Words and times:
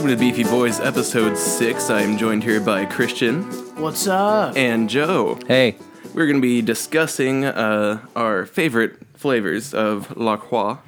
Welcome 0.00 0.16
to 0.16 0.32
Beefy 0.32 0.44
Bois 0.44 0.80
episode 0.82 1.36
6. 1.36 1.90
I 1.90 2.00
am 2.00 2.16
joined 2.16 2.42
here 2.42 2.58
by 2.58 2.86
Christian 2.86 3.42
What's 3.78 4.06
up? 4.06 4.56
and 4.56 4.88
Joe. 4.88 5.38
Hey, 5.46 5.76
We're 6.14 6.24
going 6.24 6.38
to 6.38 6.40
be 6.40 6.62
discussing 6.62 7.44
uh, 7.44 8.00
our 8.16 8.46
favorite 8.46 8.96
flavors 9.12 9.74
of 9.74 10.16
La 10.16 10.38
Croix 10.38 10.78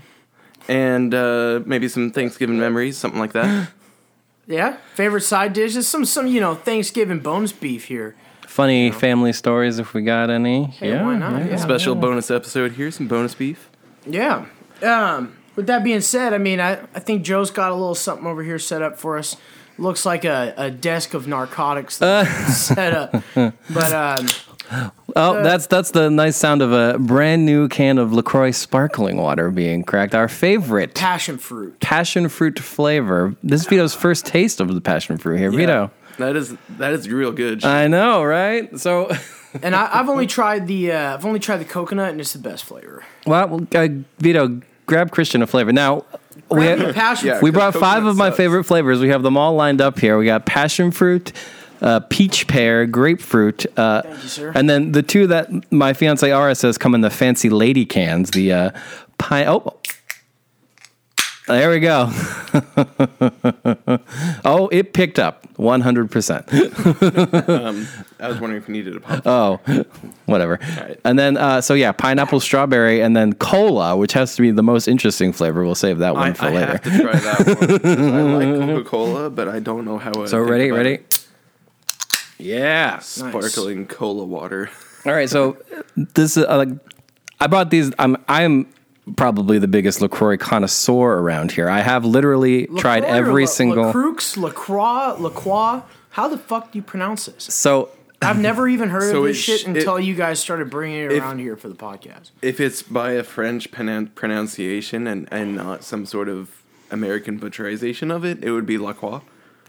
and 0.67 1.13
uh, 1.13 1.61
maybe 1.67 1.89
some 1.89 2.11
Thanksgiving 2.11 2.59
memories, 2.59 2.97
something 2.97 3.21
like 3.21 3.35
that. 3.35 3.69
Yeah, 4.47 4.79
favorite 4.95 5.21
side 5.21 5.53
dishes. 5.53 5.87
Some 5.87 6.07
some 6.07 6.27
you 6.27 6.41
know 6.41 6.55
Thanksgiving 6.55 7.21
bonus 7.21 7.53
beef 7.53 7.85
here. 7.85 8.17
funny 8.47 8.91
family 8.91 9.35
stories 9.35 9.79
if 9.79 9.93
we 9.93 10.01
got 10.01 10.31
any. 10.31 10.65
Hey, 10.65 10.95
why 11.01 11.19
not? 11.19 11.45
Yeah. 11.45 11.57
Special 11.57 11.95
bonus 11.95 12.31
episode 12.31 12.73
here, 12.73 12.91
some 12.91 13.09
bonus 13.09 13.35
beef. 13.35 13.69
Yeah. 14.07 14.47
Um. 14.83 15.37
With 15.57 15.67
that 15.67 15.85
being 15.85 16.01
said, 16.01 16.33
I 16.33 16.39
mean, 16.39 16.61
I, 16.61 16.81
I 16.95 17.01
think 17.01 17.23
Joe's 17.23 17.51
got 17.51 17.71
a 17.71 17.75
little 17.75 17.95
something 17.95 18.27
over 18.27 18.43
here 18.43 18.59
set 18.59 18.81
up 18.83 18.99
for 18.99 19.19
us. 19.19 19.37
Looks 19.79 20.05
like 20.07 20.25
a, 20.25 20.55
a 20.57 20.71
desk 20.71 21.15
of 21.15 21.27
narcotics 21.27 21.99
that's 21.99 22.57
set 22.57 22.95
up. 22.95 23.23
But 23.73 23.93
um, 23.93 24.29
Oh, 25.15 25.43
that's 25.43 25.67
that's 25.67 25.91
the 25.91 26.09
nice 26.11 26.37
sound 26.37 26.63
of 26.63 26.73
a 26.73 26.99
brand 26.99 27.45
new 27.45 27.69
can 27.69 27.99
of 27.99 28.13
Lacroix 28.13 28.53
sparkling 28.53 29.19
water 29.19 29.51
being 29.51 29.83
cracked. 29.83 30.15
Our 30.15 30.29
favorite 30.29 30.95
passion 30.95 31.37
fruit. 31.37 31.79
passion 31.81 32.29
fruit 32.31 32.59
flavor. 32.59 33.35
This 33.43 33.63
is 33.63 33.67
Vito's 33.67 33.95
first 33.95 34.25
taste 34.25 34.61
of 34.61 34.73
the 34.75 34.81
passion 34.81 35.19
fruit 35.19 35.37
here. 35.39 35.51
Vito, 35.51 35.91
That 36.19 36.37
is 36.37 36.57
that 36.79 36.95
is 36.95 37.09
real 37.09 37.33
good. 37.33 37.65
I 37.65 37.89
know, 37.89 38.23
right? 38.25 38.79
So, 38.81 39.11
And 39.63 39.75
I, 39.77 39.91
I've 40.01 40.09
only 40.09 40.27
tried 40.27 40.67
the 40.67 40.93
uh, 40.93 41.15
I've 41.15 41.27
only 41.27 41.41
tried 41.41 41.59
the 41.59 41.67
coconut, 41.67 42.11
and 42.11 42.21
it's 42.21 42.33
the 42.33 42.39
best 42.39 42.65
flavor. 42.65 43.05
well, 43.27 43.67
uh, 43.75 43.89
Vito, 44.19 44.63
grab 44.93 45.11
Christian 45.11 45.41
a 45.43 45.47
flavor 45.47 45.73
now. 45.73 46.05
We, 46.51 46.67
Grab 46.67 46.95
passion 46.95 47.29
Yeah. 47.29 47.41
we 47.41 47.51
brought 47.51 47.73
five 47.75 48.05
of 48.05 48.15
my 48.17 48.27
sucks. 48.29 48.37
favorite 48.37 48.65
flavors. 48.65 49.01
We 49.01 49.09
have 49.09 49.23
them 49.23 49.39
all 49.39 49.55
lined 49.55 49.81
up 49.81 49.99
here. 49.99 50.19
We 50.19 50.27
got 50.27 50.45
passion 50.45 50.91
fruit, 50.91 51.33
uh, 51.81 52.01
peach 52.11 52.47
pear, 52.47 52.85
grapefruit, 52.87 53.65
uh, 53.79 54.03
Thank 54.03 54.23
you, 54.23 54.29
sir. 54.29 54.53
and 54.55 54.69
then 54.69 54.93
the 54.93 55.03
two 55.03 55.27
that 55.29 55.49
my 55.73 55.95
fiance 55.95 56.31
Ara 56.31 56.55
says 56.55 56.77
come 56.77 56.95
in 56.95 57.01
the 57.01 57.09
fancy 57.11 57.49
lady 57.49 57.87
cans. 57.87 58.31
The 58.33 58.53
uh, 58.53 58.71
pine. 59.17 59.47
Oh, 59.49 59.77
there 61.49 61.71
we 61.71 61.81
go. 61.81 62.09
oh, 64.45 64.69
it 64.73 64.93
picked 64.93 65.19
up 65.19 65.47
one 65.57 65.81
hundred 65.81 66.11
percent. 66.11 66.47
I 66.53 68.29
was 68.29 68.41
wondering 68.41 68.63
if 68.63 68.69
you 68.69 68.73
needed 68.75 68.97
a 68.97 69.01
pop. 69.01 69.23
Oh, 69.27 69.61
whatever. 70.27 70.59
right. 70.79 71.01
And 71.05 71.19
then, 71.19 71.37
uh, 71.37 71.61
so 71.61 71.75
yeah, 71.75 71.93
pineapple, 71.93 72.41
strawberry, 72.41 73.01
and 73.03 73.17
then 73.17 73.33
cola, 73.35 73.97
which 73.97 74.13
has 74.13 74.37
to 74.37 74.43
be 74.43 74.51
the 74.51 74.63
most 74.63 74.87
interesting 74.89 75.33
flavor. 75.33 75.65
We'll 75.65 75.75
save 75.75 75.99
that 75.99 76.15
one 76.15 76.31
I, 76.31 76.33
for 76.35 76.45
I 76.47 76.51
later. 76.55 76.67
have 76.73 76.83
to 76.83 76.91
try 77.01 77.13
that 77.13 77.47
one. 77.83 78.13
I 78.15 78.23
like 78.47 78.69
Coca 78.69 78.89
Cola, 78.89 79.31
but 79.31 79.49
I 79.49 79.59
don't 79.59 79.85
know 79.85 79.99
how. 79.99 80.13
I 80.23 80.27
So 80.27 80.39
ready, 80.41 80.71
ready. 80.71 80.95
it. 80.95 81.27
Yeah. 82.39 82.99
Sparkling 83.01 83.87
cola 83.87 84.25
water. 84.25 84.71
All 85.07 85.13
right. 85.13 85.29
So 85.29 85.57
this 85.97 86.37
is 86.37 86.45
uh, 86.45 86.57
like 86.57 86.69
I 87.41 87.47
bought 87.49 87.71
these. 87.71 87.91
I'm 87.99 88.17
I'm 88.29 88.67
probably 89.17 89.59
the 89.59 89.69
biggest 89.69 90.01
Lacroix 90.01 90.37
connoisseur 90.37 91.19
around 91.19 91.53
here. 91.53 91.69
I 91.69 91.81
have 91.81 92.05
literally 92.05 92.67
tried 92.79 93.01
LaCroix 93.01 93.13
or 93.15 93.17
every 93.17 93.45
La- 93.45 93.51
single. 93.51 93.85
LaCroix, 93.87 94.35
LaCroix, 94.37 95.15
LaCroix. 95.19 95.83
How 96.11 96.29
the 96.29 96.39
fuck 96.39 96.73
do 96.73 96.79
you 96.79 96.83
pronounce 96.83 97.27
this? 97.27 97.45
So 97.45 97.89
I've 98.21 98.39
never 98.39 98.69
even 98.69 98.91
heard 98.91 99.11
So 99.11 99.19
of 99.23 99.25
this 99.29 99.39
it 99.39 99.41
shit 99.41 99.67
until 99.67 99.97
it- 99.97 100.05
you 100.05 100.15
guys 100.15 100.39
started 100.39 100.71
bringing 100.71 101.05
it 101.07 101.13
if- 101.13 101.23
around 101.23 101.39
here 101.41 101.57
for 101.57 101.69
the 101.69 101.75
podcast. 101.75 102.31
If 102.43 102.61
it's 102.61 102.83
by 102.83 103.13
a 103.13 103.25
French 103.25 103.71
pronoun- 103.73 104.09
pronunciation 104.15 105.07
and, 105.07 105.27
and 105.33 105.57
not 105.57 105.83
some 105.85 106.07
sort 106.07 106.29
of 106.29 106.51
American 106.91 107.39
butcherization 107.39 108.11
of 108.11 108.25
it, 108.25 108.45
it 108.45 108.51
would 108.53 108.67
be 108.67 108.79
La 108.79 108.93
Croix. 108.93 109.21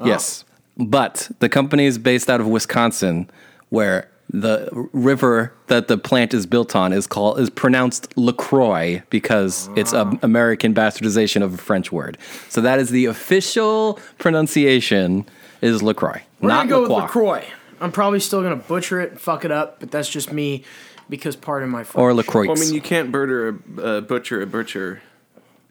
yes, 0.04 0.44
oh. 0.80 0.86
but 0.86 1.32
the 1.40 1.48
company 1.50 1.86
is 1.86 1.98
based 1.98 2.30
out 2.30 2.42
of 2.42 2.48
Wisconsin, 2.48 3.30
where 3.70 4.10
the 4.34 4.68
river 4.94 5.54
that 5.68 5.88
the 5.88 5.98
plant 5.98 6.34
is 6.34 6.48
built 6.48 6.76
on 6.76 6.92
is 6.92 7.06
called 7.06 7.40
is 7.40 7.52
pronounced 7.52 8.12
Lacroix 8.18 9.04
because 9.12 9.70
it's 9.76 9.94
an 9.94 10.18
American 10.24 10.74
bastardization 10.74 11.44
of 11.44 11.54
a 11.54 11.58
French 11.58 11.92
word. 11.92 12.18
So 12.50 12.60
that 12.62 12.80
is 12.80 12.90
the 12.90 13.06
official 13.06 14.00
pronunciation 14.18 15.26
is 15.62 15.84
Lacroix, 15.84 16.24
We're 16.42 16.50
not 16.50 16.68
gonna 16.68 16.88
go 16.88 16.94
LaCroix. 16.96 17.36
with 17.36 17.44
LaCroix. 17.44 17.46
I'm 17.80 17.92
probably 17.92 18.20
still 18.20 18.42
gonna 18.42 18.56
butcher 18.56 19.00
it 19.02 19.12
and 19.12 19.22
fuck 19.22 19.46
it 19.46 19.52
up, 19.52 19.80
but 19.80 19.92
that's 19.92 20.10
just 20.10 20.34
me 20.34 20.64
because 21.10 21.36
part 21.36 21.62
of 21.64 21.70
my 21.70 21.84
French. 21.84 22.02
or 22.02 22.14
Lacroix. 22.14 22.48
Well, 22.48 22.58
I 22.58 22.60
mean, 22.60 22.74
you 22.74 22.82
can't 22.82 23.12
butcher 23.12 23.50
a 23.78 23.82
uh, 23.82 24.02
butcher 24.02 24.42
a 24.42 24.48
butcher 24.48 25.02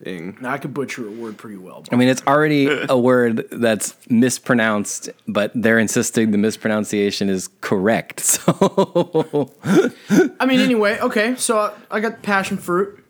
thing. 0.03 0.37
Now, 0.41 0.51
I 0.51 0.57
could 0.57 0.73
butcher 0.73 1.07
a 1.07 1.11
word 1.11 1.37
pretty 1.37 1.57
well. 1.57 1.83
I 1.91 1.95
mean, 1.95 2.09
it's 2.09 2.23
already 2.27 2.67
a 2.89 2.97
word 2.97 3.45
that's 3.51 3.95
mispronounced, 4.09 5.09
but 5.27 5.51
they're 5.55 5.79
insisting 5.79 6.31
the 6.31 6.37
mispronunciation 6.37 7.29
is 7.29 7.49
correct. 7.61 8.21
So, 8.43 9.51
I 10.39 10.45
mean, 10.45 10.59
anyway, 10.59 10.99
okay. 10.99 11.35
So 11.35 11.57
I, 11.57 11.73
I 11.91 11.99
got 11.99 12.21
passion 12.23 12.57
fruit. 12.57 13.02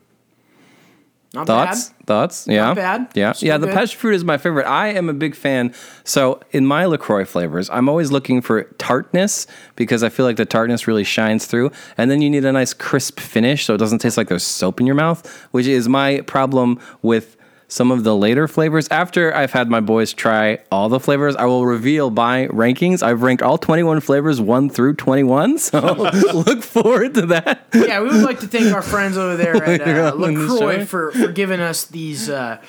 Not 1.34 1.46
thoughts? 1.46 1.88
bad. 1.88 2.06
Thoughts? 2.06 2.46
Yeah. 2.46 2.74
bad. 2.74 3.08
Yeah. 3.14 3.32
Still 3.32 3.46
yeah. 3.48 3.58
The 3.58 3.66
good. 3.66 3.74
passion 3.74 3.98
fruit 3.98 4.14
is 4.14 4.24
my 4.24 4.38
favorite. 4.38 4.66
I 4.66 4.88
am 4.88 5.08
a 5.08 5.12
big 5.12 5.34
fan. 5.34 5.74
So, 6.04 6.40
in 6.52 6.64
my 6.66 6.84
LaCroix 6.84 7.24
flavors, 7.24 7.68
I'm 7.70 7.88
always 7.88 8.10
looking 8.10 8.40
for 8.40 8.64
tartness 8.78 9.46
because 9.74 10.02
I 10.02 10.10
feel 10.10 10.26
like 10.26 10.36
the 10.36 10.44
tartness 10.44 10.86
really 10.86 11.04
shines 11.04 11.46
through. 11.46 11.72
And 11.96 12.10
then 12.10 12.22
you 12.22 12.30
need 12.30 12.44
a 12.44 12.52
nice 12.52 12.72
crisp 12.72 13.18
finish 13.20 13.64
so 13.64 13.74
it 13.74 13.78
doesn't 13.78 13.98
taste 13.98 14.16
like 14.16 14.28
there's 14.28 14.44
soap 14.44 14.80
in 14.80 14.86
your 14.86 14.94
mouth, 14.94 15.26
which 15.50 15.66
is 15.66 15.88
my 15.88 16.20
problem 16.22 16.78
with 17.02 17.33
some 17.68 17.90
of 17.90 18.04
the 18.04 18.16
later 18.16 18.46
flavors. 18.48 18.88
After 18.88 19.34
I've 19.34 19.52
had 19.52 19.68
my 19.68 19.80
boys 19.80 20.12
try 20.12 20.58
all 20.70 20.88
the 20.88 21.00
flavors, 21.00 21.36
I 21.36 21.44
will 21.46 21.66
reveal 21.66 22.10
my 22.10 22.46
rankings. 22.48 23.02
I've 23.02 23.22
ranked 23.22 23.42
all 23.42 23.58
21 23.58 24.00
flavors 24.00 24.40
1 24.40 24.70
through 24.70 24.94
21. 24.94 25.58
So, 25.64 25.80
look 26.34 26.62
forward 26.62 27.14
to 27.14 27.26
that. 27.26 27.66
Yeah, 27.72 28.00
we 28.00 28.08
would 28.08 28.22
like 28.22 28.40
to 28.40 28.46
thank 28.46 28.74
our 28.74 28.82
friends 28.82 29.16
over 29.16 29.36
there 29.36 29.56
at 29.56 29.80
uh, 29.80 30.10
the 30.10 30.16
LaCroix 30.16 30.84
for, 30.84 31.10
for 31.12 31.28
giving 31.28 31.60
us 31.60 31.86
these 31.86 32.28
uh, 32.28 32.60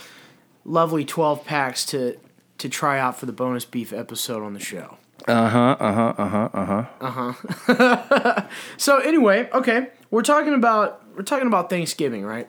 lovely 0.63 1.03
12 1.03 1.45
packs 1.45 1.85
to 1.87 2.17
to 2.57 2.69
try 2.69 2.99
out 2.99 3.19
for 3.19 3.25
the 3.25 3.33
bonus 3.33 3.65
beef 3.65 3.91
episode 3.91 4.43
on 4.43 4.53
the 4.53 4.59
show. 4.59 4.97
Uh 5.27 5.49
huh, 5.49 5.75
uh 5.79 5.93
huh. 5.93 6.13
Uh 6.17 6.27
huh. 6.29 6.49
Uh 6.53 6.65
huh. 6.65 7.33
Uh 7.67 8.03
huh. 8.07 8.47
So 8.77 8.99
anyway, 8.99 9.49
okay, 9.53 9.89
we're 10.09 10.21
talking 10.21 10.53
about 10.53 11.03
we're 11.15 11.23
talking 11.23 11.47
about 11.47 11.69
Thanksgiving, 11.69 12.23
right? 12.23 12.47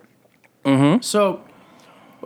Mm-hmm. 0.64 1.00
So, 1.00 1.42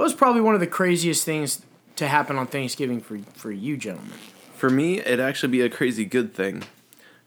what 0.00 0.04
was 0.04 0.14
probably 0.14 0.40
one 0.40 0.54
of 0.54 0.60
the 0.60 0.66
craziest 0.66 1.26
things 1.26 1.60
to 1.94 2.08
happen 2.08 2.38
on 2.38 2.46
Thanksgiving 2.46 3.02
for 3.02 3.18
for 3.34 3.52
you 3.52 3.76
gentlemen? 3.76 4.14
For 4.54 4.70
me, 4.70 4.98
it'd 4.98 5.20
actually 5.20 5.52
be 5.52 5.60
a 5.60 5.68
crazy 5.68 6.06
good 6.06 6.32
thing, 6.32 6.62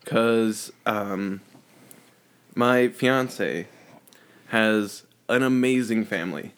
cause 0.05 0.73
um, 0.83 1.41
my 2.55 2.87
fiance 2.87 3.67
has 4.47 5.03
an 5.29 5.43
amazing 5.43 6.03
family, 6.05 6.53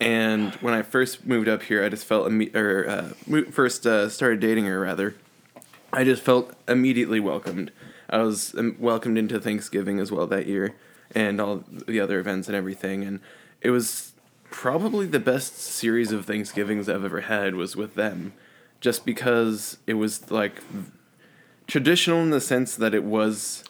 and 0.00 0.54
when 0.62 0.72
I 0.72 0.80
first 0.80 1.26
moved 1.26 1.48
up 1.48 1.64
here, 1.64 1.84
I 1.84 1.90
just 1.90 2.06
felt 2.06 2.30
imme- 2.30 2.56
or 2.56 2.88
uh, 2.88 3.50
first 3.50 3.86
uh, 3.86 4.08
started 4.08 4.40
dating 4.40 4.64
her 4.64 4.80
rather, 4.80 5.16
I 5.92 6.02
just 6.02 6.22
felt 6.22 6.54
immediately 6.66 7.20
welcomed. 7.20 7.72
I 8.08 8.22
was 8.22 8.54
um, 8.54 8.76
welcomed 8.78 9.18
into 9.18 9.38
Thanksgiving 9.38 10.00
as 10.00 10.10
well 10.10 10.26
that 10.28 10.46
year, 10.46 10.74
and 11.14 11.38
all 11.42 11.62
the 11.68 12.00
other 12.00 12.18
events 12.18 12.48
and 12.48 12.56
everything, 12.56 13.04
and 13.04 13.20
it 13.60 13.68
was 13.68 14.07
probably 14.50 15.06
the 15.06 15.20
best 15.20 15.58
series 15.58 16.12
of 16.12 16.26
Thanksgivings 16.26 16.88
I've 16.88 17.04
ever 17.04 17.22
had 17.22 17.54
was 17.54 17.76
with 17.76 17.94
them, 17.94 18.32
just 18.80 19.04
because 19.04 19.78
it 19.86 19.94
was 19.94 20.30
like 20.30 20.62
traditional 21.66 22.20
in 22.22 22.30
the 22.30 22.40
sense 22.40 22.76
that 22.76 22.94
it 22.94 23.04
was 23.04 23.64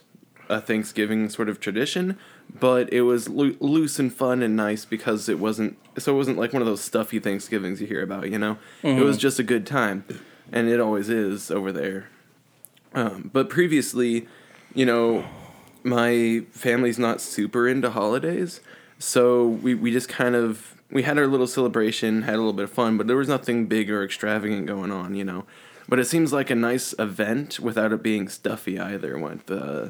a 0.49 0.61
Thanksgiving 0.61 1.29
sort 1.29 1.49
of 1.49 1.61
tradition, 1.61 2.17
but 2.59 2.91
it 2.93 3.03
was 3.03 3.29
loo- 3.29 3.57
loose 3.61 3.99
and 3.99 4.13
fun 4.13 4.43
and 4.43 4.57
nice 4.57 4.85
because 4.85 5.29
it 5.29 5.39
wasn't 5.39 5.77
so 5.99 6.15
it 6.15 6.17
wasn't 6.17 6.39
like 6.39 6.53
one 6.53 6.63
of 6.63 6.67
those 6.69 6.81
stuffy 6.81 7.19
Thanksgivings 7.19 7.81
you 7.81 7.87
hear 7.87 8.03
about, 8.03 8.31
you 8.31 8.39
know. 8.39 8.57
It 8.83 9.03
was 9.03 9.19
just 9.19 9.39
a 9.39 9.43
good 9.43 9.67
time, 9.67 10.05
and 10.53 10.69
it 10.69 10.81
always 10.81 11.09
is 11.09 11.51
over 11.51 11.73
there. 11.73 12.09
Um, 12.95 13.31
but 13.33 13.51
previously, 13.51 14.27
you 14.75 14.87
know, 14.87 15.27
my 15.83 16.45
family's 16.53 16.99
not 16.99 17.21
super 17.21 17.69
into 17.69 17.91
holidays, 17.91 18.61
so 18.99 19.47
we 19.47 19.75
we 19.75 19.91
just 19.91 20.09
kind 20.09 20.35
of 20.35 20.75
we 20.91 21.03
had 21.03 21.19
our 21.19 21.27
little 21.27 21.47
celebration, 21.47 22.23
had 22.23 22.35
a 22.35 22.39
little 22.39 22.53
bit 22.53 22.65
of 22.65 22.73
fun, 22.73 22.97
but 22.97 23.07
there 23.07 23.17
was 23.17 23.29
nothing 23.29 23.67
big 23.67 23.91
or 23.91 24.03
extravagant 24.05 24.67
going 24.67 24.91
on, 24.91 25.15
you 25.15 25.25
know. 25.25 25.45
But 25.89 25.99
it 25.99 26.07
seems 26.07 26.33
like 26.33 26.51
a 26.51 26.55
nice 26.55 26.95
event 26.99 27.61
without 27.61 27.93
it 27.93 28.03
being 28.03 28.29
stuffy 28.29 28.79
either 28.79 29.19
with 29.19 29.51
uh, 29.51 29.89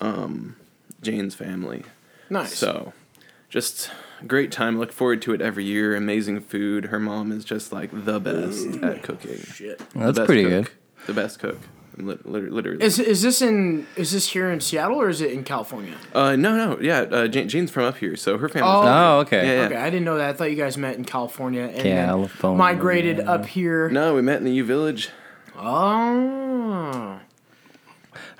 um, 0.00 0.56
Jane's 1.00 1.34
family. 1.34 1.84
Nice. 2.28 2.56
So, 2.56 2.92
just 3.48 3.90
great 4.26 4.50
time. 4.50 4.78
Look 4.78 4.92
forward 4.92 5.22
to 5.22 5.34
it 5.34 5.40
every 5.40 5.64
year. 5.64 5.94
Amazing 5.94 6.40
food. 6.40 6.86
Her 6.86 6.98
mom 6.98 7.30
is 7.30 7.44
just 7.44 7.72
like 7.72 7.90
the 7.92 8.18
best 8.18 8.82
at 8.82 9.02
cooking. 9.02 9.38
Shit. 9.38 9.78
The 9.90 10.12
That's 10.12 10.26
pretty 10.26 10.42
cook. 10.42 10.50
good. 10.50 10.70
The 11.06 11.12
best 11.14 11.38
cook. 11.38 11.58
Lit- 11.98 12.26
lit- 12.26 12.52
literally. 12.52 12.82
Is 12.84 12.98
is 12.98 13.22
this 13.22 13.42
in 13.42 13.86
is 13.96 14.12
this 14.12 14.28
here 14.28 14.50
in 14.50 14.60
Seattle 14.60 15.00
or 15.00 15.08
is 15.08 15.20
it 15.20 15.32
in 15.32 15.42
California? 15.44 15.94
uh, 16.14 16.36
no, 16.36 16.56
no, 16.56 16.78
yeah. 16.80 17.00
Uh, 17.00 17.26
Jane, 17.28 17.48
Jane's 17.48 17.70
from 17.70 17.84
up 17.84 17.96
here, 17.96 18.14
so 18.16 18.38
her 18.38 18.48
family's. 18.48 18.72
Oh. 18.74 18.86
Oh, 18.86 19.18
okay. 19.20 19.46
Yeah, 19.46 19.54
yeah. 19.60 19.66
Okay, 19.66 19.76
I 19.76 19.90
didn't 19.90 20.04
know 20.04 20.16
that. 20.18 20.30
I 20.30 20.32
thought 20.32 20.50
you 20.50 20.56
guys 20.56 20.78
met 20.78 20.96
in 20.96 21.04
California 21.04 21.62
and 21.62 21.82
California. 21.82 22.58
migrated 22.58 23.20
up 23.20 23.46
here. 23.46 23.88
No, 23.90 24.14
we 24.14 24.22
met 24.22 24.38
in 24.38 24.44
the 24.44 24.52
U 24.52 24.64
Village. 24.64 25.10
Oh. 25.56 27.20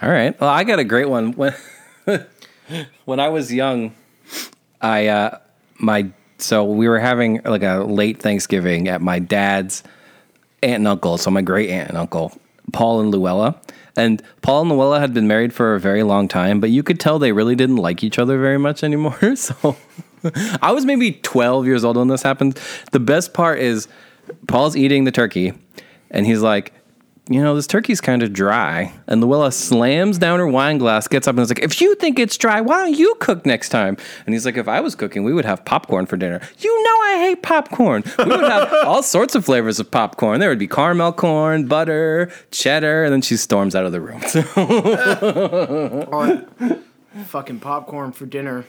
All 0.00 0.08
right. 0.10 0.38
Well, 0.40 0.50
I 0.50 0.64
got 0.64 0.78
a 0.78 0.84
great 0.84 1.08
one. 1.08 1.32
When 1.32 1.55
when 3.05 3.20
I 3.20 3.28
was 3.28 3.52
young, 3.52 3.94
I 4.81 5.08
uh 5.08 5.38
my 5.78 6.10
so 6.38 6.64
we 6.64 6.88
were 6.88 7.00
having 7.00 7.40
like 7.44 7.62
a 7.64 7.78
late 7.84 8.20
Thanksgiving 8.22 8.88
at 8.88 9.00
my 9.00 9.19
dad's 9.19 9.82
aunt 10.62 10.76
and 10.76 10.88
uncle, 10.88 11.19
so 11.19 11.31
my 11.31 11.43
great 11.43 11.70
aunt 11.70 11.88
and 11.88 11.99
uncle, 11.99 12.32
Paul 12.73 13.00
and 13.00 13.11
Luella. 13.11 13.61
And 13.97 14.23
Paul 14.43 14.62
and 14.62 14.70
Luella 14.70 15.00
had 15.00 15.12
been 15.12 15.26
married 15.26 15.53
for 15.53 15.75
a 15.75 15.81
very 15.81 16.03
long 16.03 16.29
time, 16.29 16.61
but 16.61 16.70
you 16.70 16.82
could 16.82 17.00
tell 17.00 17.19
they 17.19 17.32
really 17.32 17.56
didn't 17.56 17.76
like 17.76 18.05
each 18.05 18.19
other 18.19 18.38
very 18.38 18.59
much 18.59 18.85
anymore. 18.85 19.19
So 19.37 19.76
I 20.61 20.73
was 20.73 20.85
maybe 20.85 21.12
12 21.12 21.67
years 21.67 21.85
old 21.85 21.97
when 21.97 22.09
this 22.09 22.23
happened. 22.23 22.61
The 22.91 23.00
best 23.00 23.32
part 23.32 23.61
is 23.61 23.87
Paul's 24.49 24.76
eating 24.76 25.05
the 25.05 25.12
turkey 25.12 25.53
and 26.11 26.26
he's 26.26 26.43
like, 26.43 26.73
you 27.29 27.43
know, 27.43 27.55
this 27.55 27.67
turkey's 27.67 28.01
kind 28.01 28.23
of 28.23 28.33
dry. 28.33 28.93
And 29.07 29.21
Luella 29.21 29.53
slams 29.53 30.17
down 30.17 30.39
her 30.39 30.47
wine 30.47 30.79
glass, 30.79 31.07
gets 31.07 31.29
up, 31.29 31.35
and 31.35 31.43
is 31.43 31.51
like, 31.51 31.59
if 31.59 31.81
you 31.81 31.95
think 31.97 32.19
it's 32.19 32.39
dry, 32.39 32.61
why 32.61 32.85
don't 32.85 32.99
you 32.99 33.15
cook 33.21 33.45
next 33.45 33.69
time? 33.69 33.99
And 34.25 34.35
he's 34.35 34.47
like, 34.47 34.57
if 34.57 34.67
I 34.67 34.81
was 34.81 34.95
cooking, 34.95 35.25
we 35.25 35.35
would 35.35 35.45
have 35.45 35.65
popcorn 35.65 36.07
for 36.07 36.17
dinner. 36.17 36.41
You 36.59 36.83
know, 36.83 36.91
I 36.91 37.17
hate 37.27 37.43
popcorn. 37.43 38.03
We 38.19 38.25
would 38.25 38.41
have 38.41 38.73
all 38.87 39.03
sorts 39.03 39.35
of 39.35 39.45
flavors 39.45 39.79
of 39.79 39.91
popcorn. 39.91 40.41
There 40.41 40.49
would 40.49 40.59
be 40.59 40.69
caramel 40.69 41.13
corn, 41.13 41.67
butter, 41.67 42.33
cheddar, 42.51 43.05
and 43.05 43.13
then 43.13 43.21
she 43.21 43.37
storms 43.37 43.75
out 43.75 43.85
of 43.85 43.93
the 43.93 44.01
room. 44.01 44.23
Or 46.09 46.47
fucking 47.25 47.61
popcorn 47.61 48.13
for 48.13 48.27
dinner. 48.27 48.65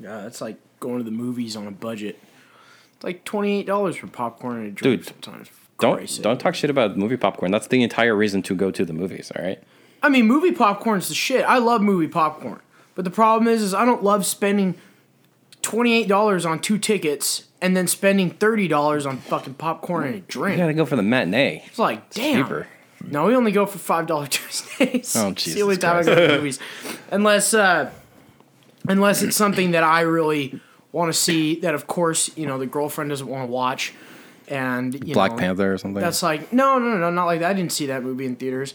Yeah, 0.00 0.22
that's 0.22 0.40
like 0.40 0.56
going 0.80 0.98
to 0.98 1.04
the 1.04 1.10
movies 1.10 1.56
on 1.56 1.66
a 1.66 1.70
budget. 1.70 2.18
It's 2.94 3.04
like 3.04 3.24
twenty 3.24 3.60
eight 3.60 3.66
dollars 3.66 3.96
for 3.96 4.06
popcorn 4.06 4.58
and 4.58 4.66
a 4.66 4.70
drink 4.70 5.04
Dude, 5.04 5.08
sometimes. 5.22 5.48
Don't 5.80 6.08
sake. 6.08 6.22
don't 6.22 6.38
talk 6.38 6.54
shit 6.54 6.70
about 6.70 6.96
movie 6.96 7.16
popcorn. 7.16 7.50
That's 7.50 7.66
the 7.66 7.82
entire 7.82 8.14
reason 8.14 8.42
to 8.42 8.54
go 8.54 8.70
to 8.70 8.84
the 8.84 8.92
movies. 8.92 9.30
All 9.36 9.42
right. 9.44 9.62
I 10.02 10.08
mean, 10.08 10.26
movie 10.26 10.52
popcorn's 10.52 11.08
the 11.08 11.14
shit. 11.14 11.44
I 11.44 11.58
love 11.58 11.82
movie 11.82 12.08
popcorn, 12.08 12.60
but 12.94 13.04
the 13.04 13.10
problem 13.10 13.48
is, 13.48 13.62
is 13.62 13.74
I 13.74 13.84
don't 13.84 14.02
love 14.02 14.24
spending 14.24 14.74
twenty 15.62 15.94
eight 15.94 16.08
dollars 16.08 16.46
on 16.46 16.58
two 16.60 16.78
tickets 16.78 17.44
and 17.60 17.76
then 17.76 17.86
spending 17.86 18.30
thirty 18.30 18.66
dollars 18.68 19.04
on 19.06 19.18
fucking 19.18 19.54
popcorn 19.54 20.04
and 20.04 20.14
a 20.14 20.16
You 20.18 20.24
drink. 20.28 20.56
gotta 20.58 20.72
go 20.74 20.86
for 20.86 20.96
the 20.96 21.02
matinee. 21.02 21.62
It's 21.66 21.78
like, 21.78 22.08
damn. 22.10 22.42
cheaper. 22.44 22.66
No, 23.06 23.26
we 23.26 23.34
only 23.34 23.52
go 23.52 23.66
for 23.66 23.78
five 23.78 24.06
dollar 24.06 24.26
Tuesdays. 24.30 25.14
Oh, 25.16 25.28
It's 25.32 25.44
the 25.44 25.62
only 25.62 25.74
Jesus 25.76 25.78
time 25.78 25.96
I 25.96 26.02
go 26.02 26.14
to 26.14 26.34
movies, 26.36 26.58
unless 27.10 27.52
uh, 27.54 27.90
unless 28.88 29.22
it's 29.22 29.36
something 29.36 29.72
that 29.72 29.82
I 29.84 30.00
really 30.02 30.60
want 30.92 31.12
to 31.12 31.18
see. 31.18 31.60
That 31.60 31.74
of 31.74 31.86
course, 31.86 32.30
you 32.36 32.46
know, 32.46 32.58
the 32.58 32.66
girlfriend 32.66 33.10
doesn't 33.10 33.26
want 33.28 33.46
to 33.48 33.52
watch, 33.52 33.92
and 34.50 34.92
you 35.06 35.14
Black 35.14 35.32
know, 35.32 35.38
Panther 35.38 35.72
or 35.72 35.78
something. 35.78 36.02
That's 36.02 36.22
like 36.22 36.52
no, 36.52 36.78
no, 36.78 36.98
no, 36.98 37.10
not 37.10 37.24
like 37.24 37.40
that. 37.40 37.50
I 37.50 37.54
didn't 37.54 37.72
see 37.72 37.86
that 37.86 38.02
movie 38.02 38.26
in 38.26 38.36
theaters. 38.36 38.74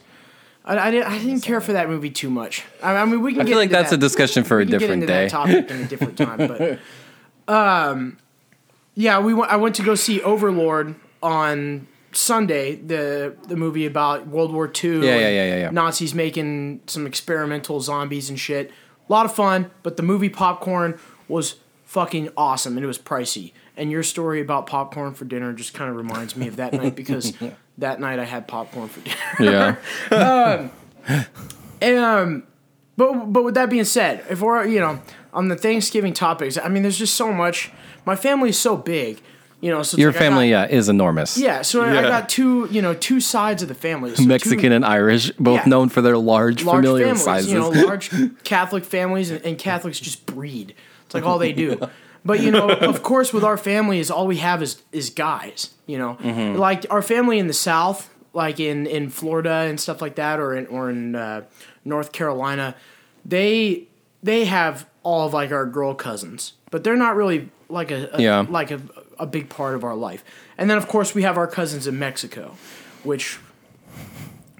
I, 0.63 0.87
I, 0.87 0.91
didn't, 0.91 1.11
I 1.11 1.19
didn't 1.19 1.41
care 1.41 1.61
for 1.61 1.73
that 1.73 1.89
movie 1.89 2.09
too 2.09 2.29
much. 2.29 2.63
I, 2.81 2.95
I 2.95 3.05
mean, 3.05 3.21
we 3.21 3.33
can. 3.33 3.41
I 3.41 3.43
get 3.43 3.49
feel 3.51 3.59
like 3.59 3.69
that's 3.69 3.91
that. 3.91 3.97
a 3.97 3.99
discussion 3.99 4.43
for 4.43 4.55
a 4.55 4.59
We 4.59 4.65
can 4.65 4.71
get 4.71 4.79
different 4.79 5.07
day. 5.07 5.29
topic 5.29 5.69
in 5.69 5.81
a 5.81 5.85
different 5.85 6.17
time, 6.17 6.37
but 6.47 6.79
um, 7.53 8.17
yeah, 8.95 9.19
we 9.19 9.33
went. 9.33 9.51
I 9.51 9.57
went 9.57 9.75
to 9.75 9.83
go 9.83 9.93
see 9.93 10.21
Overlord 10.21 10.95
on 11.21 11.87
Sunday, 12.13 12.75
the 12.75 13.35
the 13.47 13.55
movie 13.55 13.85
about 13.85 14.27
World 14.27 14.53
War 14.53 14.71
II. 14.83 15.05
Yeah, 15.05 15.15
yeah, 15.15 15.19
yeah, 15.19 15.29
yeah, 15.29 15.57
yeah. 15.57 15.69
Nazis 15.69 16.15
making 16.15 16.81
some 16.87 17.05
experimental 17.05 17.81
zombies 17.81 18.29
and 18.29 18.39
shit. 18.39 18.71
A 19.07 19.11
lot 19.11 19.25
of 19.25 19.35
fun, 19.35 19.69
but 19.83 19.97
the 19.97 20.03
movie 20.03 20.29
popcorn 20.29 20.97
was 21.27 21.55
fucking 21.83 22.29
awesome 22.35 22.75
and 22.75 22.83
it 22.83 22.87
was 22.87 22.97
pricey. 22.97 23.51
And 23.77 23.91
your 23.91 24.03
story 24.03 24.39
about 24.41 24.67
popcorn 24.67 25.13
for 25.13 25.25
dinner 25.25 25.51
just 25.53 25.73
kind 25.73 25.89
of 25.89 25.97
reminds 25.97 26.35
me 26.35 26.47
of 26.47 26.55
that 26.57 26.71
night 26.73 26.95
because 27.01 27.33
that 27.77 27.99
night 27.99 28.19
I 28.19 28.23
had 28.25 28.47
popcorn 28.47 28.87
for 28.89 29.01
dinner. 29.39 29.79
yeah. 30.09 30.69
Um, 31.81 32.43
but 32.97 33.13
but 33.33 33.43
with 33.43 33.55
that 33.55 33.69
being 33.69 33.83
said, 33.83 34.23
if 34.29 34.41
we're 34.41 34.65
you 34.65 34.79
know 34.79 35.01
on 35.33 35.49
the 35.49 35.55
Thanksgiving 35.55 36.13
topics, 36.13 36.57
I 36.57 36.69
mean, 36.69 36.83
there's 36.83 36.97
just 36.97 37.15
so 37.15 37.31
much. 37.31 37.71
My 38.05 38.15
family 38.15 38.49
is 38.49 38.57
so 38.59 38.77
big, 38.77 39.21
you 39.59 39.69
know. 39.69 39.83
So 39.83 39.97
Your 39.97 40.11
like 40.11 40.17
family, 40.19 40.49
got- 40.51 40.69
yeah, 40.71 40.77
is 40.77 40.87
enormous. 40.89 41.37
yeah. 41.37 41.61
So 41.61 41.83
I- 41.83 41.99
I 41.99 42.01
got 42.03 42.29
two, 42.29 42.67
you 42.71 42.81
know, 42.81 42.93
two 42.93 43.19
sides 43.19 43.61
of 43.61 43.67
the 43.67 43.75
family. 43.75 44.11
So 44.11 44.23
two 44.23 44.27
Mexican 44.29 44.71
and 44.71 44.85
Irish, 44.85 45.31
both 45.31 45.61
Yeah. 45.61 45.69
known 45.69 45.89
for 45.89 46.01
their 46.01 46.17
large, 46.17 46.63
large 46.63 46.77
familiar 46.85 47.05
families, 47.07 47.23
sizes. 47.23 47.51
you 47.51 47.59
know, 47.59 47.69
large 47.69 48.09
Catholic 48.43 48.85
families, 48.85 49.29
and, 49.31 49.45
and 49.45 49.57
Catholics 49.59 49.99
just 49.99 50.25
breed. 50.25 50.73
It's 51.05 51.13
like 51.13 51.25
all 51.25 51.37
they 51.37 51.51
do. 51.53 51.77
But 52.25 52.39
you 52.41 52.51
know, 52.51 52.69
of 52.91 53.03
course, 53.03 53.31
with 53.31 53.43
our 53.43 53.57
family, 53.57 53.99
is 53.99 54.09
all 54.11 54.25
we 54.27 54.37
have 54.37 54.61
is 54.63 54.81
is 54.91 55.09
guys. 55.09 55.69
You 55.87 55.97
know, 55.99 56.15
Mm-hmm. 56.21 56.57
like 56.59 56.85
our 56.89 57.01
family 57.03 57.37
in 57.39 57.47
the 57.47 57.53
South, 57.53 58.09
like 58.33 58.59
in 58.59 58.87
in 58.87 59.09
Florida 59.09 59.51
and 59.69 59.79
stuff 59.79 60.01
like 60.01 60.15
that, 60.15 60.39
or 60.39 60.55
in 60.55 60.65
or 60.67 60.89
in 60.89 61.15
uh, 61.15 61.43
North 61.83 62.11
Carolina, 62.11 62.75
they 63.23 63.87
they 64.23 64.45
have 64.45 64.87
all 65.03 65.27
of 65.27 65.33
like 65.33 65.51
our 65.51 65.67
girl 65.67 65.93
cousins, 65.93 66.53
but 66.71 66.83
they're 66.83 66.95
not 66.95 67.15
really 67.15 67.49
like 67.69 67.91
a, 67.91 68.09
a 68.13 68.21
Yeah. 68.21 68.45
like 68.49 68.71
a 68.71 68.81
a 69.19 69.25
big 69.27 69.47
part 69.49 69.75
of 69.75 69.83
our 69.83 69.95
life. 69.95 70.23
And 70.57 70.69
then 70.69 70.77
of 70.77 70.87
course 70.87 71.13
we 71.13 71.21
have 71.23 71.37
our 71.37 71.47
cousins 71.47 71.85
in 71.87 71.99
Mexico, 71.99 72.55
which 73.03 73.37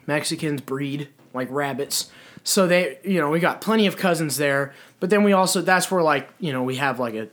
Mexicans 0.07 0.62
breed 0.62 1.09
like 1.33 1.47
rabbits. 1.51 2.09
So 2.44 2.67
they, 2.67 3.00
you 3.03 3.19
know, 3.19 3.29
we 3.31 3.39
got 3.39 3.59
plenty 3.59 3.88
of 3.88 3.97
cousins 3.97 4.38
there. 4.38 4.73
But 5.00 5.09
then 5.09 5.23
we 5.23 5.33
also 5.33 5.62
that's 5.62 5.89
where 5.89 6.03
like, 6.03 6.29
you 6.39 6.53
know, 6.53 6.63
we 6.63 6.75
have 6.75 7.00
like 7.00 7.15
a 7.15 7.27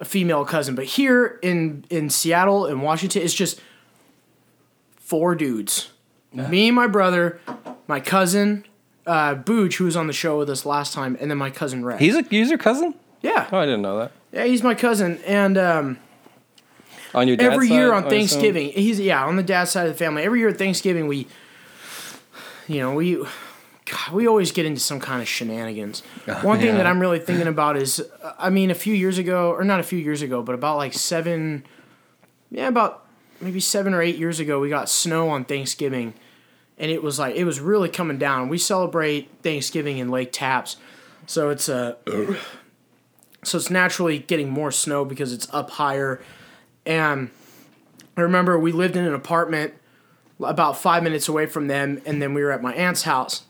a 0.00 0.04
female 0.04 0.44
cousin. 0.44 0.74
But 0.74 0.84
here 0.84 1.38
in 1.42 1.84
in 1.90 2.10
Seattle 2.10 2.66
and 2.66 2.82
Washington, 2.82 3.22
it's 3.22 3.34
just 3.34 3.60
four 4.96 5.34
dudes. 5.34 5.90
Me, 6.32 6.70
my 6.70 6.86
brother, 6.86 7.40
my 7.86 8.00
cousin, 8.00 8.64
uh, 9.06 9.34
Booch, 9.34 9.76
who 9.78 9.86
was 9.86 9.96
on 9.96 10.06
the 10.06 10.12
show 10.12 10.38
with 10.38 10.50
us 10.50 10.66
last 10.66 10.92
time, 10.92 11.16
and 11.20 11.30
then 11.30 11.38
my 11.38 11.50
cousin 11.50 11.84
Rex. 11.84 11.98
He's 12.00 12.14
a 12.16 12.22
he's 12.22 12.50
your 12.50 12.58
cousin? 12.58 12.94
yeah, 13.22 13.48
Oh, 13.50 13.58
I 13.58 13.64
didn't 13.64 13.82
know 13.82 13.98
that. 13.98 14.12
yeah, 14.30 14.44
he's 14.44 14.62
my 14.62 14.74
cousin, 14.74 15.18
and 15.26 15.56
um, 15.56 15.98
On 17.14 17.26
your 17.26 17.36
dad's 17.38 17.54
every 17.54 17.68
year 17.68 17.88
side, 17.88 18.04
on? 18.04 18.10
Thanksgiving, 18.10 18.70
he's 18.72 19.00
yeah 19.00 19.24
on 19.24 19.36
the 19.36 19.42
dad's 19.42 19.70
side 19.70 19.86
of 19.86 19.92
the 19.94 19.98
family. 19.98 20.22
Every 20.22 20.38
year 20.40 20.50
at 20.50 20.58
Thanksgiving, 20.58 21.06
we, 21.08 21.26
you 22.68 22.80
know, 22.80 22.92
we, 22.94 23.24
God, 23.90 24.12
we 24.12 24.26
always 24.26 24.52
get 24.52 24.66
into 24.66 24.80
some 24.80 25.00
kind 25.00 25.22
of 25.22 25.28
shenanigans. 25.28 26.02
One 26.42 26.58
thing 26.58 26.68
yeah. 26.68 26.76
that 26.76 26.86
I'm 26.86 27.00
really 27.00 27.18
thinking 27.18 27.46
about 27.46 27.76
is, 27.76 28.00
uh, 28.22 28.32
I 28.38 28.50
mean, 28.50 28.70
a 28.70 28.74
few 28.74 28.94
years 28.94 29.18
ago, 29.18 29.52
or 29.52 29.64
not 29.64 29.80
a 29.80 29.82
few 29.82 29.98
years 29.98 30.22
ago, 30.22 30.42
but 30.42 30.54
about 30.54 30.76
like 30.76 30.92
seven, 30.92 31.64
yeah, 32.50 32.68
about 32.68 33.06
maybe 33.40 33.60
seven 33.60 33.94
or 33.94 34.02
eight 34.02 34.16
years 34.16 34.40
ago, 34.40 34.60
we 34.60 34.68
got 34.68 34.88
snow 34.88 35.28
on 35.28 35.44
Thanksgiving, 35.44 36.14
and 36.76 36.90
it 36.90 37.02
was 37.02 37.18
like 37.18 37.36
it 37.36 37.44
was 37.44 37.60
really 37.60 37.88
coming 37.88 38.18
down. 38.18 38.48
We 38.48 38.58
celebrate 38.58 39.30
Thanksgiving 39.42 39.98
in 39.98 40.10
Lake 40.10 40.30
Tapps, 40.32 40.76
so 41.26 41.50
it's 41.50 41.68
a. 41.68 41.96
So 43.44 43.56
it's 43.56 43.70
naturally 43.70 44.18
getting 44.18 44.50
more 44.50 44.72
snow 44.72 45.04
because 45.04 45.32
it's 45.32 45.46
up 45.54 45.70
higher. 45.70 46.20
And 46.84 47.30
I 48.16 48.22
remember 48.22 48.58
we 48.58 48.72
lived 48.72 48.96
in 48.96 49.04
an 49.04 49.14
apartment 49.14 49.74
about 50.40 50.76
five 50.76 51.04
minutes 51.04 51.28
away 51.28 51.46
from 51.46 51.68
them, 51.68 52.02
and 52.04 52.20
then 52.20 52.34
we 52.34 52.42
were 52.42 52.50
at 52.50 52.62
my 52.62 52.74
aunt's 52.74 53.02
house. 53.02 53.44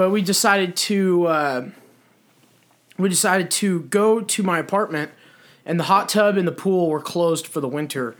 But 0.00 0.12
we 0.12 0.22
decided 0.22 0.76
to 0.76 1.26
uh, 1.26 1.68
we 2.96 3.10
decided 3.10 3.50
to 3.50 3.80
go 3.80 4.22
to 4.22 4.42
my 4.42 4.58
apartment, 4.58 5.10
and 5.66 5.78
the 5.78 5.84
hot 5.84 6.08
tub 6.08 6.38
and 6.38 6.48
the 6.48 6.52
pool 6.52 6.88
were 6.88 7.02
closed 7.02 7.46
for 7.46 7.60
the 7.60 7.68
winter. 7.68 8.16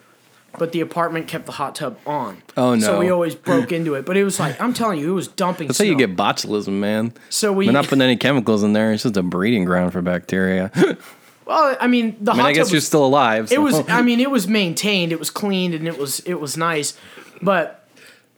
But 0.59 0.73
the 0.73 0.83
apartment 0.83 1.27
kept 1.27 1.47
the 1.47 1.53
hot 1.53 1.77
tub 1.77 1.99
on. 2.05 2.43
Oh, 2.55 2.75
no! 2.75 2.81
So 2.81 2.99
we 2.99 3.09
always 3.09 3.35
broke 3.35 3.73
into 3.73 3.95
it. 3.95 4.05
But 4.05 4.19
it 4.19 4.25
was 4.25 4.39
like 4.39 4.61
I'm 4.61 4.75
telling 4.75 4.99
you, 4.99 5.13
it 5.13 5.15
was 5.15 5.29
dumping. 5.29 5.69
That's 5.69 5.79
how 5.79 5.87
you 5.87 5.97
get 5.97 6.15
botulism, 6.17 6.81
man. 6.81 7.15
So 7.31 7.51
we 7.51 7.65
They're 7.65 7.73
not 7.73 7.87
putting 7.87 8.03
any 8.03 8.17
chemicals 8.17 8.63
in 8.63 8.75
there. 8.75 8.93
It's 8.93 9.05
just 9.05 9.17
a 9.17 9.23
breeding 9.23 9.65
ground 9.65 9.95
for 9.95 10.03
bacteria. 10.03 10.71
Well. 11.47 11.77
I 11.81 11.89
mean, 11.89 12.17
the 12.21 12.33
mean, 12.33 12.41
hot 12.43 12.49
I 12.51 12.53
guess 12.53 12.67
tub 12.67 12.75
you're 12.75 12.77
was, 12.77 12.87
still 12.87 13.05
alive. 13.05 13.51
it 13.51 13.59
was 13.59 13.83
i 13.89 14.03
mean 14.03 14.21
it 14.21 14.31
was 14.31 14.47
maintained 14.47 15.11
it 15.11 15.19
was 15.19 15.31
cleaned 15.31 15.75
and 15.75 15.89
it 15.89 15.99
was 15.99 16.21
it 16.21 16.35
was 16.35 16.57
nice 16.57 16.97
but 17.43 17.80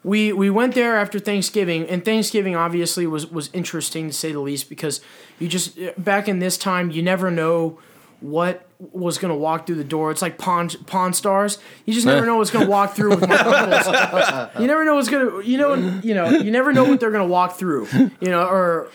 we 0.04 0.32
we 0.32 0.50
went 0.50 0.75
there 0.75 0.97
after 0.97 1.18
thanksgiving 1.18 1.87
and 1.88 2.04
thanksgiving 2.04 2.56
obviously 2.56 3.06
was 3.06 3.26
was 3.30 3.50
interesting 3.52 4.09
to 4.09 4.12
say 4.12 4.32
the 4.32 4.40
least 4.40 4.68
because 4.68 5.00
you 5.38 5.49
just 5.49 5.78
back 6.02 6.28
in 6.28 6.38
this 6.40 6.56
time 6.59 6.90
you 6.90 7.02
never 7.02 7.30
know 7.30 7.78
what 8.21 8.66
was 8.92 9.18
going 9.18 9.30
to 9.32 9.37
walk 9.38 9.66
through 9.66 9.75
the 9.76 9.85
door 9.85 10.11
it's 10.11 10.23
like 10.23 10.38
pawn 10.38 10.68
pawn 10.87 11.12
stars 11.12 11.59
you 11.87 11.94
just 11.94 12.06
never 12.06 12.25
know 12.26 12.37
what's 12.37 12.50
going 12.50 12.64
to 12.64 12.71
walk 12.71 12.94
through 12.94 13.11
with 13.11 13.28
my 13.28 13.37
uncles 13.38 14.61
you 14.61 14.66
never 14.66 14.85
know 14.85 14.94
what's 14.94 15.09
going 15.09 15.28
to 15.28 15.49
you 15.49 15.56
know 15.59 15.75
you 16.02 16.14
know 16.14 16.28
you 16.30 16.50
never 16.50 16.73
know 16.73 16.85
what 16.85 16.99
they're 17.00 17.11
going 17.11 17.23
to 17.26 17.32
walk 17.32 17.56
through 17.56 17.87
you 18.21 18.28
know 18.28 18.44
or 18.44 18.88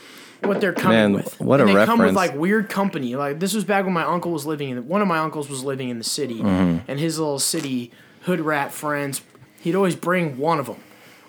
what 0.43 0.61
they're 0.61 0.71
coming 0.73 0.97
Man, 0.97 1.13
with 1.13 1.39
what 1.41 1.59
a 1.59 1.65
and 1.65 1.69
they 1.75 1.85
come 1.85 1.97
with 1.99 2.09
reference. 2.13 2.15
like 2.15 2.35
weird 2.35 2.69
company. 2.69 3.15
Like 3.15 3.39
this 3.39 3.55
was 3.55 3.63
back 3.63 3.85
when 3.85 3.93
my 3.93 4.03
uncle 4.03 4.31
was 4.31 4.45
living 4.45 4.69
in 4.69 4.87
one 4.87 5.01
of 5.01 5.07
my 5.07 5.17
uncles 5.17 5.49
was 5.49 5.63
living 5.63 5.89
in 5.89 5.97
the 5.97 6.03
city, 6.03 6.35
Mm-hmm. 6.41 6.79
and 6.89 6.99
his 6.99 7.17
little 7.17 7.39
city 7.39 7.91
hood 8.21 8.39
rat 8.39 8.71
friends. 8.71 9.21
He'd 9.61 9.73
always 9.73 9.95
bring 9.95 10.37
one 10.37 10.59
of 10.59 10.67
them, 10.67 10.77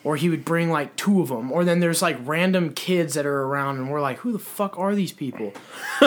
or 0.08 0.16
he 0.16 0.30
would 0.30 0.42
bring 0.42 0.70
like 0.70 0.96
two 0.96 1.20
of 1.20 1.28
them, 1.28 1.52
or 1.52 1.64
then 1.64 1.80
there's 1.80 2.00
like 2.00 2.16
random 2.24 2.72
kids 2.72 3.12
that 3.12 3.26
are 3.26 3.42
around, 3.42 3.76
and 3.76 3.90
we're 3.90 4.00
like, 4.00 4.16
who 4.20 4.32
the 4.32 4.38
fuck 4.38 4.78
are 4.78 4.94
these 4.94 5.12
people? 5.12 5.52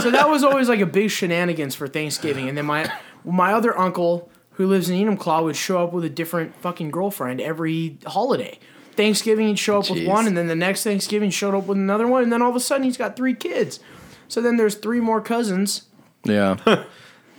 so 0.01 0.09
that 0.09 0.27
was 0.27 0.43
always 0.43 0.67
like 0.67 0.79
a 0.79 0.87
big 0.87 1.11
shenanigans 1.11 1.75
for 1.75 1.87
Thanksgiving. 1.87 2.49
And 2.49 2.57
then 2.57 2.65
my 2.65 2.91
my 3.23 3.53
other 3.53 3.77
uncle 3.77 4.31
who 4.53 4.65
lives 4.65 4.89
in 4.89 4.95
Enumclaw 4.97 5.43
would 5.43 5.55
show 5.55 5.83
up 5.83 5.93
with 5.93 6.03
a 6.03 6.09
different 6.09 6.55
fucking 6.55 6.89
girlfriend 6.89 7.39
every 7.41 7.97
holiday. 8.07 8.57
Thanksgiving 8.95 9.47
he'd 9.47 9.59
show 9.59 9.79
up 9.79 9.89
with 9.91 10.05
one, 10.07 10.25
and 10.25 10.35
then 10.35 10.47
the 10.47 10.55
next 10.55 10.83
Thanksgiving 10.83 11.29
showed 11.29 11.53
up 11.53 11.67
with 11.67 11.77
another 11.77 12.07
one, 12.07 12.23
and 12.23 12.33
then 12.33 12.41
all 12.41 12.49
of 12.49 12.55
a 12.55 12.59
sudden 12.59 12.83
he's 12.83 12.97
got 12.97 13.15
three 13.15 13.35
kids. 13.35 13.79
So 14.27 14.41
then 14.41 14.57
there's 14.57 14.75
three 14.75 14.99
more 14.99 15.21
cousins, 15.21 15.83
Yeah. 16.25 16.57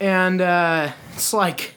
and 0.01 0.41
uh, 0.41 0.93
it's 1.15 1.33
like, 1.33 1.75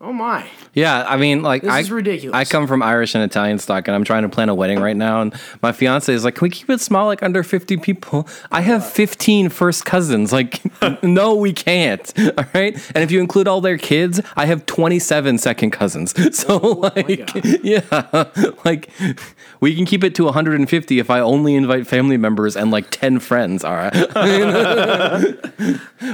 oh 0.00 0.12
my. 0.12 0.48
Yeah, 0.72 1.04
I 1.06 1.16
mean, 1.16 1.42
like 1.42 1.62
This 1.62 1.70
I, 1.70 1.80
is 1.80 1.90
ridiculous. 1.90 2.34
I 2.34 2.44
come 2.44 2.66
from 2.66 2.82
Irish 2.82 3.14
and 3.14 3.24
Italian 3.24 3.58
stock, 3.58 3.88
and 3.88 3.94
I'm 3.94 4.04
trying 4.04 4.22
to 4.22 4.28
plan 4.28 4.48
a 4.48 4.54
wedding 4.54 4.80
right 4.80 4.96
now. 4.96 5.20
And 5.20 5.34
my 5.62 5.72
fiance 5.72 6.12
is 6.12 6.24
like, 6.24 6.36
"Can 6.36 6.46
we 6.46 6.50
keep 6.50 6.70
it 6.70 6.80
small, 6.80 7.06
like 7.06 7.22
under 7.22 7.42
50 7.42 7.76
people?" 7.78 8.28
I 8.50 8.60
have 8.62 8.86
15 8.86 9.48
first 9.48 9.84
cousins. 9.84 10.32
Like, 10.32 10.62
no, 11.02 11.34
we 11.34 11.52
can't. 11.52 12.12
All 12.38 12.44
right, 12.54 12.74
and 12.94 13.02
if 13.04 13.10
you 13.10 13.20
include 13.20 13.48
all 13.48 13.60
their 13.60 13.78
kids, 13.78 14.20
I 14.36 14.46
have 14.46 14.64
27 14.66 15.38
second 15.38 15.70
cousins. 15.72 16.14
So, 16.40 16.56
like, 16.56 17.30
yeah, 17.62 18.24
like 18.64 18.88
we 19.60 19.74
can 19.74 19.84
keep 19.84 20.04
it 20.04 20.14
to 20.14 20.24
150 20.24 20.98
if 20.98 21.10
I 21.10 21.20
only 21.20 21.54
invite 21.54 21.86
family 21.86 22.16
members 22.16 22.56
and 22.56 22.70
like 22.70 22.88
10 22.90 23.18
friends. 23.18 23.64
All 23.64 23.74
right. 23.74 23.92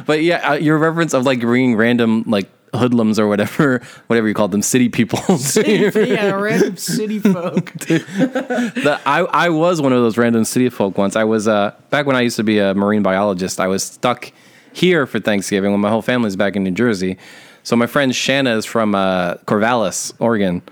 But 0.07 0.23
yeah, 0.23 0.51
uh, 0.51 0.55
your 0.55 0.79
reference 0.79 1.15
of 1.15 1.25
like 1.25 1.41
bringing 1.41 1.77
random 1.77 2.25
like 2.27 2.49
hoodlums 2.75 3.19
or 3.19 3.27
whatever, 3.29 3.81
whatever 4.09 4.29
you 4.29 4.35
call 4.35 4.49
them, 4.49 4.63
city 4.63 4.89
people. 4.89 5.19
yeah, 5.65 6.31
random 6.33 6.77
city 6.77 7.19
folk. 7.19 7.73
The- 7.77 9.01
I 9.07 9.21
I 9.21 9.49
was 9.51 9.81
one 9.81 9.93
of 9.93 10.01
those 10.01 10.17
random 10.19 10.45
city 10.45 10.69
folk 10.69 10.99
once. 10.99 11.17
I 11.17 11.25
was 11.25 11.49
uh 11.49 11.75
back 11.91 12.07
when 12.07 12.17
I 12.17 12.21
used 12.23 12.37
to 12.37 12.45
be 12.45 12.59
a 12.59 12.75
marine 12.75 13.03
biologist. 13.03 13.61
I 13.61 13.67
was 13.69 13.83
stuck 13.83 14.33
here 14.73 15.07
for 15.07 15.19
Thanksgiving 15.21 15.71
when 15.73 15.81
my 15.81 15.91
whole 15.91 16.03
family's 16.03 16.37
back 16.37 16.57
in 16.57 16.65
New 16.65 16.71
Jersey. 16.73 17.17
So 17.63 17.75
my 17.77 17.87
friend 17.87 18.15
Shanna 18.15 18.57
is 18.57 18.65
from 18.65 18.95
uh, 18.95 19.35
Corvallis, 19.47 20.13
Oregon. 20.21 20.63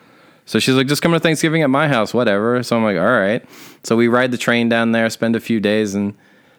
So 0.46 0.58
she's 0.58 0.74
like, 0.74 0.86
just 0.86 1.00
come 1.02 1.12
to 1.12 1.18
Thanksgiving 1.18 1.62
at 1.62 1.70
my 1.70 1.88
house, 1.88 2.12
whatever. 2.12 2.62
So 2.62 2.76
I'm 2.76 2.84
like, 2.84 2.98
all 2.98 3.18
right. 3.18 3.42
So 3.82 3.96
we 3.96 4.08
ride 4.08 4.30
the 4.30 4.36
train 4.38 4.68
down 4.68 4.92
there, 4.92 5.08
spend 5.10 5.34
a 5.36 5.40
few 5.40 5.58
days, 5.58 5.94
and 5.94 6.14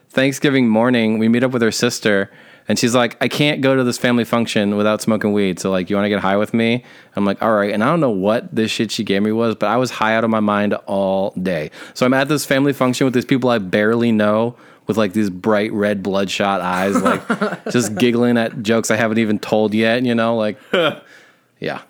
Thanksgiving 0.09 0.67
morning 0.67 1.19
we 1.19 1.27
meet 1.29 1.43
up 1.43 1.51
with 1.51 1.61
her 1.61 1.71
sister, 1.71 2.31
and 2.67 2.79
she's 2.79 2.95
like, 2.95 3.15
I 3.21 3.27
can't 3.27 3.61
go 3.61 3.75
to 3.75 3.83
this 3.83 3.97
family 3.97 4.23
function 4.23 4.75
without 4.75 5.01
smoking 5.01 5.33
weed. 5.33 5.59
So 5.59 5.69
like, 5.69 5.89
you 5.89 5.95
want 5.95 6.05
to 6.05 6.09
get 6.09 6.19
high 6.19 6.37
with 6.37 6.53
me? 6.53 6.83
I'm 7.15 7.25
like, 7.25 7.41
all 7.41 7.53
right. 7.53 7.71
And 7.71 7.83
I 7.83 7.87
don't 7.87 7.99
know 7.99 8.09
what 8.09 8.53
this 8.53 8.71
shit 8.71 8.91
she 8.91 9.03
gave 9.03 9.21
me 9.21 9.31
was, 9.31 9.55
but 9.55 9.67
I 9.67 9.77
was 9.77 9.91
high 9.91 10.15
out 10.15 10.23
of 10.23 10.29
my 10.31 10.39
mind 10.39 10.73
all 10.87 11.31
day. 11.31 11.69
So 11.93 12.05
I'm 12.05 12.13
at 12.13 12.27
this 12.27 12.45
family 12.45 12.73
function 12.73 13.05
with 13.05 13.13
these 13.13 13.25
people 13.25 13.49
I 13.49 13.59
barely 13.59 14.11
know. 14.11 14.55
With 14.87 14.97
like 14.97 15.13
these 15.13 15.31
bright 15.31 15.73
red 15.73 16.03
bloodshot 16.03 16.61
eyes, 16.61 17.01
like 17.01 17.27
just 17.71 17.95
giggling 17.95 18.37
at 18.37 18.61
jokes 18.61 18.91
I 18.91 18.97
haven't 18.97 19.17
even 19.17 19.39
told 19.39 19.73
yet, 19.73 20.03
you 20.03 20.13
know, 20.13 20.35
like, 20.35 20.59
yeah. 21.59 21.81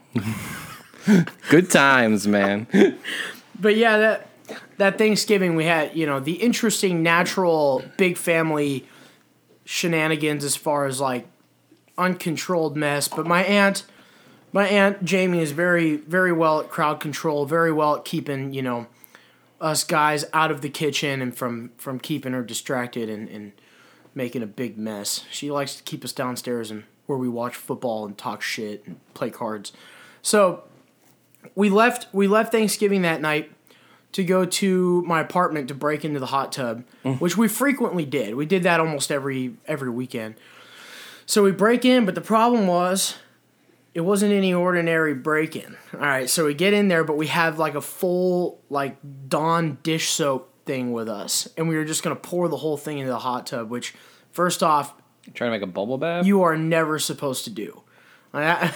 Good 1.49 1.69
times, 1.69 2.25
man. 2.25 2.67
But 3.59 3.75
yeah, 3.75 3.97
that 3.97 4.29
that 4.77 4.97
Thanksgiving 4.97 5.57
we 5.57 5.65
had, 5.65 5.93
you 5.93 6.05
know, 6.05 6.21
the 6.21 6.35
interesting 6.35 7.03
natural 7.03 7.83
big 7.97 8.15
family 8.15 8.85
shenanigans 9.65 10.43
as 10.43 10.55
far 10.55 10.85
as 10.85 11.01
like 11.01 11.27
uncontrolled 11.97 12.77
mess. 12.77 13.07
But 13.07 13.25
my 13.25 13.43
aunt, 13.43 13.83
my 14.53 14.67
aunt 14.67 15.03
Jamie 15.03 15.41
is 15.41 15.51
very 15.51 15.97
very 15.97 16.31
well 16.31 16.61
at 16.61 16.69
crowd 16.69 16.99
control, 16.99 17.45
very 17.45 17.71
well 17.71 17.97
at 17.97 18.05
keeping 18.05 18.53
you 18.53 18.61
know 18.61 18.87
us 19.59 19.83
guys 19.83 20.25
out 20.33 20.51
of 20.51 20.61
the 20.61 20.69
kitchen 20.69 21.21
and 21.21 21.35
from 21.35 21.71
from 21.77 21.99
keeping 21.99 22.33
her 22.33 22.43
distracted 22.43 23.09
and 23.09 23.27
and 23.27 23.51
making 24.13 24.41
a 24.41 24.47
big 24.47 24.77
mess. 24.77 25.25
She 25.29 25.51
likes 25.51 25.75
to 25.75 25.83
keep 25.83 26.05
us 26.05 26.13
downstairs 26.13 26.71
and 26.71 26.85
where 27.05 27.17
we 27.17 27.27
watch 27.27 27.55
football 27.55 28.05
and 28.05 28.17
talk 28.17 28.41
shit 28.41 28.85
and 28.85 28.99
play 29.13 29.29
cards. 29.29 29.73
So 30.21 30.63
we 31.53 31.69
left 31.69 32.07
we 32.13 32.27
left 32.27 32.51
Thanksgiving 32.51 33.01
that 33.03 33.21
night 33.21 33.51
to 34.15 34.23
go 34.23 34.45
to 34.45 35.01
my 35.01 35.19
apartment 35.19 35.67
to 35.67 35.73
break 35.73 36.05
into 36.05 36.21
the 36.21 36.27
hot 36.27 36.53
tub, 36.53 36.85
which 37.19 37.35
we 37.35 37.49
frequently 37.49 38.05
did. 38.05 38.35
We 38.35 38.45
did 38.45 38.63
that 38.63 38.79
almost 38.79 39.11
every 39.11 39.55
every 39.67 39.89
weekend. 39.89 40.35
So 41.25 41.43
we 41.43 41.51
break 41.51 41.83
in, 41.83 42.05
but 42.05 42.15
the 42.15 42.21
problem 42.21 42.65
was 42.65 43.15
it 43.93 44.01
wasn't 44.01 44.31
any 44.31 44.53
ordinary 44.53 45.13
break 45.13 45.57
in. 45.57 45.75
All 45.93 45.99
right, 45.99 46.29
so 46.29 46.45
we 46.45 46.53
get 46.53 46.71
in 46.71 46.87
there, 46.87 47.03
but 47.03 47.17
we 47.17 47.27
have 47.27 47.59
like 47.59 47.75
a 47.75 47.81
full 47.81 48.61
like 48.69 48.95
Dawn 49.27 49.79
dish 49.83 50.07
soap 50.07 50.49
thing 50.65 50.93
with 50.93 51.09
us, 51.09 51.49
and 51.57 51.67
we 51.67 51.75
were 51.75 51.83
just 51.83 52.01
gonna 52.01 52.15
pour 52.15 52.47
the 52.47 52.57
whole 52.57 52.77
thing 52.77 52.99
into 52.99 53.11
the 53.11 53.19
hot 53.19 53.47
tub. 53.47 53.69
Which, 53.69 53.93
first 54.31 54.63
off, 54.63 54.93
Trying 55.33 55.49
to 55.49 55.57
make 55.57 55.61
a 55.61 55.67
bubble 55.69 55.97
bath? 55.97 56.25
you 56.25 56.43
are 56.43 56.55
never 56.55 56.99
supposed 56.99 57.43
to 57.43 57.49
do. 57.49 57.81
and 58.33 58.71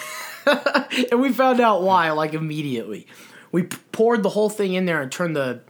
we 1.22 1.31
found 1.31 1.60
out 1.62 1.81
why 1.81 2.12
like 2.12 2.34
immediately. 2.34 3.08
We 3.51 3.63
poured 3.63 4.24
the 4.24 4.29
whole 4.29 4.50
thing 4.50 4.74
in 4.74 4.86
there 4.86 5.01
and 5.01 5.12
turned 5.12 5.36
the 5.36 5.62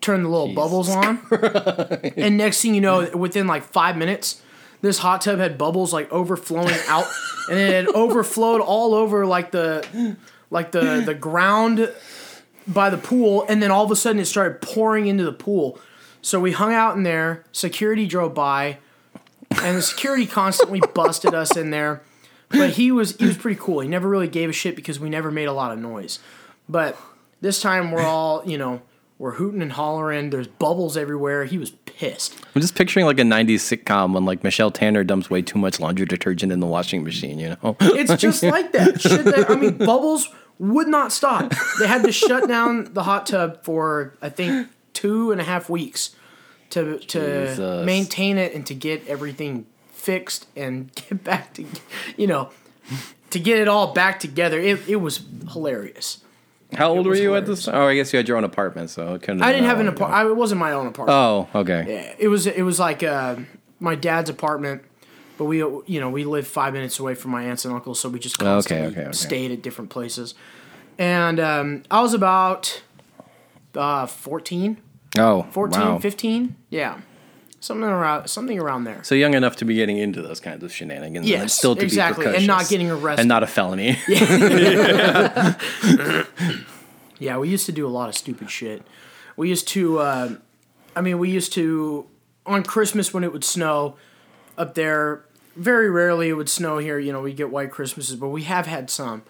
turned 0.00 0.24
the 0.24 0.28
little 0.28 0.54
bubbles 0.54 0.88
on. 0.90 1.20
and 2.16 2.36
next 2.36 2.60
thing 2.60 2.74
you 2.74 2.80
know, 2.80 3.08
within 3.16 3.46
like 3.46 3.64
5 3.64 3.96
minutes, 3.96 4.42
this 4.82 4.98
hot 4.98 5.22
tub 5.22 5.38
had 5.38 5.56
bubbles 5.56 5.94
like 5.94 6.12
overflowing 6.12 6.74
out 6.88 7.06
and 7.48 7.58
it 7.58 7.72
had 7.72 7.86
overflowed 7.88 8.60
all 8.60 8.94
over 8.94 9.24
like 9.24 9.50
the 9.50 10.16
like 10.50 10.72
the 10.72 11.02
the 11.04 11.14
ground 11.14 11.90
by 12.66 12.90
the 12.90 12.98
pool 12.98 13.46
and 13.48 13.62
then 13.62 13.70
all 13.70 13.84
of 13.84 13.90
a 13.90 13.96
sudden 13.96 14.20
it 14.20 14.26
started 14.26 14.60
pouring 14.60 15.06
into 15.06 15.24
the 15.24 15.32
pool. 15.32 15.78
So 16.20 16.38
we 16.38 16.52
hung 16.52 16.72
out 16.72 16.96
in 16.96 17.02
there, 17.02 17.44
security 17.52 18.06
drove 18.06 18.34
by 18.34 18.78
and 19.62 19.78
the 19.78 19.82
security 19.82 20.26
constantly 20.26 20.80
busted 20.94 21.34
us 21.34 21.56
in 21.56 21.70
there. 21.70 22.02
But 22.50 22.70
he 22.70 22.92
was 22.92 23.16
he 23.16 23.26
was 23.26 23.36
pretty 23.36 23.58
cool. 23.60 23.80
He 23.80 23.88
never 23.88 24.08
really 24.08 24.28
gave 24.28 24.50
a 24.50 24.52
shit 24.52 24.76
because 24.76 25.00
we 25.00 25.08
never 25.08 25.30
made 25.30 25.46
a 25.46 25.52
lot 25.52 25.72
of 25.72 25.78
noise. 25.78 26.18
But 26.68 26.98
this 27.40 27.60
time 27.60 27.90
we're 27.90 28.02
all, 28.02 28.42
you 28.46 28.58
know, 28.58 28.82
we're 29.18 29.32
hooting 29.32 29.62
and 29.62 29.72
hollering. 29.72 30.30
There's 30.30 30.48
bubbles 30.48 30.96
everywhere. 30.96 31.44
He 31.44 31.58
was 31.58 31.70
pissed. 31.70 32.34
I'm 32.54 32.60
just 32.60 32.74
picturing 32.74 33.06
like 33.06 33.18
a 33.18 33.22
90s 33.22 33.56
sitcom 33.60 34.12
when 34.12 34.24
like 34.24 34.42
Michelle 34.42 34.70
Tanner 34.70 35.04
dumps 35.04 35.30
way 35.30 35.42
too 35.42 35.58
much 35.58 35.78
laundry 35.78 36.06
detergent 36.06 36.52
in 36.52 36.60
the 36.60 36.66
washing 36.66 37.04
machine, 37.04 37.38
you 37.38 37.50
know? 37.62 37.76
It's 37.80 38.16
just 38.16 38.42
like 38.42 38.72
that. 38.72 39.00
Shit 39.00 39.24
that 39.24 39.50
I 39.50 39.56
mean, 39.56 39.78
bubbles 39.78 40.28
would 40.58 40.88
not 40.88 41.12
stop. 41.12 41.52
They 41.78 41.86
had 41.86 42.02
to 42.04 42.12
shut 42.12 42.48
down 42.48 42.92
the 42.94 43.02
hot 43.04 43.26
tub 43.26 43.62
for 43.64 44.14
I 44.20 44.28
think 44.28 44.68
two 44.92 45.32
and 45.32 45.40
a 45.40 45.44
half 45.44 45.68
weeks 45.68 46.14
to 46.70 46.98
to 46.98 47.46
Jesus. 47.46 47.86
maintain 47.86 48.38
it 48.38 48.54
and 48.54 48.66
to 48.66 48.74
get 48.74 49.06
everything 49.06 49.66
fixed 49.92 50.46
and 50.56 50.92
get 51.08 51.22
back 51.24 51.54
to 51.54 51.64
you 52.16 52.26
know 52.26 52.50
to 53.30 53.38
get 53.38 53.58
it 53.58 53.68
all 53.68 53.92
back 53.92 54.18
together. 54.20 54.58
It 54.60 54.88
it 54.88 54.96
was 54.96 55.24
hilarious. 55.52 56.20
How 56.72 56.90
old 56.90 57.06
were 57.06 57.10
was 57.10 57.20
you 57.20 57.34
at 57.36 57.46
this 57.46 57.64
time? 57.66 57.74
Oh, 57.76 57.86
I 57.88 57.94
guess 57.94 58.12
you 58.12 58.16
had 58.16 58.26
your 58.26 58.36
own 58.36 58.44
apartment, 58.44 58.90
so 58.90 59.14
it 59.14 59.22
couldn't 59.22 59.42
I 59.42 59.52
didn't 59.52 59.66
have 59.66 59.80
an 59.80 59.88
apartment. 59.88 60.28
It 60.30 60.36
wasn't 60.36 60.60
my 60.60 60.72
own 60.72 60.86
apartment. 60.86 61.16
Oh, 61.16 61.48
okay. 61.60 61.84
Yeah, 61.86 62.14
it 62.18 62.28
was 62.28 62.46
it 62.46 62.62
was 62.62 62.78
like 62.80 63.02
uh, 63.02 63.36
my 63.80 63.94
dad's 63.94 64.30
apartment, 64.30 64.82
but 65.38 65.44
we 65.44 65.58
you 65.58 66.00
know 66.00 66.10
we 66.10 66.24
lived 66.24 66.46
five 66.48 66.72
minutes 66.72 66.98
away 66.98 67.14
from 67.14 67.30
my 67.30 67.44
aunts 67.44 67.64
and 67.64 67.74
uncles, 67.74 68.00
so 68.00 68.08
we 68.08 68.18
just 68.18 68.40
Okay, 68.40 68.44
constantly 68.50 68.86
okay, 68.88 69.00
okay. 69.02 69.12
stayed 69.12 69.50
at 69.52 69.62
different 69.62 69.90
places. 69.90 70.34
And 70.98 71.38
um, 71.40 71.82
I 71.90 72.00
was 72.02 72.14
about 72.14 72.82
uh, 73.74 74.06
14, 74.06 74.80
Oh, 75.18 75.42
14, 75.50 75.80
wow. 75.80 75.98
15. 75.98 76.56
Yeah, 76.70 77.00
something 77.64 77.88
around 77.88 78.28
something 78.28 78.58
around 78.58 78.84
there. 78.84 79.02
So 79.02 79.14
young 79.14 79.34
enough 79.34 79.56
to 79.56 79.64
be 79.64 79.74
getting 79.74 79.98
into 79.98 80.22
those 80.22 80.40
kinds 80.40 80.62
of 80.62 80.72
shenanigans. 80.72 81.30
and 81.30 81.50
still 81.50 81.74
to 81.76 81.82
exactly, 81.82 82.26
be 82.26 82.36
and 82.36 82.46
not 82.46 82.68
getting 82.68 82.90
arrested. 82.90 83.20
And 83.20 83.28
not 83.28 83.42
a 83.42 83.46
felony. 83.46 83.98
Yeah, 87.18 87.38
we 87.38 87.48
used 87.48 87.66
to 87.66 87.72
do 87.72 87.86
a 87.86 87.88
lot 87.88 88.08
of 88.08 88.14
stupid 88.14 88.50
shit. 88.50 88.82
We 89.36 89.48
used 89.48 89.68
to, 89.68 89.98
uh, 89.98 90.36
I 90.94 91.00
mean, 91.00 91.18
we 91.18 91.30
used 91.30 91.52
to 91.54 92.06
on 92.44 92.64
Christmas 92.64 93.14
when 93.14 93.24
it 93.24 93.32
would 93.32 93.44
snow 93.44 93.96
up 94.58 94.74
there. 94.74 95.24
Very 95.56 95.88
rarely 95.88 96.28
it 96.28 96.34
would 96.34 96.48
snow 96.48 96.78
here. 96.78 96.98
You 96.98 97.12
know, 97.12 97.22
we 97.22 97.32
get 97.32 97.50
white 97.50 97.70
Christmases, 97.70 98.16
but 98.16 98.28
we 98.28 98.42
have 98.42 98.66
had 98.66 98.90
some. 98.90 99.22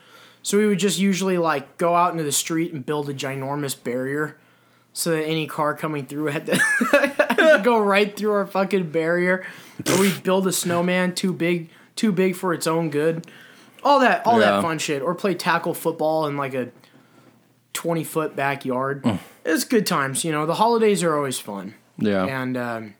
So 0.42 0.58
we 0.58 0.66
would 0.66 0.78
just 0.78 0.98
usually 0.98 1.38
like 1.38 1.78
go 1.78 1.94
out 1.94 2.12
into 2.12 2.24
the 2.24 2.32
street 2.32 2.72
and 2.72 2.84
build 2.84 3.08
a 3.08 3.14
ginormous 3.14 3.80
barrier, 3.82 4.38
so 4.94 5.10
that 5.10 5.24
any 5.24 5.46
car 5.46 5.74
coming 5.74 6.06
through 6.06 6.26
had 6.26 6.46
to, 6.46 6.56
had 6.92 7.56
to 7.56 7.60
go 7.62 7.78
right 7.78 8.16
through 8.16 8.32
our 8.32 8.46
fucking 8.46 8.90
barrier. 8.90 9.44
Or 9.90 10.00
we'd 10.00 10.22
build 10.22 10.46
a 10.46 10.52
snowman 10.52 11.14
too 11.14 11.32
big, 11.34 11.68
too 11.96 12.12
big 12.12 12.36
for 12.36 12.54
its 12.54 12.66
own 12.66 12.88
good. 12.90 13.26
All 13.82 14.00
that, 14.00 14.24
all 14.26 14.40
Yeah. 14.40 14.52
that 14.52 14.62
fun 14.62 14.78
shit. 14.78 15.02
Or 15.02 15.14
play 15.14 15.34
tackle 15.34 15.74
football 15.74 16.26
in 16.26 16.36
like 16.38 16.54
a 16.54 16.70
20 17.74 18.04
foot 18.04 18.36
backyard. 18.36 19.04
It's 19.44 19.64
good 19.64 19.86
times, 19.86 20.24
you 20.24 20.32
know. 20.32 20.46
The 20.46 20.54
holidays 20.54 21.02
are 21.02 21.14
always 21.16 21.38
fun. 21.38 21.74
yeah. 21.98 22.24
And 22.24 22.56
um, 22.56 22.94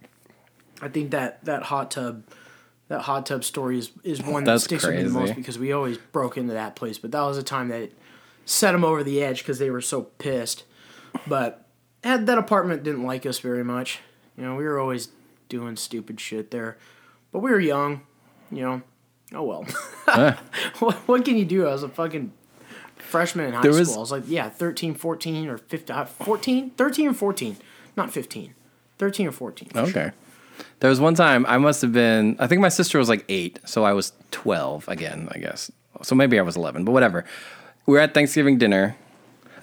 I 0.83 0.89
think 0.89 1.13
that 1.13 1.45
that 1.45 1.63
hot 1.63 1.91
tub 1.93 2.25
that 2.89 3.01
hot 3.03 3.25
tub 3.25 3.45
story 3.45 3.79
is, 3.79 3.93
is 4.03 4.21
one 4.25 4.45
that 4.45 4.61
sticks 4.61 4.85
with 4.85 4.97
me 4.97 5.05
the 5.05 5.09
most 5.11 5.35
because 5.37 5.59
we 5.59 5.73
always 5.73 5.97
broke 5.97 6.37
into 6.37 6.53
that 6.55 6.77
place. 6.77 6.99
But 6.99 7.13
that 7.13 7.23
was 7.23 7.39
a 7.39 7.43
time 7.43 7.69
that 7.69 7.93
set 8.45 8.73
them 8.73 8.85
over 8.85 9.03
the 9.05 9.23
edge 9.23 9.39
because 9.39 9.59
they 9.59 9.71
were 9.71 9.81
so 9.81 10.03
pissed. 10.03 10.65
but 11.27 11.64
that, 12.05 12.27
that 12.27 12.39
apartment 12.39 12.83
didn't 12.85 13.03
like 13.05 13.27
us 13.27 13.39
very 13.41 13.65
much. 13.65 13.99
You 14.39 14.45
know, 14.45 14.55
we 14.55 14.65
were 14.65 14.79
always 14.79 15.09
doing 15.49 15.77
stupid 15.77 16.21
shit 16.21 16.51
there, 16.51 16.77
but 17.33 17.41
we 17.41 17.51
were 17.51 17.61
young. 17.61 18.03
You 18.51 18.63
know, 18.63 18.83
oh 19.35 19.43
well. 19.43 19.67
Eh. 20.07 20.35
what, 20.81 20.97
what 21.09 21.25
can 21.25 21.37
you 21.37 21.45
do? 21.47 21.67
I 21.67 21.73
was 21.73 21.83
a 21.83 21.89
fucking 21.89 22.31
freshman 22.97 23.47
in 23.47 23.55
high 23.55 23.63
There 23.63 23.73
school. 23.73 23.81
was- 23.81 23.97
I 23.97 24.01
was 24.01 24.13
like, 24.13 24.25
yeah, 24.27 24.49
13, 24.51 24.95
14, 24.95 25.49
or 25.49 25.59
15, 25.59 25.97
uh, 25.97 26.05
14? 26.05 26.71
13 26.71 27.09
or 27.09 27.15
14. 27.15 27.57
Not 27.97 28.13
15. 28.13 28.55
13 28.99 29.27
or 29.27 29.33
14. 29.33 29.69
for 29.71 29.75
sure. 29.87 29.87
Okay. 29.89 30.11
There 30.81 30.91
was 30.91 31.01
one 31.01 31.15
time 31.15 31.45
I 31.47 31.59
must 31.59 31.83
have 31.83 31.93
been. 31.93 32.37
I 32.39 32.47
think 32.47 32.61
my 32.61 32.69
sister 32.69 32.99
was 32.99 33.09
like 33.09 33.25
eight, 33.29 33.59
so 33.65 33.83
I 33.85 33.93
was 33.93 34.13
twelve 34.31 34.87
again. 34.89 35.29
I 35.33 35.39
guess. 35.39 35.69
So 36.03 36.15
maybe 36.15 36.39
I 36.39 36.43
was 36.43 36.57
eleven, 36.57 36.85
but 36.85 36.93
whatever. 36.93 37.25
We 37.87 37.95
were 37.95 38.01
at 38.01 38.15
Thanksgiving 38.15 38.57
dinner. 38.59 38.97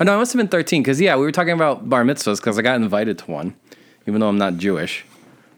Oh 0.02 0.04
no, 0.04 0.16
I 0.16 0.18
must 0.18 0.34
have 0.34 0.40
been 0.40 0.48
thirteen 0.48 0.82
because 0.82 1.00
yeah, 1.00 1.16
we 1.16 1.22
were 1.22 1.32
talking 1.32 1.54
about 1.54 1.88
bar 1.88 2.04
mitzvahs 2.04 2.38
because 2.38 2.58
I 2.58 2.64
got 2.64 2.76
invited 2.78 3.20
to 3.20 3.30
one, 3.30 3.56
even 4.08 4.20
though 4.20 4.30
I'm 4.30 4.40
not 4.40 4.58
Jewish. 4.58 5.06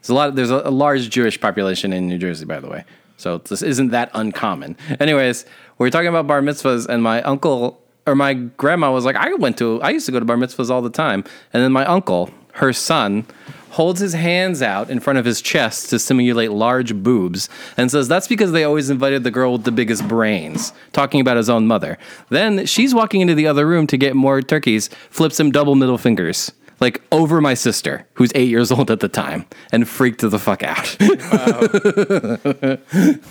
There's 0.02 0.10
a 0.10 0.14
lot. 0.14 0.34
There's 0.34 0.50
a, 0.50 0.60
a 0.66 0.70
large 0.70 1.08
Jewish 1.08 1.40
population 1.40 1.94
in 1.94 2.08
New 2.08 2.18
Jersey, 2.18 2.44
by 2.44 2.60
the 2.60 2.68
way. 2.68 2.84
So 3.16 3.38
this 3.38 3.62
isn't 3.62 3.88
that 3.92 4.10
uncommon. 4.12 4.76
Anyways, 5.00 5.46
we 5.78 5.86
were 5.86 5.90
talking 5.90 6.08
about 6.08 6.26
bar 6.26 6.42
mitzvahs, 6.42 6.86
and 6.86 7.02
my 7.02 7.22
uncle 7.22 7.80
or 8.06 8.14
my 8.14 8.34
grandma 8.34 8.92
was 8.92 9.06
like, 9.06 9.16
"I 9.16 9.32
went 9.32 9.56
to. 9.58 9.80
I 9.80 9.88
used 9.88 10.04
to 10.06 10.12
go 10.12 10.18
to 10.18 10.26
bar 10.26 10.36
mitzvahs 10.36 10.68
all 10.68 10.82
the 10.82 10.90
time." 10.90 11.24
And 11.54 11.62
then 11.62 11.72
my 11.72 11.86
uncle, 11.86 12.28
her 12.54 12.72
son, 12.72 13.26
holds 13.70 14.00
his 14.00 14.12
hands 14.12 14.62
out 14.62 14.88
in 14.88 15.00
front 15.00 15.18
of 15.18 15.24
his 15.24 15.42
chest 15.42 15.90
to 15.90 15.98
simulate 15.98 16.52
large 16.52 16.94
boobs 16.94 17.48
and 17.76 17.90
says 17.90 18.06
that's 18.06 18.28
because 18.28 18.52
they 18.52 18.62
always 18.62 18.88
invited 18.88 19.24
the 19.24 19.30
girl 19.32 19.52
with 19.52 19.64
the 19.64 19.72
biggest 19.72 20.06
brains, 20.06 20.72
talking 20.92 21.20
about 21.20 21.36
his 21.36 21.50
own 21.50 21.66
mother. 21.66 21.98
Then 22.28 22.66
she's 22.66 22.94
walking 22.94 23.20
into 23.20 23.34
the 23.34 23.48
other 23.48 23.66
room 23.66 23.88
to 23.88 23.96
get 23.96 24.14
more 24.14 24.40
turkeys, 24.42 24.88
flips 25.10 25.40
him 25.40 25.50
double 25.50 25.74
middle 25.74 25.98
fingers. 25.98 26.52
Like 26.80 27.02
over 27.10 27.40
my 27.40 27.54
sister, 27.54 28.06
who's 28.14 28.30
eight 28.34 28.48
years 28.48 28.70
old 28.70 28.90
at 28.90 29.00
the 29.00 29.08
time, 29.08 29.46
and 29.72 29.88
freaked 29.88 30.20
the 30.20 30.38
fuck 30.38 30.62
out. 30.62 30.96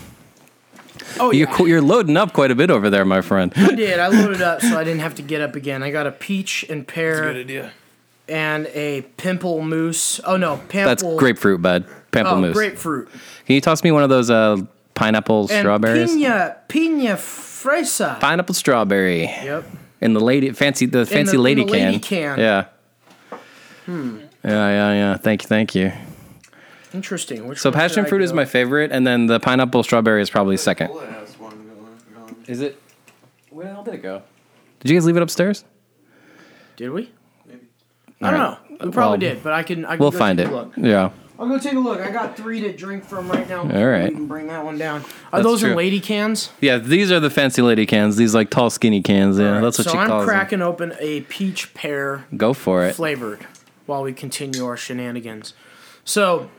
Oh, 1.20 1.30
you're, 1.30 1.48
yeah. 1.48 1.64
you're 1.66 1.82
loading 1.82 2.16
up 2.16 2.32
quite 2.32 2.50
a 2.50 2.54
bit 2.56 2.70
over 2.70 2.90
there, 2.90 3.04
my 3.04 3.20
friend. 3.20 3.52
I 3.54 3.74
did. 3.74 4.00
I 4.00 4.08
loaded 4.08 4.42
up 4.42 4.60
so 4.60 4.76
I 4.76 4.82
didn't 4.82 5.00
have 5.00 5.14
to 5.16 5.22
get 5.22 5.40
up 5.40 5.54
again. 5.54 5.82
I 5.82 5.90
got 5.90 6.06
a 6.06 6.10
peach 6.10 6.64
and 6.68 6.86
pear 6.88 7.22
Good 7.32 7.36
idea. 7.36 7.72
And 8.28 8.66
a 8.68 9.02
pimple 9.16 9.60
mousse. 9.62 10.20
Oh 10.24 10.36
no, 10.36 10.56
pimple. 10.68 10.84
That's 10.84 11.02
grapefruit, 11.02 11.60
bud. 11.62 11.84
Oh, 11.88 11.92
Pamplemousse. 12.12 12.52
grapefruit. 12.52 13.08
Can 13.46 13.54
you 13.54 13.60
toss 13.60 13.82
me 13.82 13.90
one 13.90 14.02
of 14.02 14.08
those 14.08 14.30
uh, 14.30 14.58
pineapple 14.94 15.48
And 15.50 15.60
strawberries? 15.60 16.12
Pina, 16.14 16.56
pina 16.68 17.14
fresa. 17.16 18.20
Pineapple 18.20 18.54
strawberry. 18.54 19.22
Yep. 19.24 19.64
In 20.00 20.12
the 20.12 20.20
lady 20.20 20.50
fancy 20.52 20.86
the 20.86 21.06
fancy 21.06 21.32
the- 21.32 21.38
in 21.38 21.42
lady, 21.42 21.64
the 21.64 21.72
can. 21.72 21.86
lady 21.86 21.98
can. 21.98 22.38
Yeah. 22.38 22.64
Hmm. 23.86 24.18
Yeah, 24.44 24.68
yeah, 24.68 24.92
yeah. 24.92 25.16
Thank 25.16 25.42
you, 25.42 25.48
thank 25.48 25.74
you. 25.74 25.92
Interesting. 26.92 27.48
Which 27.48 27.58
So 27.58 27.72
passion 27.72 28.04
fruit 28.04 28.22
is 28.22 28.32
my 28.32 28.44
favorite, 28.44 28.92
and 28.92 29.06
then 29.06 29.26
the 29.26 29.40
pineapple 29.40 29.82
strawberry 29.82 30.22
is 30.22 30.30
probably 30.30 30.56
second. 30.56 30.88
Bullet 30.88 31.08
has 31.10 31.38
one 31.38 31.50
going. 31.66 32.26
going. 32.26 32.44
Is 32.46 32.60
it? 32.60 32.80
Where 33.50 33.66
the 33.66 33.72
hell 33.72 33.82
did 33.82 33.94
it 33.94 34.02
go? 34.02 34.22
Did 34.80 34.90
you 34.90 34.96
guys 34.96 35.04
leave 35.06 35.16
it 35.16 35.22
upstairs? 35.22 35.64
Did 36.76 36.90
we? 36.90 37.10
I 38.20 38.30
don't 38.30 38.40
Alright. 38.40 38.70
know. 38.70 38.76
We 38.86 38.90
probably 38.92 39.26
Well, 39.26 39.34
did, 39.34 39.42
but 39.42 39.52
I 39.52 39.62
can. 39.62 39.84
I 39.84 39.90
can 39.90 39.98
We'll 39.98 40.10
find 40.10 40.38
take 40.38 40.48
it. 40.48 40.52
A 40.52 40.56
look. 40.56 40.72
Yeah. 40.76 41.10
I'll 41.38 41.48
go 41.48 41.58
take 41.58 41.72
a 41.74 41.78
look. 41.80 42.00
I 42.00 42.10
got 42.12 42.36
three 42.36 42.60
to 42.60 42.72
drink 42.72 43.04
from 43.04 43.28
right 43.28 43.48
now. 43.48 43.62
All 43.62 43.86
right. 43.86 44.08
We 44.08 44.14
can 44.14 44.26
bring 44.28 44.46
that 44.46 44.64
one 44.64 44.78
down. 44.78 45.00
Are 45.02 45.06
That's 45.32 45.42
those 45.44 45.62
in 45.64 45.70
true. 45.70 45.76
lady 45.76 45.98
cans? 45.98 46.50
Yeah, 46.60 46.78
these 46.78 47.10
are 47.10 47.18
the 47.18 47.28
fancy 47.30 47.60
lady 47.60 47.86
cans. 47.86 48.16
These 48.16 48.36
like 48.36 48.50
tall, 48.50 48.70
skinny 48.70 49.02
cans. 49.02 49.36
Yeah, 49.38 49.60
that's 49.60 49.78
what 49.78 49.84
so 49.86 49.90
she 49.92 49.98
I'm 49.98 50.06
calls 50.06 50.24
cracking 50.26 50.62
open 50.62 50.94
a 51.00 51.22
peach 51.22 51.74
pear. 51.74 52.24
Go 52.36 52.52
for 52.54 52.84
it. 52.84 52.94
flavored 52.94 53.46
while 53.86 54.02
we 54.04 54.12
continue 54.12 54.64
our 54.64 54.76
shenanigans. 54.76 55.54
So 56.04 56.50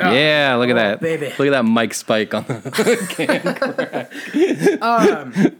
Yeah, 0.00 0.56
look 0.58 0.68
at 0.68 0.76
Oh, 0.76 0.78
that. 0.80 1.00
baby. 1.00 1.26
Look 1.38 1.46
at 1.46 1.50
that 1.52 1.64
Mike 1.64 1.94
Spike 1.94 2.34
on 2.34 2.44
the 2.48 4.08
Um 4.82 5.56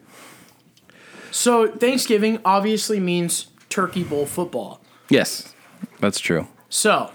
so 1.31 1.69
Thanksgiving 1.69 2.41
obviously 2.45 2.99
means 2.99 3.47
turkey 3.69 4.05
bowl 4.05 4.27
football. 4.27 4.81
Yes, 5.09 5.55
that's 6.01 6.21
true. 6.21 6.49
So, 6.69 7.11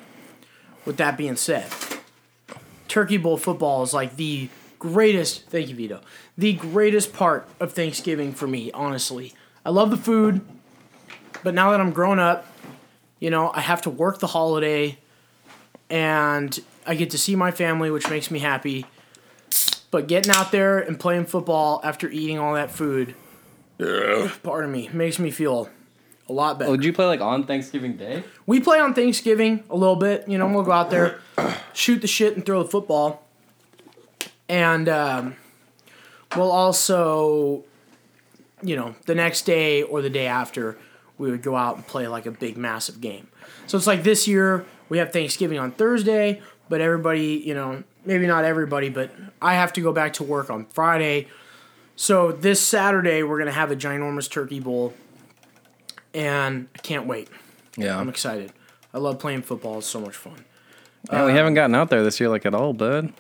with 0.86 0.98
that 0.98 1.18
being 1.18 1.36
said, 1.36 1.68
Turkey 2.88 3.18
Bowl 3.18 3.38
football 3.38 3.84
is 3.84 3.94
like 3.94 4.16
the 4.16 4.50
greatest, 4.80 5.46
thank 5.48 5.70
you, 5.70 5.76
Vito, 5.76 6.02
the 6.38 6.54
greatest 6.54 7.14
part 7.14 7.48
of 7.60 7.74
Thanksgiving 7.74 8.34
for 8.34 8.48
me, 8.48 8.72
honestly. 8.74 9.34
I 9.66 9.70
love 9.70 9.92
the 9.92 9.98
food, 9.98 10.42
but 11.44 11.54
now 11.54 11.72
that 11.72 11.80
I'm 11.80 11.92
grown 11.92 12.20
up, 12.20 12.48
you 13.20 13.30
know, 13.30 13.52
I 13.54 13.62
have 13.62 13.84
to 13.84 13.90
work 13.90 14.20
the 14.20 14.28
holiday 14.28 14.98
and 15.90 16.60
I 16.86 16.96
get 16.96 17.12
to 17.12 17.18
see 17.18 17.36
my 17.36 17.52
family, 17.52 17.92
which 17.92 18.10
makes 18.10 18.32
me 18.32 18.40
happy. 18.40 18.86
But 19.92 20.08
getting 20.08 20.32
out 20.32 20.52
there 20.52 20.80
and 20.80 21.00
playing 21.00 21.26
football 21.26 21.82
after 21.84 22.10
eating 22.10 22.40
all 22.40 22.56
that 22.56 22.72
food, 22.72 23.16
pardon 23.78 24.72
me, 24.72 24.90
makes 24.92 25.20
me 25.20 25.32
feel 25.32 25.70
a 26.32 26.34
lot 26.34 26.58
better. 26.58 26.72
Oh, 26.72 26.80
you 26.80 26.94
play 26.94 27.06
like 27.06 27.20
on 27.20 27.46
Thanksgiving 27.46 27.98
Day? 27.98 28.24
We 28.46 28.62
play 28.62 28.80
on 28.80 28.94
Thanksgiving 28.94 29.64
a 29.70 29.76
little 29.76 29.98
bit. 29.98 30.28
You 30.28 30.38
know, 30.38 30.48
we'll 30.48 30.64
go 30.64 30.72
out 30.72 30.90
there, 30.90 31.20
shoot 31.74 32.00
the 32.00 32.08
shit, 32.08 32.36
and 32.36 32.46
throw 32.46 32.64
the 32.64 32.70
football. 32.70 33.24
And 34.48 34.88
um, 34.88 35.36
we'll 36.36 36.52
also, 36.52 37.66
you 38.64 38.78
know, 38.78 38.96
the 39.06 39.16
next 39.16 39.42
day 39.42 39.84
or 39.84 40.02
the 40.02 40.10
day 40.10 40.26
after, 40.26 40.78
we 41.18 41.30
would 41.30 41.42
go 41.42 41.56
out 41.56 41.76
and 41.76 41.86
play 41.86 42.08
like 42.08 42.26
a 42.26 42.32
big, 42.32 42.56
massive 42.58 43.02
game. 43.02 43.28
So 43.68 43.78
it's 43.78 43.88
like 43.88 44.04
this 44.04 44.28
year, 44.28 44.66
we 44.88 44.98
have 44.98 45.12
Thanksgiving 45.12 45.60
on 45.60 45.72
Thursday, 45.72 46.42
but 46.70 46.80
everybody, 46.80 47.44
you 47.46 47.54
know, 47.54 47.84
maybe 48.06 48.26
not 48.26 48.46
everybody, 48.46 48.90
but 48.90 49.12
I 49.42 49.56
have 49.56 49.74
to 49.74 49.82
go 49.82 49.92
back 49.92 50.14
to 50.14 50.24
work 50.24 50.50
on 50.50 50.66
Friday. 50.66 51.28
So 51.98 52.32
this 52.32 52.62
Saturday, 52.62 53.22
we're 53.22 53.38
going 53.38 53.48
to 53.48 53.54
have 53.54 53.70
a 53.70 53.76
ginormous 53.76 54.30
turkey 54.30 54.60
bowl. 54.62 54.94
And 56.14 56.68
I 56.76 56.78
can't 56.80 57.08
wait. 57.08 57.30
Yeah. 57.78 57.98
I'm 57.98 58.10
excited. 58.10 58.52
I 58.94 58.98
love 58.98 59.20
playing 59.20 59.44
football. 59.44 59.78
It's 59.78 59.88
so 59.88 60.00
much 60.02 60.16
fun. 60.16 60.44
Yeah, 61.12 61.26
we 61.26 61.32
haven't 61.32 61.54
gotten 61.56 61.74
out 61.76 61.90
there 61.90 62.04
this 62.04 62.20
year 62.20 62.30
like 62.30 62.46
at 62.46 62.54
all, 62.54 62.74
bud. 62.74 63.14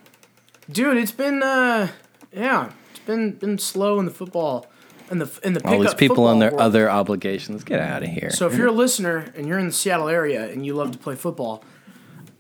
Dude, 0.69 0.97
it's 0.97 1.12
been 1.12 1.41
uh 1.41 1.88
yeah, 2.32 2.71
it's 2.91 2.99
been 2.99 3.32
been 3.32 3.58
slow 3.58 3.99
in 3.99 4.06
the 4.06 4.12
football 4.12 4.67
in 5.10 5.19
the 5.19 5.39
in 5.43 5.54
the 5.54 5.67
All 5.67 5.80
these 5.80 5.93
people 5.93 6.25
on 6.25 6.39
their 6.39 6.51
world. 6.51 6.62
other 6.62 6.89
obligations. 6.89 7.63
Get 7.63 7.80
out 7.80 8.04
of 8.04 8.10
here. 8.10 8.30
So 8.30 8.47
if 8.47 8.56
you're 8.56 8.67
a 8.67 8.71
listener 8.71 9.32
and 9.36 9.47
you're 9.47 9.60
in 9.60 9.67
the 9.67 9.71
Seattle 9.73 10.08
area 10.10 10.49
and 10.49 10.65
you 10.65 10.73
love 10.75 10.91
to 10.91 10.97
play 10.97 11.15
football, 11.15 11.63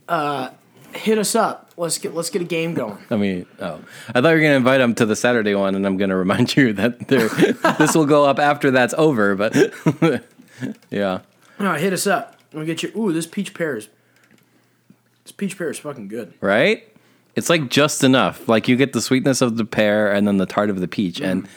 uh 0.07 0.49
hit 0.93 1.17
us 1.17 1.35
up. 1.35 1.71
Let's 1.77 1.97
get 1.97 2.13
let's 2.13 2.29
get 2.29 2.41
a 2.41 2.45
game 2.45 2.73
going. 2.73 2.97
I 3.09 3.15
mean, 3.15 3.45
oh, 3.59 3.79
I 4.09 4.21
thought 4.21 4.29
you 4.29 4.35
were 4.35 4.41
gonna 4.41 4.55
invite 4.55 4.79
them 4.79 4.93
to 4.95 5.05
the 5.05 5.15
Saturday 5.15 5.55
one, 5.55 5.75
and 5.75 5.85
I'm 5.85 5.97
gonna 5.97 6.15
remind 6.25 6.55
you 6.55 6.73
that 6.73 7.07
this 7.79 7.95
will 7.95 8.05
go 8.05 8.25
up 8.25 8.37
after 8.39 8.71
that's 8.71 8.93
over. 8.97 9.35
But 9.35 9.55
yeah, 10.89 11.19
No, 11.59 11.73
hit 11.75 11.93
us 11.93 12.07
up. 12.07 12.35
We'll 12.53 12.65
get 12.65 12.83
you 12.83 12.91
ooh, 12.95 13.13
this 13.13 13.25
peach 13.27 13.53
pear 13.53 13.77
is 13.77 13.87
this 15.23 15.31
peach 15.31 15.57
pear 15.57 15.69
is 15.69 15.79
fucking 15.79 16.07
good. 16.07 16.33
right? 16.41 16.87
It's 17.35 17.49
like 17.49 17.69
just 17.69 18.03
enough. 18.03 18.47
Like 18.49 18.67
you 18.67 18.75
get 18.75 18.91
the 18.93 19.01
sweetness 19.01 19.41
of 19.41 19.55
the 19.57 19.63
pear 19.65 20.11
and 20.11 20.27
then 20.27 20.37
the 20.37 20.45
tart 20.45 20.69
of 20.69 20.79
the 20.81 20.87
peach, 20.87 21.21
and 21.21 21.43
mm. 21.43 21.49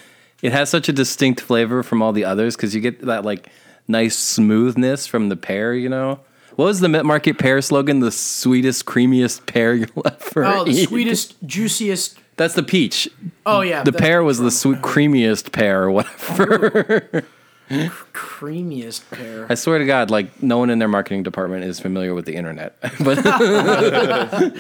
it 0.42 0.52
has 0.52 0.70
such 0.70 0.88
a 0.88 0.92
distinct 0.92 1.40
flavor 1.40 1.82
from 1.82 2.00
all 2.00 2.12
the 2.12 2.24
others 2.24 2.54
because 2.54 2.74
you 2.74 2.80
get 2.80 3.00
that 3.06 3.24
like 3.24 3.48
nice 3.88 4.16
smoothness 4.16 5.06
from 5.08 5.30
the 5.30 5.36
pear. 5.36 5.74
You 5.74 5.88
know, 5.88 6.20
what 6.54 6.66
was 6.66 6.78
the 6.78 6.88
Met 6.88 7.04
Market 7.04 7.38
pear 7.38 7.60
slogan? 7.60 7.98
The 7.98 8.12
sweetest, 8.12 8.84
creamiest 8.86 9.46
pear 9.46 9.74
you'll 9.74 9.88
ever 10.06 10.44
Oh, 10.44 10.64
the 10.64 10.70
eat. 10.70 10.88
sweetest, 10.88 11.34
juiciest. 11.44 12.18
That's 12.36 12.54
the 12.54 12.62
peach. 12.62 13.08
Oh 13.44 13.60
yeah, 13.62 13.82
The 13.82 13.92
pear 13.92 14.22
was 14.22 14.38
the 14.38 14.50
sweet, 14.52 14.78
uh, 14.78 14.82
creamiest 14.82 15.50
pear 15.52 15.82
or 15.84 15.90
whatever. 15.90 17.10
Oh. 17.14 17.20
creamiest 17.70 19.10
pear. 19.10 19.46
I 19.48 19.54
swear 19.54 19.78
to 19.78 19.86
God, 19.86 20.10
like 20.10 20.42
no 20.42 20.58
one 20.58 20.70
in 20.70 20.78
their 20.78 20.88
marketing 20.88 21.22
department 21.22 21.64
is 21.64 21.80
familiar 21.80 22.14
with 22.14 22.24
the 22.26 22.34
internet. 22.36 22.76
but 23.00 23.24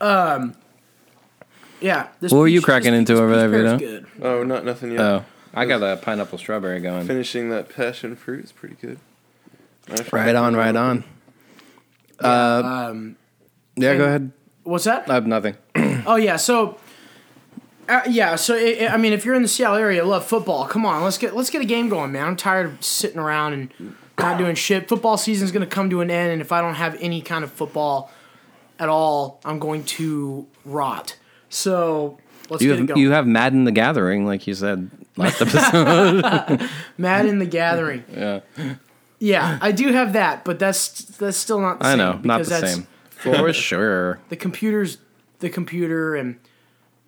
Yeah. 0.00 0.50
Yeah. 1.80 2.08
This 2.20 2.32
What 2.32 2.38
were 2.38 2.48
you 2.48 2.62
cracking 2.62 2.92
this- 2.92 2.98
into 3.00 3.12
this 3.14 3.20
over 3.20 3.32
peach 3.34 3.50
there, 3.50 3.76
Vito? 3.76 3.78
good. 3.78 4.06
Oh, 4.22 4.42
not 4.44 4.64
nothing 4.64 4.92
yet. 4.92 5.00
oh, 5.00 5.24
I 5.54 5.66
got 5.66 5.82
a 5.82 5.96
pineapple 5.96 6.38
strawberry 6.38 6.80
going. 6.80 7.06
Finishing 7.06 7.50
that 7.50 7.68
passion 7.68 8.16
fruit 8.16 8.44
is 8.44 8.52
pretty 8.52 8.76
good. 8.80 8.98
Nice 9.88 10.12
Right 10.12 10.34
on, 10.34 10.56
right 10.56 10.74
on. 10.74 11.04
Uh, 12.18 12.88
Um, 12.90 13.16
yeah, 13.76 13.94
go 13.96 14.04
ahead. 14.04 14.32
what's 14.64 14.84
that? 14.84 15.08
I 15.08 15.14
have 15.14 15.26
nothing. 15.26 15.56
Oh 16.06 16.16
yeah, 16.16 16.36
so 16.36 16.78
uh, 17.88 18.02
yeah, 18.08 18.36
so 18.36 18.54
it, 18.54 18.78
it- 18.82 18.90
I 18.92 18.96
mean, 18.96 19.12
if 19.12 19.24
you're 19.24 19.34
in 19.34 19.42
the 19.42 19.48
Seattle 19.48 19.76
area, 19.76 20.04
love 20.04 20.24
football. 20.26 20.66
Come 20.66 20.84
on, 20.86 21.02
let's 21.02 21.18
get 21.18 21.34
let's 21.36 21.50
get 21.50 21.62
a 21.62 21.66
game 21.66 21.88
going, 21.88 22.12
man. 22.12 22.26
I'm 22.26 22.36
tired 22.36 22.66
of 22.66 22.84
sitting 22.84 23.18
around 23.18 23.52
and 23.52 23.94
not 24.18 24.38
doing 24.38 24.54
shit. 24.56 24.88
Football 24.88 25.16
season's 25.18 25.52
gonna 25.52 25.66
come 25.66 25.90
to 25.90 26.00
an 26.00 26.10
end, 26.10 26.32
and 26.32 26.40
if 26.40 26.52
I 26.52 26.60
don't 26.60 26.74
have 26.74 26.96
any 27.00 27.20
kind 27.22 27.44
of 27.44 27.52
football 27.52 28.10
at 28.78 28.88
all, 28.88 29.40
I'm 29.44 29.58
going 29.58 29.84
to 29.84 30.46
rot. 30.64 31.16
So 31.48 32.18
let's 32.50 32.62
You 32.62 32.68
get 32.70 32.74
it 32.74 32.78
have 32.80 32.88
going. 32.88 33.00
you 33.00 33.10
have 33.12 33.26
Madden 33.26 33.64
the 33.64 33.72
Gathering, 33.72 34.26
like 34.26 34.46
you 34.46 34.54
said 34.54 34.90
last 35.16 35.40
episode. 35.42 36.68
Mad 36.98 37.26
in 37.26 37.38
the 37.38 37.46
Gathering. 37.46 38.04
yeah. 38.14 38.40
Yeah, 39.18 39.58
I 39.62 39.72
do 39.72 39.92
have 39.92 40.12
that, 40.12 40.44
but 40.44 40.58
that's 40.58 40.90
that's 41.16 41.38
still 41.38 41.60
not. 41.60 41.78
The 41.80 41.86
I 41.86 41.90
same 41.92 41.98
know, 41.98 42.20
not 42.22 42.42
the 42.44 42.50
that's- 42.50 42.74
same. 42.74 42.86
For 43.10 43.50
sure. 43.54 44.18
The 44.28 44.36
computer's 44.36 44.98
the 45.38 45.48
computer, 45.48 46.14
and 46.16 46.38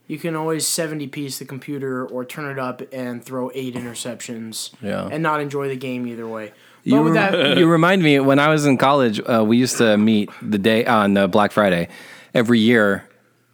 you 0.08 0.18
can 0.18 0.34
always 0.34 0.66
seventy 0.66 1.06
piece 1.06 1.38
the 1.38 1.44
computer 1.44 2.04
or 2.04 2.24
turn 2.24 2.50
it 2.50 2.58
up 2.58 2.82
and 2.92 3.22
throw 3.24 3.50
eight 3.54 3.74
interceptions. 3.74 4.72
Yeah. 4.82 5.08
and 5.10 5.22
not 5.22 5.40
enjoy 5.40 5.68
the 5.68 5.76
game 5.76 6.06
either 6.06 6.26
way. 6.26 6.52
But 6.84 6.90
You, 6.90 7.02
with 7.02 7.14
that, 7.14 7.56
you 7.58 7.68
remind 7.68 8.02
me 8.02 8.18
when 8.18 8.38
I 8.38 8.48
was 8.48 8.66
in 8.66 8.78
college, 8.78 9.20
uh, 9.20 9.44
we 9.46 9.58
used 9.58 9.76
to 9.78 9.96
meet 9.96 10.30
the 10.42 10.58
day 10.58 10.84
on 10.86 11.16
uh, 11.16 11.26
Black 11.28 11.52
Friday 11.52 11.88
every 12.34 12.58
year. 12.58 13.04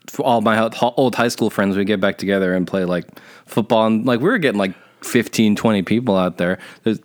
For 0.09 0.23
all 0.25 0.43
my 0.43 0.71
old 0.97 1.15
high 1.15 1.29
school 1.29 1.49
friends, 1.51 1.77
we 1.77 1.85
get 1.85 1.99
back 2.01 2.19
together 2.19 2.55
and 2.55 2.67
play 2.67 2.85
like 2.85 3.07
football. 3.47 3.87
And 3.87 4.05
like 4.05 4.21
we 4.21 4.29
were 4.29 4.39
getting 4.39 4.59
like 4.59 4.75
15, 5.03 5.57
20 5.57 5.83
people 5.83 6.17
out 6.17 6.37
there. 6.37 6.59
There's, 6.83 7.01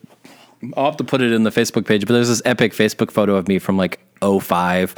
I'll 0.75 0.85
have 0.85 0.97
to 0.97 1.05
put 1.05 1.21
it 1.21 1.31
in 1.31 1.43
the 1.43 1.49
Facebook 1.49 1.87
page, 1.87 2.05
but 2.05 2.13
there's 2.13 2.27
this 2.27 2.41
epic 2.43 2.73
Facebook 2.73 3.09
photo 3.09 3.35
of 3.35 3.47
me 3.47 3.57
from 3.57 3.77
like 3.77 3.99
05 4.21 4.91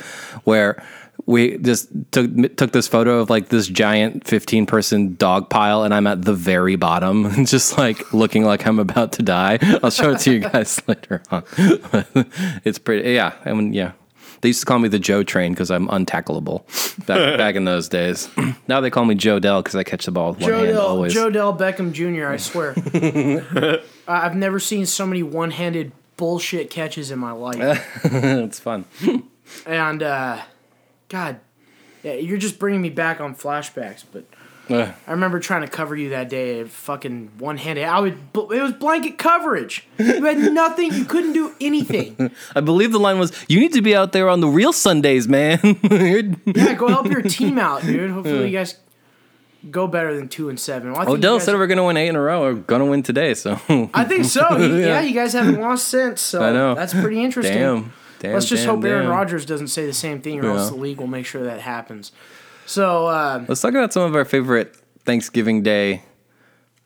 where 0.43 0.83
we 1.25 1.57
just 1.59 1.87
took 2.11 2.31
took 2.57 2.71
this 2.71 2.87
photo 2.87 3.19
of 3.19 3.29
like 3.29 3.49
this 3.49 3.67
giant 3.67 4.25
15 4.27 4.65
person 4.65 5.15
dog 5.15 5.49
pile 5.49 5.83
and 5.83 5.93
I'm 5.93 6.07
at 6.07 6.23
the 6.23 6.33
very 6.33 6.75
bottom 6.75 7.45
just 7.45 7.77
like 7.77 8.11
looking 8.13 8.43
like 8.43 8.65
I'm 8.65 8.79
about 8.79 9.13
to 9.13 9.23
die. 9.23 9.59
I'll 9.83 9.91
show 9.91 10.11
it 10.11 10.19
to 10.21 10.31
you 10.33 10.39
guys 10.39 10.81
later 10.87 11.21
on. 11.29 11.43
it's 12.65 12.79
pretty 12.79 13.11
yeah, 13.11 13.33
I 13.45 13.53
mean 13.53 13.73
yeah. 13.73 13.91
They 14.41 14.49
used 14.49 14.61
to 14.61 14.65
call 14.65 14.79
me 14.79 14.89
the 14.89 14.97
Joe 14.97 15.21
train 15.21 15.53
because 15.53 15.69
I'm 15.69 15.87
untackleable 15.89 16.65
back, 17.05 17.37
back 17.37 17.55
in 17.55 17.65
those 17.65 17.87
days. 17.87 18.27
now 18.67 18.81
they 18.81 18.89
call 18.89 19.05
me 19.05 19.13
Joe 19.13 19.37
Dell 19.37 19.61
because 19.61 19.75
I 19.75 19.83
catch 19.83 20.05
the 20.05 20.11
ball 20.11 20.31
with 20.31 20.41
one 20.41 20.49
Joe 20.49 20.57
hand 20.63 20.73
Del, 20.73 20.81
always. 20.87 21.13
Joe 21.13 21.29
Del 21.29 21.55
Beckham 21.55 21.91
Jr. 21.91 22.25
I 22.29 22.37
swear, 22.37 22.73
I- 22.75 23.79
I've 24.07 24.35
never 24.35 24.59
seen 24.59 24.87
so 24.87 25.05
many 25.05 25.21
one 25.21 25.51
handed 25.51 25.91
bullshit 26.17 26.71
catches 26.71 27.11
in 27.11 27.19
my 27.19 27.31
life. 27.33 27.99
it's 28.03 28.59
fun. 28.59 28.85
and 29.67 30.01
uh, 30.01 30.41
God, 31.11 31.41
yeah, 32.03 32.13
you're 32.13 32.37
just 32.37 32.57
bringing 32.57 32.81
me 32.81 32.89
back 32.89 33.19
on 33.19 33.35
flashbacks. 33.35 34.05
But 34.09 34.23
Ugh. 34.69 34.93
I 35.05 35.11
remember 35.11 35.41
trying 35.41 35.61
to 35.61 35.67
cover 35.67 35.93
you 35.93 36.09
that 36.11 36.29
day, 36.29 36.63
fucking 36.63 37.33
one 37.37 37.57
handed. 37.57 37.83
I 37.83 37.99
would. 37.99 38.17
It 38.33 38.61
was 38.61 38.71
blanket 38.71 39.17
coverage. 39.17 39.85
You 39.97 40.23
had 40.23 40.37
nothing. 40.53 40.93
You 40.93 41.03
couldn't 41.03 41.33
do 41.33 41.53
anything. 41.59 42.31
I 42.55 42.61
believe 42.61 42.93
the 42.93 42.99
line 42.99 43.19
was, 43.19 43.33
"You 43.49 43.59
need 43.59 43.73
to 43.73 43.81
be 43.81 43.93
out 43.93 44.13
there 44.13 44.29
on 44.29 44.39
the 44.39 44.47
real 44.47 44.71
Sundays, 44.71 45.27
man." 45.27 45.59
Yeah, 45.91 46.73
go 46.73 46.87
help 46.87 47.07
your 47.07 47.21
team 47.21 47.59
out, 47.59 47.81
dude. 47.81 48.11
Hopefully 48.11 48.45
you 48.45 48.57
guys 48.57 48.77
go 49.69 49.87
better 49.87 50.15
than 50.15 50.29
two 50.29 50.47
and 50.49 50.57
seven. 50.59 50.93
Well, 50.93 51.01
Odell 51.09 51.33
oh, 51.33 51.37
guys- 51.37 51.45
said 51.45 51.55
we're 51.55 51.67
going 51.67 51.77
to 51.77 51.83
win 51.83 51.97
eight 51.97 52.07
in 52.07 52.15
a 52.15 52.21
row. 52.21 52.41
We're 52.41 52.53
going 52.53 52.79
to 52.79 52.85
win 52.85 53.03
today, 53.03 53.33
so 53.33 53.59
I 53.93 54.05
think 54.05 54.25
so. 54.25 54.57
Yeah. 54.57 55.01
you 55.01 55.13
guys 55.13 55.33
haven't 55.33 55.59
lost 55.59 55.87
since. 55.89 56.21
So 56.21 56.41
I 56.41 56.51
know. 56.53 56.75
that's 56.75 56.93
pretty 56.93 57.21
interesting. 57.23 57.57
damn. 57.57 57.93
Damn, 58.21 58.33
Let's 58.33 58.45
just 58.45 58.63
damn, 58.65 58.75
hope 58.75 58.85
Aaron 58.85 59.03
damn. 59.05 59.11
Rodgers 59.11 59.45
doesn't 59.47 59.69
say 59.69 59.85
the 59.87 59.93
same 59.93 60.21
thing, 60.21 60.45
or 60.45 60.51
else 60.51 60.69
the 60.69 60.75
league 60.75 60.99
will 60.99 61.07
make 61.07 61.25
sure 61.25 61.43
that 61.43 61.59
happens. 61.59 62.11
So 62.67 63.07
uh, 63.07 63.43
Let's 63.47 63.61
talk 63.61 63.71
about 63.71 63.91
some 63.93 64.03
of 64.03 64.15
our 64.15 64.25
favorite 64.25 64.75
Thanksgiving 65.05 65.63
Day 65.63 66.03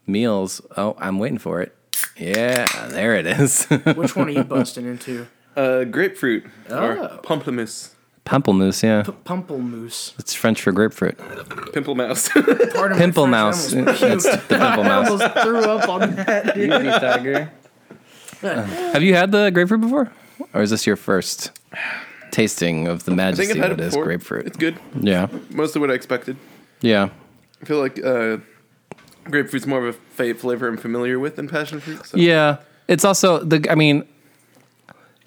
meals. 0.07 0.61
Oh, 0.77 0.95
I'm 0.97 1.19
waiting 1.19 1.37
for 1.37 1.61
it. 1.61 1.75
Yeah, 2.17 2.65
there 2.87 3.15
it 3.15 3.25
is. 3.27 3.65
which 3.95 4.15
one 4.15 4.27
are 4.29 4.31
you 4.31 4.43
busting 4.45 4.85
into? 4.85 5.27
Uh, 5.57 5.83
grapefruit 5.83 6.45
Oh. 6.69 6.85
or 6.87 6.95
pamplemousse, 7.21 7.91
Pamplemousse, 8.25 8.81
yeah. 8.83 9.03
Pumplemoose. 9.03 10.17
It's 10.17 10.33
French 10.33 10.61
for 10.61 10.71
grapefruit. 10.71 11.17
pimple 11.73 11.95
mouse. 11.95 12.29
Pardon 12.29 12.97
Pimple 12.97 13.27
mouse. 13.27 13.71
French, 13.73 13.87
I 14.01 14.07
almost 14.07 14.25
That's 14.25 14.47
the 14.47 14.57
pimple 14.57 14.83
I 14.83 14.87
mouse. 14.87 15.09
almost 15.09 15.37
threw 15.39 15.59
up 15.59 15.89
on 15.89 16.15
that. 16.15 16.55
dude. 16.55 16.71
tiger. 16.71 17.51
Have 18.41 19.03
you 19.03 19.13
had 19.13 19.31
the 19.31 19.49
grapefruit 19.51 19.81
before? 19.81 20.11
Or 20.53 20.61
is 20.61 20.69
this 20.69 20.85
your 20.87 20.95
first 20.95 21.51
tasting 22.31 22.87
of 22.87 23.05
the 23.05 23.11
I 23.11 23.15
majesty 23.15 23.57
had 23.57 23.71
it 23.71 23.79
is 23.79 23.91
before. 23.93 24.03
grapefruit? 24.05 24.47
It's 24.47 24.57
good. 24.57 24.77
Yeah. 24.99 25.27
Most 25.51 25.75
of 25.75 25.81
what 25.81 25.91
I 25.91 25.93
expected. 25.93 26.37
Yeah. 26.81 27.09
I 27.61 27.65
feel 27.65 27.79
like 27.79 28.03
uh, 28.03 28.37
grapefruit's 29.25 29.65
more 29.65 29.85
of 29.85 29.95
a 30.19 30.33
flavor 30.33 30.67
I'm 30.67 30.77
familiar 30.77 31.19
with 31.19 31.37
than 31.37 31.47
passion 31.47 31.79
fruit. 31.79 32.05
So. 32.05 32.17
Yeah. 32.17 32.57
It's 32.87 33.05
also 33.05 33.39
the 33.43 33.65
I 33.71 33.75
mean 33.75 34.05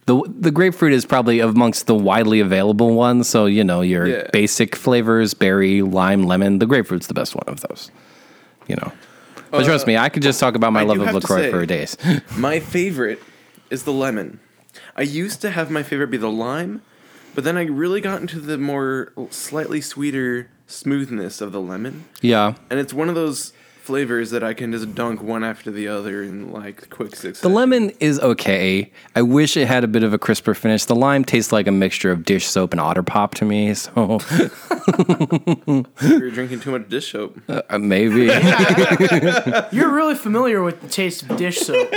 the 0.06 0.22
the 0.28 0.50
grapefruit 0.50 0.92
is 0.92 1.04
probably 1.04 1.40
amongst 1.40 1.86
the 1.86 1.94
widely 1.94 2.40
available 2.40 2.94
ones, 2.94 3.28
so 3.28 3.46
you 3.46 3.64
know, 3.64 3.80
your 3.80 4.06
Yeah. 4.06 4.28
basic 4.32 4.76
flavors, 4.76 5.34
berry, 5.34 5.82
lime, 5.82 6.22
lemon, 6.24 6.58
the 6.60 6.66
grapefruit's 6.66 7.08
the 7.08 7.14
best 7.14 7.34
one 7.34 7.44
of 7.46 7.60
those. 7.62 7.90
You 8.68 8.76
know. 8.76 8.92
But 9.50 9.64
trust 9.64 9.86
me, 9.86 9.96
I 9.96 10.08
could 10.10 10.22
just 10.22 10.38
talk 10.40 10.54
about 10.54 10.72
my 10.74 10.80
Uh, 10.80 10.84
I 10.84 10.86
love 10.86 11.00
of 11.00 11.14
LaCroix 11.14 11.42
say- 11.44 11.50
for 11.50 11.64
days. 11.66 11.96
My 12.36 12.60
favorite 12.60 13.22
is 13.70 13.82
the 13.84 13.92
lemon. 13.92 14.40
I 14.96 15.02
used 15.02 15.40
to 15.42 15.50
have 15.50 15.70
my 15.70 15.82
favorite 15.82 16.10
be 16.10 16.16
the 16.16 16.30
lime, 16.30 16.82
but 17.34 17.44
then 17.44 17.56
I 17.56 17.64
really 17.64 18.00
got 18.00 18.20
into 18.20 18.40
the 18.40 18.58
more 18.58 19.12
slightly 19.30 19.80
sweeter 19.80 20.48
smoothness 20.66 21.40
of 21.40 21.52
the 21.52 21.60
lemon. 21.60 22.04
yeah. 22.20 22.54
And 22.70 22.78
it's 22.78 22.92
one 22.92 23.08
of 23.08 23.14
those 23.14 23.52
flavors 23.92 24.28
that 24.32 24.44
I 24.44 24.52
can 24.52 24.70
just 24.70 24.94
dunk 24.94 25.22
one 25.22 25.42
after 25.42 25.70
the 25.70 25.88
other 25.88 26.22
in 26.22 26.52
like 26.52 26.90
quick 26.90 27.16
succession. 27.16 27.40
The 27.50 27.54
lemon 27.56 27.90
is 28.00 28.20
okay. 28.20 28.92
I 29.16 29.22
wish 29.22 29.56
it 29.56 29.66
had 29.66 29.82
a 29.82 29.88
bit 29.88 30.02
of 30.02 30.12
a 30.12 30.18
crisper 30.18 30.52
finish. 30.52 30.84
The 30.84 30.94
lime 30.94 31.24
tastes 31.24 31.52
like 31.52 31.66
a 31.66 31.72
mixture 31.72 32.10
of 32.10 32.22
dish 32.26 32.46
soap 32.46 32.72
and 32.72 32.80
otter 32.82 33.02
pop 33.02 33.34
to 33.36 33.46
me, 33.46 33.72
so 33.72 34.20
You're 36.02 36.30
drinking 36.30 36.60
too 36.60 36.72
much 36.72 36.90
dish 36.90 37.12
soap. 37.12 37.38
uh, 37.48 37.78
maybe. 37.78 38.24
You're 39.72 39.90
really 39.92 40.14
familiar 40.16 40.62
with 40.62 40.82
the 40.82 40.88
taste 40.88 41.22
of 41.22 41.38
dish 41.38 41.60
soap. 41.60 41.88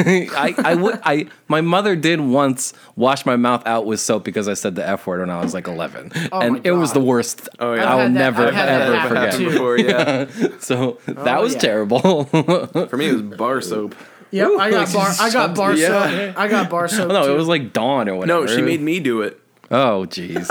I, 0.00 0.54
I 0.56 0.74
would 0.74 0.98
I 1.04 1.26
my 1.48 1.60
mother 1.60 1.94
did 1.94 2.20
once 2.20 2.72
wash 2.96 3.26
my 3.26 3.36
mouth 3.36 3.66
out 3.66 3.84
with 3.84 4.00
soap 4.00 4.24
because 4.24 4.48
I 4.48 4.54
said 4.54 4.76
the 4.76 4.88
F 4.88 5.06
word 5.06 5.20
when 5.20 5.28
I 5.28 5.42
was 5.42 5.52
like 5.52 5.68
eleven. 5.68 6.10
Oh 6.32 6.40
and 6.40 6.66
it 6.66 6.72
was 6.72 6.94
the 6.94 7.00
worst. 7.00 7.50
Oh, 7.58 7.74
yeah. 7.74 7.84
I 7.84 7.94
will 7.96 8.00
I've 8.02 8.08
had 8.08 8.14
that- 8.14 8.18
never 8.18 8.46
I've 8.46 8.54
had 8.54 8.68
that 8.68 8.82
ever 9.04 9.08
forget. 9.08 9.34
too. 9.34 9.50
Before, 9.50 9.78
yeah. 9.78 10.24
So 10.60 10.98
that 11.06 11.40
was 11.40 11.54
yeah. 11.54 11.60
terrible. 11.60 12.24
For 12.24 12.96
me, 12.96 13.08
it 13.08 13.12
was 13.12 13.22
bar 13.38 13.60
soap. 13.60 13.94
Yep, 14.30 14.50
I 14.58 14.70
got 14.70 14.92
bar. 14.92 15.08
I 15.20 15.30
got 15.30 15.54
bar 15.56 15.74
Yeah. 15.74 15.86
soap. 16.28 16.38
I 16.38 16.48
got 16.48 16.68
bar 16.70 16.88
soap. 16.88 17.08
no, 17.08 17.26
too. 17.26 17.32
it 17.32 17.36
was 17.36 17.48
like 17.48 17.72
Dawn 17.72 18.08
or 18.08 18.16
whatever. 18.16 18.46
No, 18.46 18.46
she 18.46 18.60
made 18.62 18.80
me 18.80 19.00
do 19.00 19.22
it. 19.22 19.40
Oh 19.70 20.06
jeez. 20.08 20.48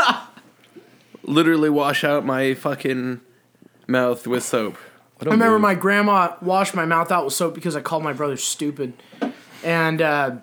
Literally 1.23 1.69
wash 1.69 2.04
out 2.04 2.26
my 2.26 2.54
fucking 2.54 3.19
mouth 3.88 4.26
with 4.28 4.43
soap. 4.43 4.78
I 5.21 5.26
remember 5.26 5.60
my 5.60 5.73
grandma 5.76 6.36
washed 6.41 6.76
my 6.76 6.86
mouth 6.86 7.12
out 7.12 7.26
with 7.26 7.34
soap 7.34 7.56
because 7.56 7.76
I 7.76 7.82
called 7.82 8.04
my 8.04 8.13
brother 8.13 8.38
stupid, 8.38 8.93
and 9.63 10.02
uh, 10.02 10.36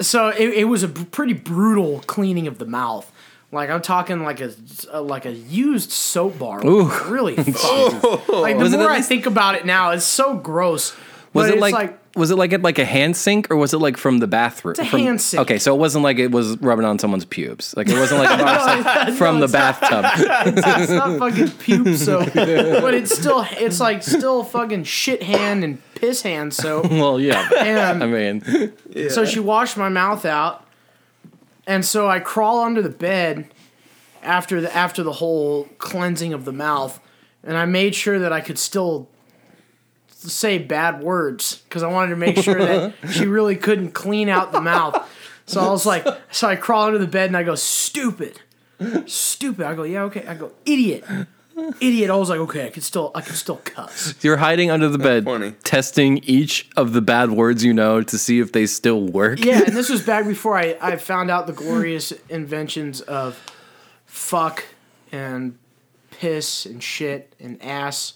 so 0.00 0.28
it, 0.28 0.50
it 0.50 0.64
was 0.64 0.82
a 0.82 0.88
b- 0.88 1.04
pretty 1.06 1.32
brutal 1.32 2.00
cleaning 2.06 2.46
of 2.46 2.58
the 2.58 2.66
mouth. 2.66 3.10
Like 3.50 3.70
I'm 3.70 3.80
talking 3.80 4.22
like 4.24 4.40
a, 4.40 4.52
a 4.90 5.00
like 5.00 5.24
a 5.24 5.32
used 5.32 5.90
soap 5.90 6.38
bar. 6.38 6.64
Ooh. 6.66 6.90
Really, 7.06 7.36
fucking- 7.36 7.54
oh. 7.56 8.24
like 8.28 8.56
the 8.58 8.62
Was 8.64 8.72
more 8.76 8.90
I 8.90 9.00
think 9.00 9.26
about 9.26 9.54
it 9.54 9.64
now, 9.64 9.92
it's 9.92 10.04
so 10.04 10.34
gross. 10.34 10.94
Was 11.34 11.48
it 11.48 11.54
it's 11.54 11.60
like, 11.60 11.98
was 12.16 12.30
it 12.30 12.36
like 12.36 12.52
at 12.52 12.62
like 12.62 12.78
a 12.78 12.84
hand 12.84 13.16
sink 13.16 13.50
or 13.50 13.56
was 13.56 13.72
it 13.72 13.78
like 13.78 13.96
from 13.96 14.18
the 14.18 14.26
bathroom? 14.26 14.72
It's 14.72 14.80
a 14.80 14.84
from, 14.86 15.00
hand 15.00 15.20
sink. 15.20 15.40
Okay, 15.42 15.58
so 15.58 15.74
it 15.74 15.78
wasn't 15.78 16.04
like 16.04 16.18
it 16.18 16.30
was 16.30 16.58
rubbing 16.58 16.84
on 16.84 16.98
someone's 16.98 17.24
pubes. 17.24 17.76
Like 17.76 17.88
it 17.88 17.98
wasn't 17.98 18.22
like, 18.22 18.40
like 18.84 19.14
from 19.14 19.40
the 19.40 19.48
bathtub. 19.48 20.04
it's 20.46 20.90
not 20.90 21.18
fucking 21.18 21.50
puke 21.58 21.96
soap, 21.96 22.32
but 22.34 22.94
it's 22.94 23.16
still 23.16 23.46
it's 23.52 23.80
like 23.80 24.02
still 24.02 24.42
fucking 24.42 24.84
shit 24.84 25.22
hand 25.22 25.64
and 25.64 25.78
piss 25.94 26.22
hand 26.22 26.52
soap. 26.54 26.90
well, 26.90 27.20
yeah. 27.20 27.48
And 27.56 28.02
I 28.02 28.06
mean, 28.06 29.10
So 29.10 29.24
she 29.24 29.40
washed 29.40 29.76
my 29.76 29.88
mouth 29.88 30.24
out, 30.24 30.64
and 31.68 31.84
so 31.84 32.08
I 32.08 32.18
crawl 32.18 32.60
under 32.60 32.80
the 32.80 32.88
bed 32.88 33.48
after 34.22 34.60
the 34.60 34.74
after 34.74 35.02
the 35.04 35.12
whole 35.12 35.68
cleansing 35.76 36.32
of 36.32 36.44
the 36.46 36.52
mouth, 36.52 36.98
and 37.44 37.56
I 37.56 37.66
made 37.66 37.94
sure 37.94 38.18
that 38.18 38.32
I 38.32 38.40
could 38.40 38.58
still 38.58 39.08
say 40.08 40.58
bad 40.58 41.02
words 41.02 41.62
because 41.68 41.82
I 41.82 41.88
wanted 41.88 42.10
to 42.10 42.16
make 42.16 42.38
sure 42.38 42.58
that 42.58 42.94
she 43.12 43.26
really 43.26 43.54
couldn't 43.54 43.92
clean 43.92 44.28
out 44.30 44.50
the 44.50 44.62
mouth. 44.62 45.08
So 45.44 45.60
I 45.60 45.70
was 45.70 45.86
like, 45.86 46.06
so 46.30 46.48
I 46.48 46.56
crawl 46.56 46.86
under 46.86 46.98
the 46.98 47.06
bed 47.06 47.28
and 47.28 47.36
I 47.36 47.42
go, 47.42 47.54
stupid, 47.54 48.40
stupid. 49.06 49.66
I 49.66 49.74
go, 49.74 49.82
yeah, 49.84 50.02
okay. 50.04 50.26
I 50.26 50.34
go, 50.34 50.52
idiot, 50.64 51.04
idiot. 51.80 52.10
I 52.10 52.16
was 52.16 52.30
like, 52.30 52.40
okay, 52.40 52.66
I 52.66 52.70
can 52.70 52.82
still, 52.82 53.10
I 53.14 53.20
can 53.20 53.34
still 53.34 53.56
cuss. 53.56 54.14
you're 54.22 54.36
hiding 54.36 54.70
under 54.70 54.88
the 54.88 54.98
bed, 54.98 55.24
funny. 55.24 55.52
testing 55.64 56.18
each 56.18 56.68
of 56.76 56.92
the 56.92 57.00
bad 57.00 57.30
words 57.30 57.64
you 57.64 57.72
know 57.72 58.02
to 58.02 58.18
see 58.18 58.40
if 58.40 58.52
they 58.52 58.66
still 58.66 59.00
work. 59.00 59.44
Yeah, 59.44 59.62
and 59.64 59.76
this 59.76 59.88
was 59.90 60.02
back 60.02 60.26
before 60.26 60.56
I, 60.56 60.76
I 60.80 60.96
found 60.96 61.30
out 61.30 61.46
the 61.46 61.52
glorious 61.52 62.12
inventions 62.28 63.00
of 63.00 63.40
fuck 64.06 64.64
and 65.12 65.58
piss 66.10 66.66
and 66.66 66.82
shit 66.82 67.34
and 67.38 67.62
ass 67.62 68.14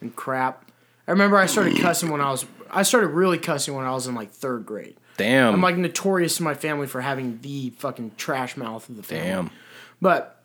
and 0.00 0.14
crap. 0.14 0.70
I 1.06 1.12
remember 1.12 1.36
I 1.36 1.46
started 1.46 1.78
cussing 1.78 2.10
when 2.10 2.20
I 2.20 2.30
was 2.30 2.44
I 2.70 2.82
started 2.82 3.08
really 3.08 3.38
cussing 3.38 3.74
when 3.74 3.84
I 3.84 3.92
was 3.92 4.06
in 4.06 4.14
like 4.14 4.32
third 4.32 4.66
grade. 4.66 4.96
Damn. 5.16 5.54
I'm 5.54 5.62
like 5.62 5.76
notorious 5.76 6.38
in 6.40 6.44
my 6.44 6.54
family 6.54 6.86
for 6.86 7.00
having 7.00 7.40
the 7.40 7.70
fucking 7.70 8.12
trash 8.16 8.56
mouth 8.56 8.88
of 8.88 8.96
the 8.96 9.02
family. 9.02 9.28
Damn. 9.28 9.50
But 10.00 10.35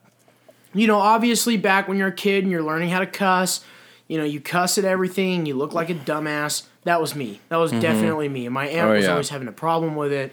you 0.74 0.86
know, 0.86 0.98
obviously 0.98 1.56
back 1.56 1.88
when 1.88 1.98
you're 1.98 2.08
a 2.08 2.12
kid 2.12 2.44
and 2.44 2.50
you're 2.50 2.62
learning 2.62 2.90
how 2.90 3.00
to 3.00 3.06
cuss, 3.06 3.64
you 4.08 4.18
know, 4.18 4.24
you 4.24 4.40
cuss 4.40 4.78
at 4.78 4.84
everything, 4.84 5.46
you 5.46 5.54
look 5.54 5.72
like 5.72 5.90
a 5.90 5.94
dumbass. 5.94 6.64
That 6.84 7.00
was 7.00 7.14
me. 7.14 7.40
That 7.48 7.56
was 7.56 7.70
mm-hmm. 7.70 7.80
definitely 7.80 8.28
me. 8.28 8.46
And 8.46 8.54
my 8.54 8.66
aunt 8.66 8.90
Oh, 8.90 8.94
was 8.94 9.04
yeah. 9.04 9.12
always 9.12 9.28
having 9.28 9.48
a 9.48 9.52
problem 9.52 9.96
with 9.96 10.12
it. 10.12 10.32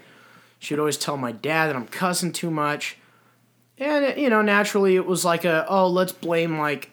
She 0.60 0.74
would 0.74 0.80
always 0.80 0.98
tell 0.98 1.16
my 1.18 1.32
dad 1.32 1.68
that 1.68 1.76
I'm 1.76 1.88
cussing 1.88 2.32
too 2.32 2.52
much. 2.52 2.98
And, 3.78 4.06
it, 4.06 4.18
you 4.18 4.30
know, 4.30 4.42
naturally 4.42 4.96
it 4.96 5.06
was 5.06 5.24
like 5.24 5.46
a, 5.46 5.66
oh, 5.70 5.88
let's 5.88 6.12
blame 6.12 6.60
like 6.60 6.92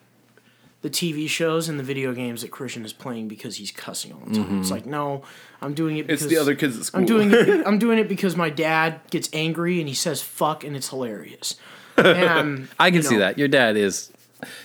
the 0.82 0.90
TV 0.90 1.28
shows 1.28 1.68
and 1.68 1.80
the 1.80 1.85
video 1.85 2.12
games 2.12 2.42
that 2.42 2.52
Christian 2.52 2.85
is 2.85 2.92
playing 2.92 3.26
because 3.26 3.56
he's 3.56 3.72
cussing 3.72 4.12
all 4.12 4.20
the 4.20 4.35
time. 4.37 4.59
It's 4.61 4.66
mm-hmm. 4.66 4.74
like, 4.74 4.87
no, 4.87 5.22
I'm 5.61 5.74
doing 5.74 5.96
it 5.96 6.06
because 6.06 6.22
It's 6.22 6.30
the 6.30 6.38
other 6.40 6.54
kids 6.54 6.78
at 6.78 6.85
school. 6.85 7.00
I'm 7.00 7.06
doing 7.06 7.32
it. 7.32 7.66
I'm 7.66 7.78
doing 7.78 7.98
it 7.98 8.09
because 8.09 8.37
my 8.37 8.50
dad 8.50 9.00
gets 9.11 9.28
angry 9.32 9.80
and 9.80 9.88
he 9.88 9.94
says 9.94 10.22
"fuck" 10.22 10.62
and 10.62 10.76
it's 10.76 10.90
hilarious. 10.90 11.56
Um, 11.98 12.04
and 12.06 12.68
I 12.78 12.90
can 12.90 13.02
see 13.02 13.14
know, 13.14 13.20
that. 13.20 13.38
Your 13.38 13.48
dad 13.48 13.76
is. 13.76 14.12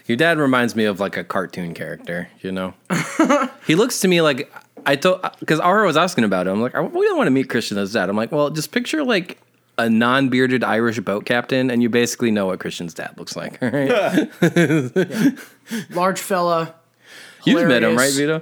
Your 0.06 0.18
dad 0.18 0.38
reminds 0.38 0.76
me 0.76 0.84
of 0.86 1.00
like 1.00 1.16
a 1.16 1.24
cartoon 1.24 1.74
character. 1.74 2.28
You 2.42 2.52
know, 2.52 2.74
he 3.68 3.76
looks 3.76 4.02
to 4.02 4.08
me 4.08 4.22
like 4.22 4.52
I 4.86 4.96
told 4.98 5.22
because 5.40 5.60
Ara 5.62 5.86
was 5.86 5.96
asking 5.96 6.26
about 6.26 6.48
it. 6.48 6.52
I'm 6.52 6.62
like, 6.62 6.74
we 6.74 7.06
don't 7.06 7.18
want 7.18 7.28
to 7.28 7.32
meet 7.32 7.50
Christian 7.50 7.78
as 7.78 7.94
dad. 7.94 8.10
I'm 8.10 8.18
like, 8.18 8.32
well, 8.34 8.50
just 8.50 8.72
picture 8.72 9.04
like 9.04 9.40
a 9.78 9.90
non-bearded 9.90 10.64
Irish 10.64 11.00
boat 11.00 11.26
captain, 11.26 11.72
and 11.72 11.82
you 11.82 11.90
basically 11.90 12.32
know 12.32 12.48
what 12.48 12.60
Christian's 12.60 12.94
dad 12.94 13.14
looks 13.18 13.36
like. 13.38 13.64
All 13.64 13.70
right, 13.70 14.30
large 15.92 16.20
fella. 16.20 16.76
you've 17.46 17.68
met 17.68 17.84
him, 17.84 17.96
right. 17.96 18.14
Vito? 18.14 18.42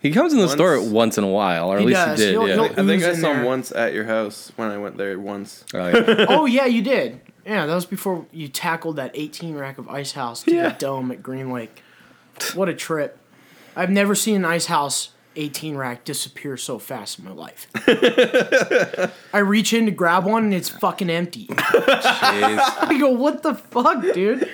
He 0.00 0.10
comes 0.10 0.32
in 0.32 0.38
the 0.38 0.44
Once. 0.46 0.52
store 0.54 0.80
once 0.82 1.18
in 1.18 1.24
a 1.24 1.28
while, 1.28 1.68
or 1.70 1.76
at 1.76 1.80
He 1.80 1.86
least 1.88 1.96
does. 2.04 2.18
he 2.18 2.24
did. 2.26 2.30
He'll- 2.32 2.48
yeah. 2.48 2.54
he'll- 2.54 2.64
I 2.64 2.74
think 2.74 3.02
I 3.02 3.06
Who's 3.08 3.16
in 3.16 3.20
saw 3.22 3.30
him 3.30 3.36
there? 3.38 3.46
once 3.46 3.72
at 3.72 3.94
your 3.94 4.04
house 4.04 4.52
when 4.56 4.70
I 4.70 4.76
went 4.78 4.96
there 4.98 5.18
once. 5.18 5.64
Oh, 5.74 5.86
yeah. 5.88 6.26
Oh 6.28 6.46
yeah, 6.46 6.66
you 6.66 6.82
did. 6.82 7.20
Yeah, 7.46 7.66
that 7.66 7.74
was 7.74 7.86
before 7.86 8.26
you 8.32 8.48
tackled 8.48 8.96
that 8.96 9.10
18 9.14 9.54
rack 9.54 9.78
of 9.78 9.88
ice 9.88 10.12
house 10.12 10.42
to 10.44 10.54
Yeah. 10.54 10.70
the 10.70 10.78
dome 10.78 11.10
at 11.10 11.22
Green 11.22 11.50
Lake. 11.52 11.82
What 12.54 12.68
a 12.68 12.74
trip! 12.74 13.18
I've 13.76 13.90
never 13.90 14.14
seen 14.14 14.36
an 14.36 14.44
ice 14.44 14.66
house 14.66 15.10
18 15.36 15.76
rack 15.76 16.04
disappear 16.04 16.56
so 16.56 16.78
fast 16.78 17.18
in 17.18 17.24
my 17.24 17.32
life. 17.32 17.66
I 19.34 19.38
reach 19.38 19.72
in 19.72 19.84
to 19.86 19.90
grab 19.90 20.24
one 20.24 20.44
and 20.44 20.54
it's 20.54 20.68
fucking 20.68 21.10
empty. 21.10 21.46
I 21.58 22.96
go, 23.00 23.10
what 23.10 23.42
the 23.42 23.54
fuck, 23.54 24.02
dude? 24.14 24.48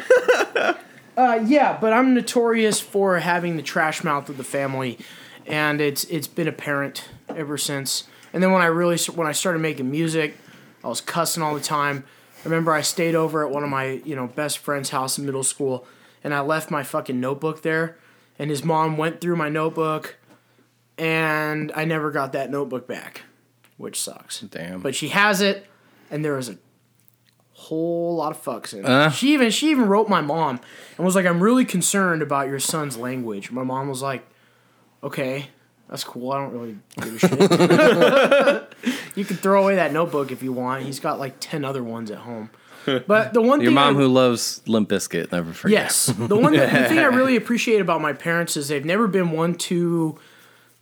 uh, 1.16 1.38
yeah, 1.44 1.78
but 1.80 1.92
I'm 1.92 2.14
notorious 2.14 2.80
for 2.80 3.18
having 3.18 3.56
the 3.56 3.62
trash 3.62 4.02
mouth 4.02 4.28
of 4.28 4.36
the 4.36 4.44
family, 4.44 4.98
and 5.46 5.80
it's 5.80 6.04
it's 6.04 6.26
been 6.26 6.48
apparent 6.48 7.04
ever 7.28 7.56
since. 7.58 8.04
And 8.32 8.42
then 8.42 8.52
when 8.52 8.62
I 8.62 8.66
really 8.66 8.96
when 9.14 9.26
I 9.26 9.32
started 9.32 9.58
making 9.60 9.90
music, 9.90 10.36
I 10.84 10.88
was 10.88 11.00
cussing 11.00 11.42
all 11.42 11.54
the 11.54 11.60
time. 11.60 12.04
I 12.40 12.44
remember 12.44 12.72
I 12.72 12.80
stayed 12.80 13.14
over 13.14 13.46
at 13.46 13.52
one 13.52 13.62
of 13.62 13.68
my 13.68 14.00
you 14.04 14.16
know 14.16 14.26
best 14.26 14.58
friend's 14.58 14.90
house 14.90 15.18
in 15.18 15.26
middle 15.26 15.42
school, 15.42 15.86
and 16.24 16.34
I 16.34 16.40
left 16.40 16.70
my 16.70 16.82
fucking 16.82 17.20
notebook 17.20 17.62
there, 17.62 17.98
and 18.38 18.50
his 18.50 18.64
mom 18.64 18.96
went 18.96 19.20
through 19.20 19.36
my 19.36 19.48
notebook, 19.48 20.16
and 20.96 21.70
I 21.74 21.84
never 21.84 22.10
got 22.10 22.32
that 22.32 22.50
notebook 22.50 22.86
back, 22.86 23.22
which 23.76 24.00
sucks. 24.00 24.40
Damn. 24.40 24.80
But 24.80 24.94
she 24.94 25.08
has 25.08 25.40
it, 25.40 25.66
and 26.10 26.24
there 26.24 26.36
was 26.36 26.48
a 26.48 26.58
whole 27.52 28.16
lot 28.16 28.32
of 28.32 28.42
fucks 28.42 28.72
in 28.72 28.80
it. 28.80 28.84
Uh. 28.86 29.10
She 29.10 29.34
even 29.34 29.50
she 29.50 29.70
even 29.70 29.86
wrote 29.86 30.08
my 30.08 30.22
mom 30.22 30.60
and 30.96 31.04
was 31.04 31.14
like, 31.14 31.26
"I'm 31.26 31.42
really 31.42 31.66
concerned 31.66 32.22
about 32.22 32.48
your 32.48 32.58
son's 32.58 32.96
language." 32.96 33.50
My 33.50 33.62
mom 33.62 33.88
was 33.88 34.00
like, 34.00 34.26
"Okay, 35.02 35.48
that's 35.90 36.04
cool. 36.04 36.30
I 36.30 36.38
don't 36.38 36.52
really 36.52 36.78
give 37.02 37.16
a 37.16 37.18
shit. 37.18 38.96
you 39.16 39.24
can 39.24 39.36
throw 39.36 39.64
away 39.64 39.74
that 39.74 39.92
notebook 39.92 40.30
if 40.30 40.42
you 40.42 40.52
want. 40.52 40.84
He's 40.84 41.00
got 41.00 41.18
like 41.18 41.36
ten 41.40 41.64
other 41.64 41.82
ones 41.82 42.10
at 42.10 42.18
home." 42.18 42.50
But 42.86 43.34
the 43.34 43.42
one 43.42 43.60
Your 43.60 43.68
thing 43.68 43.74
mom 43.74 43.96
I, 43.96 44.00
who 44.00 44.08
loves 44.08 44.62
Limp 44.66 44.88
Bizkit, 44.88 45.32
never 45.32 45.52
forget. 45.52 45.82
Yes. 45.82 46.06
The 46.06 46.36
one 46.36 46.52
the 46.56 46.66
thing 46.66 46.98
I 46.98 47.06
really 47.06 47.36
appreciate 47.36 47.80
about 47.80 48.00
my 48.00 48.12
parents 48.12 48.56
is 48.56 48.68
they've 48.68 48.84
never 48.84 49.06
been 49.06 49.32
one 49.32 49.54
to 49.56 50.18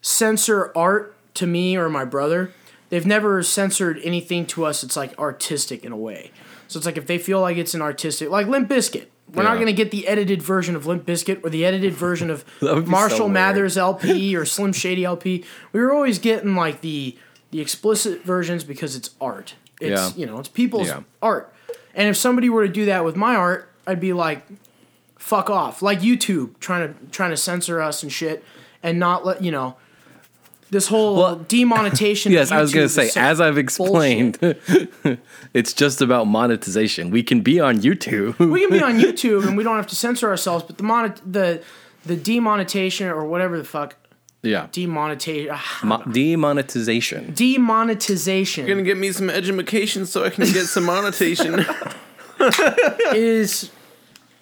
censor 0.00 0.70
art 0.76 1.16
to 1.34 1.46
me 1.46 1.76
or 1.76 1.88
my 1.88 2.04
brother. 2.04 2.52
They've 2.90 3.06
never 3.06 3.42
censored 3.42 3.98
anything 4.02 4.46
to 4.46 4.64
us 4.64 4.82
It's 4.84 4.96
like 4.96 5.18
artistic 5.18 5.84
in 5.84 5.92
a 5.92 5.96
way. 5.96 6.30
So 6.68 6.78
it's 6.78 6.86
like 6.86 6.96
if 6.96 7.06
they 7.06 7.18
feel 7.18 7.40
like 7.40 7.56
it's 7.56 7.74
an 7.74 7.82
artistic 7.82 8.30
like 8.30 8.46
Limp 8.46 8.68
Bizkit. 8.68 9.06
We're 9.34 9.42
not 9.42 9.58
gonna 9.58 9.72
get 9.72 9.90
the 9.90 10.08
edited 10.08 10.42
version 10.42 10.74
of 10.76 10.86
Limp 10.86 11.04
Bizkit 11.06 11.44
or 11.44 11.50
the 11.50 11.64
edited 11.64 11.92
version 11.94 12.30
of 12.30 12.44
be 12.60 12.66
so 12.66 12.80
Marshall. 12.82 13.28
Mathers 13.28 13.76
LP 13.76 14.34
or 14.36 14.44
Slim 14.44 14.72
Shady 14.72 15.04
LP. 15.04 15.44
We 15.72 15.80
were 15.80 15.92
always 15.92 16.18
getting 16.18 16.54
like 16.54 16.80
the 16.80 17.16
the 17.50 17.60
explicit 17.60 18.22
versions 18.24 18.64
because 18.64 18.96
it's 18.96 19.10
art. 19.20 19.54
It's 19.80 19.90
Yeah. 19.90 20.10
you 20.20 20.26
know, 20.26 20.38
it's 20.38 20.48
people's 20.48 20.88
Yeah. 20.88 21.00
art. 21.22 21.52
And 21.94 22.08
if 22.08 22.16
somebody 22.16 22.48
were 22.50 22.66
to 22.66 22.72
do 22.72 22.84
that 22.86 23.04
with 23.04 23.16
my 23.16 23.34
art, 23.34 23.70
I'd 23.86 24.00
be 24.00 24.12
like, 24.12 24.46
fuck 25.18 25.50
off. 25.50 25.82
Like 25.82 26.00
YouTube 26.00 26.58
trying 26.60 26.88
to 26.94 26.94
trying 27.10 27.30
to 27.30 27.36
censor 27.36 27.80
us 27.80 28.02
and 28.02 28.12
shit 28.12 28.44
and 28.82 28.98
not 28.98 29.24
let 29.26 29.42
you 29.42 29.50
know 29.50 29.76
this 30.70 30.88
whole 30.88 31.16
Well, 31.16 31.36
demonetization. 31.36 32.32
of 32.32 32.34
Yes, 32.38 32.50
I 32.50 32.60
was 32.60 32.72
going 32.74 32.86
to 32.86 32.92
say, 32.92 33.08
so 33.08 33.20
as 33.20 33.40
I've 33.40 33.58
explained, 33.58 34.38
it's 35.54 35.72
just 35.72 36.00
about 36.02 36.26
monetization. 36.26 37.10
We 37.10 37.22
can 37.22 37.40
be 37.40 37.58
on 37.60 37.78
YouTube. 37.80 38.38
we 38.52 38.60
can 38.60 38.70
be 38.70 38.82
on 38.82 38.98
YouTube 38.98 39.46
and 39.46 39.56
we 39.56 39.64
don't 39.64 39.76
have 39.76 39.86
to 39.88 39.96
censor 39.96 40.28
ourselves, 40.28 40.64
but 40.64 40.76
the 40.78 40.84
monet 40.84 41.14
the 41.26 41.62
the 42.06 42.16
demonetization 42.16 43.08
or 43.08 43.24
whatever 43.26 43.58
the 43.58 43.64
fuck 43.64 43.96
yeah. 44.42 44.68
demonetization 44.72 45.50
ah, 45.52 45.80
Mo- 45.82 46.02
demonetization. 46.10 47.34
demonetization 47.34 48.66
You're 48.66 48.76
gonna 48.76 48.84
get 48.86 48.96
me 48.96 49.10
some 49.12 49.28
education 49.28 50.06
so 50.06 50.24
I 50.24 50.30
can 50.30 50.44
get 50.44 50.66
some 50.66 50.84
monetization. 50.84 51.66
is 53.14 53.70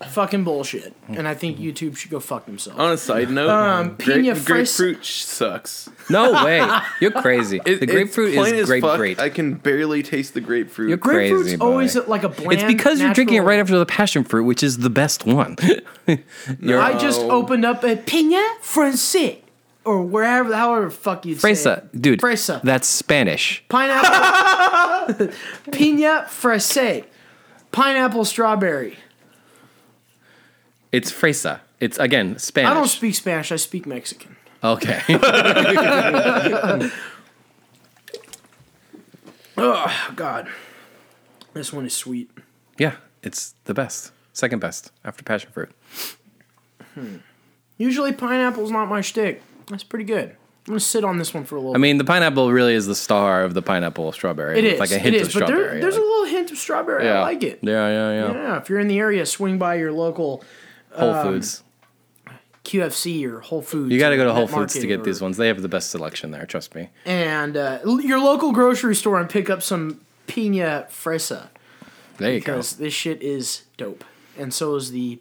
fucking 0.05 0.45
bullshit. 0.45 0.95
And 1.09 1.27
I 1.27 1.35
think 1.35 1.59
YouTube 1.59 1.97
should 1.97 2.11
go 2.11 2.21
fuck 2.21 2.45
themselves. 2.47 2.79
On 2.79 2.93
a 2.93 2.97
side 2.99 3.31
note, 3.31 3.49
Um, 3.49 3.97
grape- 3.99 4.19
piña 4.25 4.35
fresa- 4.35 4.47
grapefruit 4.47 5.05
sh- 5.05 5.23
sucks. 5.23 5.89
No 6.11 6.33
way. 6.45 6.63
You're 7.01 7.11
crazy. 7.13 7.61
It- 7.65 7.81
the 7.81 7.87
grapefruit 7.87 8.35
plain 8.35 8.55
is 8.55 8.63
as 8.63 8.67
grape 8.69 8.83
fuck. 8.83 8.99
great. 8.99 9.19
I 9.19 9.31
can 9.31 9.55
barely 9.55 10.03
taste 10.03 10.35
the 10.35 10.41
grapefruit. 10.43 10.89
You're 10.91 10.99
Grapefruit's 10.99 11.55
boy. 11.57 11.65
always 11.67 11.97
like 11.97 12.25
a 12.25 12.29
bland. 12.29 12.53
It's 12.53 12.65
because 12.65 13.01
you're 13.01 13.13
drinking 13.15 13.37
it 13.37 13.39
natural- 13.39 13.49
right 13.57 13.61
after 13.61 13.79
the 13.79 13.87
passion 13.87 14.23
fruit, 14.25 14.45
which 14.45 14.63
is 14.63 14.79
the 14.79 14.91
best 14.91 15.25
one. 15.25 15.57
You're 16.61 16.81
I 16.81 16.99
just 16.99 17.23
No. 17.23 17.31
opened 17.31 17.65
up 17.65 17.83
a 17.83 17.97
pina 17.97 18.43
francais 18.61 19.43
or 19.85 20.03
wherever, 20.03 20.55
however 20.55 20.85
the 20.87 20.91
fuck 20.91 21.25
you'd 21.25 21.41
say 21.41 21.53
fresa, 21.53 21.79
it. 21.79 22.03
dude. 22.03 22.21
Fresa. 22.21 22.61
That's 22.63 22.87
Spanish. 22.87 23.65
Pineapple. 23.71 25.29
Pina 25.73 26.27
francais. 26.29 27.05
Pineapple 27.73 28.25
strawberry. 28.25 28.99
It's 30.97 31.13
fresa. 31.13 31.61
It's 31.81 31.99
again 31.99 32.39
Spanish. 32.39 32.71
I 32.71 32.75
don't 32.75 32.89
speak 32.89 33.15
Spanish. 33.15 33.53
I 33.53 33.57
speak 33.57 33.85
Mexican. 33.87 34.37
Okay. 34.65 35.01
Oh 39.59 40.13
God, 40.15 40.49
this 41.55 41.73
one 41.73 41.87
is 41.87 41.95
sweet. 41.97 42.31
yeah, 42.79 42.97
it's 43.23 43.55
the 43.65 43.73
best. 43.75 44.13
Second 44.35 44.59
best 44.59 44.93
after 45.03 45.23
passion 45.25 45.51
fruit. 45.51 45.71
Hmm. 46.95 47.17
Usually 47.79 48.13
pineapple's 48.13 48.71
not 48.71 48.87
my 48.89 49.01
shtick. 49.01 49.43
That's 49.71 49.83
pretty 49.85 50.05
good. 50.05 50.31
I'm 50.67 50.73
gonna 50.73 50.81
sit 50.81 51.05
on 51.05 51.17
this 51.17 51.33
one 51.33 51.45
for 51.45 51.57
a 51.57 51.59
little. 51.61 51.75
I 51.75 51.79
mean, 51.79 51.97
the 51.97 52.05
pineapple 52.05 52.53
really 52.53 52.75
is 52.75 52.87
the 52.87 52.95
star 52.95 53.45
of 53.45 53.55
the 53.55 53.63
pineapple 53.63 54.13
strawberry. 54.13 54.59
It 54.59 54.65
is 54.65 54.79
like 54.81 54.91
a 54.91 54.99
hint 54.99 55.17
it 55.17 55.23
is, 55.23 55.29
of 55.35 55.41
But 55.41 55.47
there, 55.47 55.81
there's 55.81 55.95
like- 55.95 56.03
a 56.03 56.07
little 56.07 56.25
hint 56.27 56.51
of 56.51 56.59
strawberry. 56.59 57.05
yeah. 57.07 57.21
I 57.21 57.23
like 57.23 57.43
it. 57.43 57.61
Yeah, 57.63 57.89
yeah, 57.89 58.13
yeah. 58.13 58.33
Yeah, 58.35 58.57
if 58.59 58.69
you're 58.69 58.81
in 58.81 58.89
the 58.89 58.99
area, 58.99 59.25
swing 59.25 59.57
by 59.59 59.77
your 59.77 59.93
local 59.93 60.45
Whole 60.97 61.11
Um, 61.15 61.27
Foods. 61.27 61.63
QFC 62.65 63.25
or 63.27 63.41
Whole 63.41 63.63
Foods. 63.63 63.93
You 63.93 63.99
got 64.01 64.11
to 64.11 64.17
go 64.17 64.25
to 64.25 64.33
Whole 64.35 64.49
Foods 64.49 64.75
to 64.75 64.87
get 64.87 65.01
or- 65.01 65.05
these 65.05 65.21
ones. 65.21 65.37
They 65.37 65.47
have 65.49 65.63
the 65.63 65.69
best 65.69 65.91
selection 65.91 66.33
there. 66.33 66.47
Trust 66.47 66.75
me. 66.75 66.89
and 67.05 67.57
uh, 67.57 67.79
your 67.85 68.19
local 68.21 68.53
grocery 68.53 68.95
store 68.97 69.21
and 69.21 69.31
pick 69.31 69.49
up 69.49 69.63
some 69.63 70.01
pina 70.27 70.87
fresa 70.91 71.49
There 72.19 72.33
you 72.33 72.41
go. 72.41 72.55
because 72.55 72.73
this 72.77 72.93
shit 72.93 73.23
is 73.23 73.63
dope, 73.77 74.03
and 74.37 74.53
so 74.53 74.75
is 74.75 74.91
the 74.91 75.21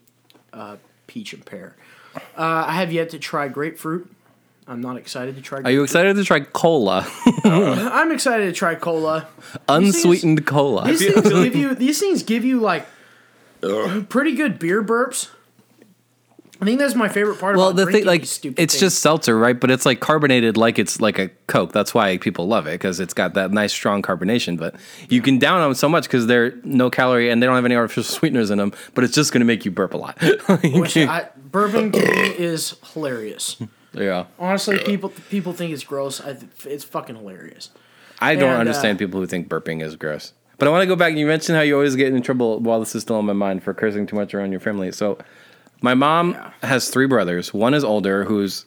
uh, 0.51 0.77
peach 1.05 1.33
and 1.33 1.45
pear. 1.45 1.75
Uh, 2.15 2.65
I 2.67 2.73
have 2.73 2.91
yet 2.91 3.11
to 3.11 3.19
try 3.19 3.47
grapefruit. 3.47 4.09
I'm 4.67 4.81
not 4.81 4.97
excited 4.97 5.35
to 5.35 5.41
try. 5.43 5.61
Are 5.61 5.69
you 5.69 5.83
excited 5.83 6.15
to 6.15 6.23
try 6.23 6.39
cola? 6.39 7.05
I'm 7.43 8.11
excited 8.11 8.45
to 8.45 8.53
try 8.53 8.73
cola. 8.73 9.27
Unsweetened 9.69 10.47
cola. 10.47 10.85
These 10.87 11.13
things 11.13 11.29
give 11.43 11.55
you. 11.55 11.75
These 11.75 11.99
things 11.99 12.23
give 12.23 12.43
you 12.43 12.59
like 12.59 12.87
pretty 14.09 14.33
good 14.33 14.57
beer 14.57 14.83
burps. 14.83 15.29
I 16.65 16.67
think 16.67 16.79
that's 16.79 16.95
my 16.95 17.09
favorite 17.09 17.39
part. 17.39 17.57
Well, 17.57 17.69
about 17.69 17.85
the 17.85 17.91
thing, 17.91 18.05
like, 18.05 18.25
stupid 18.25 18.59
it's 18.59 18.73
things. 18.73 18.79
just 18.81 18.99
seltzer, 19.03 19.37
right? 19.37 19.59
But 19.59 19.69
it's 19.69 19.85
like 19.85 19.99
carbonated, 19.99 20.57
like 20.57 20.79
it's 20.79 20.99
like 20.99 21.19
a 21.19 21.27
Coke. 21.45 21.71
That's 21.71 21.93
why 21.93 22.17
people 22.17 22.47
love 22.47 22.65
it 22.65 22.71
because 22.71 22.99
it's 22.99 23.13
got 23.13 23.35
that 23.35 23.51
nice, 23.51 23.71
strong 23.71 24.01
carbonation. 24.01 24.57
But 24.57 24.73
you 25.07 25.21
can 25.21 25.37
down 25.37 25.61
them 25.61 25.75
so 25.75 25.87
much 25.87 26.05
because 26.05 26.25
they're 26.25 26.55
no 26.63 26.89
calorie 26.89 27.29
and 27.29 27.39
they 27.39 27.45
don't 27.45 27.53
have 27.53 27.65
any 27.65 27.75
artificial 27.75 28.03
sweeteners 28.17 28.49
in 28.49 28.57
them. 28.57 28.73
But 28.95 29.03
it's 29.03 29.13
just 29.13 29.31
going 29.31 29.41
to 29.41 29.45
make 29.45 29.63
you 29.63 29.69
burp 29.69 29.93
a 29.93 29.97
lot. 29.97 30.19
Which 30.63 30.97
I, 30.97 31.29
bourbon 31.35 31.91
to 31.91 31.99
me 31.99 32.29
is 32.35 32.75
hilarious. 32.93 33.57
yeah, 33.93 34.25
Honestly, 34.39 34.79
people 34.79 35.09
people 35.29 35.53
think 35.53 35.71
it's 35.71 35.83
gross. 35.83 36.19
I, 36.19 36.35
it's 36.65 36.83
fucking 36.83 37.15
hilarious. 37.15 37.69
I 38.19 38.33
don't 38.33 38.49
And, 38.49 38.57
uh, 38.57 38.59
understand 38.61 38.97
people 38.97 39.19
who 39.19 39.27
think 39.27 39.49
burping 39.49 39.83
is 39.83 39.95
gross. 39.95 40.33
But 40.57 40.67
I 40.67 40.71
want 40.71 40.81
to 40.81 40.87
go 40.87 40.95
back. 40.95 41.13
You 41.15 41.27
mentioned 41.27 41.57
how 41.57 41.61
you 41.61 41.75
always 41.75 41.95
get 41.95 42.11
in 42.13 42.21
trouble 42.23 42.59
while 42.59 42.79
this 42.79 42.95
is 42.95 43.03
still 43.03 43.17
on 43.17 43.25
my 43.25 43.33
mind 43.33 43.61
for 43.61 43.73
cursing 43.73 44.07
too 44.07 44.15
much 44.15 44.33
around 44.33 44.51
your 44.51 44.61
family. 44.61 44.91
So 44.91 45.17
My 45.81 45.93
mom 45.93 46.31
Yeah. 46.31 46.51
has 46.67 46.89
three 46.89 47.07
brothers. 47.07 47.53
One 47.53 47.73
is 47.73 47.83
older, 47.83 48.23
who's 48.25 48.65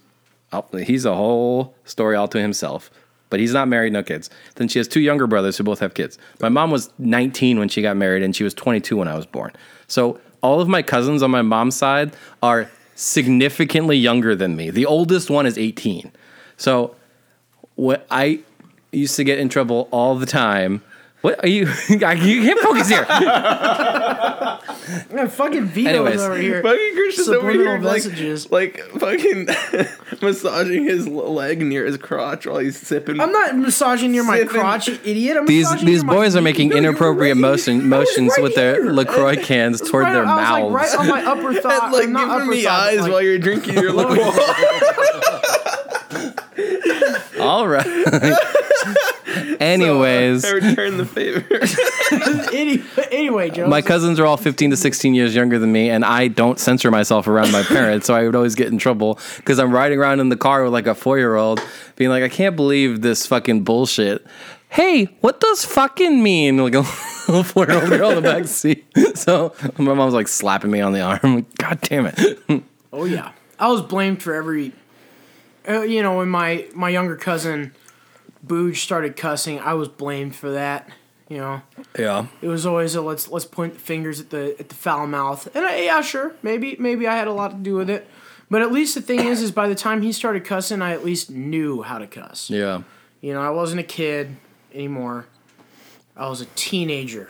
oh, 0.52 0.64
he's 0.78 1.04
a 1.04 1.14
whole 1.14 1.74
story 1.84 2.16
all 2.16 2.28
to 2.28 2.40
himself, 2.40 2.90
but 3.30 3.38
he's 3.40 3.52
not 3.52 3.68
married, 3.68 3.92
no 3.92 4.02
kids. 4.02 4.30
Then 4.54 4.68
she 4.68 4.78
has 4.78 4.88
two 4.88 5.00
younger 5.00 5.26
brothers 5.26 5.56
who 5.58 5.64
both 5.64 5.80
have 5.80 5.94
kids. 5.94 6.18
My 6.40 6.48
mom 6.48 6.70
was 6.70 6.90
19 6.98 7.58
when 7.58 7.68
she 7.68 7.82
got 7.82 7.96
married, 7.96 8.22
and 8.22 8.34
she 8.34 8.44
was 8.44 8.54
22 8.54 8.96
when 8.96 9.08
I 9.08 9.14
was 9.16 9.26
born. 9.26 9.52
So 9.88 10.18
all 10.42 10.60
of 10.60 10.68
my 10.68 10.82
cousins 10.82 11.22
on 11.22 11.30
my 11.30 11.42
mom's 11.42 11.76
side 11.76 12.12
are 12.42 12.70
significantly 12.94 13.96
younger 13.96 14.34
than 14.34 14.56
me. 14.56 14.70
The 14.70 14.86
oldest 14.86 15.28
one 15.30 15.46
is 15.46 15.58
18. 15.58 16.12
So 16.56 16.94
what 17.74 18.06
I 18.10 18.40
used 18.92 19.16
to 19.16 19.24
get 19.24 19.38
in 19.38 19.48
trouble 19.48 19.88
all 19.90 20.14
the 20.16 20.26
time. 20.26 20.82
What 21.20 21.42
are 21.44 21.48
you? 21.48 21.66
you 21.88 21.98
can't 21.98 22.60
focus 22.60 22.88
here. 22.88 23.06
Yeah, 25.12 25.26
fucking 25.26 25.66
Vito's 25.66 25.90
Anyways. 25.94 26.20
over 26.22 26.36
here. 26.38 26.62
Fucking 26.62 26.92
Christian's 26.94 27.28
over 27.28 27.50
Subliminal 27.52 27.72
here, 27.74 27.78
like, 27.80 28.04
messages. 28.04 28.50
like 28.50 28.78
fucking 28.98 29.46
massaging 30.22 30.84
his 30.84 31.06
leg 31.06 31.60
near 31.60 31.84
his 31.84 31.98
crotch 31.98 32.46
while 32.46 32.58
he's 32.58 32.78
sipping. 32.78 33.20
I'm 33.20 33.30
not 33.32 33.54
massaging 33.56 34.12
near 34.12 34.24
my 34.24 34.38
Sipping. 34.38 34.60
crotch, 34.60 34.88
you 34.88 34.98
idiot. 35.04 35.36
I'm 35.36 35.46
These 35.46 35.64
massaging 35.66 35.86
these 35.86 36.02
near 36.04 36.06
my 36.06 36.14
boys 36.14 36.36
are 36.36 36.40
knee. 36.40 36.44
making 36.44 36.68
No, 36.70 36.76
you're 36.76 36.84
inappropriate 36.88 37.36
right 37.36 37.40
motion 37.40 37.80
here. 37.82 37.94
I 37.94 37.98
was 37.98 38.08
motions 38.08 38.32
right 38.36 38.42
with 38.42 38.54
their 38.54 38.82
here. 38.82 38.92
La 38.92 39.04
Croix 39.04 39.36
cans 39.36 39.80
toward 39.82 40.04
Right- 40.04 40.12
their 40.14 40.24
I 40.24 40.36
was 40.36 40.72
mouths. 40.72 40.72
like 40.72 40.82
right 40.82 40.98
on 41.00 41.08
my 41.08 41.24
upper 41.30 41.54
thigh. 41.60 41.84
and, 41.84 41.92
like 41.92 42.08
not 42.08 42.38
give 42.38 42.42
him 42.44 42.50
the 42.50 42.62
thigh, 42.64 42.70
but, 42.70 42.72
eyes 42.94 43.00
like- 43.00 43.12
while 43.12 43.22
you're 43.22 43.38
drinking 43.38 43.74
your 43.74 43.92
liquor. 43.92 44.14
All 47.40 47.66
right. 47.68 47.86
Anyways, 49.60 50.44
I 50.44 50.50
return 50.52 50.96
the 50.96 51.04
favor. 51.04 51.44
Any- 52.56 52.82
anyway, 53.12 53.50
Joe. 53.50 53.68
my 53.68 53.82
cousins 53.82 54.18
are 54.18 54.26
all 54.26 54.36
15 54.36 54.70
to 54.70 54.76
16 54.76 55.14
years 55.14 55.34
younger 55.34 55.58
than 55.58 55.70
me, 55.70 55.90
and 55.90 56.04
I 56.04 56.28
don't 56.28 56.58
censor 56.58 56.90
myself 56.90 57.28
around 57.28 57.52
my 57.52 57.62
parents, 57.62 58.06
so 58.06 58.14
I 58.14 58.24
would 58.24 58.34
always 58.34 58.54
get 58.54 58.68
in 58.68 58.78
trouble 58.78 59.18
because 59.36 59.58
I'm 59.58 59.72
riding 59.72 59.98
around 59.98 60.20
in 60.20 60.28
the 60.28 60.36
car 60.36 60.64
with 60.64 60.72
like 60.72 60.86
a 60.86 60.94
four 60.94 61.18
year 61.18 61.34
old, 61.36 61.60
being 61.96 62.10
like, 62.10 62.22
I 62.22 62.28
can't 62.28 62.56
believe 62.56 63.02
this 63.02 63.26
fucking 63.26 63.64
bullshit. 63.64 64.26
Hey, 64.70 65.04
what 65.20 65.40
does 65.40 65.64
fucking 65.64 66.22
mean? 66.22 66.58
Like 66.58 66.74
a 66.74 66.84
little 67.28 67.42
four 67.44 67.66
year 67.66 67.80
old 67.80 67.90
girl 67.90 68.10
in 68.10 68.16
the 68.16 68.22
back 68.22 68.46
seat. 68.46 68.84
So 69.14 69.54
my 69.78 69.94
mom's 69.94 70.14
like 70.14 70.28
slapping 70.28 70.70
me 70.70 70.80
on 70.80 70.92
the 70.92 71.00
arm. 71.00 71.46
God 71.58 71.80
damn 71.82 72.06
it. 72.06 72.62
Oh 72.92 73.04
yeah, 73.04 73.32
I 73.58 73.68
was 73.68 73.82
blamed 73.82 74.22
for 74.22 74.34
every. 74.34 74.72
Uh, 75.68 75.82
you 75.82 76.02
know, 76.02 76.16
when 76.18 76.28
my 76.28 76.66
my 76.74 76.88
younger 76.88 77.16
cousin, 77.16 77.74
Booge 78.42 78.80
started 78.82 79.16
cussing, 79.16 79.58
I 79.60 79.74
was 79.74 79.88
blamed 79.88 80.34
for 80.34 80.50
that. 80.52 80.88
You 81.28 81.36
know, 81.38 81.62
Yeah. 81.98 82.26
it 82.40 82.48
was 82.48 82.64
always 82.64 82.94
a 82.94 83.02
let's 83.02 83.28
let's 83.28 83.44
point 83.44 83.74
the 83.74 83.80
fingers 83.80 84.18
at 84.18 84.30
the 84.30 84.56
at 84.58 84.70
the 84.70 84.74
foul 84.74 85.06
mouth, 85.06 85.46
and 85.54 85.64
I, 85.66 85.82
yeah, 85.82 86.00
sure, 86.00 86.32
maybe 86.42 86.76
maybe 86.78 87.06
I 87.06 87.16
had 87.16 87.28
a 87.28 87.32
lot 87.32 87.50
to 87.50 87.56
do 87.58 87.74
with 87.74 87.90
it, 87.90 88.08
but 88.48 88.62
at 88.62 88.72
least 88.72 88.94
the 88.94 89.02
thing 89.02 89.20
is, 89.20 89.42
is 89.42 89.50
by 89.52 89.68
the 89.68 89.74
time 89.74 90.00
he 90.00 90.10
started 90.12 90.44
cussing, 90.46 90.80
I 90.80 90.92
at 90.92 91.04
least 91.04 91.30
knew 91.30 91.82
how 91.82 91.98
to 91.98 92.06
cuss. 92.06 92.48
Yeah. 92.48 92.82
You 93.20 93.34
know, 93.34 93.42
I 93.42 93.50
wasn't 93.50 93.80
a 93.80 93.84
kid 93.84 94.36
anymore. 94.72 95.26
I 96.16 96.28
was 96.30 96.40
a 96.40 96.46
teenager, 96.54 97.28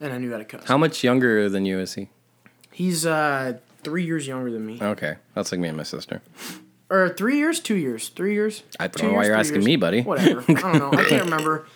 and 0.00 0.12
I 0.12 0.18
knew 0.18 0.30
how 0.30 0.36
to 0.38 0.44
cuss. 0.44 0.64
How 0.66 0.76
much 0.76 1.02
younger 1.02 1.48
than 1.48 1.64
you 1.64 1.78
is 1.78 1.94
he? 1.94 2.10
He's 2.70 3.06
uh 3.06 3.56
three 3.82 4.04
years 4.04 4.26
younger 4.26 4.50
than 4.50 4.66
me, 4.66 4.78
Okay. 4.82 5.16
That's 5.34 5.50
like 5.50 5.60
me 5.62 5.68
and 5.68 5.76
my 5.78 5.82
sister. 5.82 6.20
Or 6.90 7.08
three 7.10 7.38
years, 7.38 7.60
two 7.60 7.76
years, 7.76 8.08
three 8.08 8.34
years. 8.34 8.62
I 8.78 8.88
don't 8.88 9.08
know 9.10 9.14
why 9.14 9.20
years, 9.22 9.26
you're 9.28 9.36
asking 9.36 9.54
years. 9.56 9.64
me, 9.66 9.76
buddy. 9.76 10.02
Whatever. 10.02 10.44
I 10.48 10.52
don't 10.54 10.78
know. 10.78 10.92
I 10.92 11.04
can't 11.04 11.24
remember. 11.30 11.66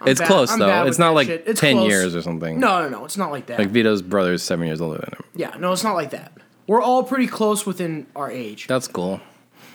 I'm 0.00 0.08
It's 0.08 0.20
bad- 0.20 0.26
close 0.28 0.50
I'm 0.52 0.58
though. 0.58 0.86
It's 0.86 0.98
not 0.98 1.14
like. 1.14 1.28
It's 1.28 1.60
10 1.60 1.76
close. 1.76 1.88
years 1.88 2.14
or 2.14 2.22
something. 2.22 2.58
No, 2.58 2.82
no, 2.82 2.88
no. 2.88 3.04
It's 3.04 3.16
not 3.16 3.30
like 3.30 3.46
that. 3.46 3.58
Like 3.58 3.68
Vito's 3.68 4.02
brother 4.02 4.32
is 4.32 4.42
seven 4.42 4.66
years 4.66 4.80
older 4.80 4.98
than 4.98 5.10
him. 5.14 5.24
yeah, 5.34 5.56
no, 5.58 5.72
it's 5.72 5.84
not 5.84 5.94
like 5.94 6.10
that. 6.10 6.32
We're 6.66 6.82
all 6.82 7.02
pretty 7.04 7.26
close 7.26 7.66
within 7.66 8.06
our 8.16 8.30
age. 8.30 8.66
That's 8.66 8.88
cool. 8.88 9.20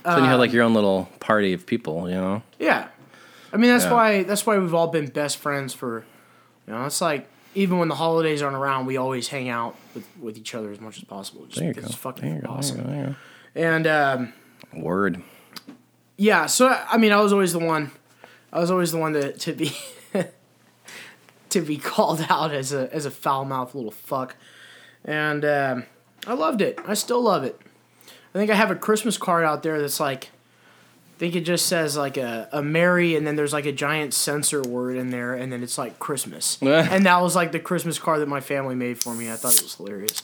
So 0.03 0.11
then 0.15 0.23
you 0.23 0.29
have 0.29 0.39
like 0.39 0.53
your 0.53 0.63
own 0.63 0.73
little 0.73 1.07
party 1.19 1.53
of 1.53 1.65
people, 1.65 2.09
you 2.09 2.15
know? 2.15 2.41
Yeah, 2.57 2.87
I 3.53 3.57
mean 3.57 3.69
that's 3.69 3.83
Yeah. 3.83 3.93
why 3.93 4.23
that's 4.23 4.45
why 4.45 4.57
we've 4.57 4.73
all 4.73 4.87
been 4.87 5.05
best 5.07 5.37
friends 5.37 5.73
for, 5.73 6.03
you 6.65 6.73
know, 6.73 6.85
it's 6.85 6.99
like 7.01 7.27
even 7.53 7.77
when 7.79 7.89
the 7.89 7.95
holidays 7.95 8.41
aren't 8.41 8.55
around, 8.55 8.85
we 8.85 8.97
always 8.97 9.27
hang 9.27 9.49
out 9.49 9.75
with, 9.93 10.07
with 10.19 10.37
each 10.37 10.55
other 10.55 10.71
as 10.71 10.79
much 10.79 10.97
as 10.97 11.03
possible. 11.03 11.45
Just 11.45 11.57
There 11.59 11.67
you 11.67 11.73
because 11.73 11.89
go. 11.89 11.93
it's 11.93 11.97
fucking 12.01 12.25
There 12.29 12.35
you 12.37 12.41
go. 12.41 12.49
awesome. 12.49 12.83
There 12.87 12.95
you 12.95 13.05
go. 13.07 13.15
And 13.55 13.87
um, 13.87 13.91
There 14.17 14.25
you 14.25 14.25
go. 14.27 14.33
Word. 14.73 15.21
yeah, 16.17 16.45
so 16.45 16.67
I 16.67 16.97
mean, 16.97 17.11
I 17.11 17.21
was 17.21 17.33
always 17.33 17.53
the 17.53 17.59
one. 17.59 17.91
I 18.51 18.59
was 18.59 18.71
always 18.71 18.91
the 18.91 18.97
one 18.97 19.13
to 19.13 19.33
to 19.33 19.53
be 19.53 19.75
to 21.49 21.61
be 21.61 21.77
called 21.77 22.25
out 22.29 22.53
as 22.53 22.73
a 22.73 22.93
as 22.93 23.05
a 23.05 23.11
foul 23.11 23.45
mouthed 23.45 23.75
little 23.75 23.91
fuck, 23.91 24.35
and 25.03 25.43
um, 25.45 25.85
I 26.27 26.33
loved 26.33 26.61
it. 26.61 26.79
I 26.85 26.93
still 26.93 27.21
love 27.21 27.43
it. 27.43 27.59
I 28.33 28.37
think 28.37 28.51
I 28.51 28.55
have 28.55 28.71
a 28.71 28.75
Christmas 28.75 29.17
card 29.17 29.43
out 29.43 29.63
there 29.63 29.81
that's 29.81 29.99
like, 29.99 30.25
I 31.15 31.17
think 31.17 31.35
it 31.35 31.41
just 31.41 31.65
says 31.65 31.97
like 31.97 32.17
a, 32.17 32.47
a 32.51 32.61
Merry, 32.61 33.15
and 33.15 33.25
then 33.25 33.35
there's 33.35 33.53
like 33.53 33.65
a 33.65 33.71
giant 33.71 34.13
censor 34.13 34.61
word 34.61 34.97
in 34.97 35.09
there, 35.09 35.33
and 35.33 35.51
then 35.51 35.63
it's 35.63 35.77
like 35.77 35.97
Christmas. 35.97 36.57
and 36.61 37.05
that 37.05 37.21
was 37.21 37.35
like 37.35 37.51
the 37.51 37.59
Christmas 37.59 37.97
card 37.97 38.21
that 38.21 38.27
my 38.27 38.39
family 38.39 38.75
made 38.75 39.01
for 39.01 39.15
me. 39.15 39.31
I 39.31 39.35
thought 39.35 39.55
it 39.55 39.63
was 39.63 39.75
hilarious. 39.75 40.21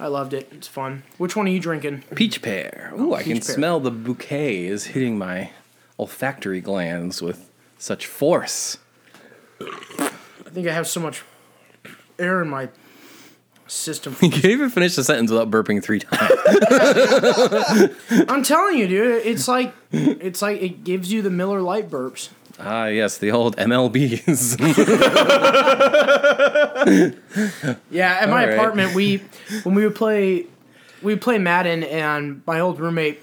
I 0.00 0.06
loved 0.06 0.32
it. 0.32 0.48
It's 0.50 0.66
fun. 0.66 1.02
Which 1.18 1.36
one 1.36 1.46
are 1.46 1.50
you 1.50 1.60
drinking? 1.60 2.04
Peach 2.14 2.40
pear. 2.40 2.92
Ooh, 2.98 3.12
I 3.14 3.22
can 3.22 3.32
pear. 3.34 3.42
smell 3.42 3.80
the 3.80 3.90
bouquet 3.90 4.64
is 4.64 4.86
hitting 4.86 5.18
my 5.18 5.50
olfactory 5.98 6.62
glands 6.62 7.20
with 7.20 7.50
such 7.76 8.06
force. 8.06 8.78
I 9.60 10.08
think 10.46 10.66
I 10.66 10.72
have 10.72 10.88
so 10.88 11.00
much 11.00 11.22
air 12.18 12.40
in 12.40 12.48
my 12.48 12.70
system. 13.66 14.16
You 14.22 14.30
can't 14.30 14.44
even 14.46 14.70
finish 14.70 14.96
the 14.96 15.04
sentence 15.04 15.30
without 15.30 15.50
burping 15.50 15.82
three 15.82 16.00
times. 16.00 16.32
I'm 18.30 18.42
telling 18.42 18.78
you, 18.78 18.88
dude. 18.88 19.26
It's 19.26 19.46
like 19.46 19.74
it's 19.92 20.40
like 20.40 20.62
it 20.62 20.82
gives 20.82 21.12
you 21.12 21.20
the 21.20 21.30
Miller 21.30 21.60
Lite 21.60 21.90
burps. 21.90 22.30
Ah, 22.62 22.86
yes, 22.86 23.18
the 23.18 23.30
old 23.30 23.56
MLBs. 23.56 24.60
Yeah, 27.90 28.18
at 28.20 28.28
my 28.28 28.46
right. 28.46 28.54
apartment, 28.54 28.94
we 28.94 29.22
when 29.62 29.74
we 29.74 29.84
would 29.84 29.94
play, 29.94 30.46
we 31.02 31.12
would 31.12 31.20
play 31.20 31.38
Madden, 31.38 31.82
and 31.84 32.42
my 32.46 32.60
old 32.60 32.80
roommate, 32.80 33.20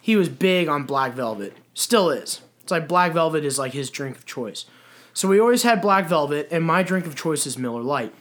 he 0.00 0.16
was 0.16 0.28
big 0.28 0.68
on 0.68 0.84
Black 0.84 1.14
Velvet. 1.14 1.56
Still 1.74 2.10
is. 2.10 2.42
It's 2.62 2.70
like 2.70 2.86
Black 2.86 3.12
Velvet 3.12 3.44
is 3.44 3.58
like 3.58 3.72
his 3.72 3.90
drink 3.90 4.16
of 4.16 4.26
choice. 4.26 4.66
So 5.14 5.28
we 5.28 5.40
always 5.40 5.62
had 5.62 5.80
Black 5.80 6.06
Velvet, 6.06 6.48
and 6.50 6.64
my 6.64 6.82
drink 6.82 7.06
of 7.06 7.14
choice 7.14 7.46
is 7.46 7.58
Miller 7.58 7.82
Lite. 7.82 8.14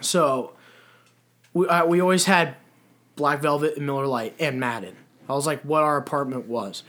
So 0.00 0.52
we 1.52 1.66
uh, 1.66 1.86
we 1.86 2.00
always 2.00 2.26
had 2.26 2.54
Black 3.16 3.40
Velvet 3.40 3.76
and 3.76 3.86
Miller 3.86 4.06
Lite 4.06 4.34
and 4.38 4.60
Madden. 4.60 4.96
I 5.28 5.32
was 5.32 5.46
like 5.46 5.62
what 5.62 5.82
our 5.82 5.96
apartment 5.96 6.46
was. 6.46 6.82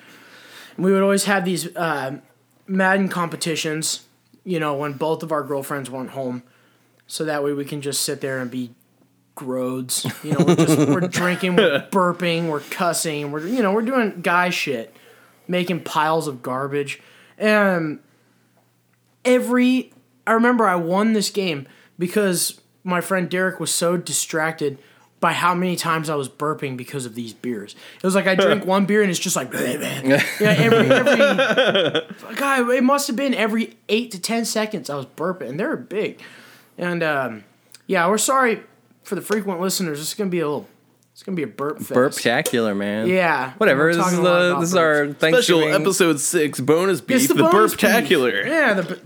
And 0.78 0.86
we 0.86 0.94
would 0.94 1.04
always 1.04 1.26
have 1.26 1.44
these 1.44 1.76
uh, 1.76 2.20
Madden 2.68 3.10
competitions. 3.10 4.06
You 4.46 4.62
know, 4.62 4.76
when 4.76 4.94
both 4.94 5.24
of 5.24 5.34
our 5.34 5.44
girlfriends 5.44 5.92
weren't 5.92 6.12
home 6.12 6.44
so 7.08 7.24
that 7.26 7.44
way 7.44 7.54
we 7.54 7.66
can 7.66 7.82
just 7.82 8.02
sit 8.04 8.22
there 8.22 8.40
and 8.40 8.52
be 8.52 8.72
groads. 9.36 10.06
You 10.24 10.34
know, 10.34 10.46
we're 10.46 10.56
just 10.56 10.78
we're 10.90 11.00
drinking, 11.02 11.56
we're 11.56 11.88
burping, 11.90 12.50
we're 12.50 12.60
cussing, 12.60 13.32
we're 13.32 13.48
you 13.48 13.64
know 13.64 13.72
we're 13.72 13.82
doing 13.82 14.22
guy 14.22 14.50
shit, 14.50 14.94
making 15.48 15.84
piles 15.84 16.28
of 16.28 16.42
garbage, 16.42 17.02
and 17.38 18.00
every 19.24 19.94
I 20.28 20.34
remember 20.34 20.68
I 20.68 20.76
won 20.76 21.14
this 21.14 21.30
game 21.30 21.68
because 21.98 22.60
my 22.84 23.02
friend 23.02 23.30
Derek 23.30 23.60
was 23.60 23.74
so 23.74 23.98
distracted 23.98 24.78
by 25.20 25.34
how 25.34 25.56
many 25.56 25.76
times 25.76 26.10
I 26.10 26.16
was 26.16 26.30
burping 26.30 26.78
because 26.78 27.06
of 27.06 27.16
these 27.16 27.34
beers. 27.34 27.76
It 27.96 28.04
was 28.04 28.14
like 28.16 28.28
I 28.28 28.36
drink 28.36 28.66
one 28.76 28.86
beer 28.86 29.02
and 29.02 29.10
it's 29.10 29.20
just 29.20 29.36
like 29.36 29.52
yeah, 29.54 30.22
every 30.40 30.90
every 30.92 31.16
God, 32.36 32.70
it 32.70 32.84
must 32.84 33.08
have 33.08 33.16
been 33.16 33.34
every 33.34 33.78
eight 33.90 34.12
to 34.12 34.20
ten 34.22 34.46
seconds 34.46 34.90
I 34.90 34.96
was 34.96 35.06
burping, 35.08 35.50
and 35.50 35.60
they 35.60 35.66
were 35.66 35.76
big. 35.78 36.22
And 36.78 37.02
um, 37.02 37.44
yeah, 37.88 38.08
we're 38.08 38.18
sorry 38.20 38.62
for 39.04 39.16
the 39.16 39.22
frequent 39.22 39.60
listeners. 39.60 39.98
This 39.98 40.10
is 40.10 40.14
gonna 40.14 40.30
be 40.30 40.40
a 40.42 40.46
little, 40.48 40.68
it's 41.14 41.24
gonna 41.24 41.36
be 41.36 41.42
a 41.44 41.48
burp 41.48 41.78
fest. 41.80 41.92
Burptacular, 41.94 42.78
man. 42.78 43.08
Yeah. 43.08 43.54
Whatever. 43.54 43.88
This 43.88 43.98
is 43.98 44.04
talking 44.04 44.20
a 44.20 44.22
lot 44.30 44.40
the 44.50 44.60
this 44.60 44.70
is 44.70 44.76
our 44.76 44.96
Special 45.06 45.14
Thanksgiving 45.20 45.70
episode 45.70 46.20
six 46.20 46.60
bonus 46.60 47.02
beef. 47.02 47.18
It's 47.24 47.28
the 47.30 47.36
bonus 47.42 47.74
burptacular. 47.74 48.44
beef. 48.44 48.52
Yeah, 48.52 48.74
the 48.76 48.84
bu- 48.84 49.00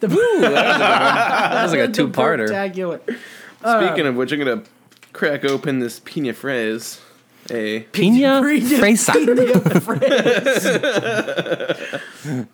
the 0.00 0.08
That 0.08 1.62
was 1.62 1.72
like 1.72 1.80
a 1.80 1.86
the 1.86 1.92
two-parter. 1.92 2.48
burptacular. 2.48 3.00
Speaking 3.60 4.06
of 4.06 4.16
which, 4.16 4.32
I'm 4.32 4.38
gonna 4.40 4.62
crack 5.12 5.44
open 5.44 5.78
this 5.80 6.00
pina 6.04 6.32
fraise. 6.32 7.00
A 7.50 7.80
Pina 7.80 8.40
Pina- 8.48 8.76
fresa. 8.78 9.10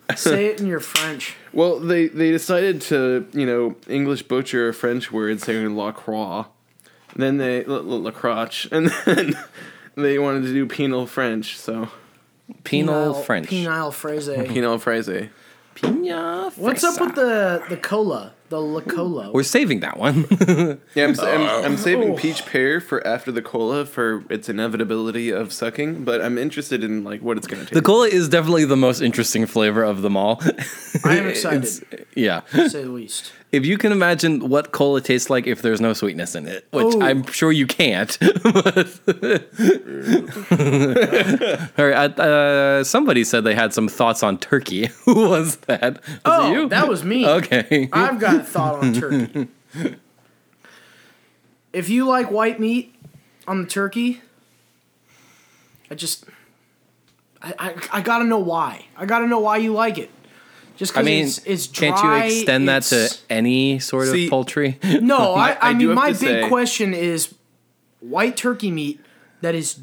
Say 0.17 0.47
it 0.47 0.59
in 0.59 0.65
your 0.65 0.79
French. 0.79 1.35
well, 1.53 1.79
they 1.79 2.07
they 2.07 2.31
decided 2.31 2.81
to 2.83 3.27
you 3.33 3.45
know 3.45 3.75
English 3.87 4.23
butcher 4.23 4.69
a 4.69 4.73
French 4.73 5.11
word 5.11 5.41
saying 5.41 5.75
la 5.75 5.91
croix, 5.91 6.45
then 7.15 7.37
they 7.37 7.63
la, 7.65 7.77
la, 7.77 7.97
la 7.97 8.11
crotch, 8.11 8.67
and 8.71 8.89
then 9.05 9.33
they 9.95 10.17
wanted 10.17 10.41
to 10.43 10.53
do 10.53 10.65
penal 10.65 11.05
French. 11.05 11.57
So 11.57 11.89
Penal 12.63 13.13
French. 13.13 13.47
Penile 13.47 13.93
phrase. 13.93 14.27
penal 14.47 14.79
fraise. 14.79 15.29
Pina 15.75 16.49
What's 16.55 16.83
up 16.83 16.99
with 16.99 17.13
the 17.13 17.63
the 17.69 17.77
cola? 17.77 18.33
The 18.49 18.57
Lacolo. 18.57 19.31
We're 19.33 19.43
saving 19.43 19.81
that 19.81 19.97
one. 19.97 20.25
Yeah, 20.95 21.05
I'm, 21.05 21.19
I'm, 21.19 21.65
I'm 21.65 21.73
oh. 21.73 21.75
saving 21.75 22.11
Oh. 22.13 22.15
peach 22.15 22.45
pear 22.45 22.81
for 22.81 23.05
after 23.05 23.31
the 23.31 23.41
cola 23.41 23.85
for 23.85 24.23
its 24.29 24.49
inevitability 24.49 25.29
of 25.29 25.53
sucking, 25.53 26.03
but 26.03 26.21
I'm 26.21 26.37
interested 26.37 26.83
in 26.83 27.03
like 27.03 27.21
what 27.21 27.37
it's 27.37 27.45
gonna 27.47 27.61
taste. 27.63 27.73
the 27.73 27.81
cola 27.81 28.07
is 28.07 28.27
definitely 28.27 28.65
the 28.65 28.75
most 28.77 29.01
interesting 29.01 29.45
flavor 29.45 29.83
of 29.83 30.01
them 30.01 30.17
all. 30.17 30.41
I 31.05 31.15
am 31.17 31.27
excited, 31.27 31.63
It's- 31.63 31.81
yeah. 32.15 32.41
to 32.51 32.69
say 32.69 32.83
the 32.83 32.89
least. 32.89 33.31
If 33.51 33.65
you 33.65 33.77
can 33.79 33.91
imagine 33.91 34.47
what 34.47 34.71
cola 34.71 35.01
tastes 35.01 35.29
like 35.29 35.47
if 35.47 35.63
there's 35.63 35.81
no 35.81 35.93
sweetness 35.93 36.35
in 36.35 36.47
it, 36.47 36.67
which 36.71 36.85
Oh. 36.95 37.01
I'm 37.01 37.23
sure 37.31 37.51
you 37.51 37.65
can't. 37.65 38.15
All 41.77 41.85
right, 41.87 42.19
uh, 42.19 42.83
somebody 42.83 43.23
said 43.23 43.43
they 43.43 43.55
had 43.55 43.73
some 43.73 43.87
thoughts 43.87 44.21
on 44.23 44.37
turkey. 44.37 44.87
Who 45.05 45.29
was 45.29 45.55
that? 45.67 45.95
Was 46.03 46.19
Oh, 46.25 46.51
you? 46.53 46.69
that 46.69 46.87
was 46.87 47.03
me. 47.03 47.25
okay. 47.27 47.89
I've 47.93 48.19
got 48.19 48.35
a 48.35 48.43
thought 48.43 48.83
on 48.83 48.93
turkey. 48.93 49.47
if 51.73 51.89
you 51.89 52.05
like 52.07 52.31
white 52.31 52.59
meat 52.59 52.95
on 53.47 53.61
the 53.63 53.67
turkey, 53.67 54.21
I 55.89 55.95
just, 55.95 56.25
I, 57.41 57.53
I, 57.57 57.75
I 57.93 58.01
gotta 58.01 58.25
know 58.25 58.39
why. 58.39 58.85
I 58.95 59.05
gotta 59.05 59.27
know 59.27 59.39
why 59.39 59.57
you 59.57 59.73
like 59.73 59.97
it. 59.97 60.11
Just 60.79 60.97
I 60.97 61.01
mean, 61.03 61.25
it's, 61.25 61.39
it's 61.45 61.67
dry. 61.67 61.91
can't 61.91 62.03
you 62.03 62.37
extend 62.39 62.69
that 62.69 62.83
to 62.83 63.13
any 63.29 63.79
sort 63.79 64.07
of 64.07 64.15
poultry? 64.29 64.79
No, 65.01 65.33
I, 65.35 65.51
I, 65.51 65.57
I 65.61 65.73
mean 65.73 65.93
my 65.93 66.07
big 66.07 66.17
say- 66.17 66.47
question 66.47 66.93
is 66.93 67.35
white 67.99 68.35
turkey 68.37 68.71
meat 68.71 68.99
that 69.41 69.53
is 69.55 69.77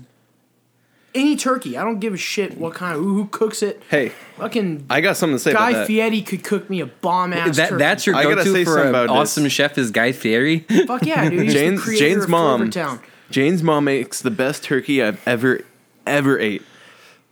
any 1.14 1.36
turkey. 1.36 1.76
I 1.76 1.84
don't 1.84 1.98
give 2.00 2.14
a 2.14 2.16
shit 2.18 2.56
what 2.58 2.74
kind 2.74 2.96
of 2.96 3.02
who, 3.02 3.14
who 3.14 3.26
cooks 3.28 3.62
it. 3.62 3.82
hey, 3.90 4.12
Fucking 4.38 4.86
I 4.88 5.02
got 5.02 5.16
something 5.18 5.36
to 5.36 5.38
say 5.38 5.52
Guy 5.52 5.70
about 5.70 5.78
that. 5.80 5.86
Fieri 5.86 6.22
could 6.22 6.42
cook 6.42 6.68
me 6.70 6.80
a 6.80 6.86
bomb 6.86 7.32
ass 7.34 7.56
That, 7.56 7.68
turkey. 7.70 7.78
that's 7.78 8.06
your 8.06 8.16
I 8.16 8.22
gotta 8.22 8.36
go-to 8.44 8.64
for 8.64 8.82
an 8.82 8.88
about 8.88 9.02
this. 9.08 9.10
awesome 9.16 9.48
chef 9.48 9.76
is 9.78 9.90
Guy 9.90 10.12
Fieri. 10.12 10.60
Fuck 10.86 11.04
yeah, 11.04 11.28
dude. 11.28 11.42
He's 11.42 11.52
Jane's 11.52 11.82
creator 11.82 12.06
Jane's 12.06 12.24
of 12.24 12.30
mom. 12.30 12.70
Flavortown. 12.70 13.02
Jane's 13.30 13.62
mom 13.62 13.84
makes 13.84 14.22
the 14.22 14.30
best 14.30 14.62
turkey 14.64 15.02
I've 15.02 15.20
ever 15.28 15.60
ever 16.06 16.38
ate, 16.38 16.62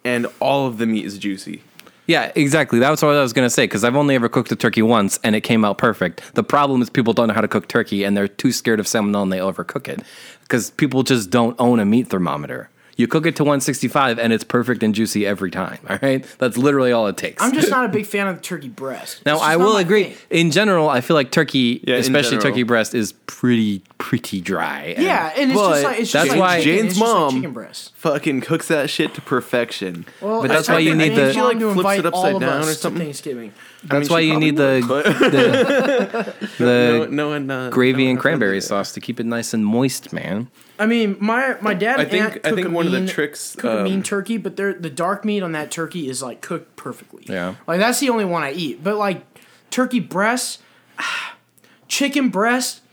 and 0.04 0.26
all 0.40 0.66
of 0.66 0.76
the 0.78 0.86
meat 0.86 1.04
is 1.06 1.16
juicy. 1.18 1.62
Yeah, 2.06 2.30
exactly. 2.34 2.78
That's 2.78 3.00
what 3.02 3.14
I 3.14 3.22
was 3.22 3.32
going 3.32 3.46
to 3.46 3.50
say 3.50 3.64
because 3.64 3.82
I've 3.84 3.96
only 3.96 4.14
ever 4.14 4.28
cooked 4.28 4.52
a 4.52 4.56
turkey 4.56 4.82
once 4.82 5.18
and 5.24 5.34
it 5.34 5.40
came 5.40 5.64
out 5.64 5.78
perfect. 5.78 6.34
The 6.34 6.42
problem 6.44 6.82
is 6.82 6.90
people 6.90 7.12
don't 7.14 7.28
know 7.28 7.34
how 7.34 7.40
to 7.40 7.48
cook 7.48 7.66
turkey 7.68 8.04
and 8.04 8.16
they're 8.16 8.28
too 8.28 8.52
scared 8.52 8.78
of 8.80 8.86
salmonella 8.86 9.22
and 9.22 9.32
they 9.32 9.38
overcook 9.38 9.88
it 9.88 10.02
because 10.42 10.70
people 10.72 11.02
just 11.02 11.30
don't 11.30 11.56
own 11.58 11.80
a 11.80 11.84
meat 11.84 12.08
thermometer. 12.08 12.68
You 12.96 13.08
cook 13.08 13.26
it 13.26 13.34
to 13.36 13.42
165 13.42 14.20
and 14.20 14.32
it's 14.32 14.44
perfect 14.44 14.82
and 14.84 14.94
juicy 14.94 15.26
every 15.26 15.50
time. 15.50 15.78
All 15.90 15.98
right, 16.00 16.24
that's 16.38 16.56
literally 16.56 16.92
all 16.92 17.08
it 17.08 17.16
takes. 17.16 17.42
I'm 17.42 17.52
just 17.52 17.68
not 17.68 17.86
a 17.86 17.88
big 17.92 18.06
fan 18.06 18.28
of 18.28 18.36
the 18.36 18.42
turkey 18.42 18.68
breast. 18.68 19.24
now 19.26 19.38
I 19.38 19.56
will 19.56 19.76
agree. 19.78 20.04
thing. 20.10 20.16
In 20.46 20.50
general, 20.52 20.88
I 20.88 21.00
feel 21.00 21.14
like 21.14 21.32
turkey, 21.32 21.82
Yeah, 21.84 21.96
especially 21.96 22.38
turkey 22.38 22.62
breast, 22.62 22.94
is 22.94 23.12
pretty 23.26 23.82
pretty 24.04 24.38
dry. 24.42 24.92
And 24.96 25.02
Yeah, 25.04 25.32
and 25.34 25.50
it's 25.50 25.58
just 25.60 25.82
like 25.84 25.98
it's 26.00 26.12
that's 26.12 26.26
just 26.26 26.30
like 26.36 26.38
why- 26.40 26.60
chicken. 26.60 26.76
Jane's 26.78 26.84
it's 26.92 26.98
just 26.98 27.10
like 27.10 27.20
mom- 27.20 27.34
chicken 27.34 27.52
breast. 27.54 27.92
Fucking 27.96 28.40
cooks 28.42 28.68
that 28.68 28.90
shit 28.90 29.14
to 29.14 29.22
perfection. 29.22 30.04
Well, 30.20 30.42
But 30.42 30.48
that's 30.48 30.68
I- 30.68 30.74
why 30.74 30.78
you 30.80 30.92
I 30.92 30.94
need 30.96 31.04
think 31.04 31.14
the- 31.14 31.20
Jane's 31.22 31.34
She, 31.36 31.40
like, 31.40 31.58
to 31.58 31.64
flips 31.72 31.76
invite 31.78 31.98
it 32.00 32.06
upside 32.06 32.30
all 32.32 32.36
of 32.36 32.40
down 32.42 32.60
us 32.60 32.68
or 32.68 32.74
something? 32.74 33.02
Thanksgiving. 33.02 33.52
That's 33.84 34.08
she 34.08 34.12
why 34.12 34.20
you 34.20 34.38
need 34.38 34.56
the 34.56 34.80
the, 34.86 36.34
the 36.58 36.64
no, 36.64 37.04
no 37.06 37.28
one, 37.30 37.50
uh, 37.50 37.70
gravy 37.70 38.04
no 38.04 38.10
and 38.10 38.18
cranberry 38.20 38.58
offended. 38.58 38.68
sauce 38.68 38.92
to 38.92 39.00
keep 39.00 39.20
it 39.20 39.26
nice 39.26 39.52
and 39.54 39.64
moist, 39.64 40.12
man. 40.12 40.48
I 40.78 40.86
mean, 40.86 41.16
my 41.20 41.56
my 41.60 41.72
dad 41.74 42.00
I 42.00 42.04
think- 42.04 42.24
aunt 42.24 42.40
I 42.46 42.52
think 42.52 42.66
a 42.66 42.70
one 42.70 42.86
of 42.86 42.92
the 42.92 43.06
tricks, 43.06 43.54
cook 43.56 43.80
a 43.80 43.84
mean 43.84 43.96
um, 43.98 44.02
turkey, 44.02 44.36
but 44.36 44.56
they're, 44.56 44.74
the 44.74 44.90
dark 44.90 45.24
meat 45.24 45.42
on 45.42 45.52
that 45.52 45.70
turkey 45.70 46.08
is 46.08 46.22
like 46.22 46.40
cooked 46.42 46.76
perfectly. 46.76 47.24
Yeah. 47.26 47.54
like 47.66 47.78
that's 47.80 48.00
the 48.00 48.10
only 48.10 48.24
one 48.24 48.42
I 48.42 48.52
eat. 48.52 48.82
But 48.84 48.96
like 48.96 49.24
turkey 49.70 50.00
breast, 50.00 50.60
chicken 51.88 52.28
breast, 52.28 52.80
I 52.80 52.83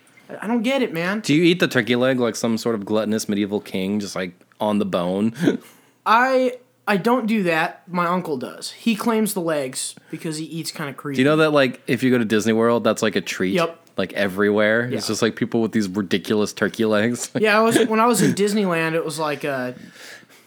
I 0.41 0.47
don't 0.47 0.61
get 0.63 0.81
it, 0.81 0.93
man. 0.93 1.19
Do 1.21 1.33
you 1.33 1.43
eat 1.43 1.59
the 1.59 1.67
turkey 1.67 1.95
leg 1.95 2.19
like 2.19 2.35
some 2.35 2.57
sort 2.57 2.75
of 2.75 2.85
gluttonous 2.85 3.27
medieval 3.27 3.59
king, 3.59 3.99
just 3.99 4.15
like 4.15 4.33
on 4.59 4.79
the 4.79 4.85
bone? 4.85 5.33
I 6.05 6.57
I 6.87 6.97
don't 6.97 7.25
do 7.27 7.43
that. 7.43 7.87
My 7.87 8.05
uncle 8.07 8.37
does. 8.37 8.71
He 8.71 8.95
claims 8.95 9.33
the 9.33 9.39
legs 9.41 9.95
because 10.09 10.37
he 10.37 10.45
eats 10.45 10.71
kind 10.71 10.89
of 10.89 10.97
creepy. 10.97 11.17
Do 11.17 11.21
you 11.21 11.25
know 11.25 11.37
that 11.37 11.51
like 11.51 11.81
if 11.87 12.03
you 12.03 12.11
go 12.11 12.17
to 12.17 12.25
Disney 12.25 12.53
World, 12.53 12.83
that's 12.83 13.01
like 13.01 13.15
a 13.15 13.21
treat? 13.21 13.53
Yep. 13.53 13.77
Like 13.97 14.13
everywhere, 14.13 14.87
Yeah. 14.89 14.97
it's 14.97 15.07
just 15.07 15.21
like 15.21 15.35
people 15.35 15.61
with 15.61 15.73
these 15.73 15.87
ridiculous 15.89 16.53
turkey 16.53 16.85
legs. 16.85 17.29
Yeah, 17.39 17.57
I 17.59 17.61
was 17.61 17.77
when 17.87 17.99
I 17.99 18.05
was 18.05 18.21
in 18.21 18.33
Disneyland. 18.33 18.93
It 18.93 19.03
was 19.05 19.19
like 19.19 19.45
uh, 19.45 19.73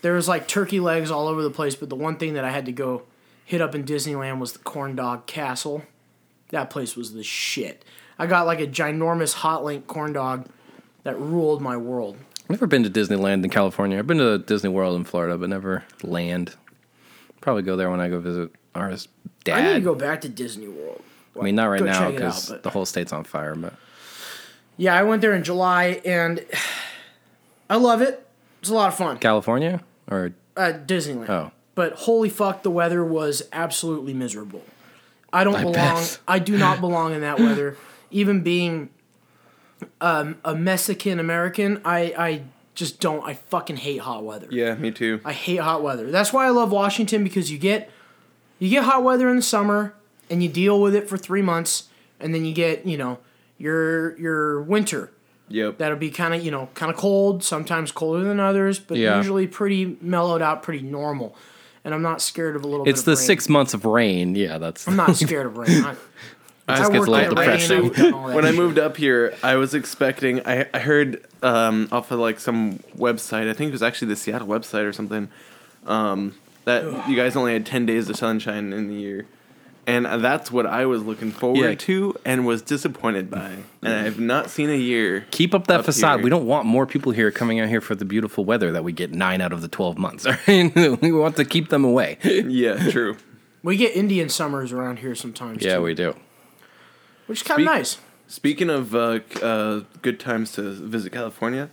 there 0.03 0.15
was 0.15 0.27
like 0.29 0.49
turkey 0.49 0.81
legs 0.81 1.11
all 1.11 1.29
over 1.29 1.43
the 1.43 1.51
place. 1.51 1.77
But 1.77 1.89
the 1.89 1.97
one 1.97 2.17
thing 2.17 2.35
that 2.35 2.45
I 2.45 2.51
had 2.51 2.67
to 2.67 2.73
go 2.73 3.03
hit 3.45 3.61
up 3.61 3.75
in 3.75 3.85
Disneyland 3.85 4.39
was 4.39 4.55
the 4.55 4.59
corn 4.61 4.97
dog 4.97 5.27
castle. 5.27 5.83
That 6.51 6.71
place 6.71 6.97
was 6.97 7.13
the 7.13 7.23
shit. 7.23 7.85
I 8.19 8.27
got 8.27 8.47
like 8.47 8.61
a 8.61 8.67
ginormous 8.67 9.35
hot 9.35 9.65
link 9.65 9.87
corn 9.87 10.13
dog 10.13 10.47
that 11.03 11.19
ruled 11.19 11.61
my 11.61 11.77
world. 11.77 12.17
I've 12.45 12.51
never 12.51 12.67
been 12.67 12.83
to 12.85 12.91
Disneyland 12.91 13.43
in 13.45 13.51
California. 13.51 13.99
I've 13.99 14.07
been 14.07 14.19
to 14.19 14.39
Disney 14.39 14.71
World 14.71 14.97
in 14.97 15.05
Florida, 15.05 15.37
but 15.39 15.49
never 15.49 15.85
land. 16.03 16.55
Probably 17.41 17.63
go 17.63 17.77
there 17.77 17.91
when 17.91 18.01
I 18.01 18.09
go 18.09 18.21
visit 18.21 18.51
our 18.75 18.91
dad. 19.45 19.59
I 19.59 19.67
need 19.69 19.75
to 19.75 19.81
go 19.81 19.95
back 19.95 20.21
to 20.23 20.29
Disney 20.29 20.69
World. 20.69 21.03
I 21.39 21.43
mean, 21.43 21.55
not 21.57 21.67
right 21.67 21.83
now 21.83 21.99
check 22.11 22.15
it 22.15 22.23
out, 22.23 22.35
because 22.47 22.63
the 22.63 22.71
whole 22.71 22.87
state's 22.87 23.13
on 23.13 23.25
fire. 23.25 23.55
But 23.55 23.75
Yeah, 24.77 24.95
I 24.95 25.03
went 25.03 25.21
there 25.21 25.33
in 25.33 25.43
July 25.43 26.01
and 26.05 26.45
I 27.69 27.77
love 27.77 28.03
it. 28.03 28.27
It's 28.61 28.71
a 28.71 28.75
lot 28.75 28.89
of 28.89 28.95
fun. 28.95 29.19
California 29.19 29.83
or 30.11 30.33
Uh, 30.57 30.73
Disneyland. 30.87 31.29
oh, 31.29 31.51
but 31.75 31.95
holy 31.95 32.29
fuck, 32.29 32.63
the 32.63 32.71
weather 32.71 33.05
was 33.05 33.43
absolutely 33.53 34.15
miserable. 34.15 34.63
I 35.33 35.43
don't 35.45 35.57
I 35.57 35.61
belong. 35.63 35.75
bet. 35.75 36.19
I 36.29 36.39
do 36.39 36.57
not 36.57 36.81
belong 36.81 37.13
in 37.15 37.23
that 37.23 37.39
weather. 37.41 37.77
Even 38.15 38.43
being 38.43 38.89
um, 40.01 40.37
a 40.45 40.55
Mexican 40.55 41.19
American, 41.19 41.81
I 41.85 42.15
I 42.17 42.43
just 42.75 43.01
don't. 43.01 43.23
I 43.25 43.35
fucking 43.35 43.77
hate 43.77 44.01
hot 44.01 44.25
weather. 44.25 44.47
Yeah, 44.51 44.75
me 44.75 44.91
too. 44.91 45.21
I 45.25 45.33
hate 45.33 45.57
hot 45.61 45.83
weather. 45.83 46.11
That's 46.11 46.33
why 46.33 46.47
I 46.47 46.51
love 46.51 46.71
Washington 46.73 47.23
because 47.25 47.51
you 47.51 47.59
get 47.59 47.91
you 48.59 48.69
get 48.71 48.85
hot 48.85 49.03
weather 49.03 49.29
in 49.29 49.37
the 49.37 49.43
summer 49.43 49.95
and 50.31 50.43
you 50.43 50.49
deal 50.49 50.81
with 50.81 50.95
it 50.95 51.09
for 51.09 51.17
three 51.19 51.43
months, 51.43 51.89
and 52.21 52.35
then 52.35 52.45
you 52.45 52.55
get 52.55 52.87
you 52.87 52.97
know 52.97 53.19
your 53.59 54.19
your 54.19 54.63
winter 54.63 55.11
Yep. 55.49 55.77
that'll 55.77 55.99
be 55.99 56.11
kind 56.11 56.33
of 56.35 56.43
you 56.45 56.51
know 56.51 56.71
kind 56.75 56.91
of 56.91 56.97
cold 56.97 57.45
sometimes 57.45 57.93
colder 57.93 58.25
than 58.25 58.41
others 58.41 58.79
but 58.79 58.97
Yeah. 58.97 59.19
usually 59.19 59.47
pretty 59.47 59.99
mellowed 60.01 60.41
out 60.41 60.63
pretty 60.63 60.83
normal 60.83 61.37
and 61.85 61.93
i'm 61.93 62.01
not 62.01 62.23
scared 62.23 62.57
of 62.57 62.65
a 62.65 62.67
little 62.67 62.89
it's 62.89 63.03
bit 63.03 63.05
the 63.05 63.11
rain. 63.11 63.27
six 63.27 63.49
months 63.51 63.75
of 63.75 63.85
rain. 63.85 64.35
Yeah, 64.35 64.57
that's. 64.57 64.89
i'm 64.89 64.97
not 64.97 65.15
scared 65.17 65.45
of 65.45 65.59
rain 65.59 65.85
I, 65.85 65.95
It 66.67 66.77
just 66.77 66.91
I 66.91 66.95
gets 66.95 67.07
a 67.07 67.11
worked 67.11 67.11
little 67.11 67.39
in 67.39 67.49
rain, 67.49 67.59
depressing. 67.59 67.85
I've 67.87 67.97
done 67.97 68.15
all 68.15 68.27
that 68.29 68.35
when 68.37 68.45
I 68.47 68.53
moved 68.53 68.79
up 68.79 68.97
here, 68.97 69.35
I 69.43 69.57
was 69.57 69.75
expecting. 69.75 70.47
I, 70.47 70.67
I 70.73 70.79
heard 70.79 71.23
um, 71.43 71.89
off 71.93 72.11
of 72.11 72.19
like 72.21 72.41
some 72.41 72.79
website. 72.97 73.51
I 73.51 73.53
think 73.53 73.69
it 73.69 73.73
was 73.73 73.83
actually 73.83 74.09
the 74.09 74.17
Seattle 74.17 74.49
website 74.49 74.85
or 74.89 74.93
something. 74.95 75.29
Um, 75.87 76.35
that 76.65 77.07
you 77.09 77.17
guys 77.17 77.37
only 77.37 77.53
had 77.53 77.67
ten 77.67 77.85
days 77.85 78.09
of 78.09 78.17
sunshine 78.17 78.73
in 78.73 78.89
the 78.89 78.95
year, 78.95 79.27
and 79.87 80.07
that's 80.07 80.51
what 80.51 80.65
I 80.65 80.87
was 80.87 81.03
looking 81.03 81.31
forward 81.33 81.59
Yeah. 81.59 81.75
to 81.75 82.17
and 82.25 82.47
was 82.47 82.63
disappointed 82.63 83.31
by. 83.31 83.57
And 83.83 83.93
I've 84.07 84.19
not 84.19 84.49
seen 84.49 84.71
a 84.71 84.75
year. 84.77 85.27
Keep 85.33 85.55
up 85.55 85.67
that 85.67 85.81
up 85.81 85.85
facade. 85.85 86.21
here. 86.21 86.25
We 86.25 86.31
don't 86.31 86.47
want 86.47 86.65
more 86.65 86.87
people 86.87 87.13
here 87.13 87.31
coming 87.31 87.61
out 87.61 87.69
here 87.69 87.83
for 87.83 87.95
the 87.95 88.07
beautiful 88.07 88.47
weather 88.47 88.73
that 88.73 88.83
we 88.83 88.93
get 88.93 89.13
nine 89.13 89.43
out 89.43 89.53
of 89.53 89.61
the 89.61 89.69
twelve 89.69 89.99
months. 89.99 90.25
All 90.25 90.33
right? 90.49 90.75
we 91.03 91.13
want 91.13 91.37
to 91.37 91.45
keep 91.45 91.69
them 91.69 91.85
away. 91.85 92.17
Yeah, 92.25 92.89
true. 92.91 93.19
we 93.63 93.77
get 93.77 93.95
indian 93.95 94.31
summers 94.31 94.73
around 94.73 95.01
here 95.01 95.15
sometimes 95.15 95.63
Yeah, 95.63 95.77
too, 95.77 95.83
we 95.83 95.93
do. 95.93 96.15
Which 97.27 97.41
is 97.41 97.43
kind 97.43 97.61
of 97.61 97.67
Speak- 97.67 97.77
nice 97.77 97.99
Speaking 98.27 98.71
of 98.71 98.95
uh, 98.95 99.21
uh, 99.43 99.83
good 100.01 100.19
times 100.19 100.53
to 100.53 100.63
visit 100.63 101.13
California, 101.13 101.69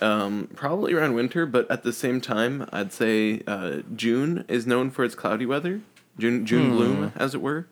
um, 0.00 0.48
probably 0.56 0.94
around 0.94 1.12
winter, 1.14 1.44
but 1.44 1.70
at 1.70 1.82
the 1.82 1.92
same 1.92 2.22
time, 2.22 2.66
I'd 2.72 2.90
say 2.92 3.42
uh, 3.46 3.82
June 3.94 4.46
is 4.48 4.66
known 4.66 4.90
for 4.90 5.04
its 5.04 5.14
cloudy 5.14 5.44
weather. 5.44 5.82
June, 6.18 6.46
June 6.46 6.70
gloom, 6.70 7.12
as 7.16 7.34
it 7.34 7.42
were. 7.42 7.66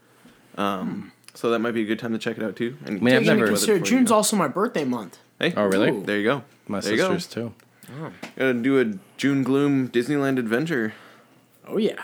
Um, 0.56 1.12
so 1.34 1.48
that 1.50 1.58
might 1.60 1.72
be 1.72 1.82
a 1.82 1.84
good 1.86 1.98
time 1.98 2.12
to 2.12 2.18
check 2.18 2.36
it 2.36 2.42
out 2.42 2.54
too. 2.56 2.76
And 2.84 3.00
mean, 3.00 3.14
I've 3.14 3.20
Take 3.22 3.28
into 3.30 3.34
never- 3.40 3.46
consider- 3.48 3.78
june's 3.84 4.10
also 4.10 4.36
my 4.36 4.48
birthday 4.48 4.84
month 4.84 5.18
Hey, 5.38 5.54
Oh, 5.56 5.64
really? 5.66 5.90
Ooh. 5.90 6.02
There 6.04 6.18
you 6.18 6.24
go. 6.24 6.42
My 6.66 6.80
there 6.80 6.96
sisters 6.98 7.26
too. 7.26 7.54
you 7.88 7.94
go. 7.98 8.12
Gotta 8.36 8.54
do 8.54 8.78
a 8.80 8.98
June 9.16 9.42
gloom 9.42 9.88
Disneyland 9.88 10.38
adventure. 10.38 10.92
oh 11.66 11.78
yeah 11.78 12.02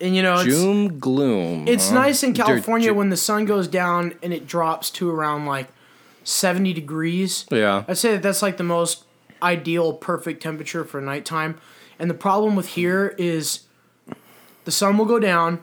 and 0.00 0.14
you 0.14 0.22
know 0.22 0.34
it's, 0.34 0.44
June 0.44 0.98
gloom. 0.98 1.66
it's 1.66 1.88
huh? 1.88 1.94
nice 1.94 2.22
in 2.22 2.32
california 2.32 2.88
Ju- 2.88 2.94
when 2.94 3.10
the 3.10 3.16
sun 3.16 3.44
goes 3.44 3.66
down 3.68 4.14
and 4.22 4.32
it 4.32 4.46
drops 4.46 4.90
to 4.90 5.10
around 5.10 5.46
like 5.46 5.68
70 6.24 6.72
degrees 6.72 7.46
Yeah. 7.50 7.84
I'd 7.88 7.98
say 7.98 8.12
that 8.12 8.22
that's 8.22 8.42
like 8.42 8.58
the 8.58 8.64
most 8.64 9.04
ideal, 9.42 9.92
perfect 9.92 10.42
temperature 10.42 10.84
for 10.84 11.00
nighttime. 11.00 11.58
And 11.98 12.10
the 12.10 12.14
problem 12.14 12.56
with 12.56 12.68
here 12.70 13.14
is 13.18 13.60
the 14.64 14.70
sun 14.70 14.98
will 14.98 15.04
go 15.04 15.18
down 15.18 15.60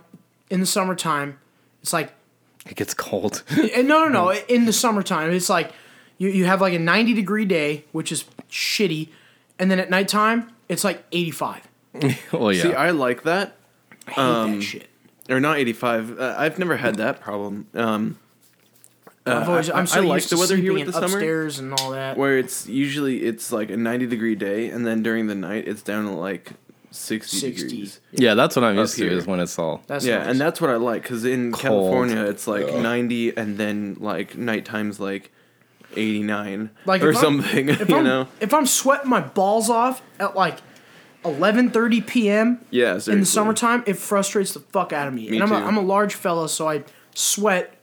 in 0.49 0.59
the 0.59 0.65
summertime. 0.65 1.37
It's 1.81 1.93
like, 1.93 2.13
It 2.67 2.75
gets 2.75 2.93
cold. 2.93 3.43
and 3.49 3.59
eh, 3.73 3.81
no, 3.81 4.05
no, 4.05 4.09
no. 4.09 4.31
In 4.47 4.65
the 4.65 4.73
summertime, 4.73 5.31
it's 5.31 5.49
like 5.49 5.71
you, 6.17 6.29
you 6.29 6.45
have 6.45 6.61
like 6.61 6.73
a 6.73 6.79
90 6.79 7.13
degree 7.13 7.45
day, 7.45 7.85
which 7.91 8.11
is 8.11 8.25
shitty. 8.49 9.09
And 9.59 9.69
then 9.69 9.79
at 9.79 9.89
nighttime, 9.89 10.51
it's 10.67 10.83
like 10.83 11.03
85. 11.11 11.67
well, 12.31 12.51
yeah. 12.51 12.63
See, 12.63 12.73
I 12.73 12.91
like 12.91 13.23
that. 13.23 13.55
I 14.07 14.11
hate 14.11 14.55
that 14.57 14.61
shit. 14.63 14.87
or 15.29 15.39
not 15.39 15.57
85 15.57 16.19
uh, 16.19 16.35
i've 16.37 16.59
never 16.59 16.77
had 16.77 16.95
that 16.95 17.19
problem 17.19 17.67
um, 17.73 18.19
I've 19.27 19.49
always, 19.49 19.69
I- 19.71 19.79
I'm 19.79 19.87
so 19.87 20.01
I 20.01 20.03
like 20.03 20.17
used 20.17 20.29
the 20.31 20.37
weather 20.37 20.55
here 20.55 20.71
with 20.73 20.81
in 20.81 20.87
the 20.87 20.93
summer. 20.93 21.05
upstairs 21.05 21.57
and 21.57 21.73
all 21.73 21.91
that. 21.91 22.15
where 22.15 22.37
it's 22.37 22.67
usually 22.67 23.23
it's 23.23 23.51
like 23.51 23.71
a 23.71 23.77
90 23.77 24.05
degree 24.07 24.35
day 24.35 24.69
and 24.69 24.85
then 24.85 25.01
during 25.01 25.25
the 25.27 25.33
night 25.35 25.67
it's 25.67 25.81
down 25.81 26.05
to 26.05 26.11
like 26.11 26.51
60, 26.91 27.37
60. 27.37 27.67
degrees 27.67 27.99
Yeah, 28.11 28.35
that's 28.35 28.55
what 28.55 28.63
I'm 28.63 28.77
Up 28.77 28.83
used 28.83 28.97
to 28.97 29.07
is 29.11 29.25
when 29.25 29.39
it's 29.39 29.57
all. 29.57 29.81
That's 29.87 30.05
yeah 30.05 30.19
nice. 30.19 30.27
and 30.29 30.39
that's 30.39 30.61
what 30.61 30.69
i 30.69 30.75
like 30.75 31.01
because 31.01 31.25
in 31.25 31.51
Cold. 31.51 31.61
california 31.61 32.23
it's 32.25 32.47
like 32.47 32.67
90 32.73 33.35
and 33.35 33.57
then 33.57 33.97
like 33.99 34.37
nighttime's 34.37 34.99
like 34.99 35.31
89 35.95 36.69
like 36.85 37.01
or 37.01 37.09
if 37.09 37.17
something 37.17 37.69
If 37.69 37.89
you 37.89 37.97
I'm, 37.97 38.03
know 38.03 38.27
if 38.39 38.53
I'm 38.53 38.65
sweating 38.65 39.09
my 39.09 39.21
balls 39.21 39.69
off 39.69 40.01
at 40.19 40.35
like 40.35 40.59
11:30 41.25 42.05
p.m. 42.07 42.61
yeah 42.69 42.99
in 43.07 43.19
the 43.21 43.25
summertime, 43.25 43.83
it 43.85 43.97
frustrates 43.97 44.53
the 44.53 44.59
fuck 44.59 44.93
out 44.93 45.07
of 45.07 45.13
me. 45.13 45.29
Me 45.29 45.37
and 45.37 45.43
I'm 45.43 45.51
a, 45.51 45.59
too. 45.59 45.65
I'm 45.65 45.77
a 45.77 45.81
large 45.81 46.13
fella, 46.15 46.47
so 46.47 46.69
I 46.69 46.83
sweat 47.13 47.73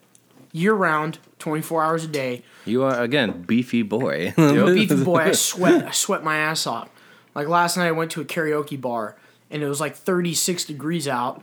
year 0.53 0.75
round, 0.75 1.19
24 1.39 1.83
hours 1.83 2.05
a 2.05 2.09
day. 2.09 2.43
You 2.65 2.83
are 2.85 3.01
again 3.01 3.43
beefy 3.43 3.83
boy. 3.83 4.33
Beefy 4.37 5.03
boy, 5.05 5.17
I 5.19 5.33
sweat. 5.51 5.87
I 5.87 5.91
sweat 5.91 6.23
my 6.23 6.37
ass 6.37 6.67
off. 6.67 6.89
Like 7.35 7.49
last 7.49 7.77
night, 7.77 7.87
I 7.89 7.93
went 7.93 8.11
to 8.13 8.21
a 8.21 8.25
karaoke 8.25 8.81
bar, 8.81 9.17
and 9.51 9.63
it 9.63 9.67
was 9.69 9.81
like 9.81 9.97
36 9.97 10.65
degrees 10.65 11.09
out. 11.09 11.43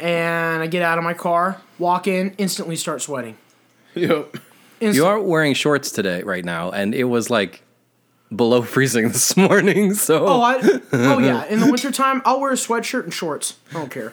And 0.00 0.62
I 0.62 0.66
get 0.66 0.82
out 0.82 0.98
of 0.98 1.04
my 1.04 1.14
car, 1.14 1.60
walk 1.78 2.06
in, 2.08 2.34
instantly 2.36 2.74
start 2.76 3.02
sweating. 3.02 3.36
yep 3.94 4.34
Instant- 4.80 4.96
You 4.96 5.06
are 5.06 5.20
wearing 5.20 5.54
shorts 5.54 5.92
today, 5.92 6.22
right 6.24 6.44
now, 6.44 6.70
and 6.72 6.92
it 6.92 7.04
was 7.04 7.30
like 7.30 7.62
below 8.34 8.62
freezing 8.74 9.08
this 9.08 9.36
morning. 9.36 9.94
So 9.94 10.26
Oh, 10.26 10.40
I, 10.42 10.60
oh 10.92 11.18
yeah. 11.20 11.44
In 11.46 11.60
the 11.60 11.66
wintertime, 11.66 12.22
I'll 12.24 12.40
wear 12.40 12.50
a 12.52 12.54
sweatshirt 12.56 13.04
and 13.04 13.12
shorts. 13.14 13.56
I 13.70 13.74
don't 13.74 13.90
care. 13.90 14.12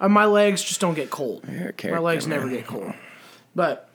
Uh, 0.00 0.08
my 0.08 0.24
legs 0.24 0.62
just 0.62 0.80
don't 0.80 0.94
get 0.94 1.10
cold. 1.10 1.44
okay. 1.48 1.90
My 1.90 1.98
legs 1.98 2.26
never 2.26 2.48
get 2.48 2.66
cold. 2.66 2.92
But 3.54 3.88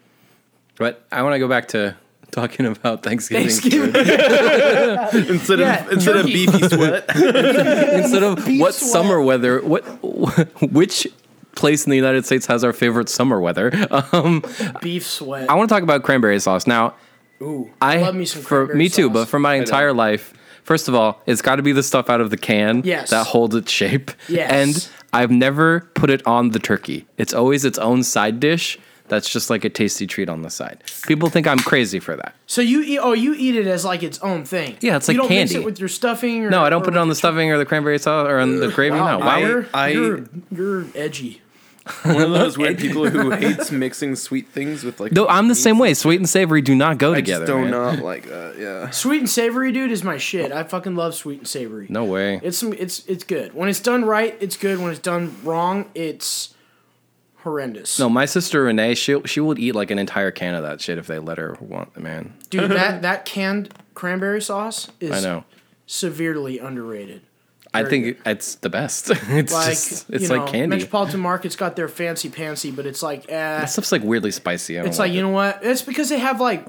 But 0.78 1.04
I 1.12 1.24
want 1.24 1.34
to 1.34 1.40
go 1.40 1.48
back 1.48 1.70
to 1.70 1.96
talking 2.32 2.66
about 2.68 3.02
Thanksgiving. 3.02 3.48
Thanksgiving, 3.48 3.96
instead 5.34 5.60
Yeah, 5.60 5.86
of 5.86 5.92
instead 5.94 6.16
of 6.18 6.26
beefy 6.28 6.68
sweat 6.70 7.06
Instead 7.16 8.24
of 8.24 8.38
what 8.60 8.74
sweat. 8.76 8.92
summer 8.92 9.20
weather, 9.22 9.62
what 9.62 9.82
which 10.72 11.08
place 11.56 11.86
in 11.86 11.90
the 11.90 11.96
United 11.98 12.26
States 12.26 12.46
has 12.46 12.64
our 12.64 12.72
favorite 12.72 13.10
summer 13.10 13.40
weather? 13.42 13.72
Um, 14.14 14.44
beef 14.82 15.06
sweat. 15.08 15.50
I 15.50 15.56
want 15.56 15.70
to 15.70 15.76
talk 15.76 15.84
about 15.84 16.04
cranberry 16.04 16.40
sauce 16.40 16.68
now. 16.68 16.94
Ooh, 17.42 17.70
I 17.82 17.98
love 17.98 18.16
me 18.16 18.26
some 18.26 18.42
for 18.42 18.48
cranberry 18.66 18.78
me 18.80 18.90
too, 18.90 19.10
but 19.10 19.26
for 19.28 19.40
my 19.40 19.56
entire 19.56 19.94
life, 19.94 20.34
first 20.64 20.88
of 20.88 20.96
all, 20.96 21.22
it's 21.26 21.42
got 21.42 21.56
to 21.58 21.64
be 21.64 21.72
the 21.72 21.84
stuff 21.84 22.10
out 22.10 22.22
of 22.22 22.30
the 22.30 22.38
can 22.38 22.82
Yes. 22.84 23.10
that 23.12 23.28
holds 23.28 23.56
its 23.56 23.72
shape. 23.72 24.12
Yes. 24.28 24.52
And 24.52 24.90
I've 25.14 25.32
never 25.32 25.82
put 25.96 26.10
it 26.10 26.26
on 26.28 26.50
the 26.52 26.60
turkey. 26.60 27.08
It's 27.18 27.34
always 27.34 27.66
its 27.66 27.78
own 27.80 28.04
side 28.04 28.40
dish. 28.40 28.78
That's 29.08 29.28
just 29.28 29.50
like 29.50 29.66
a 29.66 29.70
tasty 29.70 30.06
treat 30.06 30.30
on 30.30 30.44
the 30.44 30.52
side. 30.52 30.84
People 31.08 31.30
think 31.32 31.48
I'm 31.48 31.58
crazy 31.58 32.00
for 32.00 32.16
that. 32.16 32.36
So 32.46 32.62
you 32.62 32.84
eat? 32.84 33.00
Oh, 33.00 33.14
you 33.14 33.34
eat 33.34 33.56
it 33.56 33.66
as 33.66 33.84
like 33.84 34.04
its 34.04 34.20
own 34.20 34.46
thing. 34.46 34.78
Yeah, 34.82 34.98
it's 34.98 35.08
like 35.08 35.16
you 35.16 35.22
like 35.22 35.30
don't 35.30 35.30
mix 35.36 35.52
it 35.54 35.64
with 35.64 35.80
your 35.80 35.90
stuffing. 35.90 36.46
Or, 36.46 36.52
No, 36.52 36.64
I 36.64 36.70
don't 36.70 36.84
put 36.84 36.94
it 36.94 36.98
on 36.98 37.08
the 37.08 37.14
with 37.14 37.18
stuffing 37.18 37.50
or 37.52 37.58
the 37.58 37.66
cranberry 37.66 37.98
sauce 37.98 38.28
or 38.30 38.38
on 38.38 38.60
the 38.60 38.68
gravy. 38.68 38.98
your- 38.98 39.06
no, 39.06 39.18
Wow, 39.18 39.26
why 39.26 39.40
would 39.42 39.48
you're, 39.50 39.66
I- 39.74 39.88
you're 39.90 40.26
you're 40.52 40.86
edgy. 40.94 41.42
one 42.04 42.22
of 42.22 42.32
those 42.32 42.58
weird 42.58 42.78
people 42.78 43.10
who 43.10 43.30
hates 43.32 43.72
mixing 43.72 44.16
sweet 44.16 44.48
things 44.50 44.84
with 44.84 45.00
like 45.00 45.12
No, 45.12 45.28
I'm 45.28 45.48
the 45.48 45.56
same 45.56 45.78
way. 45.80 45.94
Sweet 45.94 46.18
and 46.18 46.28
savory 46.30 46.62
do 46.62 46.76
not 46.76 46.98
go 46.98 47.14
I 47.14 47.16
together. 47.18 47.46
just 47.46 47.56
do 47.56 47.62
man. 47.62 47.72
not 47.72 48.00
like 48.04 48.28
that 48.28 48.56
yeah 48.60 48.90
Sweet 48.92 49.20
and 49.20 49.30
savory, 49.30 49.72
dude, 49.72 49.92
is 49.92 50.04
my 50.04 50.18
shit. 50.18 50.52
I 50.52 50.64
fucking 50.64 50.96
love 50.96 51.16
sweet 51.16 51.40
and 51.40 51.48
savory. 51.48 51.88
No 51.90 52.06
way. 52.06 52.40
It's 52.44 52.58
some, 52.58 52.74
it's 52.74 53.06
it's 53.08 53.24
good. 53.24 53.54
When 53.54 53.70
it's 53.70 53.80
done 53.80 54.06
right, 54.06 54.38
it's 54.40 54.56
good. 54.58 54.80
When 54.80 54.92
it's 54.92 55.00
done 55.00 55.36
wrong, 55.44 55.90
it's 55.96 56.54
horrendous. 57.38 58.00
No, 58.00 58.10
my 58.10 58.26
sister 58.26 58.64
Renee, 58.64 58.96
she 58.96 59.20
she 59.26 59.40
would 59.40 59.60
eat 59.60 59.74
like 59.74 59.92
an 59.92 60.00
entire 60.00 60.32
can 60.32 60.56
of 60.56 60.64
that 60.64 60.82
shit 60.82 60.98
if 60.98 61.08
they 61.08 61.20
let 61.20 61.38
her 61.38 61.58
want. 61.60 61.94
The 61.94 62.02
man, 62.02 62.34
dude, 62.50 62.72
that 62.72 63.02
that 63.02 63.26
canned 63.26 63.74
cranberry 63.94 64.42
sauce 64.42 64.90
is 65.00 65.12
I 65.12 65.20
know. 65.22 65.44
severely 65.86 66.60
underrated. 66.60 67.22
I 67.74 67.84
think 67.84 68.20
it's 68.26 68.56
the 68.56 68.70
best. 68.70 69.10
it's 69.14 69.54
Like 69.54 69.70
just 69.70 70.10
it's 70.10 70.24
you 70.24 70.30
know, 70.30 70.44
like 70.44 70.52
candy. 70.52 70.76
Metropolitan 70.78 71.20
Market's 71.20 71.56
got 71.56 71.76
their 71.76 71.88
fancy 71.88 72.30
pantsy, 72.30 72.76
but 72.76 72.86
it's 72.86 73.04
like 73.04 73.26
eh. 73.30 73.60
That 73.60 73.66
stuff's 73.70 73.92
like 73.92 74.04
weirdly 74.04 74.32
spicy. 74.32 74.76
It's 74.78 74.98
like 74.98 75.10
like 75.10 75.14
you 75.14 75.20
it. 75.20 75.24
know 75.24 75.30
what? 75.30 75.60
It's 75.64 75.82
because 75.82 76.10
they 76.10 76.20
have 76.20 76.40
like 76.42 76.66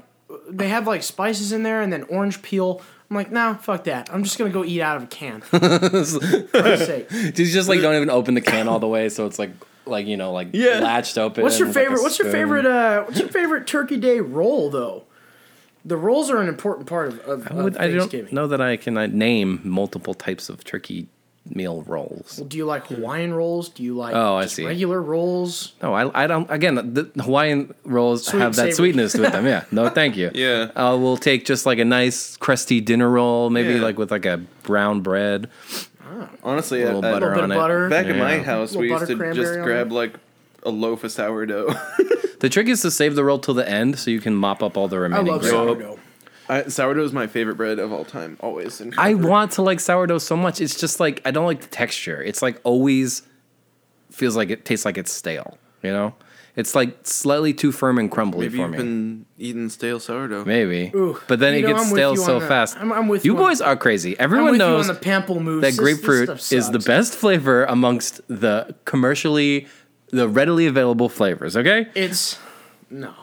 they 0.49 0.69
have 0.69 0.87
like 0.87 1.03
spices 1.03 1.51
in 1.51 1.63
there 1.63 1.81
and 1.81 1.91
then 1.91 2.03
orange 2.03 2.41
peel. 2.41 2.81
I'm 3.09 3.15
like, 3.17 3.31
nah, 3.31 3.55
fuck 3.55 3.83
that. 3.85 4.09
I'm 4.13 4.23
just 4.23 4.37
gonna 4.37 4.51
go 4.51 4.63
eat 4.63 4.79
out 4.81 4.97
of 4.97 5.03
a 5.03 5.07
can. 5.07 5.41
For 5.41 6.77
sake. 6.77 7.09
Just 7.33 7.67
like 7.67 7.81
don't 7.81 7.95
even 7.95 8.09
open 8.09 8.35
the 8.35 8.41
can 8.41 8.67
all 8.67 8.79
the 8.79 8.87
way, 8.87 9.09
so 9.09 9.25
it's 9.25 9.39
like 9.39 9.51
like 9.85 10.05
you 10.05 10.17
know 10.17 10.31
like 10.31 10.49
Yeah. 10.53 10.79
latched 10.79 11.17
open. 11.17 11.43
What's 11.43 11.59
your 11.59 11.67
with, 11.67 11.75
like, 11.75 11.85
favorite? 11.85 12.01
What's 12.03 12.19
your 12.19 12.31
favorite? 12.31 12.65
Uh, 12.65 13.03
what's 13.03 13.19
your 13.19 13.29
favorite 13.29 13.67
Turkey 13.67 13.97
Day 13.97 14.19
roll 14.19 14.69
though? 14.69 15.03
The 15.83 15.97
rolls 15.97 16.29
are 16.29 16.37
an 16.41 16.47
important 16.47 16.87
part 16.87 17.07
of, 17.09 17.19
of, 17.21 17.47
I, 17.51 17.53
would, 17.55 17.75
of 17.75 17.81
I 17.81 17.87
don't 17.91 18.31
know 18.31 18.47
that 18.47 18.61
I 18.61 18.77
can 18.77 18.97
uh, 18.97 19.07
name 19.07 19.61
multiple 19.63 20.13
types 20.13 20.47
of 20.49 20.63
turkey 20.63 21.07
meal 21.49 21.81
rolls. 21.87 22.35
Well, 22.37 22.47
Do 22.47 22.55
you 22.57 22.65
like 22.65 22.85
Hawaiian 22.85 23.33
rolls? 23.33 23.67
Do 23.69 23.81
you 23.81 23.95
like 23.95 24.13
Oh, 24.13 24.35
I 24.35 24.45
see. 24.45 24.63
regular 24.63 25.01
rolls? 25.01 25.73
No, 25.81 25.95
I, 25.95 26.23
I 26.23 26.27
don't. 26.27 26.49
Again, 26.51 26.75
the 26.75 27.09
Hawaiian 27.23 27.73
rolls 27.83 28.27
Sweet 28.27 28.39
have 28.41 28.47
and 28.49 28.55
that 28.55 28.61
savory. 28.61 28.73
sweetness 28.73 29.17
with 29.17 29.31
them. 29.31 29.45
Yeah. 29.51 29.63
No, 29.71 29.89
thank 29.89 30.17
you. 30.17 30.29
Yeah. 30.35 30.69
Uh, 30.75 30.95
we'll 31.01 31.17
take 31.17 31.45
just 31.45 31.65
like 31.65 31.79
a 31.79 31.85
nice 31.85 32.37
crusty 32.37 32.79
dinner 32.79 33.09
roll, 33.09 33.49
maybe 33.49 33.73
Yeah. 33.73 33.81
like 33.81 33.97
with 33.97 34.11
like 34.11 34.27
a 34.27 34.37
brown 34.61 35.01
bread, 35.01 35.49
honestly 36.43 36.83
a 36.83 36.85
little 36.85 37.03
I- 37.03 37.09
I- 37.09 37.11
butter 37.13 37.25
little 37.29 37.41
bit 37.41 37.43
on 37.45 37.51
of 37.51 37.57
it. 37.57 37.59
butter. 37.59 37.89
back 37.89 38.05
in 38.05 38.19
my 38.19 38.37
house 38.37 38.75
we 38.75 38.89
used 38.91 39.07
to 39.07 39.33
just 39.33 39.53
grab 39.61 39.87
it. 39.87 39.93
like 39.93 40.13
a 40.63 40.69
loaf 40.69 41.03
of 41.03 41.11
sourdough 41.11 41.73
The 42.41 42.49
trick 42.49 42.67
is 42.67 42.81
to 42.81 42.91
save 42.91 43.15
the 43.15 43.23
roll 43.23 43.39
till 43.39 43.53
the 43.55 43.67
end 43.67 43.97
so 43.97 44.11
you 44.11 44.19
can 44.19 44.35
mop 44.35 44.61
up 44.61 44.77
all 44.77 44.87
the 44.87 44.97
I 44.97 44.99
remaining. 44.99 45.27
love 45.31 45.41
bread. 45.41 45.51
sourdough. 45.51 45.99
I, 46.49 46.63
sourdough 46.67 47.05
is 47.05 47.13
my 47.13 47.27
favorite 47.27 47.55
bread 47.55 47.79
of 47.79 47.93
all 47.93 48.03
time 48.03 48.35
always 48.41 48.81
and 48.81 48.93
I 48.97 49.13
forever. 49.13 49.27
want 49.29 49.51
to 49.53 49.61
like 49.61 49.79
sourdough 49.79 50.17
so 50.17 50.35
much. 50.35 50.59
It's 50.59 50.77
just 50.79 50.99
like 50.99 51.21
I 51.23 51.31
don't 51.31 51.45
like 51.45 51.61
the 51.61 51.67
texture. 51.69 52.21
It's 52.21 52.41
like 52.41 52.59
always 52.63 53.21
feels 54.11 54.35
like 54.35 54.49
it 54.49 54.65
tastes 54.65 54.83
like 54.85 54.97
it's 54.97 55.11
stale. 55.11 55.57
You 55.83 55.91
know, 55.91 56.13
it's 56.55 56.75
like 56.75 56.97
slightly 57.07 57.53
too 57.53 57.71
firm 57.71 57.97
and 57.97 58.11
crumbly 58.11 58.47
maybe 58.47 58.57
for 58.57 58.61
you've 58.63 58.71
me. 58.71 58.77
been 58.77 59.25
eating 59.39 59.69
stale 59.69 59.99
sourdough 59.99 60.45
Maybe, 60.45 60.91
Ooh, 60.93 61.17
but 61.27 61.39
then 61.39 61.53
you 61.53 61.59
it 61.59 61.61
know, 61.63 61.67
gets 61.69 61.85
I'm 61.85 61.91
with 61.91 61.99
stale 61.99 62.11
you 62.11 62.17
so 62.17 62.35
on 62.35 62.41
the- 62.41 62.47
fast. 62.47 62.77
I'm- 62.77 62.91
I'm 62.91 63.07
with 63.07 63.23
you 63.25 63.33
you 63.33 63.37
on- 63.39 63.43
boys 63.49 63.61
are 63.61 63.75
crazy. 63.77 64.19
I'm 64.19 64.25
Everyone 64.25 64.51
with 64.51 64.57
knows 64.59 64.87
you 64.87 64.91
on 64.93 64.99
the 64.99 65.01
pamplemousse. 65.05 65.61
that 65.61 65.67
This- 65.67 65.77
this 65.77 65.79
grapefruit 65.79 66.25
stuff 66.25 66.51
is 66.51 66.67
the 66.67 66.73
sucks. 66.73 66.85
best 66.85 67.13
flavor 67.15 67.63
amongst 67.65 68.19
the 68.27 68.75
commercially, 68.85 69.67
the 70.11 70.27
readily 70.29 70.67
available 70.67 71.09
flavors. 71.09 71.57
Okay, 71.57 71.87
It's 71.95 72.37
no, 72.89 73.13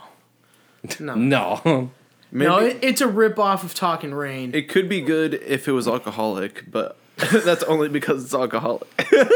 no, 0.98 1.14
no, 1.64 1.90
maybe 2.32 2.48
no. 2.50 2.58
It, 2.58 2.78
it's 2.82 3.00
a 3.00 3.08
rip 3.08 3.38
off 3.38 3.62
of 3.64 3.74
Talking 3.74 4.12
Rain. 4.14 4.54
it 4.54 4.68
could 4.68 4.88
be 4.88 5.00
good 5.00 5.34
if 5.34 5.68
it 5.68 5.72
was 5.72 5.86
alcoholic 5.86 6.70
but 6.70 6.96
that's 7.44 7.62
only 7.64 7.88
because 7.88 8.24
it's 8.24 8.34
alcoholic 8.34 8.86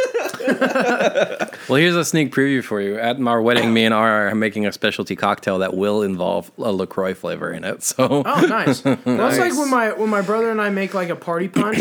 Well, 1.69 1.77
here's 1.81 1.95
a 1.97 2.05
sneak 2.05 2.33
preview 2.33 2.63
for 2.63 2.81
you. 2.81 2.99
At 2.99 3.21
our 3.21 3.41
wedding, 3.41 3.73
me 3.73 3.85
and 3.85 3.95
R 3.95 4.29
are 4.29 4.35
making 4.35 4.67
a 4.67 4.73
specialty 4.73 5.15
cocktail 5.15 5.59
that 5.61 5.75
will 5.75 6.03
involve 6.03 6.51
a 6.59 6.73
La 6.73 6.87
Croix 6.87 7.15
flavor 7.15 7.53
in 7.53 7.63
it. 7.65 7.83
So, 7.85 8.23
Oh, 8.27 8.41
nice. 8.47 8.85
Well, 8.85 8.99
That's 9.05 9.39
like 9.39 9.53
when 9.57 9.71
my 9.71 9.93
when 9.93 10.11
my 10.11 10.23
brother 10.23 10.51
and 10.51 10.61
I 10.61 10.71
make 10.71 10.95
like 10.95 11.09
a 11.09 11.17
party 11.17 11.47
punch. 11.49 11.79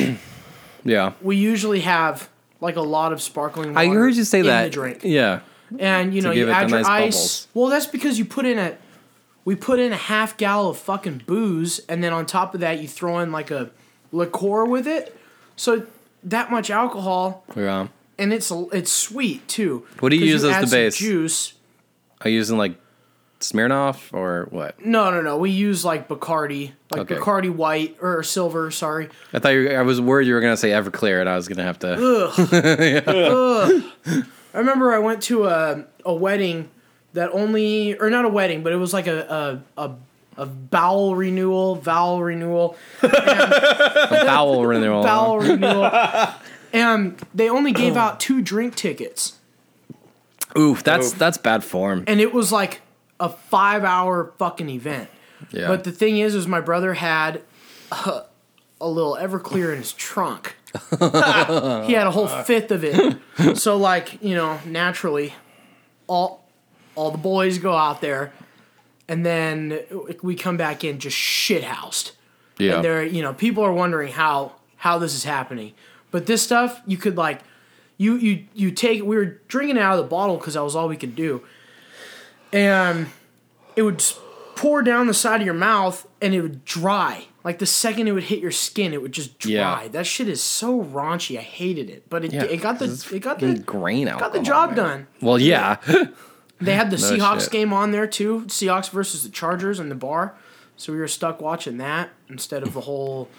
yeah, 0.84 1.14
we 1.22 1.36
usually 1.38 1.80
have 1.82 2.30
like 2.60 2.76
a 2.76 2.82
lot 2.82 3.12
of 3.12 3.22
sparkling. 3.22 3.76
I 3.76 3.88
heard 3.88 4.16
you 4.16 4.24
say 4.24 4.42
in 4.42 4.46
that. 4.46 4.72
Drink, 4.72 5.00
Yeah, 5.04 5.40
and 5.80 6.14
you 6.14 6.22
know 6.22 6.32
you 6.32 6.50
add 6.50 6.70
your 6.70 6.80
nice 6.80 6.88
ice. 6.88 7.02
bubbles. 7.02 7.48
Well, 7.54 7.68
that's 7.68 7.88
because 7.88 8.20
you 8.20 8.26
put 8.26 8.46
in 8.46 8.60
a 8.60 8.78
we 9.46 9.56
put 9.56 9.80
in 9.80 9.92
a 9.92 9.98
half 9.98 10.38
gallon 10.38 10.72
of 10.72 10.78
fucking 10.78 11.24
booze, 11.26 11.80
and 11.90 12.04
then 12.04 12.14
on 12.14 12.26
top 12.26 12.54
of 12.54 12.62
that 12.62 12.80
you 12.80 12.88
throw 12.88 13.20
in 13.20 13.32
like 13.32 13.52
a 13.52 13.72
liqueur 14.12 14.66
with 14.66 14.88
it. 14.88 15.18
So 15.56 15.86
that 16.24 16.52
much 16.52 16.70
alcohol, 16.70 17.44
yeah. 17.56 17.88
and 18.18 18.34
it's 18.34 18.52
it's 18.72 18.92
sweet 18.92 19.48
too. 19.48 19.86
What 20.00 20.10
do 20.10 20.18
you 20.18 20.26
use 20.26 20.44
as 20.44 20.52
add 20.52 20.68
the 20.68 20.72
base? 20.72 20.98
Juice. 20.98 21.54
Are 22.22 22.30
you 22.30 22.38
using 22.38 22.58
like 22.58 22.76
Smirnoff 23.40 24.14
or 24.14 24.48
what? 24.52 24.84
No, 24.86 25.10
no, 25.10 25.22
no. 25.22 25.38
We 25.38 25.50
use 25.50 25.84
like 25.84 26.08
Bacardi, 26.08 26.74
like 26.92 27.02
Okay. 27.02 27.16
Bacardi 27.16 27.54
white 27.54 27.98
or 28.00 28.22
silver. 28.22 28.70
Sorry. 28.70 29.10
I 29.34 29.40
thought 29.40 29.50
you, 29.50 29.72
I 29.72 29.82
was 29.82 30.00
worried 30.00 30.28
you 30.28 30.36
were 30.36 30.42
gonna 30.42 30.58
say 30.58 30.70
Everclear, 30.70 31.20
and 31.20 31.30
I 31.30 31.36
was 31.36 31.48
gonna 31.48 31.64
have 31.64 31.80
to. 31.80 33.84
I 34.54 34.58
remember 34.60 34.94
I 34.94 35.00
went 35.00 35.22
to 35.24 35.46
a 35.46 35.86
a 36.06 36.14
wedding 36.14 36.70
that 37.14 37.30
only 37.32 37.98
or 37.98 38.10
not 38.10 38.26
a 38.26 38.30
wedding, 38.30 38.64
but 38.64 38.74
it 38.74 38.78
was 38.78 38.94
like 38.94 39.08
a 39.08 39.62
a 39.78 39.82
a, 39.88 39.92
a 40.38 40.46
bowel 40.46 41.16
renewal, 41.16 41.76
vowel 41.76 42.22
renewal, 42.24 42.76
bowel 43.02 44.66
renewal. 44.66 45.04
bowel 45.04 45.40
renewal, 45.40 45.92
and 46.74 47.20
they 47.34 47.50
only 47.50 47.72
gave 47.72 47.96
out 47.98 48.20
two 48.20 48.42
drink 48.42 48.76
tickets, 48.76 49.34
Oof, 50.58 50.84
that's 50.84 51.14
Oof. 51.14 51.18
that's 51.20 51.38
bad 51.38 51.64
form. 51.64 52.04
and 52.08 52.20
it 52.20 52.34
was 52.34 52.52
like 52.52 52.82
a 53.20 53.30
five 53.30 53.84
hour 53.84 54.32
fucking 54.38 54.70
event. 54.70 55.10
Yeah. 55.52 55.68
But 55.68 55.84
the 55.84 55.92
thing 55.92 56.18
is, 56.20 56.36
is 56.36 56.48
my 56.48 56.62
brother 56.62 56.94
had 56.96 57.42
a, 57.92 58.24
a 58.80 58.88
little 58.88 59.18
Everclear 59.20 59.72
in 59.74 59.80
his 59.80 59.92
trunk. 59.94 60.56
he 61.00 61.94
had 61.94 62.08
a 62.08 62.12
whole 62.12 62.28
fifth 62.28 62.72
of 62.72 62.84
it. 62.84 63.58
So 63.58 63.78
like 63.78 64.22
you 64.22 64.36
know, 64.36 64.60
naturally, 64.66 65.34
all 66.08 66.48
all 66.96 67.12
the 67.12 67.18
boys 67.18 67.58
go 67.58 67.76
out 67.76 68.02
there, 68.02 68.32
and 69.08 69.26
then 69.26 69.80
we 70.22 70.36
come 70.36 70.58
back 70.58 70.84
in 70.84 71.00
just 71.00 71.18
shit 71.18 71.64
housed. 71.64 72.12
Yeah. 72.58 72.76
And 72.76 72.86
there, 72.86 73.04
you 73.04 73.22
know, 73.22 73.34
people 73.34 73.64
are 73.64 73.74
wondering 73.74 74.12
how 74.12 74.54
how 74.78 74.98
this 74.98 75.14
is 75.14 75.24
happening. 75.24 75.74
But 76.12 76.26
this 76.26 76.42
stuff, 76.42 76.82
you 76.86 76.98
could 76.98 77.18
like, 77.18 77.42
you 77.98 78.16
you 78.16 78.46
you 78.54 78.72
take. 78.72 79.04
We 79.04 79.16
were 79.16 79.40
drinking 79.48 79.78
it 79.78 79.82
out 79.82 79.98
of 79.98 80.06
the 80.06 80.10
bottle 80.10 80.38
because 80.38 80.54
that 80.54 80.64
was 80.64 80.76
all 80.76 80.88
we 80.88 80.98
could 80.98 81.16
do, 81.16 81.44
and 82.52 83.08
it 83.76 83.82
would 83.82 84.04
pour 84.56 84.82
down 84.82 85.08
the 85.08 85.14
side 85.14 85.42
of 85.42 85.46
your 85.46 85.56
mouth, 85.56 86.08
and 86.22 86.34
it 86.34 86.42
would 86.42 86.66
dry. 86.66 87.26
Like 87.44 87.58
the 87.60 87.66
second 87.66 88.08
it 88.08 88.12
would 88.12 88.24
hit 88.24 88.40
your 88.40 88.52
skin, 88.52 88.94
it 88.94 89.02
would 89.02 89.12
just 89.14 89.40
dry. 89.40 89.52
Yeah. 89.84 89.88
That 89.88 90.06
shit 90.06 90.28
is 90.30 90.44
so 90.44 90.84
raunchy. 90.84 91.38
I 91.40 91.42
hated 91.42 91.90
it, 91.90 92.08
but 92.10 92.24
it, 92.24 92.34
Yeah, 92.34 92.44
it 92.44 92.62
got 92.62 92.78
the 92.80 92.86
it 93.14 93.20
got 93.22 93.40
the 93.40 93.56
grain 93.56 94.08
out. 94.08 94.20
got 94.20 94.32
the 94.34 94.42
job 94.42 94.70
man. 94.70 94.76
done. 94.78 95.08
Well, 95.22 95.40
yeah. 95.40 95.78
They 96.60 96.76
had 96.76 96.92
the 96.92 96.98
No 96.98 97.04
Seahawks 97.18 97.42
shit. 97.46 97.52
game 97.54 97.74
on 97.74 97.90
there 97.90 98.06
too. 98.06 98.42
Seahawks 98.42 98.92
versus 98.92 99.24
the 99.24 99.30
Chargers 99.30 99.80
in 99.80 99.90
the 99.90 99.96
bar. 99.96 100.36
So 100.78 100.94
we 100.94 101.00
were 101.00 101.08
stuck 101.08 101.42
watching 101.42 101.78
that 101.78 102.12
instead 102.30 102.62
of 102.62 102.76
the 102.76 102.82
whole, 102.82 103.30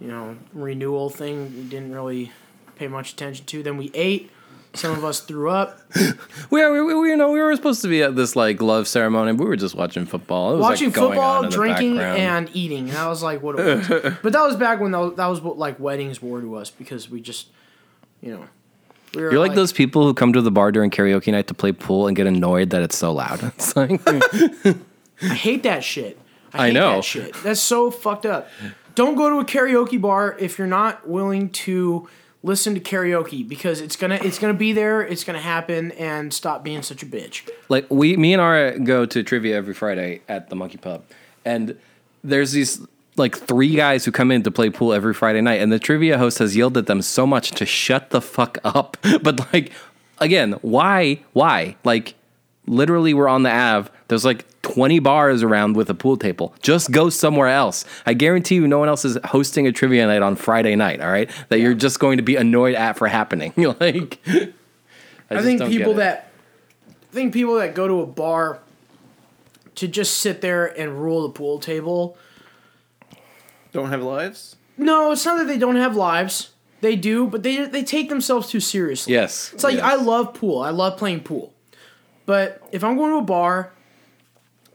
you 0.00 0.08
know, 0.08 0.36
renewal 0.52 1.08
thing. 1.08 1.54
We 1.56 1.62
didn't 1.68 1.92
really 1.92 2.32
pay 2.74 2.88
much 2.88 3.12
attention 3.12 3.46
to. 3.46 3.62
Then 3.62 3.76
we 3.76 3.92
ate. 3.94 4.32
Some 4.76 4.92
of 4.92 5.04
us 5.04 5.20
threw 5.20 5.50
up. 5.50 5.80
we, 6.50 6.70
we, 6.70 6.82
we, 6.82 6.94
we, 6.94 7.08
you 7.10 7.16
know, 7.16 7.32
we 7.32 7.40
were 7.40 7.54
supposed 7.56 7.82
to 7.82 7.88
be 7.88 8.02
at 8.02 8.14
this 8.14 8.36
like 8.36 8.60
love 8.60 8.86
ceremony. 8.86 9.32
But 9.32 9.44
we 9.44 9.48
were 9.48 9.56
just 9.56 9.74
watching 9.74 10.06
football. 10.06 10.52
It 10.52 10.56
was, 10.56 10.62
Watching 10.62 10.88
like, 10.88 10.96
football, 10.96 11.48
drinking, 11.48 11.98
and 11.98 12.50
eating. 12.54 12.88
And 12.88 12.96
that 12.96 13.06
was 13.06 13.22
like 13.22 13.42
what 13.42 13.58
it 13.58 13.78
was. 13.78 14.14
but 14.22 14.32
that 14.32 14.42
was 14.42 14.56
back 14.56 14.80
when 14.80 14.92
that 14.92 14.98
was, 14.98 15.14
that 15.16 15.26
was 15.26 15.40
what 15.40 15.58
like 15.58 15.80
weddings 15.80 16.20
were 16.22 16.40
to 16.40 16.56
us 16.56 16.70
because 16.70 17.10
we 17.10 17.20
just, 17.20 17.48
you 18.20 18.32
know, 18.32 18.44
we 19.14 19.22
were 19.22 19.32
You're 19.32 19.40
like, 19.40 19.54
those 19.54 19.72
people 19.72 20.04
who 20.04 20.14
come 20.14 20.32
to 20.32 20.42
the 20.42 20.50
bar 20.50 20.72
during 20.72 20.90
karaoke 20.90 21.32
night 21.32 21.46
to 21.48 21.54
play 21.54 21.72
pool 21.72 22.06
and 22.06 22.16
get 22.16 22.26
annoyed 22.26 22.70
that 22.70 22.82
it's 22.82 22.96
so 22.96 23.12
loud. 23.12 23.42
It's 23.42 23.74
like, 23.74 24.00
I 25.22 25.34
hate 25.34 25.62
that 25.62 25.82
shit. 25.82 26.18
I, 26.52 26.68
I 26.68 26.70
know. 26.72 26.96
that 26.96 27.04
shit. 27.04 27.34
That's 27.42 27.60
so 27.60 27.90
fucked 27.90 28.26
up. 28.26 28.48
Don't 28.94 29.14
go 29.14 29.28
to 29.30 29.38
a 29.38 29.44
karaoke 29.44 30.00
bar 30.00 30.36
if 30.38 30.58
you're 30.58 30.66
not 30.66 31.08
willing 31.08 31.50
to 31.50 32.08
listen 32.46 32.74
to 32.74 32.80
karaoke 32.80 33.46
because 33.46 33.80
it's 33.80 33.96
gonna 33.96 34.18
it's 34.22 34.38
gonna 34.38 34.54
be 34.54 34.72
there. 34.72 35.02
It's 35.02 35.24
gonna 35.24 35.40
happen, 35.40 35.92
and 35.92 36.32
stop 36.32 36.62
being 36.62 36.82
such 36.82 37.02
a 37.02 37.06
bitch. 37.06 37.48
like 37.68 37.86
we, 37.90 38.16
me 38.16 38.32
and 38.32 38.40
Ara 38.40 38.78
go 38.78 39.04
to 39.04 39.22
trivia 39.22 39.56
every 39.56 39.74
Friday 39.74 40.22
at 40.28 40.48
the 40.48 40.56
Monkey 40.56 40.78
Pub, 40.78 41.02
and 41.44 41.76
there's 42.22 42.52
these 42.52 42.80
like 43.16 43.36
three 43.36 43.74
guys 43.74 44.04
who 44.04 44.12
come 44.12 44.30
in 44.30 44.42
to 44.44 44.50
play 44.50 44.70
pool 44.70 44.92
every 44.92 45.12
Friday 45.12 45.40
night, 45.40 45.60
and 45.60 45.72
the 45.72 45.78
trivia 45.78 46.18
host 46.18 46.38
has 46.38 46.56
yelled 46.56 46.76
at 46.76 46.86
them 46.86 47.02
so 47.02 47.26
much 47.26 47.50
to 47.52 47.66
shut 47.66 48.10
the 48.10 48.20
fuck 48.20 48.58
up. 48.64 48.96
But 49.22 49.52
like, 49.52 49.72
again, 50.18 50.52
why? 50.62 51.24
Why? 51.32 51.76
Like, 51.84 52.14
literally, 52.66 53.12
we're 53.14 53.28
on 53.28 53.42
the 53.42 53.50
Ave. 53.50 53.90
There's 54.08 54.24
like 54.24 54.44
20 54.74 54.98
bars 54.98 55.42
around 55.44 55.76
with 55.76 55.88
a 55.88 55.94
pool 55.94 56.16
table. 56.16 56.52
Just 56.60 56.90
go 56.90 57.08
somewhere 57.08 57.46
else. 57.46 57.84
I 58.04 58.14
guarantee 58.14 58.56
you, 58.56 58.66
no 58.66 58.78
one 58.80 58.88
else 58.88 59.04
is 59.04 59.16
hosting 59.26 59.66
a 59.66 59.72
trivia 59.72 60.06
night 60.06 60.22
on 60.22 60.34
Friday 60.34 60.74
night. 60.74 61.00
All 61.00 61.10
right, 61.10 61.30
that 61.50 61.60
you're 61.60 61.74
just 61.74 62.00
going 62.00 62.16
to 62.16 62.22
be 62.22 62.34
annoyed 62.34 62.74
at 62.74 62.96
for 62.98 63.06
happening. 63.06 63.52
You're 63.56 63.76
like, 63.80 64.18
I, 64.26 64.52
I 65.30 65.34
just 65.34 65.44
think 65.46 65.60
don't 65.60 65.70
get 65.70 65.78
people 65.78 65.92
it. 65.92 65.96
that 65.96 66.30
I 67.10 67.14
think 67.14 67.32
people 67.32 67.54
that 67.56 67.74
go 67.76 67.86
to 67.86 68.00
a 68.00 68.06
bar 68.06 68.58
to 69.76 69.86
just 69.86 70.18
sit 70.18 70.40
there 70.40 70.66
and 70.66 71.00
rule 71.00 71.22
the 71.22 71.30
pool 71.32 71.60
table. 71.60 72.18
Don't 73.72 73.88
have 73.90 74.02
lives? 74.02 74.56
No, 74.76 75.12
it's 75.12 75.24
not 75.24 75.38
that 75.38 75.46
they 75.46 75.58
don't 75.58 75.76
have 75.76 75.94
lives. 75.94 76.50
They 76.80 76.96
do, 76.96 77.26
but 77.28 77.42
they 77.44 77.66
they 77.66 77.84
take 77.84 78.08
themselves 78.08 78.48
too 78.48 78.60
seriously. 78.60 79.12
Yes, 79.12 79.52
It's 79.54 79.62
like 79.64 79.76
yes. 79.76 79.84
I 79.84 79.94
love 79.94 80.34
pool. 80.34 80.60
I 80.60 80.70
love 80.70 80.98
playing 80.98 81.20
pool. 81.20 81.54
But 82.26 82.60
if 82.72 82.82
I'm 82.82 82.96
going 82.96 83.12
to 83.12 83.18
a 83.18 83.22
bar 83.22 83.72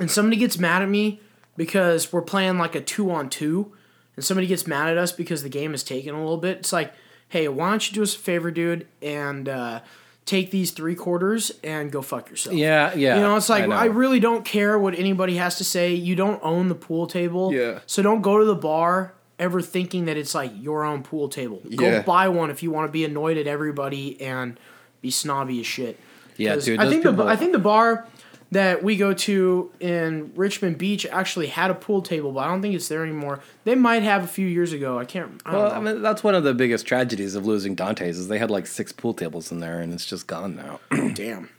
and 0.02 0.10
somebody 0.10 0.36
gets 0.36 0.58
mad 0.58 0.82
at 0.82 0.90
me 0.90 1.22
because 1.56 2.12
we're 2.12 2.24
playing 2.24 2.58
like 2.58 2.74
a 2.74 2.82
two 2.82 3.12
on 3.12 3.30
two 3.30 3.72
and 4.16 4.26
somebody 4.26 4.48
gets 4.48 4.66
mad 4.66 4.90
at 4.90 4.98
us 4.98 5.12
because 5.12 5.44
the 5.44 5.50
game 5.50 5.74
is 5.74 5.84
taken 5.84 6.16
a 6.16 6.20
little 6.20 6.38
bit, 6.38 6.58
it's 6.58 6.74
like, 6.74 6.92
hey, 7.30 7.48
why 7.48 7.70
don't 7.70 7.88
you 7.88 7.94
do 7.94 8.02
us 8.02 8.16
a 8.16 8.20
favor, 8.20 8.50
dude, 8.50 8.88
and 9.02 9.48
uh, 9.48 9.82
take 10.26 10.50
these 10.50 10.72
three 10.72 10.96
quarters 10.96 11.52
and 11.64 11.92
go 11.92 12.02
fuck 12.02 12.30
yourself. 12.32 12.56
Yeah, 12.56 12.94
yeah. 12.96 13.16
You 13.16 13.22
know, 13.22 13.36
it's 13.36 13.48
like 13.48 13.70
know. 13.70 13.76
I, 13.76 13.86
really 13.86 14.20
don't 14.20 14.44
care 14.44 14.78
what 14.78 14.98
anybody 14.98 15.38
has 15.38 15.58
to 15.58 15.64
say. 15.64 15.94
You 15.94 16.16
don't 16.16 16.40
own 16.44 16.68
the 16.68 16.76
pool 16.76 17.06
table. 17.06 17.54
Yeah. 17.54 17.80
So 17.86 18.02
don't 18.02 18.22
go 18.22 18.40
to 18.40 18.46
the 18.46 18.56
bar 18.56 19.14
ever 19.38 19.62
thinking 19.62 20.06
that 20.06 20.18
it's 20.18 20.34
like 20.34 20.52
your 20.60 20.84
own 20.84 21.04
pool 21.04 21.30
table. 21.30 21.62
Yeah. 21.64 21.78
Go 21.78 22.02
buy 22.02 22.28
one 22.28 22.50
if 22.50 22.64
you 22.64 22.72
want 22.72 22.88
to 22.88 22.92
be 22.92 23.06
annoyed 23.06 23.38
at 23.38 23.46
everybody 23.46 24.20
and 24.20 24.60
be 25.02 25.12
snobby 25.12 25.60
as 25.60 25.68
shit. 25.68 26.00
Yeah, 26.38 26.56
dude, 26.56 26.80
I 26.80 26.90
think 26.90 27.04
the 27.04 27.24
I 27.24 27.36
think 27.36 27.52
the 27.52 27.60
bar 27.60 28.08
that 28.52 28.84
we 28.84 28.98
go 28.98 29.14
to 29.14 29.72
in 29.80 30.32
Richmond 30.36 30.78
Beach 30.78 31.06
actually 31.06 31.48
had 31.48 31.72
a 31.72 31.74
pool 31.74 32.02
table, 32.02 32.32
but 32.34 32.42
I 32.42 32.48
don't 32.50 32.62
think 32.62 32.76
it's 32.76 32.90
there 32.90 33.04
anymore. 33.04 33.40
They 33.64 33.76
might 33.76 34.04
have 34.04 34.24
a 34.24 34.28
few 34.28 34.46
years 34.46 34.74
ago. 34.74 35.00
I 35.00 35.06
can't. 35.06 35.42
I 35.46 35.52
don't 35.52 35.60
Well, 35.62 35.70
know. 35.70 35.76
I 35.76 35.94
mean, 35.94 36.02
that's 36.02 36.24
one 36.24 36.36
of 36.36 36.44
the 36.44 36.54
biggest 36.54 36.86
tragedies 36.86 37.36
of 37.36 37.46
losing 37.46 37.76
Dante's 37.76 38.18
is 38.20 38.28
they 38.28 38.40
had 38.40 38.52
like 38.52 38.68
six 38.68 38.92
pool 38.92 39.14
tables 39.14 39.52
in 39.52 39.60
there 39.62 39.80
and 39.80 39.94
it's 39.94 40.06
just 40.06 40.28
gone 40.28 40.56
now. 40.56 40.80
Damn. 41.14 41.50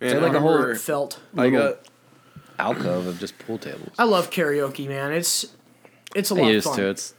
Man, 0.00 0.22
like 0.22 0.32
I 0.32 0.36
a 0.36 0.40
whole 0.40 0.74
Felt. 0.74 1.20
I 1.36 1.50
got 1.50 1.78
Alcove 2.58 3.06
of 3.06 3.18
just 3.18 3.38
pool 3.38 3.58
tables. 3.58 3.90
I 3.98 4.04
love 4.04 4.30
karaoke, 4.30 4.86
man. 4.86 5.12
It's 5.12 5.46
it's 6.14 6.30
a 6.30 6.34
I 6.34 6.38
lot 6.38 6.46
of 6.48 6.54
used 6.54 6.66
fun. 6.66 6.76
to. 6.76 6.88
It's 6.90 7.14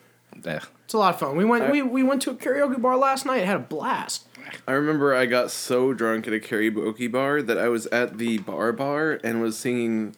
eh. 0.45 0.59
It's 0.85 0.93
a 0.93 0.97
lot 0.97 1.13
of 1.15 1.19
fun. 1.19 1.35
We 1.35 1.43
went 1.43 1.71
we, 1.71 1.81
we 1.81 2.01
went 2.03 2.21
to 2.21 2.31
a 2.31 2.35
karaoke 2.35 2.81
bar 2.81 2.95
last 2.97 3.25
night. 3.25 3.43
Had 3.45 3.55
a 3.57 3.59
blast. 3.59 4.26
I 4.67 4.71
remember 4.73 5.13
I 5.15 5.25
got 5.25 5.51
so 5.51 5.93
drunk 5.93 6.27
at 6.27 6.33
a 6.33 6.39
karaoke 6.39 7.11
bar 7.11 7.41
that 7.41 7.57
I 7.57 7.69
was 7.69 7.87
at 7.87 8.17
the 8.17 8.37
bar 8.39 8.71
bar 8.71 9.19
and 9.23 9.41
was 9.41 9.57
singing 9.57 10.15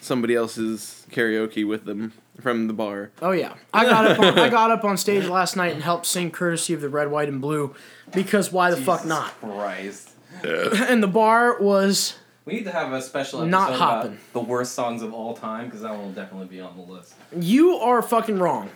somebody 0.00 0.34
else's 0.34 1.06
karaoke 1.10 1.66
with 1.66 1.84
them 1.84 2.12
from 2.40 2.66
the 2.66 2.72
bar. 2.72 3.10
Oh 3.22 3.32
yeah, 3.32 3.54
I 3.72 3.84
got 3.84 4.06
up. 4.10 4.18
On, 4.18 4.38
I 4.38 4.48
got 4.60 4.70
up 4.70 4.84
on 4.84 4.96
stage 4.96 5.26
last 5.26 5.56
night 5.56 5.72
and 5.74 5.82
helped 5.82 6.06
sing 6.06 6.30
courtesy 6.30 6.74
of 6.74 6.80
the 6.80 6.88
red, 6.88 7.10
white, 7.10 7.28
and 7.28 7.40
blue, 7.40 7.74
because 8.14 8.52
why 8.52 8.70
the 8.70 8.76
fuck 8.76 9.04
not? 9.04 9.38
Christ. 9.40 10.10
And 10.44 11.02
the 11.02 11.08
bar 11.08 11.58
was 11.60 12.14
We 12.44 12.52
need 12.52 12.64
to 12.64 12.70
have 12.70 12.92
a 12.92 13.00
special 13.00 13.40
episode 13.40 13.50
Not 13.50 13.74
about 13.74 14.12
the 14.34 14.40
worst 14.40 14.74
songs 14.74 15.00
of 15.00 15.14
all 15.14 15.34
time 15.34 15.64
because 15.64 15.80
that 15.80 15.92
one 15.92 16.02
will 16.04 16.12
definitely 16.12 16.48
be 16.48 16.60
on 16.60 16.76
the 16.76 16.82
list. 16.82 17.14
you 17.34 17.76
are 17.76 18.02
fucking 18.02 18.38
wrong. 18.38 18.68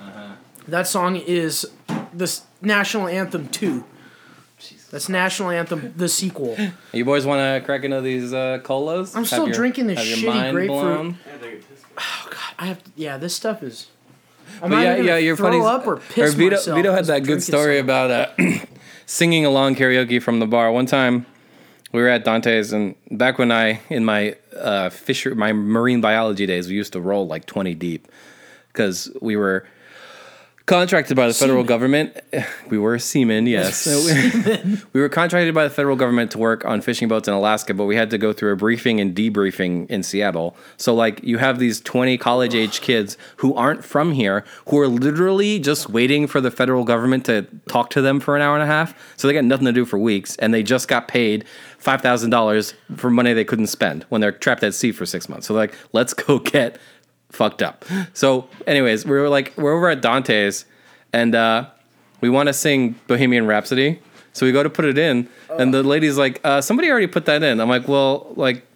Uh-huh. 0.00 0.34
That 0.66 0.88
song 0.88 1.14
is 1.14 1.64
the 2.16 2.40
national 2.62 3.08
anthem 3.08 3.48
two. 3.48 3.84
That's 4.90 5.08
national 5.08 5.50
anthem 5.50 5.92
the 5.96 6.08
sequel. 6.08 6.56
You 6.92 7.04
boys 7.04 7.26
want 7.26 7.40
to 7.40 7.64
crack 7.66 7.84
into 7.84 8.00
these 8.00 8.32
uh, 8.32 8.60
colas? 8.62 9.14
I'm 9.14 9.22
Have 9.22 9.26
still 9.28 9.46
your- 9.46 9.54
drinking 9.54 9.88
this 9.88 9.98
have 9.98 10.06
your 10.22 10.32
shitty 10.32 10.52
grapefruit. 10.52 10.68
blown? 10.68 11.18
Oh 11.98 12.28
god, 12.30 12.54
I 12.58 12.66
have 12.66 12.82
to, 12.84 12.90
yeah, 12.94 13.16
this 13.18 13.34
stuff 13.34 13.62
is. 13.62 13.88
I'm 14.62 14.70
But 14.70 14.76
either 14.78 14.84
yeah, 14.84 14.96
gonna 14.96 15.08
yeah, 15.08 15.16
you're 15.18 15.36
throw 15.36 15.50
funny. 15.50 15.60
up 15.64 15.86
or 15.86 15.96
piss 15.98 16.34
Vito, 16.34 16.56
myself 16.56 16.76
Vito 16.76 16.92
had 16.92 17.04
that 17.06 17.24
good 17.24 17.42
story 17.42 17.78
something. 17.78 17.84
about 17.84 18.10
uh, 18.10 18.58
singing 19.06 19.44
along 19.44 19.74
karaoke 19.76 20.22
from 20.22 20.38
the 20.40 20.46
bar. 20.46 20.70
One 20.72 20.86
time, 20.86 21.26
we 21.92 22.00
were 22.00 22.08
at 22.08 22.24
Dante's, 22.24 22.72
and 22.72 22.94
back 23.10 23.38
when 23.38 23.50
I, 23.52 23.80
in 23.90 24.04
my 24.04 24.36
uh, 24.56 24.88
fisher, 24.90 25.34
my 25.34 25.52
marine 25.52 26.00
biology 26.00 26.46
days, 26.46 26.68
we 26.68 26.74
used 26.74 26.92
to 26.94 27.00
roll 27.00 27.26
like 27.26 27.44
twenty 27.46 27.74
deep 27.74 28.08
because 28.68 29.10
we 29.20 29.36
were 29.36 29.66
contracted 30.66 31.16
by 31.16 31.28
the 31.28 31.34
federal 31.34 31.58
Seamen. 31.58 31.66
government. 31.66 32.20
We 32.68 32.78
were 32.78 32.98
seamen, 33.12 33.46
yes. 33.46 33.86
we 34.92 35.00
were 35.00 35.08
contracted 35.08 35.54
by 35.54 35.62
the 35.62 35.70
federal 35.70 35.94
government 35.94 36.32
to 36.32 36.38
work 36.38 36.64
on 36.64 36.80
fishing 36.80 37.06
boats 37.06 37.28
in 37.28 37.34
Alaska, 37.34 37.72
but 37.74 37.84
we 37.84 37.94
had 37.94 38.10
to 38.10 38.18
go 38.18 38.32
through 38.32 38.52
a 38.52 38.56
briefing 38.56 39.00
and 39.00 39.14
debriefing 39.14 39.88
in 39.88 40.02
Seattle. 40.02 40.56
So, 40.76 40.92
like, 40.92 41.22
you 41.22 41.38
have 41.38 41.60
these 41.60 41.80
20 41.80 42.18
college 42.18 42.56
age 42.56 42.80
kids 42.80 43.16
who 43.36 43.54
aren't 43.54 43.84
from 43.84 44.12
here 44.12 44.44
who 44.68 44.80
are 44.80 44.88
literally 44.88 45.60
just 45.60 45.88
waiting 45.88 46.26
for 46.26 46.40
the 46.40 46.50
federal 46.50 46.82
government 46.82 47.24
to 47.26 47.46
talk 47.68 47.90
to 47.90 48.02
them 48.02 48.18
for 48.18 48.34
an 48.34 48.42
hour 48.42 48.54
and 48.54 48.64
a 48.64 48.66
half. 48.66 48.98
So, 49.16 49.28
they 49.28 49.34
got 49.34 49.44
nothing 49.44 49.66
to 49.66 49.72
do 49.72 49.84
for 49.84 49.98
weeks, 49.98 50.34
and 50.38 50.52
they 50.52 50.64
just 50.64 50.88
got 50.88 51.06
paid 51.06 51.44
$5,000 51.80 52.74
for 52.96 53.10
money 53.10 53.32
they 53.32 53.44
couldn't 53.44 53.68
spend 53.68 54.04
when 54.08 54.20
they're 54.20 54.32
trapped 54.32 54.64
at 54.64 54.74
sea 54.74 54.90
for 54.90 55.06
six 55.06 55.28
months. 55.28 55.46
So, 55.46 55.54
like, 55.54 55.72
let's 55.92 56.14
go 56.14 56.40
get 56.40 56.78
fucked 57.36 57.62
up. 57.62 57.84
So, 58.14 58.48
anyways, 58.66 59.04
we 59.04 59.12
were 59.12 59.28
like, 59.28 59.52
we're 59.56 59.74
over 59.74 59.88
at 59.90 60.00
Dante's, 60.00 60.64
and 61.12 61.34
uh, 61.34 61.66
we 62.20 62.28
want 62.30 62.48
to 62.48 62.52
sing 62.52 62.96
Bohemian 63.06 63.46
Rhapsody. 63.46 64.00
So 64.32 64.44
we 64.44 64.52
go 64.52 64.62
to 64.62 64.68
put 64.68 64.84
it 64.84 64.98
in, 64.98 65.28
and 65.58 65.72
the 65.72 65.82
lady's 65.82 66.18
like, 66.18 66.40
uh, 66.44 66.60
"Somebody 66.60 66.90
already 66.90 67.06
put 67.06 67.24
that 67.24 67.42
in." 67.42 67.58
I'm 67.58 67.70
like, 67.70 67.88
"Well, 67.88 68.32
like, 68.36 68.66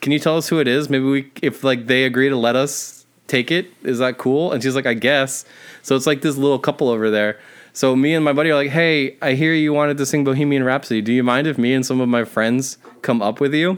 can 0.00 0.12
you 0.12 0.18
tell 0.18 0.38
us 0.38 0.48
who 0.48 0.60
it 0.60 0.68
is? 0.68 0.88
Maybe 0.88 1.04
we, 1.04 1.30
if 1.42 1.62
like 1.62 1.86
they 1.88 2.04
agree 2.04 2.30
to 2.30 2.36
let 2.36 2.56
us 2.56 3.04
take 3.26 3.50
it, 3.50 3.70
is 3.82 3.98
that 3.98 4.16
cool?" 4.16 4.52
And 4.52 4.62
she's 4.62 4.74
like, 4.74 4.86
"I 4.86 4.94
guess." 4.94 5.44
So 5.82 5.94
it's 5.94 6.06
like 6.06 6.22
this 6.22 6.38
little 6.38 6.58
couple 6.58 6.88
over 6.88 7.10
there. 7.10 7.38
So 7.74 7.94
me 7.96 8.14
and 8.14 8.24
my 8.24 8.32
buddy 8.32 8.50
are 8.50 8.54
like, 8.54 8.70
"Hey, 8.70 9.18
I 9.20 9.34
hear 9.34 9.52
you 9.52 9.74
wanted 9.74 9.98
to 9.98 10.06
sing 10.06 10.24
Bohemian 10.24 10.64
Rhapsody. 10.64 11.02
Do 11.02 11.12
you 11.12 11.22
mind 11.22 11.46
if 11.46 11.58
me 11.58 11.74
and 11.74 11.84
some 11.84 12.00
of 12.00 12.08
my 12.08 12.24
friends 12.24 12.78
come 13.02 13.20
up 13.20 13.40
with 13.40 13.52
you?" 13.52 13.76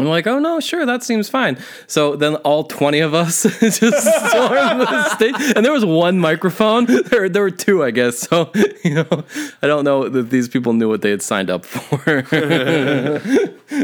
I'm 0.00 0.08
like, 0.08 0.26
oh 0.26 0.38
no, 0.38 0.60
sure, 0.60 0.86
that 0.86 1.02
seems 1.02 1.28
fine. 1.28 1.58
So 1.86 2.16
then 2.16 2.36
all 2.36 2.64
20 2.64 3.00
of 3.00 3.14
us 3.14 3.42
just 3.60 3.76
stormed 3.80 4.80
the 4.80 5.08
stage. 5.14 5.34
And 5.54 5.64
there 5.64 5.72
was 5.72 5.84
one 5.84 6.18
microphone. 6.18 6.86
There, 7.10 7.28
there 7.28 7.42
were 7.42 7.50
two, 7.50 7.82
I 7.82 7.90
guess. 7.90 8.18
So, 8.18 8.52
you 8.84 8.94
know, 8.94 9.24
I 9.62 9.66
don't 9.66 9.84
know 9.84 10.08
that 10.08 10.30
these 10.30 10.48
people 10.48 10.72
knew 10.74 10.88
what 10.88 11.02
they 11.02 11.10
had 11.10 11.22
signed 11.22 11.50
up 11.50 11.64
for. 11.64 12.22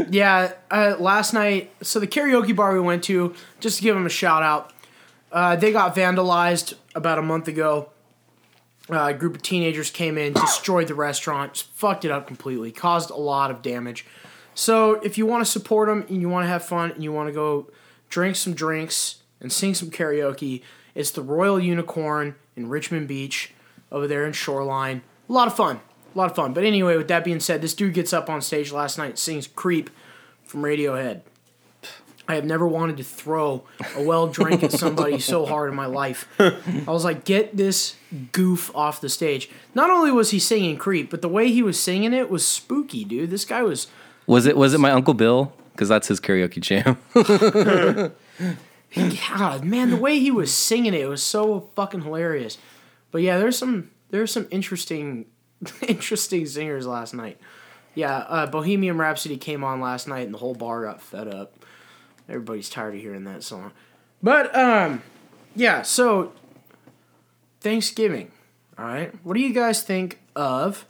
Yeah, 0.09 0.53
uh, 0.71 0.95
last 0.99 1.33
night, 1.33 1.71
so 1.81 1.99
the 1.99 2.07
karaoke 2.07 2.55
bar 2.55 2.73
we 2.73 2.79
went 2.79 3.03
to, 3.05 3.35
just 3.59 3.77
to 3.77 3.83
give 3.83 3.95
them 3.95 4.05
a 4.05 4.09
shout 4.09 4.43
out, 4.43 4.71
uh, 5.31 5.55
they 5.55 5.71
got 5.71 5.95
vandalized 5.95 6.75
about 6.95 7.17
a 7.17 7.21
month 7.21 7.47
ago. 7.47 7.89
Uh, 8.89 9.07
a 9.07 9.13
group 9.13 9.35
of 9.35 9.41
teenagers 9.41 9.91
came 9.91 10.17
in, 10.17 10.33
destroyed 10.33 10.87
the 10.87 10.95
restaurant, 10.95 11.67
fucked 11.73 12.05
it 12.05 12.11
up 12.11 12.27
completely, 12.27 12.71
caused 12.71 13.09
a 13.09 13.15
lot 13.15 13.51
of 13.51 13.61
damage. 13.61 14.05
So 14.57 14.95
if 15.01 15.19
you 15.19 15.27
want 15.27 15.45
to 15.45 15.51
support 15.51 15.87
them 15.87 16.03
and 16.09 16.19
you 16.19 16.29
want 16.29 16.45
to 16.45 16.47
have 16.49 16.65
fun 16.65 16.89
and 16.89 17.03
you 17.03 17.11
want 17.11 17.29
to 17.29 17.33
go 17.33 17.67
drink 18.09 18.35
some 18.35 18.55
drinks 18.55 19.17
and 19.39 19.53
sing 19.53 19.75
some 19.75 19.91
karaoke, 19.91 20.63
it's 20.95 21.11
the 21.11 21.21
Royal 21.21 21.59
Unicorn 21.59 22.33
in 22.55 22.67
Richmond 22.67 23.07
Beach 23.07 23.53
over 23.91 24.07
there 24.07 24.25
in 24.25 24.33
Shoreline. 24.33 25.03
A 25.29 25.31
lot 25.31 25.47
of 25.47 25.55
fun. 25.55 25.79
A 26.15 26.17
lot 26.17 26.31
of 26.31 26.35
fun. 26.35 26.53
But 26.53 26.63
anyway, 26.63 26.97
with 26.97 27.07
that 27.09 27.23
being 27.23 27.39
said, 27.39 27.61
this 27.61 27.75
dude 27.75 27.93
gets 27.93 28.13
up 28.13 28.31
on 28.31 28.41
stage 28.41 28.71
last 28.71 28.97
night 28.97 29.11
and 29.11 29.19
sings 29.19 29.45
Creep 29.45 29.91
from 30.43 30.63
Radiohead. 30.63 31.21
I 32.27 32.33
have 32.33 32.43
never 32.43 32.67
wanted 32.67 32.97
to 32.97 33.03
throw 33.03 33.63
a 33.95 34.01
well 34.01 34.25
drink 34.25 34.63
at 34.63 34.71
somebody 34.71 35.19
so 35.19 35.45
hard 35.45 35.69
in 35.69 35.75
my 35.75 35.85
life. 35.85 36.27
I 36.39 36.83
was 36.87 37.03
like, 37.03 37.25
get 37.25 37.55
this 37.55 37.95
goof 38.31 38.75
off 38.75 39.01
the 39.01 39.07
stage. 39.07 39.51
Not 39.75 39.91
only 39.91 40.09
was 40.09 40.31
he 40.31 40.39
singing 40.39 40.77
Creep, 40.77 41.11
but 41.11 41.21
the 41.21 41.29
way 41.29 41.51
he 41.51 41.61
was 41.61 41.79
singing 41.79 42.11
it 42.11 42.31
was 42.31 42.45
spooky, 42.45 43.05
dude. 43.05 43.29
This 43.29 43.45
guy 43.45 43.61
was 43.61 43.85
was 44.27 44.45
it 44.45 44.55
was 44.55 44.73
it 44.73 44.79
my 44.79 44.91
Uncle 44.91 45.13
Bill? 45.13 45.53
Because 45.71 45.89
that's 45.89 46.07
his 46.07 46.19
karaoke 46.19 46.59
jam. 46.59 46.97
God, 49.29 49.63
man, 49.63 49.89
the 49.91 49.97
way 49.97 50.19
he 50.19 50.31
was 50.31 50.53
singing 50.53 50.93
it, 50.93 51.01
it 51.01 51.07
was 51.07 51.21
so 51.21 51.69
fucking 51.75 52.01
hilarious. 52.01 52.57
But 53.11 53.21
yeah, 53.21 53.37
there's 53.37 53.57
some 53.57 53.91
there's 54.09 54.31
some 54.31 54.47
interesting 54.51 55.25
interesting 55.87 56.45
singers 56.45 56.85
last 56.85 57.13
night. 57.13 57.39
Yeah, 57.95 58.17
uh, 58.17 58.45
Bohemian 58.45 58.97
Rhapsody 58.97 59.37
came 59.37 59.63
on 59.63 59.81
last 59.81 60.07
night, 60.07 60.25
and 60.25 60.33
the 60.33 60.37
whole 60.37 60.53
bar 60.53 60.83
got 60.83 61.01
fed 61.01 61.27
up. 61.27 61.53
Everybody's 62.29 62.69
tired 62.69 62.93
of 62.93 63.01
hearing 63.01 63.23
that 63.23 63.43
song. 63.43 63.71
But 64.21 64.55
um, 64.55 65.01
yeah. 65.55 65.81
So 65.81 66.33
Thanksgiving. 67.61 68.31
All 68.77 68.85
right. 68.85 69.13
What 69.23 69.33
do 69.35 69.39
you 69.39 69.53
guys 69.53 69.81
think 69.81 70.19
of? 70.35 70.85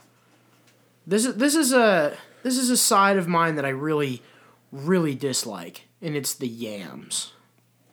This 1.06 1.24
is 1.24 1.36
this 1.36 1.54
is 1.54 1.72
a 1.72 2.16
this 2.42 2.56
is 2.58 2.70
a 2.70 2.76
side 2.76 3.16
of 3.16 3.26
mine 3.28 3.56
that 3.56 3.64
I 3.64 3.70
really 3.70 4.22
really 4.70 5.14
dislike, 5.14 5.86
and 6.02 6.14
it's 6.14 6.34
the 6.34 6.46
yams. 6.48 7.32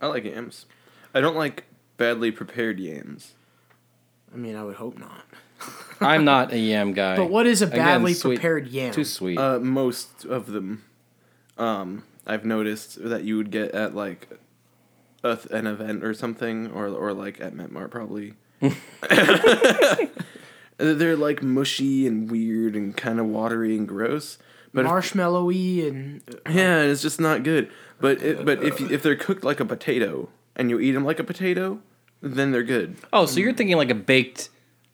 I 0.02 0.08
like 0.08 0.26
yams. 0.26 0.66
I 1.14 1.22
don't 1.22 1.36
like 1.38 1.64
badly 1.98 2.32
prepared 2.32 2.80
yams. 2.80 3.34
I 4.34 4.38
mean, 4.38 4.56
I 4.58 4.64
would 4.66 4.76
hope 4.76 4.98
not. 5.00 5.24
I'm 6.02 6.26
not 6.26 6.52
a 6.52 6.60
yam 6.60 6.92
guy. 7.02 7.16
But 7.16 7.30
what 7.30 7.48
is 7.48 7.62
a 7.62 7.68
Again, 7.68 7.78
badly 7.78 8.14
sweet- 8.14 8.36
prepared 8.36 8.68
yam? 8.68 8.94
Too 8.94 9.06
sweet. 9.06 9.38
Uh, 9.38 9.60
most 9.60 10.26
of 10.26 10.48
them, 10.48 10.84
um, 11.58 12.04
I've 12.28 12.44
noticed 12.44 13.02
that 13.08 13.24
you 13.24 13.38
would 13.38 13.52
get 13.52 13.72
at 13.72 13.96
like 13.96 14.28
a, 15.24 15.40
an 15.52 15.66
event 15.68 16.04
or 16.04 16.14
something, 16.14 16.70
or 16.72 16.88
or 16.88 17.14
like 17.14 17.40
at 17.40 17.54
Metmart 17.54 17.90
probably. 17.92 18.34
Uh, 20.80 20.94
they're 20.94 21.16
like 21.16 21.42
mushy 21.42 22.06
and 22.08 22.30
weird 22.30 22.76
and 22.76 22.96
kind 22.98 23.20
of 23.20 23.26
watery 23.28 23.78
and 23.78 23.88
gross. 23.88 24.38
But 24.74 24.86
if- 24.86 24.92
Marshmallowy 24.92 25.88
and 25.88 26.22
uh, 26.46 26.50
yeah, 26.52 26.82
it's 26.82 27.02
just 27.02 27.20
not 27.20 27.44
good. 27.44 27.70
But 28.00 28.22
it, 28.22 28.46
but 28.46 28.62
if 28.64 28.80
if 28.92 29.04
they're 29.04 29.16
cooked 29.16 29.44
like 29.44 29.60
a 29.60 29.66
potato 29.66 30.30
and 30.56 30.70
you 30.70 30.80
eat 30.80 30.92
them 30.92 31.06
like 31.06 31.20
a 31.20 31.24
potato, 31.24 31.80
then 32.22 32.52
they're 32.52 32.64
good. 32.64 32.98
oh, 33.14 33.26
so 33.26 33.40
you're 33.40 33.54
thinking 33.54 33.78
like 33.78 33.90
a 33.90 33.96
baked. 33.96 34.50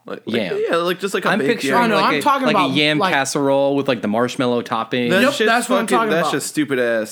Like, 0.05 0.23
like- 0.25 0.51
yeah, 0.67 0.77
like 0.77 0.99
just 0.99 1.13
like 1.13 1.25
a 1.25 1.29
I'm 1.29 1.39
baked 1.39 1.61
picturing 1.61 1.73
yam. 1.73 1.83
Oh, 1.83 1.87
no, 1.87 1.95
like, 2.01 2.05
I'm 2.05 2.13
a, 2.15 2.21
talking 2.21 2.47
like 2.47 2.55
about, 2.55 2.71
a 2.71 2.73
yam 2.73 2.97
like- 2.97 3.13
casserole 3.13 3.75
with 3.75 3.87
like 3.87 4.01
the 4.01 4.07
marshmallow 4.07 4.63
topping. 4.63 5.09
That 5.11 5.21
Yep, 5.21 5.33
shit's 5.33 5.47
that's 5.49 5.69
what 5.69 5.79
I'm 5.79 5.85
talking 5.87 6.09
That's 6.09 6.27
about. 6.29 6.31
just 6.33 6.47
stupid 6.47 6.79
ass, 6.79 7.09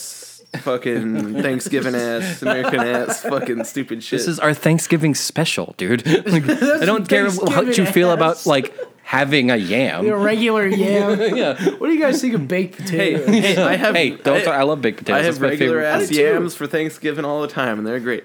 fucking 0.57 1.41
Thanksgiving 1.41 1.95
ass, 1.95 2.41
American 2.41 2.79
ass, 2.79 3.21
fucking 3.21 3.63
stupid 3.65 4.03
shit. 4.03 4.19
This 4.19 4.27
is 4.27 4.39
our 4.39 4.53
Thanksgiving 4.53 5.15
special, 5.15 5.75
dude. 5.77 6.05
Like, 6.29 6.49
I 6.49 6.85
don't 6.85 7.07
care 7.07 7.29
how 7.29 7.61
you 7.61 7.85
feel 7.85 8.09
ass. 8.09 8.15
about 8.15 8.45
like 8.45 8.73
having 9.03 9.49
a 9.51 9.55
yam. 9.55 10.07
a 10.07 10.15
regular 10.15 10.67
yam. 10.83 11.35
yeah. 11.35 11.55
what 11.77 11.87
do 11.87 11.93
you 11.93 11.99
guys 11.99 12.21
think 12.21 12.33
of 12.35 12.47
baked 12.47 12.75
hey, 12.89 13.13
potatoes? 13.17 13.27
hey, 13.55 13.57
I 13.61 13.75
have 13.75 13.95
Hey, 13.95 14.11
don't. 14.11 14.47
I, 14.47 14.57
I, 14.57 14.63
love 14.63 14.81
baked 14.81 14.99
potatoes. 14.99 15.21
I 15.21 15.23
have 15.25 15.33
That's 15.35 15.41
my 15.41 15.49
regular 15.49 15.81
favorite. 15.81 15.87
ass 15.87 16.01
I 16.03 16.05
do 16.07 16.15
too. 16.15 16.21
yams 16.21 16.55
for 16.55 16.67
Thanksgiving 16.67 17.25
all 17.25 17.41
the 17.41 17.47
time, 17.47 17.77
and 17.79 17.87
they're 17.87 17.99
great. 17.99 18.23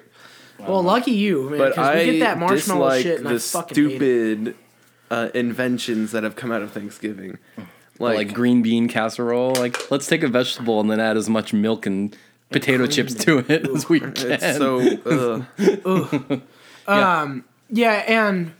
well, 0.59 0.83
lucky 0.83 1.12
you, 1.12 1.51
man, 1.51 1.59
But 1.59 1.68
because 1.70 1.87
I 1.89 1.95
we 1.97 2.05
get 2.12 2.20
that 2.20 2.39
marshmallow 2.39 2.91
dislike 2.91 3.03
shit, 3.03 3.18
and 3.18 3.27
the 3.27 3.35
I 3.35 3.39
fucking 3.39 3.77
hate 3.77 3.85
it. 3.85 3.99
stupid 3.99 4.57
uh, 5.11 5.29
inventions 5.35 6.12
that 6.12 6.22
have 6.22 6.37
come 6.37 6.53
out 6.53 6.62
of 6.62 6.72
Thanksgiving. 6.72 7.39
Like, 7.99 8.16
like 8.16 8.34
green 8.34 8.62
bean 8.62 8.88
casserole. 8.88 9.55
Like, 9.55 9.90
let's 9.90 10.07
take 10.07 10.22
a 10.22 10.28
vegetable 10.28 10.80
and 10.80 10.90
then 10.90 10.99
add 11.01 11.16
as 11.16 11.28
much 11.28 11.53
milk 11.53 11.86
and 11.86 12.16
potato 12.51 12.86
chips 12.86 13.14
to 13.14 13.38
it 13.38 13.68
as 13.68 13.88
we 13.88 14.01
can. 14.01 14.12
it's 14.16 14.57
so. 14.57 15.47
Uh, 16.86 17.36
Yeah, 17.70 17.92
and 18.07 18.53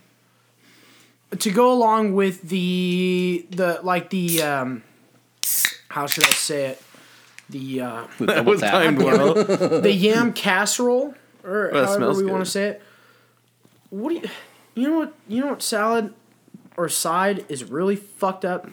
to 1.39 1.51
go 1.51 1.71
along 1.71 2.13
with 2.15 2.41
the 2.49 3.45
the 3.51 3.79
like 3.83 4.09
the 4.09 4.41
um, 4.41 4.83
how 5.89 6.07
should 6.07 6.25
I 6.25 6.31
say 6.31 6.65
it? 6.67 6.81
The 7.49 7.81
uh, 7.81 8.07
that 8.19 8.25
double 8.27 8.51
was 8.53 8.61
tap. 8.61 8.71
timed 8.73 8.97
well. 8.97 9.33
the 9.81 9.93
yam 9.93 10.33
casserole 10.33 11.13
or 11.43 11.69
Well, 11.71 11.85
however 11.85 11.97
smells 11.97 12.23
we 12.23 12.31
want 12.31 12.43
to 12.45 12.49
say 12.49 12.67
it. 12.69 12.81
What 13.89 14.09
do 14.09 14.15
you 14.15 14.29
you 14.73 14.89
know 14.89 14.97
what 14.97 15.13
you 15.27 15.41
know 15.41 15.47
what 15.51 15.61
salad 15.61 16.13
or 16.75 16.89
side 16.89 17.45
is 17.47 17.63
really 17.63 17.95
fucked 17.95 18.43
up 18.43 18.67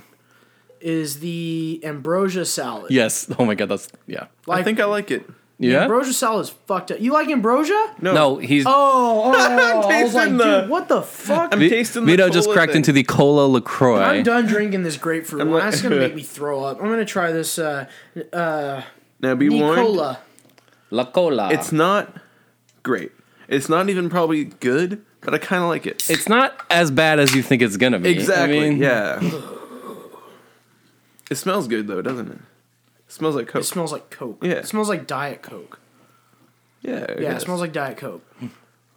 is 0.82 1.20
the 1.20 1.80
ambrosia 1.84 2.44
salad. 2.44 2.90
Yes. 2.90 3.30
Oh 3.38 3.44
my 3.44 3.54
god. 3.54 3.68
That's 3.68 3.88
yeah. 4.06 4.26
Like, 4.46 4.60
I 4.60 4.62
think 4.62 4.80
I 4.80 4.84
like 4.84 5.10
it. 5.10 5.28
Yeah. 5.58 5.82
ambrosia 5.82 6.12
salad 6.12 6.42
is 6.46 6.50
fucked 6.50 6.90
up. 6.90 7.00
You 7.00 7.12
like 7.12 7.28
ambrosia? 7.28 7.94
No, 8.00 8.12
No, 8.14 8.36
he's. 8.38 8.64
Oh, 8.66 8.72
oh, 8.72 9.32
I 9.36 9.74
was 9.76 9.86
tasting 9.86 10.36
like, 10.36 10.38
the- 10.38 10.60
dude, 10.62 10.70
what 10.70 10.88
the 10.88 11.02
fuck? 11.02 11.52
I'm 11.52 11.60
Vi- 11.60 11.68
tasting 11.68 12.04
the 12.04 12.10
Vito 12.10 12.28
just 12.30 12.46
cola 12.46 12.56
cracked 12.56 12.72
thing. 12.72 12.78
into 12.80 12.90
the 12.92 13.04
cola 13.04 13.46
La 13.46 13.60
Croix. 13.60 14.00
I'm 14.02 14.24
done 14.24 14.46
drinking 14.46 14.82
this 14.82 14.96
grapefruit. 14.96 15.42
wine. 15.46 15.52
like- 15.54 15.62
That's 15.64 15.80
gonna 15.82 15.96
make 15.96 16.14
me 16.20 16.22
throw 16.22 16.64
up. 16.64 16.78
I'm 16.80 16.88
gonna 16.88 17.04
try 17.04 17.30
this 17.30 17.58
uh, 17.60 17.86
uh, 18.32 18.82
Now 19.20 19.34
be 19.36 19.48
warned. 19.50 19.76
Nicola. 19.82 20.18
La 20.90 21.04
cola. 21.04 21.52
It's 21.52 21.70
not 21.70 22.16
great. 22.82 23.12
It's 23.46 23.68
not 23.68 23.88
even 23.88 24.10
probably 24.10 24.44
good, 24.46 25.04
but 25.20 25.32
I 25.32 25.38
kind 25.38 25.62
of 25.62 25.68
like 25.68 25.86
it. 25.86 26.02
It's 26.10 26.28
not 26.28 26.58
as 26.70 26.90
bad 26.90 27.20
as 27.20 27.34
you 27.36 27.42
think 27.42 27.62
it's 27.62 27.76
gonna 27.76 28.00
be. 28.00 28.10
exactly. 28.10 28.58
I 28.58 28.70
mean, 28.70 28.78
yeah. 28.78 29.20
It 31.32 31.36
smells 31.36 31.66
good 31.68 31.86
though, 31.86 32.02
doesn't 32.02 32.28
it? 32.30 32.38
It 32.38 33.12
smells 33.12 33.34
like 33.36 33.46
Coke. 33.48 33.62
It 33.62 33.66
smells 33.66 33.92
like 33.92 34.10
Coke. 34.10 34.38
Yeah. 34.42 34.52
It 34.52 34.66
smells 34.68 34.88
like 34.88 35.06
Diet 35.06 35.42
Coke. 35.42 35.78
yeah. 36.82 36.92
I 36.92 36.96
Yeah, 36.98 37.04
it 37.04 37.20
guess. 37.20 37.44
smells 37.44 37.60
like 37.60 37.72
Diet 37.72 37.96
Coke. 37.96 38.22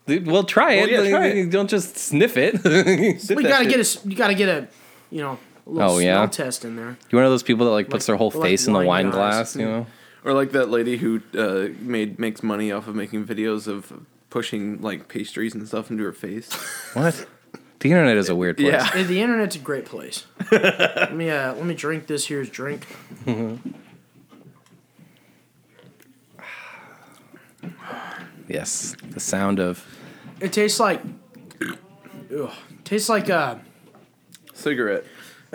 Dude, 0.08 0.28
Well, 0.28 0.44
try 0.44 0.74
it. 0.74 0.92
yeah, 0.92 1.10
try 1.10 1.28
it. 1.28 1.50
Don't 1.50 1.70
just 1.70 1.98
sniff 1.98 2.38
it. 2.38 2.62
Sip 3.22 3.38
We 3.38 3.44
gotta 3.44 3.64
shit. 3.64 3.70
get 3.72 3.78
a. 3.78 3.82
s- 3.82 4.06
You 4.06 4.16
gotta 4.16 4.36
get 4.36 4.50
a. 4.50 4.68
You 5.12 5.22
know, 5.22 5.40
a 5.66 5.70
little 5.70 5.90
Oh, 5.92 6.00
smell 6.00 6.22
yeah? 6.22 6.26
test 6.28 6.64
in 6.66 6.76
there. 6.76 6.98
You're 7.10 7.20
one 7.22 7.26
of 7.26 7.32
those 7.32 7.42
people 7.44 7.66
that 7.66 7.72
like 7.72 7.90
puts 7.90 8.04
Like- 8.04 8.08
their 8.08 8.16
whole 8.18 8.32
like 8.36 8.42
face 8.50 8.68
in 8.68 8.74
the 8.74 8.80
wine 8.80 8.88
wine 8.88 9.06
guys. 9.06 9.14
glass. 9.14 9.56
You 9.56 9.66
know. 9.66 9.88
Or 10.24 10.34
like 10.34 10.52
that 10.52 10.70
lady 10.70 10.98
who 10.98 11.22
uh, 11.38 11.70
made 11.80 12.20
makes 12.20 12.44
money 12.44 12.72
off 12.72 12.88
of 12.88 12.96
making 12.96 13.26
videos 13.26 13.68
of 13.68 13.92
pushing 14.30 14.82
like 14.82 15.08
pastries 15.08 15.54
and 15.56 15.68
stuff 15.68 15.90
into 15.92 16.04
her 16.04 16.12
face. 16.14 16.52
What? 16.94 17.26
The 17.80 17.92
internet 17.92 18.18
is 18.18 18.30
a 18.30 18.36
weird 18.36 18.58
place. 18.58 18.72
Yeah. 18.72 18.84
Hey, 18.86 19.04
the 19.04 19.22
internet's 19.22 19.56
a 19.56 19.60
great 19.60 19.86
place. 19.86 20.26
let 20.52 21.14
me 21.14 21.30
uh, 21.30 21.54
let 21.54 21.66
me 21.66 21.74
drink 21.76 22.08
this 22.08 22.26
here's 22.28 22.50
drink. 22.50 22.86
Yes. 28.48 28.96
The 29.10 29.20
sound 29.20 29.60
of. 29.60 29.84
It 30.40 30.54
tastes 30.54 30.80
like. 30.80 31.02
Ugh, 32.36 32.52
tastes 32.84 33.10
like 33.10 33.30
uh. 33.30 33.56
Cigarette. 34.54 35.04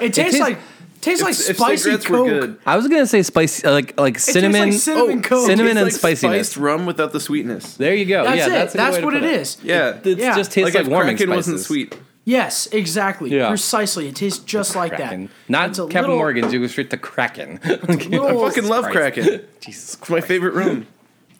It 0.00 0.12
tastes 0.14 0.32
tastes- 0.32 0.40
like 0.40 0.58
tastes 1.00 1.22
like 1.22 1.30
If 1.32 1.56
spicy 1.56 1.76
cigarettes 1.82 2.08
were 2.08 2.16
Coke. 2.18 2.28
good. 2.28 2.58
I 2.66 2.76
was 2.76 2.88
gonna 2.88 3.06
say 3.06 3.22
spicy, 3.22 3.66
uh, 3.66 3.72
like 3.72 3.98
like 3.98 4.14
It 4.14 4.14
tastes 4.16 4.32
cinnamon. 4.32 4.60
like 4.70 4.72
cinnamon 4.72 5.18
Oh, 5.18 5.22
Coke. 5.22 5.46
cinnamon 5.46 5.72
It's 5.72 5.76
and 5.78 5.86
like 5.86 5.92
spiciness. 5.94 6.48
Spiced 6.50 6.56
rum 6.56 6.86
without 6.86 7.12
the 7.12 7.20
sweetness. 7.20 7.74
there 7.74 7.94
you 7.94 8.04
go. 8.04 8.24
That's 8.24 8.36
yeah, 8.38 8.46
it. 8.46 8.48
that's, 8.50 8.74
a 8.74 8.76
good 8.78 8.84
That's 8.84 8.94
way 8.96 9.00
to 9.00 9.06
what 9.06 9.14
put 9.14 9.22
it 9.24 9.30
is. 9.40 9.58
Yeah. 9.62 9.96
It 10.04 10.18
Yeah. 10.18 10.36
just 10.36 10.52
tastes 10.52 10.64
like, 10.66 10.74
like, 10.74 10.84
if 10.84 10.88
warming 10.90 11.16
Kraken 11.16 11.32
spices. 11.34 11.46
wasn't 11.52 11.60
sweet. 11.66 11.96
Yes, 12.24 12.66
exactly. 12.72 13.30
Yeah. 13.30 13.48
Precisely. 13.48 14.06
It 14.08 14.14
tastes 14.16 14.38
just 14.44 14.76
like 14.76 14.94
Kraken. 14.96 15.22
that. 15.26 15.30
Not 15.48 15.70
It's 15.70 15.78
a 15.78 15.82
Captain 15.84 16.02
little- 16.02 16.16
Morgan's. 16.16 16.52
You 16.52 16.60
go 16.60 16.66
straight 16.66 16.90
to 16.90 16.96
Kraken. 16.98 17.58
little- 17.64 18.44
I 18.44 18.48
fucking 18.50 18.68
love 18.68 18.84
Christ. 18.84 19.14
Kraken. 19.14 19.40
Jesus 19.60 19.94
It's 19.94 20.10
my 20.10 20.20
favorite 20.20 20.52
rum. 20.54 20.86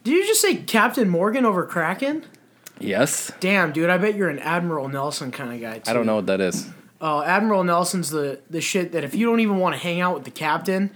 Did 0.04 0.12
you 0.14 0.26
just 0.26 0.40
say 0.40 0.54
Captain 0.56 1.08
Morgan 1.10 1.44
over 1.44 1.64
Kraken? 1.66 2.24
Yes. 2.80 3.30
Damn, 3.40 3.72
dude, 3.72 3.90
I 3.90 3.98
bet 3.98 4.14
you're 4.14 4.28
an 4.30 4.38
Admiral 4.38 4.88
Nelson 4.88 5.30
kind 5.30 5.52
of 5.52 5.60
guy. 5.60 5.80
Too. 5.80 5.90
I 5.90 5.92
don't 5.92 6.06
know 6.06 6.14
what 6.16 6.26
that 6.26 6.40
is. 6.40 6.66
Oh, 7.00 7.22
Admiral 7.22 7.62
Nelson's 7.64 8.10
the 8.10 8.40
the 8.50 8.60
shit 8.60 8.92
that 8.92 9.04
if 9.04 9.14
you 9.14 9.26
don't 9.26 9.40
even 9.40 9.58
want 9.58 9.74
to 9.74 9.80
hang 9.80 10.00
out 10.00 10.14
with 10.14 10.24
the 10.24 10.30
captain, 10.30 10.90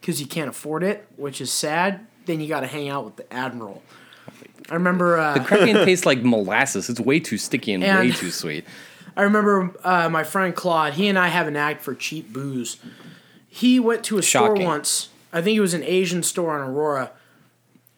because 0.00 0.20
you 0.20 0.26
can't 0.26 0.48
afford 0.48 0.82
it, 0.82 1.06
which 1.16 1.40
is 1.40 1.52
sad. 1.52 2.06
Then 2.26 2.40
you 2.40 2.48
got 2.48 2.60
to 2.60 2.66
hang 2.66 2.88
out 2.88 3.04
with 3.04 3.16
the 3.16 3.32
Admiral. 3.32 3.82
I 4.70 4.74
remember. 4.74 5.18
Uh, 5.18 5.34
the 5.34 5.40
Kraken 5.40 5.84
tastes 5.84 6.04
like 6.06 6.22
molasses. 6.22 6.88
It's 6.90 7.00
way 7.00 7.20
too 7.20 7.38
sticky 7.38 7.72
and, 7.72 7.82
And- 7.82 7.98
way 8.00 8.10
too 8.12 8.30
sweet. 8.30 8.64
I 9.16 9.22
remember 9.22 9.74
uh, 9.82 10.08
my 10.08 10.22
friend 10.22 10.54
Claude. 10.54 10.92
He 10.92 11.08
and 11.08 11.18
I 11.18 11.26
have 11.26 11.48
an 11.48 11.56
act 11.56 11.82
for 11.82 11.92
cheap 11.92 12.32
booze. 12.32 12.76
He 13.48 13.80
went 13.80 14.04
to 14.04 14.18
a 14.18 14.22
store 14.22 14.54
once. 14.54 15.08
I 15.32 15.42
think 15.42 15.56
it 15.56 15.60
was 15.60 15.74
an 15.74 15.82
Asian 15.82 16.22
store 16.22 16.56
on 16.56 16.70
Aurora, 16.70 17.10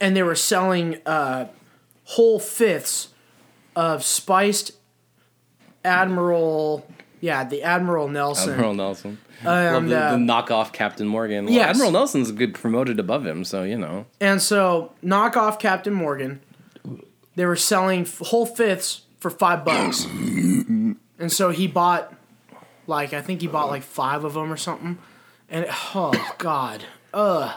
and 0.00 0.16
they 0.16 0.22
were 0.22 0.34
selling 0.34 0.96
uh, 1.04 1.48
whole 2.04 2.38
fifths 2.40 3.08
of 3.76 4.02
spiced 4.02 4.72
Admiral. 5.84 6.86
Yeah, 7.20 7.44
the 7.44 7.62
Admiral 7.62 8.08
Nelson. 8.08 8.50
Admiral 8.52 8.74
Nelson. 8.74 9.18
Love 9.44 9.82
And, 9.82 9.90
the, 9.90 9.98
uh, 9.98 10.10
the 10.12 10.16
knockoff 10.18 10.72
Captain 10.72 11.06
Morgan. 11.06 11.46
Well, 11.46 11.54
Yes. 11.54 11.70
Admiral 11.70 11.90
Nelson's 11.92 12.30
a 12.30 12.32
good 12.32 12.54
promoted 12.54 12.98
above 12.98 13.26
him, 13.26 13.44
so 13.44 13.62
you 13.62 13.76
know. 13.76 14.06
And 14.20 14.40
so, 14.40 14.92
knockoff 15.04 15.58
Captain 15.58 15.92
Morgan. 15.94 16.40
They 17.36 17.44
were 17.46 17.56
selling 17.56 18.02
f- 18.02 18.18
whole 18.18 18.44
fifths 18.46 19.02
for 19.18 19.30
five 19.30 19.64
bucks. 19.64 20.04
and 20.04 20.96
so 21.28 21.50
he 21.50 21.66
bought, 21.66 22.12
like, 22.86 23.12
I 23.12 23.22
think 23.22 23.40
he 23.40 23.46
bought 23.46 23.68
like 23.68 23.82
five 23.82 24.24
of 24.24 24.34
them 24.34 24.52
or 24.52 24.56
something. 24.56 24.98
And 25.48 25.66
oh 25.94 26.12
god, 26.38 26.84
ugh, 27.14 27.50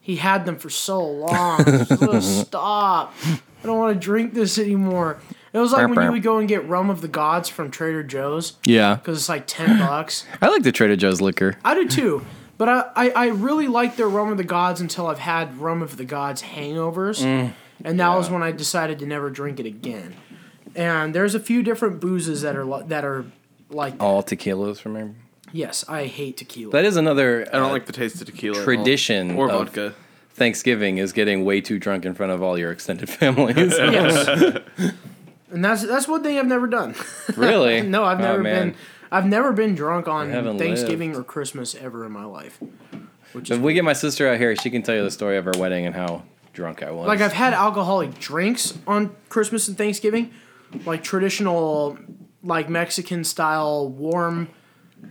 he 0.00 0.16
had 0.16 0.44
them 0.46 0.56
for 0.56 0.70
so 0.70 1.02
long. 1.04 1.64
Just 1.88 2.46
stop! 2.46 3.14
I 3.24 3.66
don't 3.66 3.78
want 3.78 3.94
to 3.94 4.00
drink 4.00 4.34
this 4.34 4.58
anymore. 4.58 5.18
It 5.52 5.58
was 5.58 5.72
like 5.72 5.88
when 5.88 6.02
you 6.04 6.12
would 6.12 6.22
go 6.22 6.38
and 6.38 6.48
get 6.48 6.66
rum 6.66 6.88
of 6.88 7.02
the 7.02 7.08
gods 7.08 7.48
from 7.48 7.70
Trader 7.70 8.02
Joe's 8.02 8.54
Yeah, 8.64 8.94
because 8.96 9.18
it's 9.18 9.28
like 9.28 9.44
ten 9.46 9.78
bucks. 9.78 10.24
I 10.42 10.48
like 10.48 10.62
the 10.62 10.72
Trader 10.72 10.96
Joe's 10.96 11.20
liquor. 11.20 11.56
I 11.64 11.74
do 11.74 11.88
too. 11.88 12.24
But 12.58 12.68
I, 12.68 12.84
I, 12.94 13.10
I 13.10 13.26
really 13.28 13.66
like 13.66 13.96
their 13.96 14.08
Rum 14.08 14.28
of 14.28 14.36
the 14.36 14.44
Gods 14.44 14.80
until 14.80 15.08
I've 15.08 15.18
had 15.18 15.58
Rum 15.58 15.82
of 15.82 15.96
the 15.96 16.04
Gods 16.04 16.42
hangovers. 16.42 17.20
Mm. 17.24 17.54
and 17.84 17.98
that 17.98 18.14
was 18.14 18.30
when 18.30 18.42
I 18.42 18.52
decided 18.52 19.00
to 19.00 19.06
never 19.06 19.30
drink 19.30 19.58
it 19.58 19.66
again. 19.66 20.14
And 20.76 21.12
there's 21.14 21.34
a 21.34 21.40
few 21.40 21.62
different 21.64 22.00
boozes 22.00 22.42
that 22.42 22.54
are 22.56 22.82
that 22.84 23.04
are 23.04 23.24
like 23.68 23.94
that. 23.98 24.04
All 24.04 24.22
tequilas 24.22 24.78
from 24.78 24.96
him. 24.96 25.16
Yes, 25.52 25.84
I 25.88 26.06
hate 26.06 26.36
tequila. 26.38 26.72
That 26.72 26.84
is 26.84 26.96
another 26.96 27.46
I 27.48 27.56
don't 27.56 27.70
uh, 27.70 27.72
like 27.72 27.86
the 27.86 27.92
taste 27.92 28.20
of 28.20 28.26
tequila. 28.26 28.62
tradition 28.64 29.32
or 29.36 29.48
vodka. 29.48 29.94
Thanksgiving 30.30 30.96
is 30.98 31.12
getting 31.12 31.44
way 31.44 31.60
too 31.60 31.78
drunk 31.78 32.06
in 32.06 32.14
front 32.14 32.32
of 32.32 32.42
all 32.42 32.56
your 32.56 32.70
extended 32.70 33.08
families. 33.20 33.72
yes. 33.76 34.58
and 35.52 35.64
that's 35.64 35.86
that's 35.86 36.08
one 36.08 36.22
thing 36.22 36.38
I've 36.38 36.46
never 36.46 36.66
done. 36.66 36.94
really? 37.36 37.82
no, 37.82 38.04
I've 38.04 38.18
Oh, 38.20 38.22
never 38.24 38.42
man. 38.42 38.70
been 38.70 38.78
I've 39.10 39.26
never 39.26 39.52
been 39.52 39.74
drunk 39.74 40.08
on 40.08 40.58
Thanksgiving 40.58 41.14
or 41.14 41.22
Christmas 41.22 41.74
ever 41.74 42.04
in 42.06 42.12
my 42.12 42.24
life. 42.24 42.58
Which 43.32 43.50
If 43.50 43.60
we 43.60 43.74
get 43.74 43.84
my 43.84 43.92
sister 43.92 44.28
out 44.28 44.38
here, 44.38 44.54
she 44.56 44.70
can 44.70 44.82
tell 44.82 44.94
you 44.94 45.02
the 45.04 45.10
story 45.10 45.36
of 45.36 45.44
her 45.44 45.52
wedding 45.58 45.86
and 45.86 45.94
how 45.94 46.22
drunk 46.52 46.82
I 46.82 46.90
was. 46.90 47.06
Like 47.06 47.20
I've 47.20 47.32
had 47.32 47.52
alcoholic 47.54 48.18
drinks 48.18 48.76
on 48.86 49.14
Christmas 49.28 49.68
and 49.68 49.76
Thanksgiving, 49.78 50.32
like 50.86 51.02
traditional, 51.02 51.98
like 52.42 52.68
Mexican 52.68 53.24
style 53.24 53.88
warm 53.88 54.48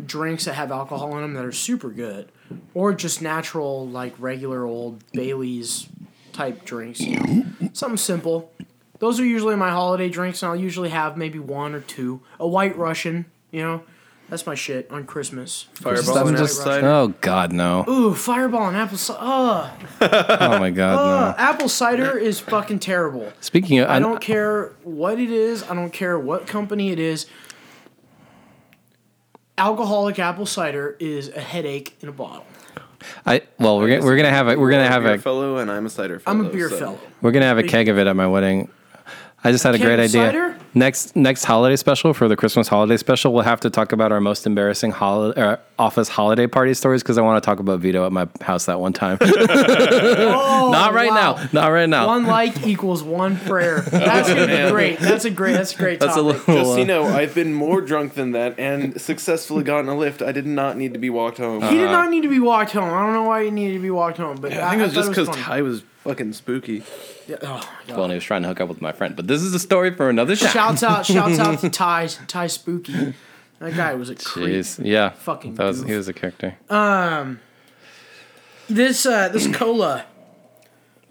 drinks 0.05 0.45
that 0.45 0.53
have 0.53 0.71
alcohol 0.71 1.15
in 1.17 1.21
them 1.21 1.33
that 1.33 1.45
are 1.45 1.51
super 1.51 1.89
good, 1.89 2.31
or 2.73 2.93
just 2.93 3.21
natural 3.21 3.87
like 3.87 4.13
regular 4.19 4.65
old 4.65 5.03
Bailey's 5.13 5.87
type 6.31 6.63
drinks. 6.63 7.01
You 7.01 7.19
know, 7.19 7.45
something 7.73 7.97
simple. 7.97 8.50
Those 9.01 9.19
are 9.19 9.25
usually 9.25 9.55
my 9.55 9.71
holiday 9.71 10.09
drinks, 10.09 10.43
and 10.43 10.51
I'll 10.51 10.55
usually 10.55 10.89
have 10.89 11.17
maybe 11.17 11.39
one 11.39 11.73
or 11.73 11.79
two. 11.81 12.21
A 12.39 12.47
White 12.47 12.77
Russian, 12.77 13.25
you 13.49 13.59
know, 13.63 13.81
that's 14.29 14.45
my 14.45 14.53
shit 14.53 14.91
on 14.91 15.05
Christmas. 15.07 15.63
Fireball 15.73 16.27
and 16.27 16.37
apple 16.37 16.47
cider. 16.47 16.87
oh 16.87 17.07
God, 17.19 17.51
no! 17.51 17.83
Ooh, 17.89 18.13
Fireball 18.13 18.67
and 18.67 18.77
apple 18.77 18.99
cider. 18.99 19.19
Ugh, 19.19 19.71
Oh 20.39 20.59
my 20.59 20.69
God, 20.69 20.93
ugh. 20.99 21.35
no! 21.35 21.43
apple 21.43 21.67
cider 21.67 22.15
is 22.15 22.39
fucking 22.39 22.77
terrible. 22.77 23.33
Speaking 23.41 23.79
of, 23.79 23.89
I 23.89 23.97
don't 23.97 24.21
care 24.21 24.73
what 24.83 25.19
it 25.19 25.31
is. 25.31 25.63
I 25.63 25.73
don't 25.73 25.91
care 25.91 26.19
what 26.19 26.45
company 26.45 26.91
it 26.91 26.99
is. 26.99 27.25
Alcoholic 29.57 30.19
apple 30.19 30.45
cider 30.45 30.95
is 30.99 31.29
a 31.29 31.41
headache 31.41 31.97
in 32.01 32.07
a 32.07 32.11
bottle. 32.11 32.45
I 33.25 33.41
well, 33.57 33.79
we're 33.79 33.89
gonna, 33.89 34.03
we're 34.05 34.15
gonna 34.15 34.29
have 34.29 34.47
a 34.47 34.55
we're 34.57 34.69
gonna 34.69 34.87
have 34.87 35.01
You're 35.03 35.13
a 35.15 35.17
fellow, 35.17 35.57
and 35.57 35.71
I'm 35.71 35.87
a 35.87 35.89
cider 35.89 36.19
fellow. 36.19 36.39
I'm 36.39 36.45
a 36.45 36.49
beer 36.49 36.69
so- 36.69 36.77
fellow. 36.77 36.99
we're 37.23 37.31
gonna 37.31 37.47
have 37.47 37.57
a 37.57 37.63
keg 37.63 37.89
of 37.89 37.97
it 37.97 38.05
at 38.05 38.15
my 38.15 38.27
wedding. 38.27 38.69
I 39.43 39.51
just 39.51 39.63
had 39.63 39.75
a 39.75 39.79
great 39.79 39.99
idea. 39.99 40.27
cider? 40.27 40.57
Next 40.73 41.15
next 41.15 41.45
holiday 41.45 41.75
special 41.75 42.13
for 42.13 42.27
the 42.27 42.35
Christmas 42.35 42.67
holiday 42.67 42.97
special, 42.97 43.33
we'll 43.33 43.43
have 43.43 43.59
to 43.61 43.69
talk 43.69 43.91
about 43.91 44.11
our 44.11 44.21
most 44.21 44.45
embarrassing 44.45 44.91
holiday 44.91 45.41
uh, 45.41 45.57
office 45.81 46.07
holiday 46.07 46.45
party 46.45 46.75
stories 46.75 47.01
because 47.01 47.17
I 47.17 47.21
want 47.23 47.41
to 47.41 47.45
talk 47.45 47.59
about 47.59 47.79
Vito 47.79 48.05
at 48.05 48.11
my 48.11 48.27
house 48.39 48.65
that 48.65 48.79
one 48.79 48.93
time. 48.93 49.17
Oh, 50.33 50.69
Not 50.71 50.93
right 50.93 51.09
wow. 51.09 51.35
now. 51.35 51.49
Not 51.51 51.67
right 51.69 51.89
now. 51.89 52.07
One 52.07 52.25
like 52.25 52.65
equals 52.65 53.03
one 53.03 53.37
prayer. 53.37 53.81
That's 53.91 54.29
gonna 54.29 54.47
be 54.47 54.71
great. 54.71 54.99
That's 54.99 55.25
a 55.25 55.29
great. 55.29 55.53
That's 55.53 55.73
a 55.73 55.77
great 55.77 55.99
That's 55.99 56.15
a 56.15 56.21
little. 56.21 56.41
Just 56.41 56.71
so 56.71 56.75
you 56.77 56.83
uh, 56.83 56.85
know, 56.85 57.03
I've 57.05 57.33
been 57.33 57.53
more 57.53 57.81
drunk 57.81 58.13
than 58.13 58.31
that 58.31 58.59
and 58.59 58.99
successfully 59.01 59.63
gotten 59.63 59.89
a 59.89 59.97
lift. 59.97 60.21
I 60.21 60.31
did 60.31 60.45
not 60.45 60.77
need 60.77 60.93
to 60.93 60.99
be 60.99 61.09
walked 61.09 61.39
home. 61.39 61.61
he 61.63 61.77
did 61.77 61.91
not 61.91 62.09
need 62.09 62.21
to 62.21 62.29
be 62.29 62.39
walked 62.39 62.71
home. 62.71 62.93
I 62.93 63.03
don't 63.03 63.13
know 63.13 63.23
why 63.23 63.45
he 63.45 63.51
needed 63.51 63.73
to 63.73 63.79
be 63.81 63.91
walked 63.91 64.17
home, 64.17 64.37
but 64.37 64.53
I 64.53 64.69
think 64.69 64.81
it 64.81 64.85
was 64.85 64.93
just 64.93 65.09
because 65.09 65.27
because 65.27 65.43
Ty 65.43 65.61
was 65.63 65.83
fucking 66.03 66.33
spooky. 66.33 66.83
Yeah, 67.27 67.37
oh, 67.41 67.69
well, 67.89 68.03
and 68.03 68.11
he 68.11 68.15
was 68.15 68.23
trying 68.23 68.43
to 68.43 68.47
hook 68.49 68.61
up 68.61 68.69
with 68.69 68.81
my 68.81 68.91
friend, 68.91 69.15
but 69.15 69.27
this 69.27 69.41
is 69.41 69.53
a 69.53 69.59
story 69.59 69.93
for 69.93 70.09
another 70.09 70.35
shot. 70.35 70.51
Shouts 70.51 70.83
out, 70.83 71.05
shouts 71.05 71.39
out 71.39 71.59
to 71.59 71.69
Ty, 71.81 72.07
Ty 72.27 72.47
Spooky. 72.47 73.13
That 73.61 73.75
guy 73.75 73.93
was 73.93 74.09
a 74.09 74.15
creep. 74.15 74.49
Jeez, 74.49 74.83
yeah, 74.83 75.11
Fucking 75.11 75.53
that 75.55 75.65
was 75.65 75.79
goof. 75.81 75.89
he 75.89 75.95
was 75.95 76.07
a 76.07 76.13
character. 76.13 76.57
Um, 76.69 77.39
This 78.67 79.05
uh, 79.05 79.29
this 79.29 79.47
cola. 79.55 80.05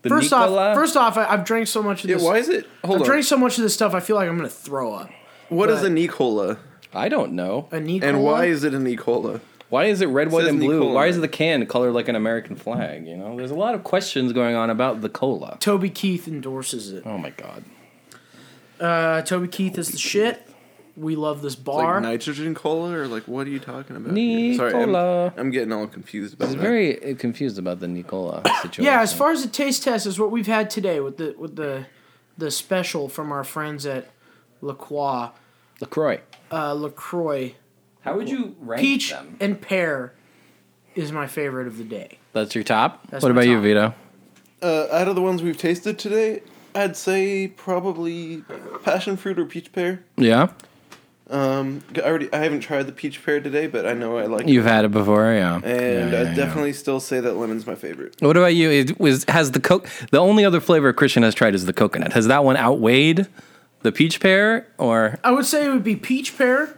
The 0.03 0.09
First 0.09 0.31
Nicola? 0.33 0.71
off, 0.71 0.75
first 0.75 0.97
off, 0.97 1.17
I, 1.19 1.27
I've 1.27 1.45
drank 1.45 1.67
so 1.69 1.83
much 1.83 2.05
of 2.05 2.11
Yeah, 2.11 2.17
this. 2.17 2.25
why 2.25 2.39
is 2.39 2.49
it? 2.49 2.67
Hold 2.85 2.97
I've 2.97 3.01
on. 3.03 3.07
drank 3.07 3.25
so 3.25 3.37
much 3.37 3.59
of 3.59 3.63
this 3.63 3.75
stuff. 3.75 3.93
I 3.95 4.01
feel 4.01 4.17
like 4.17 4.29
I'm 4.29 4.37
gonna 4.37 4.49
throw 4.49 4.93
up. 4.95 5.11
What 5.51 5.69
is 5.71 5.81
but- 5.81 5.87
a 5.87 5.91
Nicola? 5.91 6.59
I 6.93 7.09
don't 7.09 7.33
know. 7.35 7.69
A 7.71 7.79
Nicola. 7.79 8.13
And 8.13 8.25
why 8.25 8.45
is 8.47 8.65
it 8.65 8.75
a 8.75 8.79
Nicola? 8.81 9.41
Why 9.69 9.85
is 9.85 10.01
it 10.01 10.07
red, 10.07 10.33
white, 10.33 10.41
says 10.41 10.49
and 10.49 10.59
blue? 10.59 10.81
Nicola. 10.81 10.93
Why 10.95 11.07
is 11.07 11.21
the 11.21 11.29
can 11.29 11.65
colored 11.67 11.93
like 11.93 12.09
an 12.09 12.17
American 12.17 12.57
flag? 12.57 13.07
You 13.07 13.17
know, 13.17 13.37
there's 13.37 13.53
a 13.53 13.55
lot 13.55 13.77
of 13.77 13.85
questions 13.85 14.33
going 14.33 14.57
on 14.57 14.71
about 14.71 15.01
the 15.01 15.09
cola. 15.09 15.57
Toby 15.61 15.89
Keith 15.91 16.27
endorses 16.27 16.91
it? 16.93 17.05
Oh 17.07 17.17
my 17.19 17.31
god. 17.31 17.63
Uh, 18.81 19.23
Toby 19.23 19.47
Keith 19.47 19.79
is 19.79 19.91
the 19.91 19.99
shit. 19.99 20.45
We 21.01 21.17
love 21.17 21.41
this 21.41 21.55
bar. 21.57 21.95
Like 21.95 22.03
nitrogen 22.03 22.55
cola 22.55 22.93
or 22.93 23.09
like 23.09 23.27
what 23.27 23.47
are 23.47 23.51
you 23.51 23.59
talking 23.59 23.97
about? 23.97 24.15
here? 24.15 24.55
Sorry, 24.55 24.73
I'm, 24.75 24.79
Nicola. 24.81 25.33
I'm 25.37 25.51
getting 25.51 25.73
all 25.73 25.87
confused 25.87 26.35
about 26.35 26.45
I 26.45 26.49
was 26.49 26.57
that. 26.57 26.63
very 26.63 27.13
uh, 27.13 27.17
confused 27.17 27.59
about 27.59 27.81
the 27.81 27.89
Nicola 27.89 28.43
situation. 28.63 28.85
yeah, 28.85 29.01
as 29.01 29.13
far 29.15 29.31
as 29.33 29.43
the 29.43 29.49
taste 29.49 29.83
test 29.85 30.05
is 30.07 30.19
what 30.19 30.31
we've 30.31 30.47
had 30.47 30.69
today 30.69 31.01
with 31.01 31.17
the 31.17 31.35
with 31.39 31.57
the 31.57 31.87
the 32.37 32.51
special 32.51 33.09
from 33.09 33.33
our 33.33 33.45
friends 33.45 33.87
at 33.87 34.11
La 34.61 34.75
Croix, 34.75 35.31
La 35.81 35.87
Croix. 35.89 36.21
uh, 36.53 36.75
La 36.75 36.91
Croix. 36.91 37.55
How 38.03 38.17
would 38.17 38.29
you 38.29 38.55
rank 38.61 38.81
Peach 38.83 39.11
them? 39.11 39.37
and 39.41 39.61
pear 39.61 40.13
is 40.95 41.13
my 41.13 41.27
favorite 41.27 41.67
of 41.67 41.79
the 41.79 41.85
day. 41.85 42.19
That's 42.35 42.55
your 42.55 42.65
top. 42.65 43.07
That's 43.09 43.23
what 43.23 43.35
my 43.35 43.41
about 43.43 43.51
you. 43.51 43.61
Vito? 43.61 43.95
Uh, 44.63 44.87
out 44.93 45.09
of 45.09 45.15
the 45.15 45.23
ones 45.23 45.43
we've 45.43 45.57
tasted 45.57 45.99
today, 45.99 46.43
I'd 46.75 46.95
say 46.97 47.49
probably 47.49 48.45
passion 48.85 49.17
fruit 49.17 49.39
or 49.39 49.47
peach 49.47 49.73
pear. 49.73 50.03
Yeah, 50.19 50.49
Um, 51.31 51.83
I 51.95 52.01
already 52.01 52.29
I 52.33 52.39
haven't 52.39 52.61
tried 52.61 52.85
the 52.89 52.93
peach 52.93 53.25
pear 53.25 53.41
today, 53.41 53.69
but 53.69 53.87
I 53.87 53.93
know 53.93 54.19
I 54.19 54.27
like 54.27 54.49
you've 54.49 54.65
had 54.65 54.85
it 54.85 54.91
before. 54.91 55.33
Yeah. 55.33 55.55
And 55.57 55.65
Yeah, 55.65 55.71
yeah, 56.11 56.21
I'd 56.23 56.27
yeah. 56.29 56.35
definitely 56.35 56.73
still 56.73 56.99
say 56.99 57.21
that 57.21 57.35
lemon's 57.35 57.67
my 57.69 57.77
favorite. 57.77 58.17
What 58.21 58.37
about 58.37 58.55
you? 58.57 58.69
It 58.69 58.99
was 58.99 59.25
has 59.29 59.53
the 59.53 59.61
coke. 59.61 59.89
The 60.11 60.19
only 60.19 60.45
other 60.45 60.61
flavor 60.61 60.93
Christian 60.93 61.23
has 61.23 61.35
tried 61.35 61.55
is 61.55 61.67
the 61.67 61.73
coconut. 61.73 62.15
Has 62.15 62.27
that 62.27 62.43
one 62.45 62.57
outweighed 62.57 63.29
the 63.83 63.93
peach 63.93 64.19
pear? 64.21 64.67
Or 64.77 65.19
I 65.23 65.31
would 65.31 65.47
say 65.47 65.67
it 65.67 65.69
would 65.69 65.85
be 65.85 65.95
peach 65.95 66.37
pear, 66.37 66.77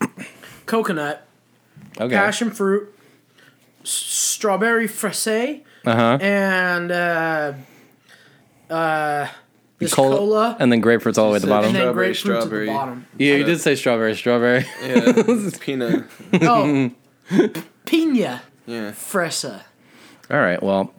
coconut, 0.66 1.26
okay, 2.00 2.14
passion 2.14 2.50
fruit, 2.50 2.94
s- 3.82 3.90
strawberry 3.90 4.86
fraise, 4.86 5.26
uh 5.84 5.96
huh, 5.96 6.18
and 6.20 6.92
uh, 6.92 7.52
uh, 8.70 9.26
this 9.82 9.94
cola, 9.94 10.16
cola, 10.16 10.56
and 10.58 10.70
then 10.72 10.80
grapefruits 10.82 11.18
all 11.18 11.26
the 11.26 11.30
way 11.32 11.36
at 11.36 11.42
the 11.42 11.48
bottom. 11.48 11.66
and 11.68 11.74
then 11.76 11.82
Strawberry, 11.82 12.06
grapefruit 12.06 12.36
at 12.36 12.42
strawberry. 12.42 12.66
the 12.66 12.72
bottom. 12.72 13.06
yeah, 13.18 13.34
you 13.36 13.44
did 13.44 13.60
say 13.60 13.74
strawberry, 13.74 14.14
strawberry. 14.16 14.64
Yeah, 14.82 15.50
peanut. 15.60 16.04
Oh, 16.42 16.90
pina 17.86 18.42
Yeah. 18.66 18.90
fresa. 18.92 19.62
All 20.30 20.38
right. 20.40 20.62
Well, 20.62 20.94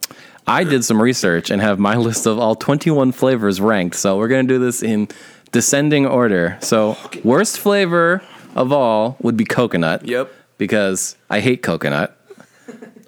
I 0.45 0.63
did 0.63 0.83
some 0.85 1.01
research 1.01 1.49
and 1.49 1.61
have 1.61 1.79
my 1.79 1.95
list 2.07 2.25
of 2.25 2.37
all 2.39 2.55
21 2.55 3.11
flavors 3.13 3.59
ranked. 3.61 3.95
So 3.95 4.17
we're 4.17 4.27
going 4.27 4.47
to 4.47 4.53
do 4.53 4.59
this 4.59 4.83
in 4.83 5.07
descending 5.51 6.05
order. 6.05 6.57
So, 6.61 6.97
worst 7.23 7.59
flavor 7.59 8.21
of 8.55 8.71
all 8.71 9.17
would 9.21 9.37
be 9.37 9.45
coconut. 9.45 10.05
Yep. 10.05 10.31
Because 10.57 11.15
I 11.29 11.39
hate 11.39 11.61
coconut. 11.63 12.17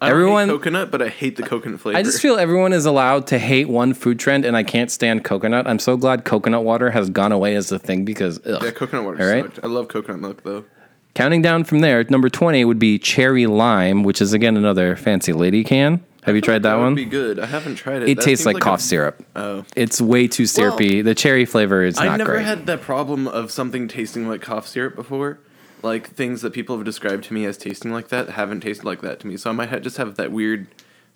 I 0.02 0.10
Everyone- 0.12 0.48
hate 0.50 0.54
coconut, 0.56 0.92
but 0.92 1.02
I 1.02 1.08
hate 1.10 1.36
the 1.38 1.44
coconut 1.44 1.80
flavor. 1.80 1.98
I 1.98 2.04
just 2.04 2.22
feel 2.22 2.36
everyone 2.38 2.74
is 2.74 2.86
allowed 2.86 3.28
to 3.28 3.40
hate 3.40 3.70
one 3.70 3.94
food 3.94 4.20
trend, 4.20 4.44
and 4.46 4.56
I 4.58 4.64
can't 4.64 4.92
stand 4.92 5.24
coconut. 5.24 5.68
I'm 5.68 5.80
so 5.80 5.96
glad 5.98 6.26
coconut 6.26 6.64
water 6.64 6.92
has 6.92 7.10
gone 7.10 7.32
away 7.32 7.56
as 7.56 7.72
a 7.72 7.80
thing 7.80 8.04
because, 8.06 8.40
ugh. 8.46 8.62
yeah, 8.64 8.72
coconut 8.72 9.06
water 9.06 9.22
All 9.24 9.30
right. 9.30 9.44
sucked. 9.46 9.60
I 9.64 9.68
love 9.68 9.88
coconut 9.88 10.20
milk 10.22 10.44
though. 10.44 10.66
Counting 11.14 11.42
down 11.42 11.64
from 11.64 11.80
there, 11.80 12.04
number 12.10 12.28
20 12.28 12.66
would 12.66 12.78
be 12.80 13.00
cherry 13.00 13.46
lime, 13.48 14.04
which 14.04 14.22
is 14.22 14.34
again 14.34 14.58
another 14.58 14.96
fancy 14.98 15.32
lady 15.32 15.64
can. 15.64 16.04
Have 16.24 16.36
you 16.36 16.42
tried 16.42 16.64
that, 16.64 16.70
That 16.72 16.76
would 16.78 16.84
one? 16.84 16.96
be 16.96 17.06
good. 17.06 17.40
I 17.40 17.46
haven't 17.46 17.76
tried 17.76 18.02
it. 18.02 18.10
it 18.10 18.18
That 18.18 18.24
tastes 18.26 18.44
seems 18.44 18.56
like, 18.56 18.64
cough 18.64 18.80
a- 18.80 18.84
syrup. 18.84 19.24
Oh. 19.36 19.64
It's 19.76 20.02
way 20.02 20.28
too 20.28 20.46
syrupy. 20.48 21.04
the 21.04 21.14
cherry 21.16 21.46
flavor 21.46 21.84
is 21.84 21.98
I 22.00 22.06
not 22.08 22.18
never 22.18 22.34
great. 22.34 22.46
had 22.46 22.66
that 22.66 22.82
problem 22.82 23.28
of 23.28 23.52
something 23.52 23.88
tasting 23.88 24.28
like 24.28 24.42
cough 24.42 24.68
syrup 24.68 24.96
before. 24.96 25.38
Like 25.86 26.10
things 26.10 26.42
that 26.42 26.52
people 26.52 26.76
have 26.76 26.84
described 26.84 27.26
to 27.26 27.34
me 27.34 27.46
as 27.46 27.58
tasting 27.58 27.92
like 27.94 28.08
that 28.10 28.30
haven't 28.30 28.62
tasted 28.62 28.86
like 28.86 29.02
that 29.02 29.20
to 29.20 29.28
me. 29.28 29.38
So 29.38 29.52
I 29.52 29.54
might 29.54 29.70
ha- 29.70 29.78
just 29.80 29.98
have 29.98 30.16
that 30.16 30.32
weird 30.32 30.66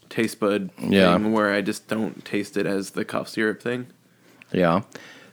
taste 0.10 0.40
bud 0.40 0.70
Yeah. 0.80 1.18
thing 1.18 1.32
where 1.34 1.52
I 1.52 1.62
just 1.62 1.88
don't 1.88 2.24
taste 2.24 2.56
it 2.56 2.66
as 2.68 2.92
the 2.92 3.04
cough 3.04 3.30
syrup 3.30 3.62
thing. 3.64 3.88
Yeah. 4.52 4.82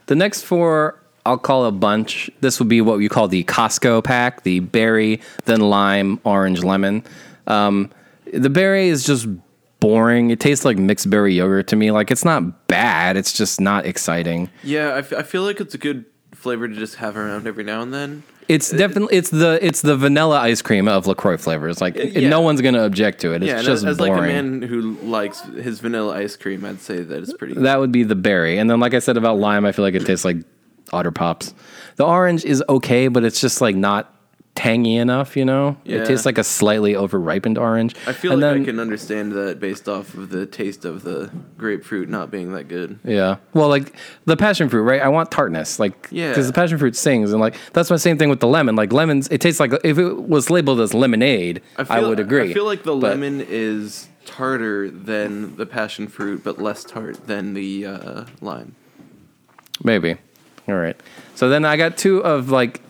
The 0.06 0.14
next 0.14 0.42
four, 0.42 0.98
I'll 1.26 1.36
call 1.38 1.66
a 1.66 1.72
bunch. 1.72 2.30
This 2.40 2.58
would 2.60 2.68
be 2.68 2.80
what 2.80 2.96
we 2.98 3.08
call 3.08 3.28
the 3.28 3.44
Costco 3.44 4.02
pack 4.04 4.42
the 4.42 4.60
berry, 4.60 5.20
then 5.44 5.60
lime, 5.60 6.18
orange, 6.24 6.62
lemon. 6.64 7.02
Um, 7.46 7.90
the 8.32 8.50
berry 8.50 8.88
is 8.88 9.04
just 9.04 9.26
boring. 9.80 10.30
It 10.30 10.40
tastes 10.40 10.64
like 10.64 10.78
mixed 10.78 11.10
berry 11.10 11.34
yogurt 11.34 11.66
to 11.68 11.76
me. 11.76 11.90
Like, 11.90 12.10
it's 12.10 12.24
not 12.24 12.68
bad, 12.68 13.16
it's 13.16 13.32
just 13.34 13.60
not 13.60 13.84
exciting. 13.86 14.48
Yeah, 14.64 14.88
I, 14.94 14.98
f- 14.98 15.12
I 15.12 15.22
feel 15.22 15.42
like 15.42 15.60
it's 15.60 15.74
a 15.74 15.78
good 15.78 16.04
flavor 16.32 16.66
to 16.68 16.74
just 16.74 16.94
have 16.96 17.16
around 17.16 17.46
every 17.46 17.64
now 17.64 17.82
and 17.82 17.92
then. 17.92 18.22
It's 18.48 18.72
uh, 18.72 18.76
definitely 18.76 19.16
it's 19.16 19.30
the 19.30 19.58
it's 19.64 19.82
the 19.82 19.96
vanilla 19.96 20.38
ice 20.40 20.62
cream 20.62 20.88
of 20.88 21.06
La 21.06 21.14
Croix 21.14 21.36
flavors. 21.36 21.80
Like 21.80 21.96
uh, 21.96 22.02
yeah. 22.02 22.28
no 22.28 22.40
one's 22.40 22.60
gonna 22.60 22.84
object 22.84 23.20
to 23.22 23.32
it. 23.32 23.42
It's 23.42 23.48
yeah, 23.48 23.62
just 23.62 23.84
as, 23.84 23.84
as 23.84 23.98
boring. 23.98 24.12
like 24.12 24.22
a 24.22 24.26
man 24.26 24.62
who 24.62 24.92
likes 25.02 25.40
his 25.40 25.80
vanilla 25.80 26.16
ice 26.16 26.36
cream, 26.36 26.64
I'd 26.64 26.80
say 26.80 27.02
that 27.02 27.22
it's 27.22 27.32
pretty. 27.32 27.54
That 27.54 27.80
would 27.80 27.92
be 27.92 28.04
the 28.04 28.14
berry. 28.14 28.58
And 28.58 28.70
then, 28.70 28.80
like 28.80 28.94
I 28.94 29.00
said 29.00 29.16
about 29.16 29.38
lime, 29.38 29.64
I 29.64 29.72
feel 29.72 29.84
like 29.84 29.94
it 29.94 30.06
tastes 30.06 30.24
like 30.24 30.38
Otter 30.92 31.10
Pops. 31.10 31.54
The 31.96 32.04
orange 32.04 32.44
is 32.44 32.62
okay, 32.68 33.08
but 33.08 33.24
it's 33.24 33.40
just 33.40 33.60
like 33.60 33.76
not 33.76 34.15
tangy 34.56 34.96
enough, 34.96 35.36
you 35.36 35.44
know? 35.44 35.76
Yeah. 35.84 35.98
It 35.98 36.06
tastes 36.06 36.26
like 36.26 36.38
a 36.38 36.42
slightly 36.44 36.96
over-ripened 36.96 37.58
orange. 37.58 37.94
I 38.06 38.12
feel 38.12 38.32
and 38.32 38.40
like 38.40 38.52
then, 38.54 38.62
I 38.62 38.64
can 38.64 38.80
understand 38.80 39.32
that 39.32 39.60
based 39.60 39.88
off 39.88 40.14
of 40.14 40.30
the 40.30 40.46
taste 40.46 40.84
of 40.84 41.02
the 41.02 41.30
grapefruit 41.56 42.08
not 42.08 42.30
being 42.30 42.52
that 42.52 42.66
good. 42.66 42.98
Yeah. 43.04 43.36
Well, 43.54 43.68
like 43.68 43.94
the 44.24 44.36
passion 44.36 44.68
fruit, 44.68 44.82
right? 44.82 45.00
I 45.02 45.08
want 45.08 45.30
tartness. 45.30 45.78
Like, 45.78 46.08
Yeah. 46.10 46.30
because 46.30 46.46
the 46.48 46.52
passion 46.52 46.78
fruit 46.78 46.96
sings. 46.96 47.30
And 47.32 47.40
like, 47.40 47.54
that's 47.72 47.90
my 47.90 47.96
same 47.96 48.18
thing 48.18 48.28
with 48.30 48.40
the 48.40 48.48
lemon. 48.48 48.74
Like, 48.74 48.92
lemons, 48.92 49.28
it 49.30 49.40
tastes 49.40 49.60
like, 49.60 49.72
if 49.84 49.98
it 49.98 50.22
was 50.28 50.50
labeled 50.50 50.80
as 50.80 50.92
lemonade, 50.94 51.62
I, 51.76 51.84
feel, 51.84 52.08
would 52.08 52.18
agree. 52.18 52.50
I 52.50 52.54
feel 52.54 52.64
like 52.64 52.82
the 52.82 52.96
But- 52.96 53.10
lemon 53.10 53.40
is 53.46 54.08
tartar 54.24 54.90
than 54.90 55.54
the 55.56 55.66
passion 55.66 56.08
fruit, 56.08 56.42
but 56.42 56.60
less 56.60 56.82
tart 56.82 57.26
than 57.28 57.54
the 57.54 57.86
uh, 57.86 58.24
lime. 58.40 58.74
Maybe. 59.84 60.16
All 60.66 60.74
right. 60.74 60.96
So 61.34 61.48
then 61.48 61.64
I 61.64 61.76
got 61.76 61.96
two 61.96 62.18
of 62.24 62.50
like 62.50 62.80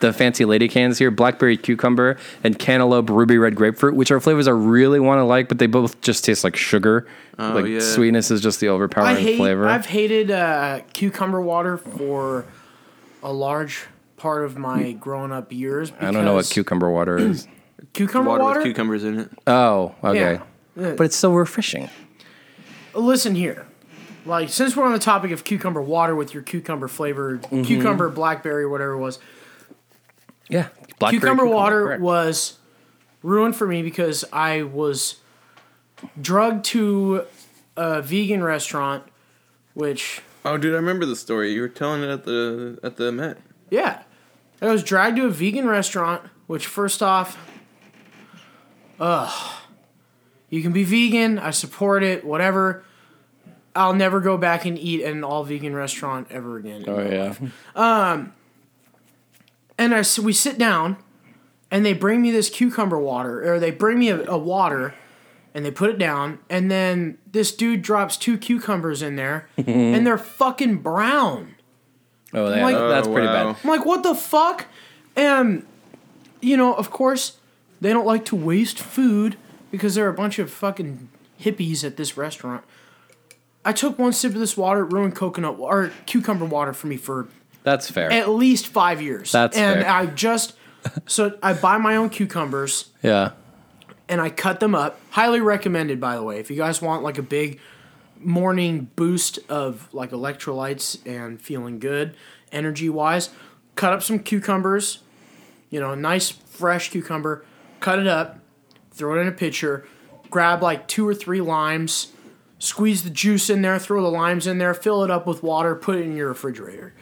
the 0.00 0.12
fancy 0.12 0.44
lady 0.44 0.68
cans 0.68 0.98
here 0.98 1.10
blackberry 1.10 1.56
cucumber 1.56 2.16
and 2.44 2.58
cantaloupe 2.58 3.10
ruby 3.10 3.38
red 3.38 3.54
grapefruit, 3.54 3.94
which 3.94 4.10
are 4.10 4.20
flavors 4.20 4.48
I 4.48 4.52
really 4.52 5.00
want 5.00 5.18
to 5.18 5.24
like, 5.24 5.48
but 5.48 5.58
they 5.58 5.66
both 5.66 6.00
just 6.00 6.24
taste 6.24 6.44
like 6.44 6.56
sugar. 6.56 7.06
like 7.38 7.64
Oh, 7.64 7.64
yeah. 7.64 7.80
sweetness 7.80 8.30
is 8.30 8.40
just 8.40 8.60
the 8.60 8.68
overpowering 8.68 9.16
I 9.16 9.20
hate. 9.20 9.36
flavor. 9.38 9.66
I've 9.68 9.86
hated 9.86 10.30
uh, 10.30 10.80
cucumber 10.92 11.40
water 11.40 11.76
for 11.76 12.44
a 13.22 13.32
large 13.32 13.86
part 14.16 14.44
of 14.44 14.56
my 14.56 14.92
grown 14.92 15.32
up 15.32 15.52
years. 15.52 15.92
I 16.00 16.10
don't 16.10 16.24
know 16.24 16.34
what 16.34 16.46
cucumber 16.46 16.90
water 16.90 17.18
is. 17.18 17.46
cucumber 17.92 18.30
Water, 18.30 18.42
water. 18.42 18.58
with 18.60 18.66
cucumbers 18.68 19.04
in 19.04 19.18
it. 19.20 19.30
oh, 19.46 19.94
okay. 20.02 20.40
Yeah. 20.76 20.94
But 20.96 21.00
it's 21.04 21.16
so 21.16 21.32
refreshing. 21.34 21.88
Listen 22.94 23.34
here. 23.34 23.66
Like 24.24 24.48
since 24.48 24.74
we're 24.76 24.84
on 24.84 24.92
the 24.92 24.98
topic 24.98 25.30
of 25.30 25.44
cucumber 25.44 25.80
water 25.82 26.14
with 26.16 26.34
your 26.34 26.42
cucumber 26.42 26.88
flavored 26.88 27.42
Mm-hmm. 27.42 27.62
cucumber 27.62 28.08
blackberry 28.08 28.66
whatever 28.66 28.92
it 28.92 28.98
was, 28.98 29.18
Yeah. 30.48 30.68
Blackberry 30.98 31.20
cucumber 31.20 31.46
water 31.46 31.82
correct. 31.84 32.02
was 32.02 32.58
ruined 33.22 33.56
for 33.56 33.66
me 33.66 33.82
because 33.82 34.24
I 34.32 34.62
was 34.62 35.16
drugged 36.20 36.64
to 36.66 37.24
a 37.76 38.00
vegan 38.02 38.42
restaurant, 38.42 39.04
which 39.74 40.20
Oh, 40.44 40.56
dude, 40.56 40.74
I 40.74 40.76
remember 40.76 41.06
the 41.06 41.16
story. 41.16 41.52
You 41.52 41.60
were 41.62 41.68
telling 41.68 42.02
it 42.02 42.08
at 42.08 42.24
the 42.24 42.78
at 42.82 42.96
the 42.96 43.10
Met. 43.12 43.38
yeah, 43.70 44.02
I 44.62 44.66
was 44.66 44.82
dragged 44.84 45.16
to 45.16 45.26
a 45.26 45.30
vegan 45.30 45.66
restaurant. 45.66 46.22
Which 46.46 46.66
first 46.68 47.02
off, 47.02 47.36
ugh, 49.00 49.52
you 50.48 50.62
can 50.62 50.72
be 50.72 50.84
vegan. 50.84 51.38
I 51.38 51.50
support 51.50 52.02
it. 52.02 52.24
Whatever. 52.24 52.84
I'll 53.74 53.92
never 53.94 54.20
go 54.20 54.38
back 54.38 54.64
and 54.64 54.78
eat 54.78 55.02
at 55.02 55.12
an 55.12 55.22
all 55.22 55.44
vegan 55.44 55.74
restaurant 55.74 56.28
ever 56.30 56.56
again. 56.56 56.84
Oh, 56.88 57.00
yeah. 57.02 57.34
Um, 57.74 58.32
and 59.78 59.94
I 59.94 59.98
s 60.00 60.18
we 60.18 60.32
sit 60.32 60.58
down, 60.58 60.96
and 61.70 61.84
they 61.84 61.92
bring 61.92 62.22
me 62.22 62.30
this 62.30 62.50
cucumber 62.50 62.98
water, 62.98 63.52
or 63.52 63.58
they 63.58 63.70
bring 63.70 63.98
me 63.98 64.08
a, 64.08 64.24
a 64.30 64.38
water, 64.38 64.94
and 65.54 65.64
they 65.64 65.70
put 65.70 65.90
it 65.90 65.98
down, 65.98 66.38
and 66.48 66.70
then 66.70 67.18
this 67.30 67.54
dude 67.54 67.82
drops 67.82 68.16
two 68.16 68.38
cucumbers 68.38 69.02
in 69.02 69.16
there, 69.16 69.48
and 69.56 70.06
they're 70.06 70.18
fucking 70.18 70.76
brown. 70.76 71.54
Oh, 72.32 72.52
yeah. 72.54 72.64
Like- 72.64 72.76
that's 72.76 73.08
pretty 73.08 73.26
wow. 73.26 73.52
bad. 73.52 73.56
I'm 73.62 73.70
like, 73.70 73.86
what 73.86 74.02
the 74.02 74.14
fuck? 74.14 74.66
And 75.14 75.66
you 76.40 76.56
know, 76.56 76.74
of 76.74 76.90
course, 76.90 77.38
they 77.80 77.92
don't 77.92 78.06
like 78.06 78.24
to 78.26 78.36
waste 78.36 78.78
food 78.78 79.36
because 79.70 79.94
they're 79.94 80.08
a 80.08 80.14
bunch 80.14 80.38
of 80.38 80.50
fucking 80.50 81.08
hippies 81.40 81.84
at 81.84 81.96
this 81.96 82.16
restaurant. 82.16 82.64
I 83.64 83.72
took 83.72 83.98
one 83.98 84.12
sip 84.12 84.32
of 84.32 84.38
this 84.38 84.56
water, 84.56 84.84
ruined 84.84 85.16
coconut 85.16 85.56
or 85.58 85.90
cucumber 86.06 86.44
water 86.44 86.72
for 86.72 86.86
me 86.86 86.96
for 86.96 87.26
That's 87.66 87.90
fair. 87.90 88.12
at 88.12 88.28
least 88.28 88.68
five 88.68 89.02
years. 89.02 89.32
That's 89.32 89.56
and 89.56 89.82
fair. 89.82 89.90
I 89.90 90.06
just 90.06 90.54
so 91.06 91.36
I 91.42 91.52
buy 91.52 91.78
my 91.78 91.96
own 91.96 92.10
cucumbers 92.10 92.90
yeah. 93.02 93.32
and 94.08 94.20
I 94.20 94.30
cut 94.30 94.60
them 94.60 94.72
up. 94.72 95.00
Highly 95.10 95.40
recommended, 95.40 96.00
by 96.00 96.14
the 96.14 96.22
way. 96.22 96.38
If 96.38 96.48
you 96.48 96.56
guys 96.56 96.80
want 96.80 97.02
like 97.02 97.18
a 97.18 97.22
big 97.22 97.58
morning 98.20 98.88
boost 98.94 99.40
of 99.48 99.92
like 99.92 100.12
electrolytes 100.12 101.04
and 101.04 101.40
feeling 101.40 101.80
good, 101.80 102.14
energy 102.52 102.88
wise, 102.88 103.30
cut 103.74 103.92
up 103.92 104.00
some 104.00 104.20
cucumbers. 104.20 105.00
You 105.68 105.80
know, 105.80 105.90
a 105.90 105.96
nice 105.96 106.30
fresh 106.30 106.90
cucumber. 106.90 107.44
Cut 107.80 107.98
it 107.98 108.06
up, 108.06 108.38
throw 108.92 109.18
it 109.18 109.22
in 109.22 109.26
a 109.26 109.32
pitcher. 109.32 109.88
Grab 110.30 110.62
like 110.62 110.86
two 110.86 111.06
or 111.06 111.16
three 111.16 111.40
limes, 111.40 112.12
squeeze 112.60 113.02
the 113.02 113.10
juice 113.10 113.50
in 113.50 113.62
there, 113.62 113.80
throw 113.80 114.00
the 114.02 114.08
limes 114.08 114.46
in 114.46 114.58
there, 114.58 114.72
fill 114.72 115.02
it 115.02 115.10
up 115.10 115.26
with 115.26 115.42
water, 115.42 115.74
put 115.74 115.96
it 115.96 116.02
in 116.02 116.16
your 116.16 116.28
refrigerator. 116.28 116.94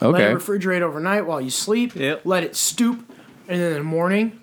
Let 0.00 0.14
Okay. 0.14 0.30
it 0.30 0.34
refrigerate 0.34 0.80
overnight 0.80 1.26
while 1.26 1.40
you 1.40 1.50
sleep. 1.50 1.94
Yep. 1.94 2.22
Let 2.24 2.42
it 2.44 2.56
stoop, 2.56 2.98
and 3.48 3.60
then 3.60 3.72
in 3.72 3.78
the 3.78 3.84
morning, 3.84 4.40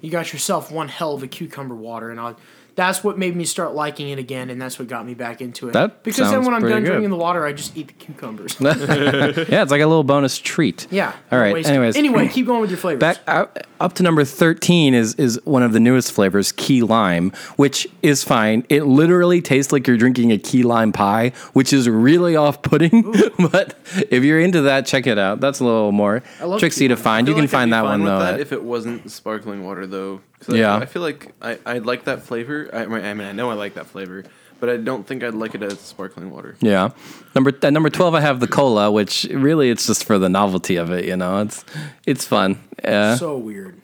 you 0.00 0.10
got 0.10 0.32
yourself 0.32 0.70
one 0.70 0.88
hell 0.88 1.14
of 1.14 1.22
a 1.22 1.26
cucumber 1.26 1.74
water, 1.74 2.10
and 2.10 2.20
I, 2.20 2.34
that's 2.76 3.04
what 3.04 3.18
made 3.18 3.36
me 3.36 3.44
start 3.44 3.74
liking 3.74 4.08
it 4.08 4.18
again, 4.18 4.50
and 4.50 4.60
that's 4.60 4.78
what 4.78 4.88
got 4.88 5.06
me 5.06 5.14
back 5.14 5.40
into 5.40 5.68
it. 5.68 5.72
That 5.72 6.02
because 6.02 6.30
then 6.30 6.44
when 6.44 6.54
I'm 6.54 6.62
done 6.62 6.82
good. 6.82 6.86
drinking 6.90 7.10
the 7.10 7.16
water, 7.16 7.46
I 7.46 7.52
just 7.52 7.76
eat 7.76 7.88
the 7.88 7.92
cucumbers. 7.94 8.56
yeah, 8.60 9.62
it's 9.62 9.70
like 9.70 9.80
a 9.80 9.86
little 9.86 10.04
bonus 10.04 10.38
treat. 10.38 10.86
yeah. 10.90 11.14
All 11.30 11.38
right. 11.38 11.54
Waste. 11.54 11.68
Anyways. 11.68 11.96
Anyway, 11.96 12.28
keep 12.28 12.46
going 12.46 12.60
with 12.60 12.70
your 12.70 12.78
flavors. 12.78 13.00
Back 13.00 13.18
up, 13.26 13.58
up 13.80 13.92
to 13.94 14.02
number 14.02 14.24
13 14.24 14.94
is 14.94 15.14
is 15.14 15.40
one 15.44 15.62
of 15.62 15.72
the 15.72 15.80
newest 15.80 16.12
flavors, 16.12 16.52
key 16.52 16.82
lime, 16.82 17.30
which 17.56 17.86
is 18.02 18.24
fine. 18.24 18.64
It 18.68 18.84
literally 18.84 19.40
tastes 19.40 19.72
like 19.72 19.86
you're 19.86 19.96
drinking 19.96 20.32
a 20.32 20.38
key 20.38 20.62
lime 20.62 20.92
pie, 20.92 21.32
which 21.52 21.72
is 21.72 21.88
really 21.88 22.36
off-putting. 22.36 23.02
but 23.50 23.78
if 24.10 24.24
you're 24.24 24.40
into 24.40 24.62
that, 24.62 24.86
check 24.86 25.06
it 25.06 25.18
out. 25.18 25.40
That's 25.40 25.60
a 25.60 25.64
little 25.64 25.92
more 25.92 26.22
love 26.40 26.58
tricksy 26.58 26.84
key 26.84 26.88
to 26.88 26.96
find. 26.96 27.28
You 27.28 27.34
can 27.34 27.42
like 27.44 27.50
find 27.50 27.72
that 27.72 27.84
one 27.84 28.04
though. 28.04 28.18
that 28.18 28.40
if 28.40 28.52
it 28.52 28.62
wasn't 28.62 29.10
sparkling 29.10 29.64
water, 29.64 29.86
though. 29.86 30.20
'Cause 30.46 30.54
I- 30.54 30.58
Yeah. 30.58 30.76
I, 30.76 30.86
feel 30.86 31.02
like 31.02 31.32
I 31.42 31.58
I 31.66 31.78
like 31.78 32.04
that 32.04 32.22
flavor. 32.22 32.68
I, 32.72 32.86
mean- 32.86 33.04
I 33.04 33.14
mean, 33.14 33.26
I 33.28 33.32
know 33.32 33.50
I 33.50 33.54
like 33.54 33.74
that 33.74 33.86
flavor, 33.86 34.24
but 34.60 34.68
I 34.70 34.76
don't 34.76 35.06
think 35.06 35.22
I'd 35.24 35.34
like 35.34 35.54
it 35.54 35.62
as 35.62 35.80
sparkling 35.80 36.30
water. 36.30 36.56
yeah. 36.60 36.90
Number 37.34 37.50
at 37.62 37.72
number 37.72 37.90
12 37.90 38.14
I 38.14 38.20
have 38.20 38.40
the 38.40 38.46
cola, 38.48 38.90
which 38.90 39.24
really 39.30 39.70
it's 39.70 39.86
just 39.86 40.04
for 40.04 40.18
the 40.18 40.28
novelty 40.28 40.76
of 40.76 40.90
it, 40.90 41.04
you 41.04 41.16
know. 41.16 41.40
It's 41.40 41.64
it's 42.06 42.24
fun. 42.26 42.58
Yeah. 42.84 43.16
so 43.16 43.36
weird. 43.36 43.76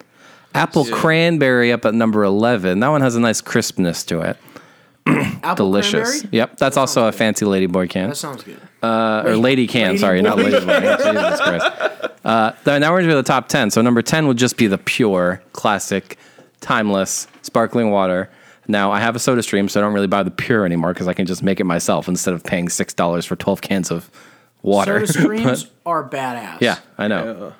Apple 0.55 0.87
Yeah. 0.87 0.97
cranberry 0.97 1.73
up 1.73 1.85
at 1.85 1.95
number 1.95 2.25
11. 2.25 2.81
That 2.81 2.89
one 2.89 3.01
has 3.03 3.15
a 3.17 3.21
nice 3.21 3.41
crispness 3.41 4.03
to 4.07 4.21
it. 4.21 4.37
Apple 5.07 5.67
Delicious. 5.67 6.09
cranberry? 6.21 6.29
Yep, 6.33 6.57
that's 6.59 6.77
also 6.77 7.07
a 7.07 7.13
fancy 7.13 7.45
ladyboy 7.47 7.89
can. 7.89 8.11
That 8.11 8.17
sounds 8.17 8.43
good. 8.43 8.61
Uh, 8.83 9.23
or 9.27 9.37
lady 9.37 9.67
can, 9.67 9.89
Lady 9.89 9.99
sorry, 9.99 10.23
not 10.23 10.37
boy. 10.37 10.45
lady 10.45 10.65
boy. 10.67 10.81
Jesus 10.81 11.41
Christ. 11.41 11.67
Uh, 12.23 12.53
now 12.67 12.93
we're 12.93 13.01
into 13.01 13.15
the 13.15 13.23
top 13.23 13.49
10. 13.49 13.71
So 13.71 13.81
number 13.81 14.03
10 14.03 14.27
would 14.29 14.37
just 14.37 14.59
be 14.59 14.67
the 14.67 14.77
pure, 14.77 15.43
classic, 15.55 16.19
timeless, 16.61 17.27
sparkling 17.43 17.91
water. 17.91 18.31
Now 18.69 18.93
I 18.93 19.01
have 19.01 19.17
a 19.17 19.19
soda 19.19 19.43
stream, 19.43 19.69
so 19.69 19.81
I 19.81 19.83
don't 19.83 19.95
really 19.95 20.07
buy 20.07 20.23
the 20.23 20.31
pure 20.31 20.65
anymore 20.65 20.93
because 20.93 21.09
I 21.09 21.13
can 21.15 21.27
just 21.27 21.43
make 21.43 21.59
it 21.61 21.65
myself 21.65 22.07
instead 22.09 22.35
of 22.35 22.45
paying 22.45 22.69
$6 22.69 23.27
for 23.27 23.37
12 23.37 23.61
cans 23.63 23.91
of 23.91 24.11
water. 24.63 25.07
Soda 25.07 25.13
streams 25.21 25.65
But- 25.65 25.73
are 25.87 26.09
badass. 26.09 26.61
yeah, 26.61 26.79
I 26.97 27.09
know. 27.09 27.53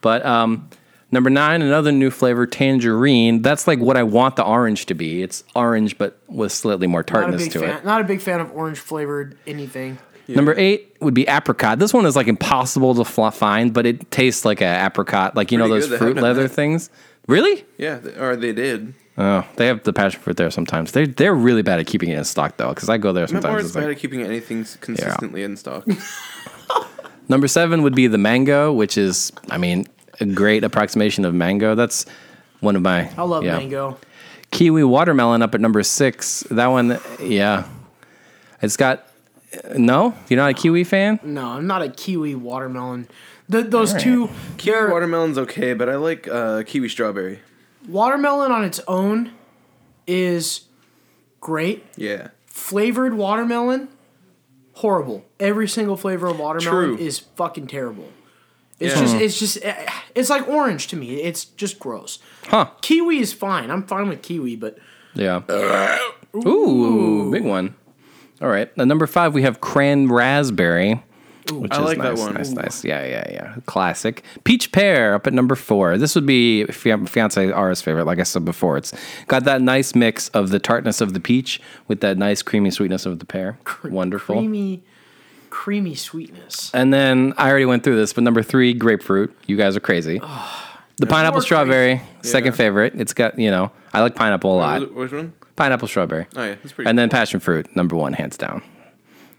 But 0.00 0.24
um, 0.26 0.68
number 1.10 1.30
nine, 1.30 1.62
another 1.62 1.90
new 1.90 2.10
flavor, 2.10 2.46
tangerine. 2.46 3.42
That's 3.42 3.66
like 3.66 3.78
what 3.78 3.96
I 3.96 4.02
want 4.02 4.36
the 4.36 4.44
orange 4.44 4.86
to 4.86 4.94
be. 4.94 5.22
It's 5.22 5.42
orange, 5.56 5.96
but 5.98 6.18
with 6.28 6.52
slightly 6.52 6.86
more 6.86 7.02
tartness 7.02 7.48
to 7.48 7.60
fan. 7.60 7.78
it. 7.78 7.84
Not 7.84 8.00
a 8.02 8.04
big 8.04 8.20
fan 8.20 8.40
of 8.40 8.52
orange 8.52 8.78
flavored 8.78 9.36
anything. 9.46 9.98
Number 10.30 10.54
eight 10.58 10.94
would 11.00 11.14
be 11.14 11.26
apricot. 11.26 11.78
This 11.78 11.94
one 11.94 12.04
is 12.04 12.14
like 12.14 12.26
impossible 12.26 12.94
to 12.96 13.04
fl- 13.04 13.30
find, 13.30 13.72
but 13.72 13.86
it 13.86 14.10
tastes 14.10 14.44
like 14.44 14.60
an 14.60 14.84
apricot, 14.84 15.34
like 15.34 15.50
you 15.50 15.56
know 15.56 15.68
those 15.68 15.88
good. 15.88 15.98
Fruit 15.98 16.16
leather 16.18 16.42
that. 16.42 16.50
things. 16.50 16.90
Really? 17.28 17.64
Yeah, 17.76 18.00
or 18.18 18.34
they 18.34 18.52
did. 18.52 18.94
Oh, 19.16 19.46
they 19.56 19.66
have 19.66 19.82
the 19.84 19.92
passion 19.92 20.20
fruit 20.20 20.36
there 20.36 20.50
sometimes. 20.50 20.92
They 20.92 21.04
they're 21.06 21.34
really 21.34 21.62
bad 21.62 21.78
at 21.78 21.86
keeping 21.86 22.08
it 22.08 22.18
in 22.18 22.24
stock 22.24 22.56
though, 22.56 22.70
because 22.70 22.88
I 22.88 22.98
go 22.98 23.12
there 23.12 23.26
sometimes. 23.26 23.44
Memoir's 23.44 23.64
it's 23.66 23.74
bad 23.74 23.84
like- 23.84 23.96
at 23.96 24.00
keeping 24.00 24.22
anything 24.22 24.60
s- 24.62 24.76
consistently 24.76 25.42
in 25.44 25.56
stock. 25.56 25.86
Number 27.28 27.46
seven 27.46 27.82
would 27.82 27.94
be 27.94 28.06
the 28.06 28.16
mango, 28.16 28.72
which 28.72 28.96
is, 28.96 29.32
I 29.50 29.58
mean, 29.58 29.86
a 30.18 30.24
great 30.24 30.64
approximation 30.64 31.26
of 31.26 31.34
mango. 31.34 31.74
That's 31.74 32.06
one 32.60 32.74
of 32.74 32.80
my. 32.82 33.10
I 33.16 33.22
love 33.22 33.44
yeah. 33.44 33.58
mango. 33.58 33.98
Kiwi 34.50 34.82
watermelon 34.84 35.42
up 35.42 35.54
at 35.54 35.60
number 35.60 35.82
six. 35.82 36.40
That 36.50 36.68
one, 36.68 36.98
yeah, 37.20 37.68
it's 38.62 38.76
got. 38.78 39.04
No, 39.76 40.14
you're 40.28 40.38
not 40.38 40.50
a 40.50 40.54
kiwi 40.54 40.84
fan. 40.84 41.20
No, 41.22 41.46
I'm 41.48 41.66
not 41.66 41.82
a 41.82 41.88
kiwi 41.90 42.34
watermelon. 42.34 43.08
The, 43.48 43.62
those 43.62 43.90
Alright. 43.90 44.04
two 44.04 44.28
kiwi 44.58 44.90
watermelon's 44.90 45.38
okay, 45.38 45.72
but 45.72 45.88
I 45.88 45.96
like 45.96 46.28
uh, 46.28 46.62
kiwi 46.66 46.88
strawberry. 46.88 47.40
watermelon 47.88 48.52
on 48.52 48.64
its 48.64 48.80
own 48.86 49.32
is 50.06 50.62
great. 51.40 51.84
Yeah. 51.96 52.28
Flavored 52.46 53.14
watermelon, 53.14 53.88
horrible. 54.74 55.24
Every 55.40 55.66
single 55.68 55.96
flavor 55.96 56.26
of 56.26 56.38
watermelon 56.38 56.96
True. 56.96 56.98
is 56.98 57.18
fucking 57.20 57.68
terrible. 57.68 58.08
It's 58.80 58.94
Yeah. 58.94 59.00
just 59.00 59.14
it's 59.16 59.38
just 59.38 59.58
eh, 59.64 59.90
it's 60.14 60.28
like 60.30 60.46
orange 60.48 60.86
to 60.88 60.96
me. 60.96 61.22
It's 61.22 61.44
just 61.46 61.78
gross. 61.78 62.18
Huh? 62.48 62.70
Kiwi 62.82 63.18
is 63.18 63.32
fine. 63.32 63.70
I'm 63.70 63.84
fine 63.86 64.08
with 64.08 64.22
kiwi, 64.22 64.56
but 64.56 64.78
Yeah. 65.14 65.40
Ooh, 66.36 67.30
big 67.32 67.44
one. 67.44 67.74
All 68.40 68.48
right. 68.48 68.70
At 68.76 68.86
number 68.86 69.06
five, 69.06 69.34
we 69.34 69.42
have 69.42 69.60
cran 69.60 70.08
raspberry. 70.08 71.02
Which 71.52 71.72
I 71.72 71.78
is 71.78 71.84
like 71.84 71.98
that 71.98 72.10
nice, 72.14 72.18
one. 72.18 72.34
Nice, 72.34 72.50
nice. 72.50 72.84
Yeah, 72.84 73.04
yeah, 73.06 73.30
yeah. 73.30 73.54
Classic. 73.66 74.22
Peach 74.44 74.70
pear 74.72 75.14
up 75.14 75.26
at 75.26 75.32
number 75.32 75.54
four. 75.54 75.96
This 75.98 76.14
would 76.14 76.26
be 76.26 76.64
fia- 76.66 77.06
fiance 77.06 77.50
R's 77.50 77.80
favorite. 77.80 78.04
Like 78.06 78.18
I 78.18 78.22
said 78.24 78.44
before, 78.44 78.76
it's 78.76 78.92
got 79.26 79.44
that 79.44 79.62
nice 79.62 79.94
mix 79.94 80.28
of 80.30 80.50
the 80.50 80.58
tartness 80.58 81.00
of 81.00 81.14
the 81.14 81.20
peach 81.20 81.60
with 81.86 82.00
that 82.00 82.18
nice 82.18 82.42
creamy 82.42 82.70
sweetness 82.70 83.06
of 83.06 83.18
the 83.18 83.24
pear. 83.26 83.58
Wonderful. 83.84 84.36
creamy, 84.36 84.82
creamy 85.50 85.94
sweetness. 85.94 86.70
And 86.74 86.92
then 86.92 87.32
I 87.38 87.48
already 87.48 87.64
went 87.64 87.82
through 87.84 87.96
this, 87.96 88.12
but 88.12 88.24
number 88.24 88.42
three, 88.42 88.72
grapefruit. 88.74 89.34
You 89.46 89.56
guys 89.56 89.76
are 89.76 89.80
crazy. 89.80 90.18
the 90.98 91.06
pineapple 91.06 91.36
More 91.36 91.42
strawberry, 91.42 92.02
second 92.22 92.52
Yeah. 92.52 92.56
favorite. 92.56 92.94
It's 92.96 93.12
got 93.14 93.38
you 93.38 93.50
know 93.50 93.70
I 93.94 94.00
like 94.02 94.14
pineapple 94.14 94.54
a 94.54 94.58
lot. 94.58 94.80
Which- 94.80 94.90
Which 94.90 95.12
one? 95.12 95.32
Pineapple 95.56 95.88
strawberry. 95.88 96.26
Oh 96.36 96.44
yeah, 96.44 96.54
that's 96.62 96.72
pretty. 96.72 96.88
And 96.88 96.98
then 96.98 97.08
passion 97.08 97.40
fruit, 97.40 97.74
number 97.74 97.96
one, 97.96 98.12
hands 98.12 98.36
down. 98.36 98.62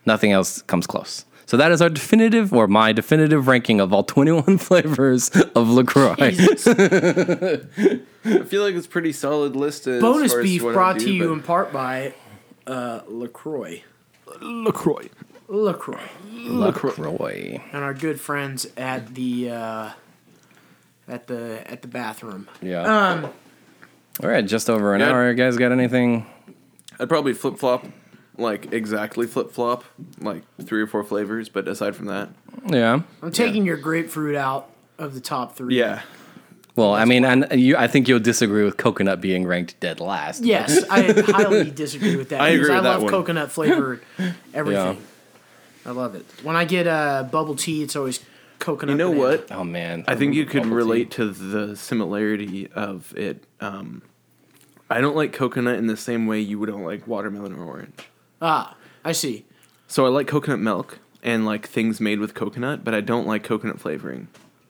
Nothing 0.06 0.32
else 0.32 0.62
comes 0.64 0.88
close. 0.88 1.24
So 1.50 1.58
that 1.58 1.72
is 1.72 1.82
our 1.82 1.90
definitive, 1.90 2.54
or 2.54 2.68
my 2.68 2.94
definitive 2.94 3.48
ranking 3.48 3.80
of 3.82 3.92
all 3.92 4.04
21 4.04 4.58
flavors 4.60 5.30
of 5.56 5.68
La 5.68 5.82
Croix. 5.82 6.14
I 6.20 6.34
feel 8.46 8.62
like 8.62 8.76
it's 8.76 8.86
pretty 8.86 9.12
solid 9.14 9.56
list. 9.56 9.86
Bonus 9.86 10.36
beef 10.36 10.62
brought 10.62 11.00
do, 11.00 11.06
to 11.06 11.12
you 11.12 11.28
but- 11.30 11.34
in 11.34 11.42
part 11.42 11.74
by 11.74 12.14
uh, 12.68 13.00
La 13.08 13.26
Croix. 13.26 13.82
Lacroix. 14.42 15.10
La 15.48 15.74
Croix. 15.74 15.98
LaCroix. 16.32 17.60
and 17.74 17.84
our 17.84 17.96
good 17.96 18.22
friends 18.22 18.68
at 18.78 19.16
the 19.16 19.50
uh, 19.50 19.90
at 21.08 21.26
the 21.26 21.64
at 21.66 21.82
the 21.82 21.88
bathroom. 21.88 22.48
Yeah. 22.62 22.84
Um, 22.84 23.26
all 24.22 24.30
right, 24.30 24.46
just 24.46 24.70
over 24.70 24.94
an 24.94 25.02
Yeah. 25.02 25.10
hour. 25.10 25.30
You 25.30 25.34
guys 25.36 25.58
got 25.58 25.72
anything? 25.72 26.28
I'd 27.00 27.10
probably 27.10 27.34
flip 27.34 27.58
flop, 27.58 27.88
like 28.40 28.72
exactly 28.74 29.28
flip 29.28 29.52
flop, 29.52 29.84
like 30.20 30.44
three 30.64 30.82
or 30.82 30.88
four 30.88 31.04
flavors. 31.04 31.50
But 31.50 31.68
aside 31.68 31.96
from 31.96 32.08
that, 32.08 32.30
Yeah. 32.68 33.02
I'm 33.22 33.32
taking 33.32 33.66
your 33.66 33.78
grapefruit 33.78 34.36
out 34.36 34.70
of 34.98 35.14
the 35.14 35.22
top 35.22 35.56
three. 35.56 35.78
yeah, 35.78 36.02
Well, 36.76 36.94
I 36.94 37.06
mean, 37.06 37.24
and 37.26 37.48
you, 37.52 37.76
I 37.78 37.88
think 37.88 38.08
you'll 38.08 38.20
disagree 38.20 38.64
with 38.64 38.78
coconut 38.78 39.22
being 39.22 39.46
ranked 39.46 39.80
dead 39.80 40.00
last. 40.00 40.44
Yes, 40.44 40.84
I 40.90 41.14
highly 41.32 41.72
disagree 41.72 42.16
with 42.16 42.30
that. 42.30 42.42
I 42.42 42.52
because 42.54 42.68
agree 42.68 42.78
I 42.78 42.82
that 42.82 42.90
love 42.90 43.04
one. 43.04 43.12
coconut 43.12 43.52
flavored 43.52 44.02
everything. 44.54 45.02
I 45.86 45.92
love 45.92 46.16
it. 46.16 46.26
When 46.44 46.56
I 46.56 46.66
get 46.66 46.88
uh, 46.88 47.24
bubble 47.24 47.56
tea, 47.56 47.82
it's 47.84 47.96
always 47.96 48.20
coconut. 48.60 48.94
you 48.94 48.98
know 48.98 49.10
banana. 49.12 49.28
what? 49.38 49.52
Oh 49.52 49.64
man. 49.64 50.04
I 50.08 50.16
think 50.16 50.36
you 50.36 50.46
could 50.46 50.64
Bubble 50.64 50.70
tea. 50.72 50.76
relate 50.76 51.12
to 51.12 51.32
the 51.32 51.76
similarity 51.78 52.68
of 52.76 53.14
it. 53.18 53.46
Um, 53.62 54.02
I 54.90 55.00
don't 55.02 55.16
like 55.16 55.32
coconut 55.34 55.76
in 55.78 55.88
the 55.88 55.96
same 55.98 56.28
way 56.28 56.40
you 56.42 56.64
don't 56.66 56.84
like 56.84 57.08
watermelon 57.08 57.54
or 57.56 57.64
orange. 57.64 58.08
Ah, 58.42 58.76
I 59.04 59.12
see. 59.12 59.46
So 59.88 60.06
I 60.06 60.10
like 60.10 60.28
coconut 60.28 60.60
milk 60.60 61.00
and 61.24 61.46
like 61.46 61.68
things 61.68 62.00
made 62.00 62.20
with 62.20 62.34
coconut, 62.34 62.84
but 62.84 62.94
I 62.94 63.02
don't 63.02 63.28
like 63.28 63.44
coconut 63.44 63.80
flavoring 63.80 64.28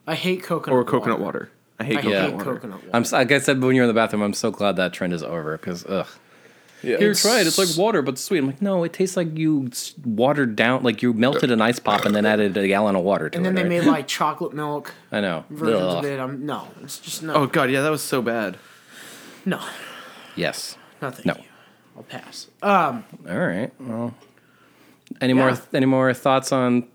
I 0.08 0.16
hate 0.16 0.42
coconut 0.44 0.76
or 0.76 0.84
coconut 0.84 1.20
water. 1.20 1.52
I 1.80 1.84
hate 1.84 1.98
I 2.00 2.02
coconut 2.02 2.22
hate 2.24 2.34
water. 2.34 2.54
coconut 2.56 2.78
water. 2.78 2.90
I'm 2.94 3.02
s- 3.04 3.12
like 3.12 3.32
I 3.32 3.40
said 3.40 3.62
when 3.62 3.76
you 3.76 3.82
were 3.82 3.88
in 3.88 3.94
the 3.94 4.00
bathroom. 4.00 4.22
I'm 4.24 4.34
so 4.34 4.50
glad 4.52 4.76
that 4.78 4.92
trend 4.94 5.14
is 5.14 5.22
over 5.24 5.56
because 5.58 5.86
ugh. 5.86 6.08
Yeah. 6.82 6.98
Here, 6.98 7.14
try 7.14 7.42
it. 7.42 7.48
It's 7.48 7.58
like 7.58 7.78
water, 7.78 8.02
but 8.02 8.18
sweet. 8.18 8.38
I'm 8.40 8.48
like, 8.48 8.62
no, 8.62 8.86
it 8.86 8.94
tastes 8.94 9.18
like 9.18 9.38
you 9.38 9.68
s- 9.70 9.94
watered 10.06 10.56
down, 10.56 10.82
like 10.82 11.02
you 11.02 11.12
melted 11.14 11.52
an 11.52 11.60
ice 11.62 11.78
pop 11.78 12.06
and 12.06 12.16
then 12.16 12.26
added 12.26 12.56
a 12.56 12.66
gallon 12.70 12.96
of 12.96 13.04
water 13.04 13.30
to 13.30 13.36
it. 13.36 13.38
and 13.38 13.46
it. 13.46 13.54
then 13.60 13.68
they 13.70 13.78
right? 13.80 13.86
made 13.86 13.92
like 13.92 14.08
chocolate 14.08 14.54
milk 14.54 14.94
I 15.12 15.20
know. 15.20 15.44
versions 15.50 15.82
Ugh. 15.84 16.06
of 16.06 16.10
it. 16.10 16.20
I'm 16.22 16.46
no, 16.46 16.70
it's 16.82 16.98
just 17.00 17.22
no, 17.22 17.34
Oh 17.34 17.46
god, 17.48 17.70
yeah, 17.70 17.82
that 17.82 17.90
was 17.92 18.02
so 18.02 18.22
bad. 18.22 18.58
no, 19.46 19.60
Yes. 20.38 20.78
no, 21.02 21.12
thank 21.12 21.26
No. 21.26 21.36
You. 22.00 22.06
I'll 22.16 22.22
pass. 22.22 22.48
Um, 22.62 23.04
All 23.30 23.38
right. 23.40 23.72
Well, 23.80 24.14
any 25.22 25.34
more? 25.34 25.58
Any 25.74 25.86
more 25.86 26.14
thoughts 26.14 26.52
on 26.52 26.88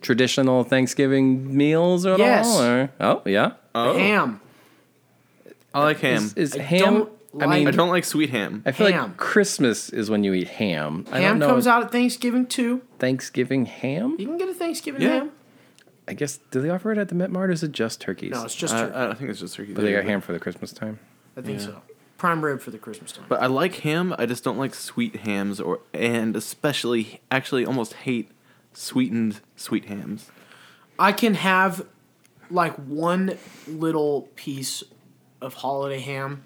traditional 0.00 0.64
Thanksgiving 0.64 1.56
meals 1.56 2.06
at 2.06 2.18
Yes. 2.18 2.46
all? 2.46 2.62
Or, 2.62 2.90
oh 3.00 3.22
yeah. 3.26 3.52
Oh, 3.74 3.96
ham. 3.96 4.40
I 5.72 5.82
like 5.84 6.00
ham. 6.00 6.24
Is, 6.24 6.34
is 6.34 6.56
I 6.56 6.62
ham? 6.62 6.94
don't 6.94 7.12
I 7.40 7.46
mean, 7.46 7.68
I 7.68 7.70
don't 7.70 7.90
like 7.90 8.04
sweet 8.04 8.30
ham. 8.30 8.62
I 8.66 8.72
feel 8.72 8.88
Ham. 8.90 9.02
like 9.10 9.16
Christmas 9.16 9.88
is 9.90 10.10
when 10.10 10.24
you 10.24 10.32
eat 10.34 10.48
ham. 10.48 11.04
I 11.08 11.20
don't 11.20 11.22
Ham 11.22 11.38
know. 11.38 11.46
comes 11.46 11.66
out 11.68 11.84
at 11.84 11.92
Thanksgiving 11.92 12.44
too. 12.46 12.82
Thanksgiving 12.98 13.66
ham. 13.66 14.16
You 14.18 14.26
can 14.26 14.36
get 14.36 14.48
a 14.48 14.54
Thanksgiving 14.54 15.02
Yeah. 15.02 15.08
ham. 15.10 15.30
I 16.08 16.14
guess 16.14 16.40
do 16.50 16.60
they 16.60 16.70
offer 16.70 16.90
it 16.90 16.98
at 16.98 17.08
the 17.08 17.14
Met 17.14 17.30
Mart? 17.30 17.50
Or 17.50 17.52
is 17.52 17.62
it 17.62 17.70
just 17.70 18.00
turkeys? 18.00 18.32
No, 18.32 18.44
it's 18.44 18.56
just. 18.56 18.74
I, 18.74 18.80
turkey. 18.80 18.96
I 18.96 19.14
think 19.14 19.30
it's 19.30 19.38
just 19.38 19.54
turkey. 19.54 19.74
but 19.74 19.82
they 19.84 19.92
got 19.92 20.02
ham 20.04 20.20
for 20.20 20.32
the 20.32 20.40
Christmas 20.40 20.72
time. 20.72 20.98
I 21.36 21.42
think 21.42 21.60
yeah. 21.60 21.66
so. 21.66 21.82
Prime 22.20 22.44
rib 22.44 22.60
for 22.60 22.70
the 22.70 22.76
Christmas 22.76 23.12
time. 23.12 23.24
But 23.30 23.40
I 23.40 23.46
like 23.46 23.76
ham. 23.76 24.14
I 24.18 24.26
just 24.26 24.44
don't 24.44 24.58
like 24.58 24.74
sweet 24.74 25.16
hams, 25.16 25.58
or 25.58 25.80
and 25.94 26.36
especially 26.36 27.22
actually 27.30 27.64
almost 27.64 27.94
hate 27.94 28.30
sweetened 28.74 29.40
sweet 29.56 29.86
hams. 29.86 30.30
I 30.98 31.12
can 31.12 31.32
have 31.32 31.86
like 32.50 32.74
one 32.74 33.38
little 33.66 34.28
piece 34.36 34.82
of 35.40 35.54
holiday 35.54 36.00
ham, 36.00 36.44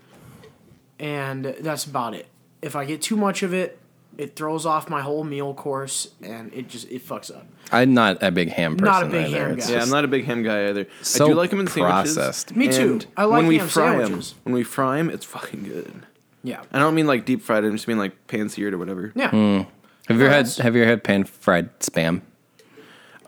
and 1.01 1.45
that's 1.45 1.85
about 1.87 2.15
it. 2.15 2.29
If 2.63 2.77
I 2.77 2.85
get 2.85 3.03
too 3.03 3.17
much 3.17 3.43
of 3.43 3.53
it, 3.53 3.77
it 4.19 4.37
throws 4.37 4.65
off 4.67 4.89
my 4.89 5.01
whole 5.03 5.25
meal 5.25 5.55
course, 5.55 6.09
and 6.23 6.53
it 6.53 6.69
just 6.69 6.91
it 6.91 7.07
fucks 7.07 7.35
up. 7.35 7.47
I'm 7.73 7.95
not 7.95 8.23
a 8.23 8.31
big 8.31 8.51
ham 8.51 8.77
person. 8.77 8.93
Not 8.93 9.03
a 9.05 9.07
big 9.07 9.27
either. 9.27 9.49
ham 9.49 9.59
It's 9.59 9.67
guy. 9.69 9.75
Yeah, 9.75 9.83
I'm 9.83 9.91
not 9.91 10.05
a 10.05 10.09
big 10.09 10.25
ham 10.25 10.43
guy 10.43 10.69
either. 10.69 10.87
So 11.03 11.25
I 11.25 11.29
do 11.29 11.35
like 11.35 11.51
them 11.51 11.61
in 11.61 11.67
sandwiches. 11.67 12.15
processed. 12.15 12.57
Me 12.57 12.69
too. 12.69 12.93
and 12.93 13.07
I 13.17 13.25
like 13.25 13.31
them. 13.31 13.37
when 13.39 13.47
we 13.49 13.59
ham 13.59 13.69
fry 13.69 13.99
sandwiches. 13.99 14.33
them. 14.33 14.41
When 14.45 14.55
we 14.55 14.63
fry 14.63 14.97
them, 14.99 15.11
it's 15.11 15.25
fucking 15.25 15.65
good. 15.65 16.07
Yeah, 16.43 16.63
I 16.73 16.79
don't 16.79 16.95
mean 16.95 17.07
like 17.07 17.25
deep 17.25 17.41
fried. 17.43 17.65
I 17.65 17.71
just 17.71 17.89
mean 17.89 17.99
like 17.99 18.27
pan 18.27 18.49
seared 18.49 18.75
or 18.75 18.79
whatever. 18.79 19.13
yeah. 19.15 19.31
Hmm. 19.31 19.61
Have 20.09 20.19
you 20.19 20.27
ever 20.27 20.35
had 20.35 20.49
Have 20.57 20.77
you 20.77 20.83
ever 20.83 20.91
had 20.91 21.03
pan 21.05 21.25
fried 21.25 21.79
spam? 21.81 22.21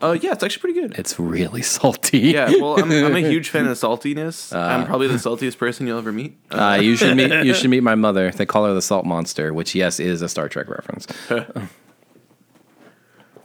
Uh, 0.01 0.17
yeah, 0.21 0.31
it's 0.33 0.43
actually 0.43 0.61
pretty 0.61 0.79
good. 0.79 0.99
It's 0.99 1.19
really 1.19 1.61
salty. 1.77 2.19
Yeah, 2.19 2.51
well, 2.61 2.79
I'm, 2.79 2.91
I'm 2.91 3.15
a 3.15 3.19
huge 3.27 3.49
fan 3.49 3.65
of 3.67 3.77
saltiness. 3.77 4.55
I'm 4.55 4.85
probably 4.85 5.07
the 5.07 5.15
saltiest 5.15 5.57
person 5.57 5.87
you'll 5.87 5.97
ever 5.97 6.11
meet. 6.11 6.37
Uh, 6.51 6.55
Uh, 6.77 6.79
you 6.79 6.95
should 6.95 7.17
meet 7.17 7.31
you 7.45 7.53
should 7.53 7.69
meet 7.69 7.81
my 7.83 7.95
mother. 7.95 8.29
They 8.31 8.45
call 8.45 8.65
her 8.65 8.73
the 8.73 8.81
Salt 8.81 9.05
Monster, 9.05 9.53
which 9.53 9.73
yes 9.75 9.99
is 9.99 10.21
a 10.21 10.29
Star 10.29 10.47
Trek 10.49 10.67
reference. 10.69 11.07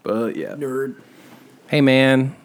but 0.02 0.36
yeah, 0.36 0.54
Nerd. 0.54 0.96
Hey 1.68 1.80
man, 1.80 2.36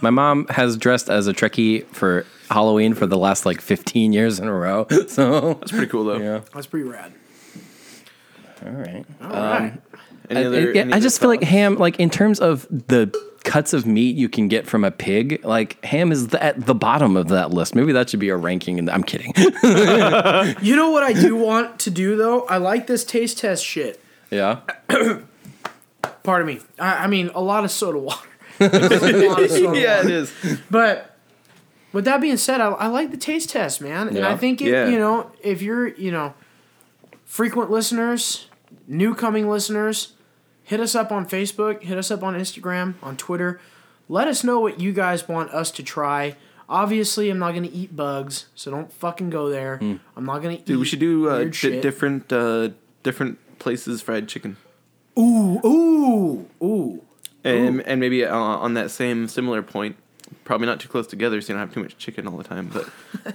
my 0.00 0.10
mom 0.10 0.46
has 0.48 0.76
dressed 0.76 1.10
as 1.10 1.26
a 1.26 1.32
Trekkie 1.34 1.84
for 1.88 2.24
Halloween 2.48 2.94
for 2.94 3.06
the 3.06 3.18
last 3.18 3.44
like 3.44 3.60
15 3.60 4.12
years 4.12 4.38
in 4.40 4.48
a 4.48 4.54
row. 4.54 4.86
So 5.08 5.54
that's 5.54 5.72
pretty 5.72 5.86
cool 5.88 6.04
though. 6.04 6.16
yeah, 6.18 6.40
That's 6.54 6.66
pretty 6.66 6.88
rad. 6.88 7.12
all 8.64 8.72
right. 8.72 9.04
All 9.20 9.28
right. 9.30 9.72
Uh, 10.30 10.34
any 10.34 10.44
I, 10.44 10.46
other, 10.46 10.72
I- 10.72 10.76
any 10.78 10.92
I 10.92 11.00
just 11.00 11.20
feel 11.20 11.28
like 11.28 11.42
ham, 11.42 11.76
like 11.76 11.98
in 11.98 12.10
terms 12.10 12.40
of 12.40 12.66
the 12.70 13.12
cuts 13.42 13.72
of 13.72 13.86
meat 13.86 14.16
you 14.16 14.28
can 14.28 14.48
get 14.48 14.66
from 14.66 14.84
a 14.84 14.90
pig, 14.90 15.44
like 15.44 15.82
ham 15.84 16.12
is 16.12 16.28
the, 16.28 16.42
at 16.42 16.66
the 16.66 16.74
bottom 16.74 17.16
of 17.16 17.28
that 17.28 17.50
list. 17.50 17.74
Maybe 17.74 17.92
that 17.92 18.10
should 18.10 18.20
be 18.20 18.28
a 18.28 18.36
ranking. 18.36 18.78
And 18.78 18.90
I'm 18.90 19.02
kidding. 19.02 19.32
You 20.62 20.76
know 20.76 20.90
what 20.90 21.02
I 21.02 21.12
do 21.14 21.36
want 21.48 21.78
to 21.80 21.90
do 21.90 22.16
though? 22.16 22.42
I 22.42 22.58
like 22.58 22.86
this 22.86 23.04
taste 23.04 23.38
test 23.38 23.64
shit. 23.64 24.02
yeah. 24.30 24.60
Pardon 26.22 26.46
me. 26.46 26.60
I, 26.78 27.04
I 27.04 27.06
mean, 27.06 27.30
a 27.34 27.40
lot 27.40 27.64
of 27.64 27.70
soda 27.70 27.98
water. 27.98 28.26
Of 28.60 28.72
soda 29.00 29.78
yeah, 29.78 29.96
water. 29.98 30.08
it 30.08 30.10
is. 30.10 30.32
But 30.70 31.16
with 31.92 32.04
that 32.04 32.20
being 32.20 32.36
said, 32.36 32.60
I, 32.60 32.68
I 32.72 32.86
like 32.88 33.10
the 33.10 33.16
taste 33.16 33.48
test, 33.50 33.80
man. 33.80 34.08
And 34.08 34.18
I 34.24 34.36
think, 34.36 34.60
it, 34.60 34.68
Yeah. 34.70 34.88
you 34.88 34.98
know, 34.98 35.30
if 35.42 35.62
you're, 35.62 35.88
you 35.88 36.10
know, 36.12 36.34
frequent 37.24 37.70
listeners, 37.70 38.48
new 38.86 39.14
coming 39.14 39.48
listeners, 39.48 40.12
hit 40.70 40.78
us 40.78 40.94
up 40.94 41.10
on 41.10 41.26
Facebook, 41.26 41.82
hit 41.82 41.98
us 41.98 42.12
up 42.12 42.22
on 42.22 42.34
Instagram, 42.34 42.94
on 43.02 43.16
Twitter. 43.16 43.60
Let 44.08 44.28
us 44.28 44.44
know 44.44 44.60
what 44.60 44.78
you 44.78 44.92
guys 44.92 45.26
want 45.26 45.50
us 45.50 45.72
to 45.72 45.82
try. 45.82 46.36
Obviously, 46.68 47.28
I'm 47.28 47.40
not 47.40 47.54
gonna 47.54 47.68
eat 47.72 47.96
bugs, 47.96 48.46
so 48.54 48.70
don't 48.70 48.92
fucking 48.92 49.30
go 49.30 49.48
there. 49.50 49.80
I'm 49.80 50.24
not 50.24 50.38
gonna 50.42 50.54
eat. 50.54 50.66
Dude, 50.66 50.78
we 50.78 50.86
should 50.86 51.00
do 51.00 51.28
uh, 51.28 51.38
weird 51.38 51.50
di- 51.50 51.56
shit. 51.56 51.82
different 51.82 52.32
uh, 52.32 52.68
different 53.02 53.38
places 53.58 54.00
fried 54.00 54.28
chicken, 54.28 54.56
Ooh, 55.18 55.58
ooh, 55.66 56.46
ooh. 56.62 57.02
and 57.42 57.80
and 57.82 57.98
maybe 58.00 58.24
uh, 58.24 58.36
on 58.36 58.74
that 58.74 58.92
same 58.92 59.26
similar 59.26 59.62
point, 59.62 59.96
probably 60.44 60.68
not 60.68 60.78
too 60.78 60.88
close 60.88 61.08
together, 61.08 61.40
so 61.40 61.52
you 61.52 61.58
don't 61.58 61.66
have 61.66 61.74
too 61.74 61.82
much 61.82 61.98
chicken 61.98 62.28
all 62.28 62.36
the 62.36 62.44
time, 62.44 62.70
but 62.72 62.88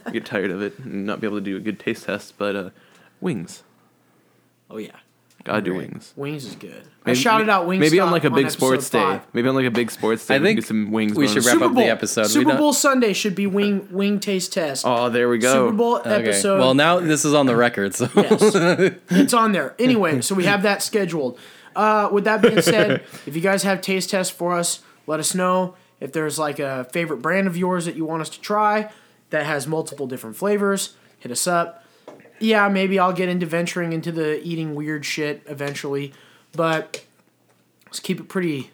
get 0.14 0.26
tired 0.26 0.52
of 0.52 0.62
it 0.62 0.80
and 0.80 1.06
not 1.06 1.20
be 1.20 1.28
able 1.28 1.38
to 1.38 1.44
do 1.44 1.58
a 1.58 1.60
good 1.60 1.78
taste 1.80 2.06
test. 2.06 2.38
But 2.38 2.56
uh, 2.56 2.70
wings, 3.20 3.64
Oh 4.72 4.78
yeah, 4.78 4.96
gotta 5.46 5.62
do 5.62 5.72
Great. 5.74 5.92
wings. 5.92 6.14
Wings 6.18 6.44
is 6.46 6.56
good. 6.56 6.84
I 7.06 7.12
Maybe- 7.12 7.20
shouted 7.20 7.50
out 7.50 7.66
wings. 7.68 7.80
Maybe 7.80 8.00
on 8.02 8.12
like 8.12 8.26
a 8.26 8.30
big 8.30 8.50
sports 8.52 8.90
day. 8.90 9.22
Maybe 9.32 9.48
on 9.48 9.56
like 9.56 9.66
a 9.66 9.72
big 9.72 9.90
sports 9.92 10.26
day. 10.28 10.36
I 10.36 10.38
we 10.38 10.40
can 10.40 10.46
think 10.48 10.60
do 10.62 10.66
some 10.68 10.92
wings. 10.92 11.14
we 11.16 11.28
should 11.28 11.36
bonus. 11.44 11.46
wrap 11.46 11.54
Super 11.54 11.66
up 11.66 11.72
the 11.72 11.76
Bowl 11.76 11.90
episode. 11.90 12.22
We 12.24 12.28
Super 12.28 12.50
don't- 12.50 12.58
Bowl 12.60 12.74
Sunday 12.74 13.14
should 13.14 13.36
be 13.36 13.48
wing 13.48 13.88
wing 13.92 14.20
taste 14.20 14.52
test. 14.54 14.84
Oh, 14.86 15.10
there 15.10 15.30
we 15.30 15.38
go. 15.38 15.54
Super 15.54 15.72
Bowl 15.78 15.96
Okay. 15.98 16.10
episode. 16.16 16.60
Well, 16.60 16.74
now 16.74 17.00
this 17.00 17.24
is 17.24 17.34
on 17.34 17.46
the 17.46 17.56
record, 17.56 17.96
so 17.96 18.10
Yes. 18.16 18.42
it's 19.12 19.34
on 19.34 19.52
there. 19.54 19.74
Anyway, 19.80 20.20
so 20.22 20.36
we 20.36 20.44
have 20.46 20.64
that 20.64 20.82
scheduled. 20.82 21.40
Uh, 21.76 22.10
with 22.12 22.24
that 22.24 22.42
being 22.42 22.62
said, 22.62 23.04
if 23.26 23.36
you 23.36 23.42
guys 23.42 23.64
have 23.64 23.82
taste 23.82 24.10
tests 24.10 24.34
for 24.34 24.54
us, 24.54 24.82
let 25.08 25.20
us 25.20 25.36
know. 25.36 25.76
If 26.00 26.12
there's 26.12 26.38
like 26.40 26.60
a 26.60 26.86
favorite 26.92 27.18
brand 27.22 27.48
of 27.48 27.56
yours 27.56 27.86
that 27.86 27.96
you 27.96 28.04
want 28.06 28.22
us 28.22 28.30
to 28.30 28.42
try 28.42 28.90
that 29.30 29.46
has 29.46 29.68
multiple 29.68 30.08
different 30.08 30.36
flavors, 30.36 30.96
hit 31.20 31.32
us 31.32 31.46
up. 31.48 31.84
Yeah, 32.40 32.68
maybe 32.70 33.00
I'll 33.00 33.14
get 33.14 33.30
into 33.30 33.46
venturing 33.46 33.94
into 33.94 34.12
the 34.12 34.42
eating 34.44 34.76
weird 34.76 35.06
shit 35.06 35.42
eventually, 35.48 36.14
but 36.52 37.04
let's 37.86 38.00
keep 38.00 38.20
it 38.20 38.28
pretty. 38.28 38.72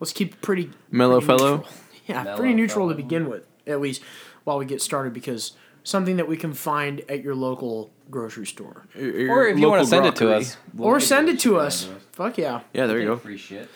Let's 0.00 0.12
keep 0.12 0.34
it 0.34 0.40
pretty 0.42 0.70
Mellow 0.90 1.20
pretty 1.20 1.26
fellow. 1.38 1.56
neutral. 1.58 1.72
Yeah, 2.06 2.22
Mellow 2.22 2.36
pretty 2.38 2.54
neutral 2.54 2.88
to 2.88 2.94
begin 2.94 3.28
with, 3.28 3.42
at 3.66 3.80
least 3.80 4.00
while 4.44 4.58
we 4.58 4.64
get 4.64 4.80
started, 4.80 5.12
because 5.12 5.54
something 5.82 6.16
that 6.18 6.28
we 6.28 6.36
can 6.36 6.52
find 6.54 7.02
at 7.08 7.22
your 7.24 7.34
local 7.34 7.90
grocery 8.12 8.46
store. 8.46 8.86
or 8.94 9.46
if 9.48 9.58
you 9.58 9.68
want 9.68 9.82
to 9.82 9.88
send 9.88 10.06
it 10.06 10.14
to 10.16 10.32
us, 10.32 10.56
or 10.78 11.00
send 11.00 11.28
it 11.28 11.40
to 11.40 11.58
us. 11.58 11.88
Fuck 12.12 12.38
yeah. 12.38 12.60
Yeah, 12.72 12.86
there 12.86 13.00
you 13.00 13.06
go. 13.06 13.16
Free 13.16 13.36
shit. 13.36 13.68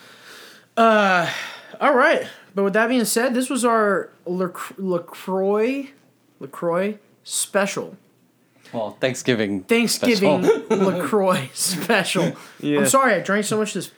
Uh, 0.77 1.29
All 1.81 1.93
right. 1.93 2.25
But 2.55 2.63
with 2.63 2.73
that 2.73 2.87
being 2.87 3.03
said, 3.05 3.33
this 3.33 3.49
was 3.49 3.63
our 3.65 4.09
Lac- 4.25 4.77
La 4.77 4.99
Croix, 4.99 5.89
LaCroix 6.39 6.97
special. 7.23 7.97
Well, 8.73 8.91
Thanksgiving. 8.99 9.63
Thanksgiving 9.63 10.43
special. 10.43 10.77
La 10.77 11.01
Croix 11.05 11.49
special. 11.53 12.33
Yeah. 12.59 12.79
I'm 12.79 12.85
sorry, 12.87 13.13
I 13.15 13.19
drank 13.19 13.45
so 13.45 13.57
much 13.57 13.73
this 13.73 13.91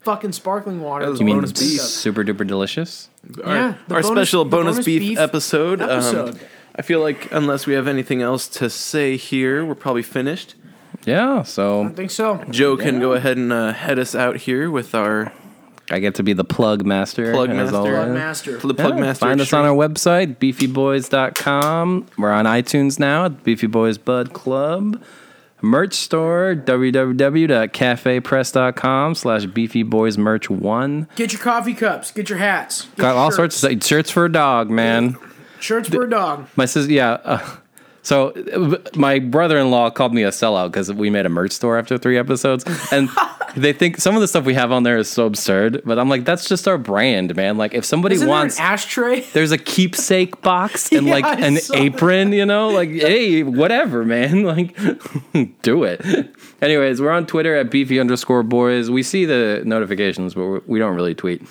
fucking 0.00 0.32
sparkling 0.32 0.80
water. 0.80 1.04
That 1.06 1.10
was 1.12 1.20
You 1.20 1.26
mean 1.26 1.36
bonus 1.36 1.52
beef. 1.52 1.80
super 1.80 2.24
duper 2.24 2.46
delicious? 2.46 3.08
Our, 3.44 3.54
Yeah, 3.54 3.74
the 3.88 3.94
our 3.96 4.02
bonus- 4.02 4.06
special 4.28 4.44
the 4.44 4.50
bonus, 4.50 4.74
bonus 4.76 4.86
beef, 4.86 5.00
beef 5.00 5.18
episode. 5.18 5.80
episode. 5.80 6.28
Um, 6.34 6.38
I 6.76 6.82
feel 6.82 7.00
like 7.00 7.30
unless 7.32 7.66
we 7.66 7.74
have 7.74 7.88
anything 7.88 8.22
else 8.22 8.46
to 8.48 8.70
say 8.70 9.16
here, 9.16 9.64
we're 9.64 9.74
probably 9.74 10.02
finished. 10.02 10.54
Yeah. 11.04 11.42
So 11.42 11.84
I 11.84 11.88
think 11.88 12.10
so. 12.10 12.44
Joe 12.50 12.76
can 12.76 13.00
go 13.00 13.12
ahead 13.14 13.36
and 13.38 13.52
uh, 13.52 13.72
head 13.72 13.98
us 13.98 14.14
out 14.14 14.36
here 14.36 14.70
with 14.70 14.94
our 14.94 15.32
I 15.92 15.98
get 15.98 16.14
to 16.16 16.22
be 16.22 16.32
the 16.32 16.44
plug 16.44 16.84
master. 16.84 17.32
Plug 17.32 17.50
master. 17.50 17.76
always. 17.76 17.92
Plug 17.94 18.08
master. 18.10 18.58
the 18.58 18.74
plug 18.74 18.94
Yeah, 18.94 19.00
master. 19.00 19.26
Find 19.26 19.40
us 19.40 19.52
on 19.52 19.64
our 19.64 19.74
website, 19.74 20.36
beefybois.com. 20.36 22.06
We're 22.16 22.30
on 22.30 22.44
iTunes 22.44 22.98
now 22.98 23.26
at 23.26 23.42
Beefy 23.44 23.66
Bois 23.66 23.94
Bud 24.04 24.32
Club. 24.32 25.02
Merch 25.62 25.94
store, 25.94 26.54
www.cafepress.com 26.56 29.14
slash 29.14 29.44
beefyboysmerch1. 29.44 31.14
Get 31.16 31.32
your 31.32 31.42
coffee 31.42 31.74
cups. 31.74 32.10
Get 32.12 32.28
your 32.30 32.38
hats. 32.38 32.82
Get 32.86 32.96
Got 32.96 33.08
your 33.10 33.18
all 33.18 33.30
shirts. 33.30 33.56
sorts 33.56 33.74
of 33.74 33.84
shirts 33.86 34.10
for 34.10 34.24
a 34.24 34.32
dog, 34.32 34.70
man. 34.70 35.16
shirts 35.58 35.88
for 35.88 36.04
a 36.04 36.10
dog. 36.10 36.46
My 36.56 36.66
sister, 36.66 36.92
yeah. 36.92 37.18
Uh, 37.24 37.56
so 38.02 38.32
my 38.94 39.18
brother-in-law 39.18 39.90
called 39.90 40.14
me 40.14 40.22
a 40.22 40.28
sellout 40.30 40.68
because 40.72 40.92
we 40.92 41.10
made 41.10 41.26
a 41.26 41.28
merch 41.28 41.52
store 41.52 41.78
after 41.78 41.98
three 41.98 42.16
episodes, 42.18 42.64
and 42.92 43.08
they 43.56 43.72
think 43.72 43.98
some 43.98 44.14
of 44.14 44.20
the 44.20 44.28
stuff 44.28 44.44
we 44.44 44.54
have 44.54 44.72
on 44.72 44.82
there 44.84 44.96
is 44.96 45.08
so 45.08 45.26
absurd. 45.26 45.82
But 45.84 45.98
I'm 45.98 46.08
like, 46.08 46.24
that's 46.24 46.48
just 46.48 46.66
our 46.66 46.78
brand, 46.78 47.36
man. 47.36 47.58
Like, 47.58 47.74
if 47.74 47.84
somebody 47.84 48.14
Isn't 48.14 48.28
wants, 48.28 48.56
there 48.56 48.66
an 48.66 48.72
ashtray? 48.72 49.20
there's 49.32 49.52
a 49.52 49.58
keepsake 49.58 50.40
box 50.42 50.90
and 50.92 51.06
Yeah, 51.06 51.12
like 51.12 51.24
I 51.24 51.34
an 51.46 51.56
saw 51.58 51.74
that. 51.74 51.82
apron, 51.82 52.32
you 52.32 52.46
know, 52.46 52.68
like 52.70 52.88
hey, 52.90 53.42
whatever, 53.42 54.04
man, 54.04 54.44
like 54.44 54.76
do 55.62 55.84
it. 55.84 56.00
Anyways, 56.62 57.00
we're 57.00 57.10
on 57.10 57.26
Twitter 57.26 57.54
at 57.56 57.70
beefy 57.70 58.00
underscore 58.00 58.42
bois. 58.42 58.88
We 58.90 59.02
see 59.02 59.24
the 59.24 59.62
notifications, 59.64 60.34
but 60.34 60.68
we 60.68 60.78
don't 60.78 60.94
really 60.94 61.14
tweet. 61.14 61.42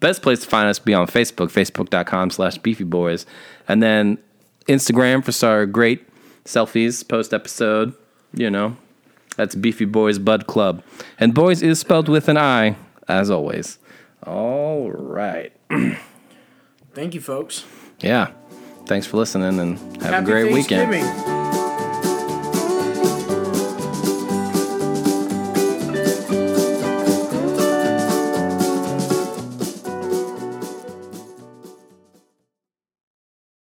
Best 0.00 0.22
place 0.22 0.40
to 0.40 0.46
find 0.48 0.68
us 0.68 0.78
be 0.78 0.94
on 0.94 1.06
Facebook, 1.08 1.48
facebook.com 1.50 2.30
slash 2.30 2.56
beefy 2.58 2.84
bois. 2.84 3.18
And 3.66 3.82
then 3.82 4.18
Instagram 4.68 5.24
for 5.24 5.46
our 5.46 5.66
great 5.66 6.06
selfies 6.44 7.06
post 7.06 7.34
episode, 7.34 7.94
you 8.32 8.50
know. 8.50 8.76
That's 9.36 9.54
Beefy 9.54 9.84
Bois 9.84 10.18
Bud 10.18 10.46
Club. 10.46 10.82
And 11.18 11.32
boys 11.32 11.62
is 11.62 11.78
spelled 11.78 12.08
with 12.08 12.28
an 12.28 12.36
I, 12.36 12.76
as 13.06 13.30
always. 13.30 13.78
All 14.26 14.90
right. 14.90 15.52
Thank 16.92 17.14
you, 17.14 17.20
folks. 17.20 17.64
Yeah. 18.00 18.32
Thanks 18.86 19.06
for 19.06 19.16
listening 19.16 19.60
and 19.60 19.78
have 20.02 20.12
Happy 20.12 20.24
a 20.24 20.26
great 20.26 20.52
weekend. 20.52 21.47